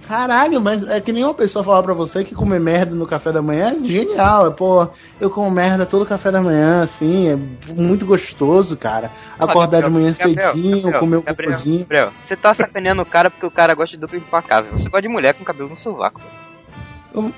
Caralho, 0.09 0.59
mas 0.59 0.89
é 0.89 0.99
que 0.99 1.11
nenhuma 1.11 1.35
pessoa 1.35 1.63
falar 1.63 1.83
pra 1.83 1.93
você 1.93 2.23
que 2.23 2.33
comer 2.33 2.59
merda 2.59 2.95
no 2.95 3.05
café 3.05 3.31
da 3.31 3.43
manhã 3.43 3.69
é 3.69 3.85
genial. 3.85 4.47
É, 4.47 4.49
pô, 4.49 4.87
eu 5.21 5.29
como 5.29 5.51
merda 5.51 5.85
todo 5.85 6.03
café 6.03 6.31
da 6.31 6.41
manhã, 6.41 6.81
assim, 6.81 7.27
é 7.31 7.35
muito 7.73 8.07
gostoso, 8.07 8.75
cara. 8.75 9.11
Acordar 9.37 9.83
de 9.83 9.89
manhã 9.91 10.11
Gabriel, 10.17 10.51
cedinho, 10.53 10.75
Gabriel, 10.81 10.99
comer 10.99 11.17
um 11.17 11.21
Gabriel, 11.21 11.51
cocôzinho. 11.51 11.79
Gabriel, 11.81 12.09
você 12.27 12.35
tá 12.35 12.55
sacaneando 12.55 13.03
o 13.03 13.05
cara 13.05 13.29
porque 13.29 13.45
o 13.45 13.51
cara 13.51 13.75
gosta 13.75 13.95
de 13.95 14.01
duplo 14.01 14.17
implacável. 14.17 14.71
Você 14.71 14.85
gosta 14.89 15.03
de 15.03 15.07
mulher 15.09 15.35
com 15.35 15.43
cabelo 15.43 15.69
no 15.69 15.77
sovaco. 15.77 16.19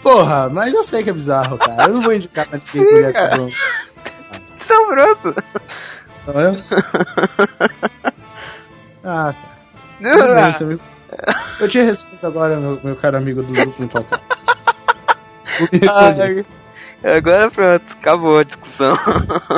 Porra, 0.02 0.48
mas 0.50 0.74
eu 0.74 0.84
sei 0.86 1.04
que 1.04 1.10
é 1.10 1.14
bizarro, 1.14 1.58
cara. 1.58 1.84
Eu 1.90 1.94
não 1.96 2.02
vou 2.02 2.14
indicar 2.14 2.48
pra 2.48 2.58
ninguém 2.74 2.90
mulher 2.94 3.14
com 3.38 3.50
Então 4.64 4.88
pronto. 4.88 5.44
Tá 6.26 6.32
vendo? 6.32 6.64
Ah, 9.04 9.34
cara. 10.00 10.36
Bem, 10.42 10.54
você 10.54 10.64
me- 10.64 10.80
Eu 11.60 11.68
te 11.68 11.82
respeito 11.82 12.26
agora, 12.26 12.58
meu, 12.58 12.80
meu 12.84 12.96
caro 12.96 13.18
amigo 13.18 13.44
do. 13.44 13.54
Vou 13.54 13.66
me 13.68 13.74
recolher. 15.80 16.46
Ai, 17.04 17.18
agora 17.18 17.52
pronto, 17.52 17.84
acabou 17.92 18.40
a 18.40 18.44
discussão. 18.44 18.96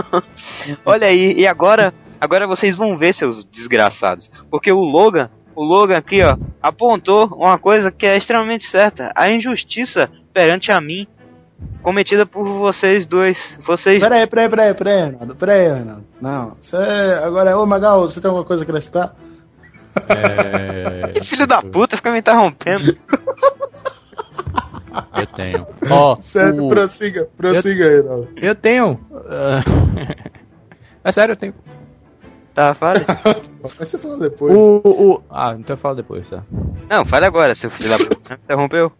Olha 0.85 1.07
aí, 1.07 1.33
e 1.33 1.47
agora, 1.47 1.93
agora 2.19 2.47
vocês 2.47 2.75
vão 2.75 2.97
ver, 2.97 3.13
seus 3.13 3.45
desgraçados. 3.45 4.29
Porque 4.49 4.71
o 4.71 4.79
Logan, 4.79 5.29
o 5.55 5.63
Logan 5.63 5.97
aqui, 5.97 6.21
ó, 6.23 6.37
apontou 6.61 7.27
uma 7.27 7.57
coisa 7.57 7.91
que 7.91 8.05
é 8.05 8.17
extremamente 8.17 8.69
certa. 8.69 9.11
A 9.15 9.29
injustiça 9.29 10.09
perante 10.33 10.71
a 10.71 10.81
mim, 10.81 11.07
cometida 11.81 12.25
por 12.25 12.45
vocês 12.45 13.05
dois. 13.05 13.57
Vocês. 13.65 14.01
Peraí, 14.01 14.27
peraí, 14.27 14.49
peraí, 14.49 14.73
peraí, 14.73 15.05
Renato. 15.05 15.35
Peraí, 15.35 15.67
Renato. 15.67 16.03
Não. 16.21 16.57
Você 16.61 16.77
agora, 17.23 17.57
ô 17.57 17.65
Magal, 17.65 18.01
você 18.01 18.19
tem 18.19 18.29
alguma 18.29 18.45
coisa 18.45 18.63
a 18.63 18.65
acrescentar? 18.65 19.15
É... 20.09 21.07
Que 21.13 21.23
filho 21.23 21.45
da 21.47 21.61
puta, 21.61 21.95
fica 21.97 22.11
me 22.11 22.19
interrompendo. 22.19 22.95
Eu 25.17 25.25
tenho. 25.27 25.67
Ó, 25.89 26.15
Certo, 26.19 26.65
o- 26.65 26.69
prossiga, 26.69 27.27
prossiga 27.35 27.87
aí, 27.87 27.95
Renato. 28.01 28.27
eu 28.35 28.53
tenho. 28.55 28.99
ah, 29.27 29.59
É 31.03 31.11
sério, 31.11 31.33
eu 31.33 31.35
tenho. 31.35 31.53
Tá, 32.53 32.75
fale. 32.75 33.03
Mas 33.63 33.89
você 33.89 33.97
fala 33.97 34.17
depois. 34.19 34.53
O, 34.55 34.81
o... 34.85 35.23
Ah, 35.31 35.55
então 35.57 35.73
eu 35.75 35.79
falo 35.79 35.95
depois, 35.95 36.29
tá? 36.29 36.43
Não, 36.87 37.03
fale 37.05 37.25
agora, 37.25 37.55
seu 37.55 37.71
filho 37.71 37.89
da 37.89 37.97
puta. 37.97 38.35
Interrompeu? 38.43 38.91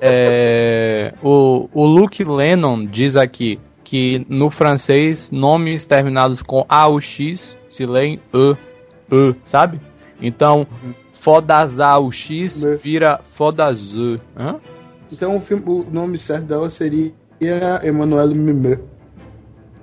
É, 0.00 1.12
o, 1.22 1.68
o 1.74 1.84
Luke 1.86 2.24
Lennon 2.24 2.86
diz 2.86 3.16
aqui 3.16 3.58
que 3.84 4.24
no 4.30 4.48
francês 4.48 5.30
nomes 5.30 5.84
terminados 5.84 6.40
com 6.42 6.64
A 6.68 6.86
ou 6.88 7.00
X 7.00 7.56
se 7.68 7.84
leem 7.84 8.18
E, 8.32 8.56
E, 9.10 9.34
sabe? 9.44 9.80
Então, 10.20 10.66
Fodazá 11.12 11.98
o 11.98 12.10
X 12.10 12.64
vira 12.82 13.20
Fodazê. 13.34 14.16
Hã? 14.36 14.56
Então 15.12 15.36
o, 15.36 15.40
filme- 15.40 15.64
o 15.66 15.84
nome 15.90 16.16
certo 16.18 16.44
dela 16.46 16.70
seria 16.70 17.12
Emmanuel 17.84 18.28
Mimé. 18.28 18.78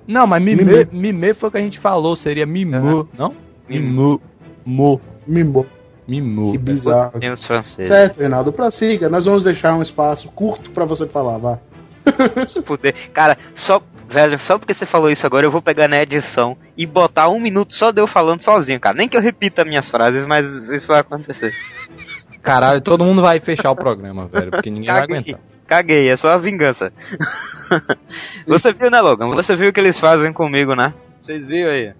Não, 0.07 0.25
mas 0.25 0.41
Mimê, 0.41 0.63
Mimê. 0.63 0.87
Mimê 0.91 1.33
foi 1.33 1.49
o 1.49 1.51
que 1.51 1.57
a 1.57 1.61
gente 1.61 1.79
falou, 1.79 2.15
seria 2.15 2.45
Mimô, 2.45 3.07
não? 3.17 3.33
Mimô. 3.67 4.21
Mo. 4.65 5.01
Mimô. 5.27 5.65
Mimô. 6.07 6.53
Que 6.53 6.57
bizarro. 6.57 7.19
Tem 7.19 7.31
os 7.33 7.45
franceses. 7.45 7.87
Certo, 7.87 8.17
Reinaldo, 8.19 8.53
prossiga. 8.53 9.09
Nós 9.09 9.25
vamos 9.25 9.43
deixar 9.43 9.75
um 9.75 9.81
espaço 9.81 10.29
curto 10.29 10.71
pra 10.71 10.85
você 10.85 11.05
falar, 11.05 11.37
vá. 11.37 11.59
Se 12.47 12.61
puder. 12.61 12.93
Cara, 13.11 13.37
só. 13.53 13.81
Velho, 14.17 14.39
só 14.39 14.57
porque 14.57 14.73
você 14.73 14.87
falou 14.87 15.11
isso 15.11 15.27
agora, 15.27 15.45
eu 15.45 15.51
vou 15.51 15.61
pegar 15.61 15.87
na 15.87 16.01
edição 16.01 16.57
e 16.75 16.87
botar 16.87 17.29
um 17.29 17.39
minuto 17.39 17.75
só 17.75 17.91
de 17.91 18.01
eu 18.01 18.07
falando 18.07 18.41
sozinho, 18.41 18.79
cara. 18.79 18.97
Nem 18.97 19.07
que 19.07 19.15
eu 19.15 19.21
repita 19.21 19.63
minhas 19.63 19.91
frases, 19.91 20.25
mas 20.25 20.43
isso 20.69 20.87
vai 20.87 21.01
acontecer. 21.01 21.53
Caralho, 22.41 22.81
todo 22.81 23.03
mundo 23.03 23.21
vai 23.21 23.39
fechar 23.39 23.69
o 23.69 23.75
programa, 23.75 24.25
velho, 24.25 24.49
porque 24.49 24.71
ninguém 24.71 24.91
vai 24.91 25.01
Caguei. 25.01 25.17
aguentar. 25.17 25.41
Caguei, 25.67 26.09
é 26.09 26.17
só 26.17 26.29
a 26.29 26.39
vingança. 26.39 26.91
Você 28.47 28.73
viu, 28.73 28.89
né, 28.89 28.99
Logan? 29.01 29.29
Você 29.35 29.55
viu 29.55 29.69
o 29.69 29.71
que 29.71 29.79
eles 29.79 29.99
fazem 29.99 30.33
comigo, 30.33 30.73
né? 30.73 30.95
Vocês 31.21 31.45
viram 31.45 31.69
aí? 31.69 31.93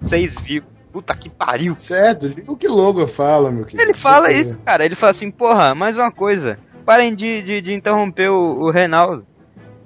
Vocês 0.00 0.40
viram. 0.40 0.66
Puta 0.90 1.14
que 1.14 1.28
pariu. 1.28 1.74
Certo, 1.76 2.30
diga 2.30 2.50
o 2.50 2.56
que 2.56 2.68
Logan 2.68 3.06
fala, 3.06 3.50
meu 3.50 3.66
querido. 3.66 3.82
Ele 3.82 3.98
fala 3.98 4.32
isso, 4.32 4.56
cara. 4.64 4.82
Ele 4.82 4.94
fala 4.94 5.10
assim, 5.10 5.30
porra, 5.30 5.74
mais 5.74 5.98
uma 5.98 6.10
coisa. 6.10 6.58
Parem 6.86 7.14
de, 7.14 7.42
de, 7.42 7.60
de 7.60 7.74
interromper 7.74 8.30
o, 8.30 8.62
o 8.62 8.70
Reinaldo. 8.70 9.26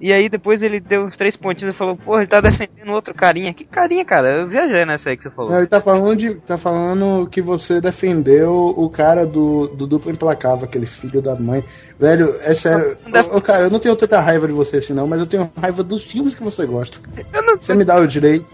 E 0.00 0.12
aí 0.12 0.28
depois 0.28 0.60
ele 0.62 0.80
deu 0.80 1.04
uns 1.04 1.16
três 1.16 1.36
pontinhos 1.36 1.74
e 1.74 1.78
falou, 1.78 1.96
porra, 1.96 2.18
ele 2.22 2.26
tá 2.26 2.40
defendendo 2.40 2.90
outro 2.90 3.14
carinha. 3.14 3.54
Que 3.54 3.64
carinha, 3.64 4.04
cara? 4.04 4.40
Eu 4.40 4.48
viajei 4.48 4.84
nessa 4.84 5.08
aí 5.10 5.16
que 5.16 5.22
você 5.22 5.30
falou. 5.30 5.50
Não, 5.50 5.58
ele 5.58 5.66
tá 5.66 5.80
falando, 5.80 6.16
de, 6.16 6.34
tá 6.34 6.56
falando 6.56 7.26
que 7.28 7.40
você 7.40 7.80
defendeu 7.80 8.52
o 8.76 8.90
cara 8.90 9.24
do, 9.24 9.68
do 9.68 9.86
duplo 9.86 10.10
implacável, 10.10 10.64
aquele 10.64 10.84
filho 10.86 11.22
da 11.22 11.36
mãe. 11.36 11.64
Velho, 11.98 12.34
é 12.42 12.52
sério. 12.52 12.98
Ô, 13.32 13.40
cara, 13.40 13.64
eu 13.64 13.70
não 13.70 13.78
tenho 13.78 13.94
tanta 13.96 14.20
raiva 14.20 14.46
de 14.46 14.52
você 14.52 14.78
assim, 14.78 14.92
não, 14.92 15.06
mas 15.06 15.20
eu 15.20 15.26
tenho 15.26 15.50
raiva 15.60 15.82
dos 15.82 16.02
filmes 16.04 16.34
que 16.34 16.42
você 16.42 16.66
gosta. 16.66 16.98
Eu 17.32 17.42
não, 17.42 17.56
Você 17.56 17.74
me 17.74 17.84
dá 17.84 17.96
o 17.96 18.06
direito. 18.06 18.44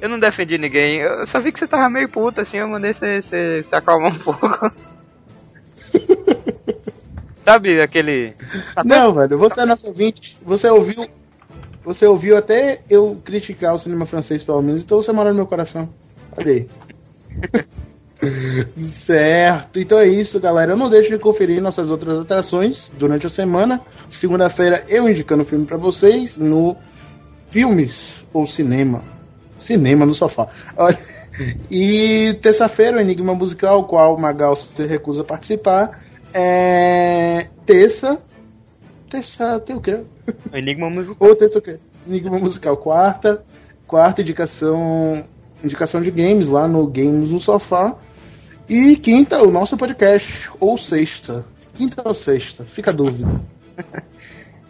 eu 0.00 0.08
não 0.08 0.18
defendi 0.18 0.58
ninguém. 0.58 1.00
Eu 1.00 1.26
só 1.28 1.40
vi 1.40 1.52
que 1.52 1.60
você 1.60 1.66
tava 1.68 1.88
meio 1.88 2.08
puta 2.08 2.42
assim, 2.42 2.58
eu 2.58 2.68
mandei 2.68 2.92
você, 2.92 3.22
você 3.22 3.62
se 3.62 3.74
acalmar 3.74 4.12
um 4.14 4.18
pouco. 4.18 4.48
Sabe 7.48 7.80
aquele. 7.80 8.34
Não, 8.84 9.14
velho, 9.14 9.38
você 9.38 9.62
é 9.62 9.64
nosso 9.64 9.86
ouvinte. 9.86 10.36
Você 10.44 10.68
ouviu. 10.68 11.08
Você 11.82 12.06
ouviu 12.06 12.36
até 12.36 12.80
eu 12.90 13.18
criticar 13.24 13.74
o 13.74 13.78
cinema 13.78 14.04
francês, 14.04 14.44
pelo 14.44 14.60
menos, 14.60 14.82
então 14.82 15.00
você 15.00 15.10
mora 15.12 15.30
no 15.30 15.36
meu 15.36 15.46
coração. 15.46 15.88
Olha 16.36 16.52
aí. 16.52 16.68
certo, 18.76 19.80
então 19.80 19.98
é 19.98 20.06
isso, 20.06 20.38
galera. 20.38 20.76
Não 20.76 20.90
deixe 20.90 21.08
de 21.08 21.18
conferir 21.18 21.62
nossas 21.62 21.90
outras 21.90 22.18
atrações 22.18 22.92
durante 22.98 23.26
a 23.26 23.30
semana. 23.30 23.80
Segunda-feira 24.10 24.84
eu 24.86 25.08
indicando 25.08 25.42
o 25.42 25.46
filme 25.46 25.64
pra 25.64 25.78
vocês 25.78 26.36
no 26.36 26.76
Filmes 27.48 28.22
ou 28.34 28.46
Cinema. 28.46 29.02
Cinema 29.58 30.04
no 30.04 30.14
sofá. 30.14 30.48
Olha, 30.76 30.98
E 31.70 32.34
terça-feira 32.40 32.98
o 32.98 33.00
Enigma 33.00 33.34
Musical, 33.34 33.84
qual 33.84 34.14
o 34.14 34.20
Magal 34.20 34.56
se 34.56 34.86
recusa 34.86 35.22
a 35.22 35.24
participar. 35.24 36.00
É. 36.32 37.46
Terça. 37.64 38.18
Terça. 39.08 39.60
Tem 39.60 39.76
o 39.76 39.80
quê? 39.80 40.00
Enigma 40.52 40.90
musical. 40.90 41.28
Ou 41.28 41.34
terça 41.34 41.58
o 41.58 41.62
quê? 41.62 41.78
Enigma 42.06 42.38
Musical. 42.38 42.76
Quarta. 42.76 43.44
Quarta 43.86 44.22
indicação. 44.22 45.24
Indicação 45.62 46.00
de 46.00 46.10
games 46.10 46.48
lá 46.48 46.68
no 46.68 46.86
Games 46.86 47.30
no 47.30 47.40
Sofá. 47.40 47.96
E 48.68 48.96
quinta, 48.96 49.42
o 49.42 49.50
nosso 49.50 49.76
podcast. 49.76 50.50
Ou 50.60 50.76
sexta. 50.76 51.44
Quinta 51.74 52.02
ou 52.04 52.14
sexta? 52.14 52.64
Fica 52.64 52.90
a 52.90 52.94
dúvida. 52.94 53.28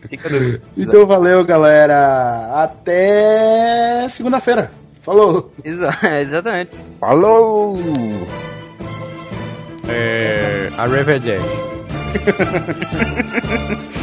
Fica 0.08 0.28
do... 0.28 0.60
Então 0.76 1.06
valeu, 1.06 1.44
galera. 1.44 2.62
Até 2.62 4.08
segunda-feira. 4.08 4.70
Falou! 5.02 5.52
Exa 5.64 5.90
exatamente. 6.20 6.72
Falou! 7.00 7.76
É. 9.88 10.70
Arrivederci. 10.76 11.38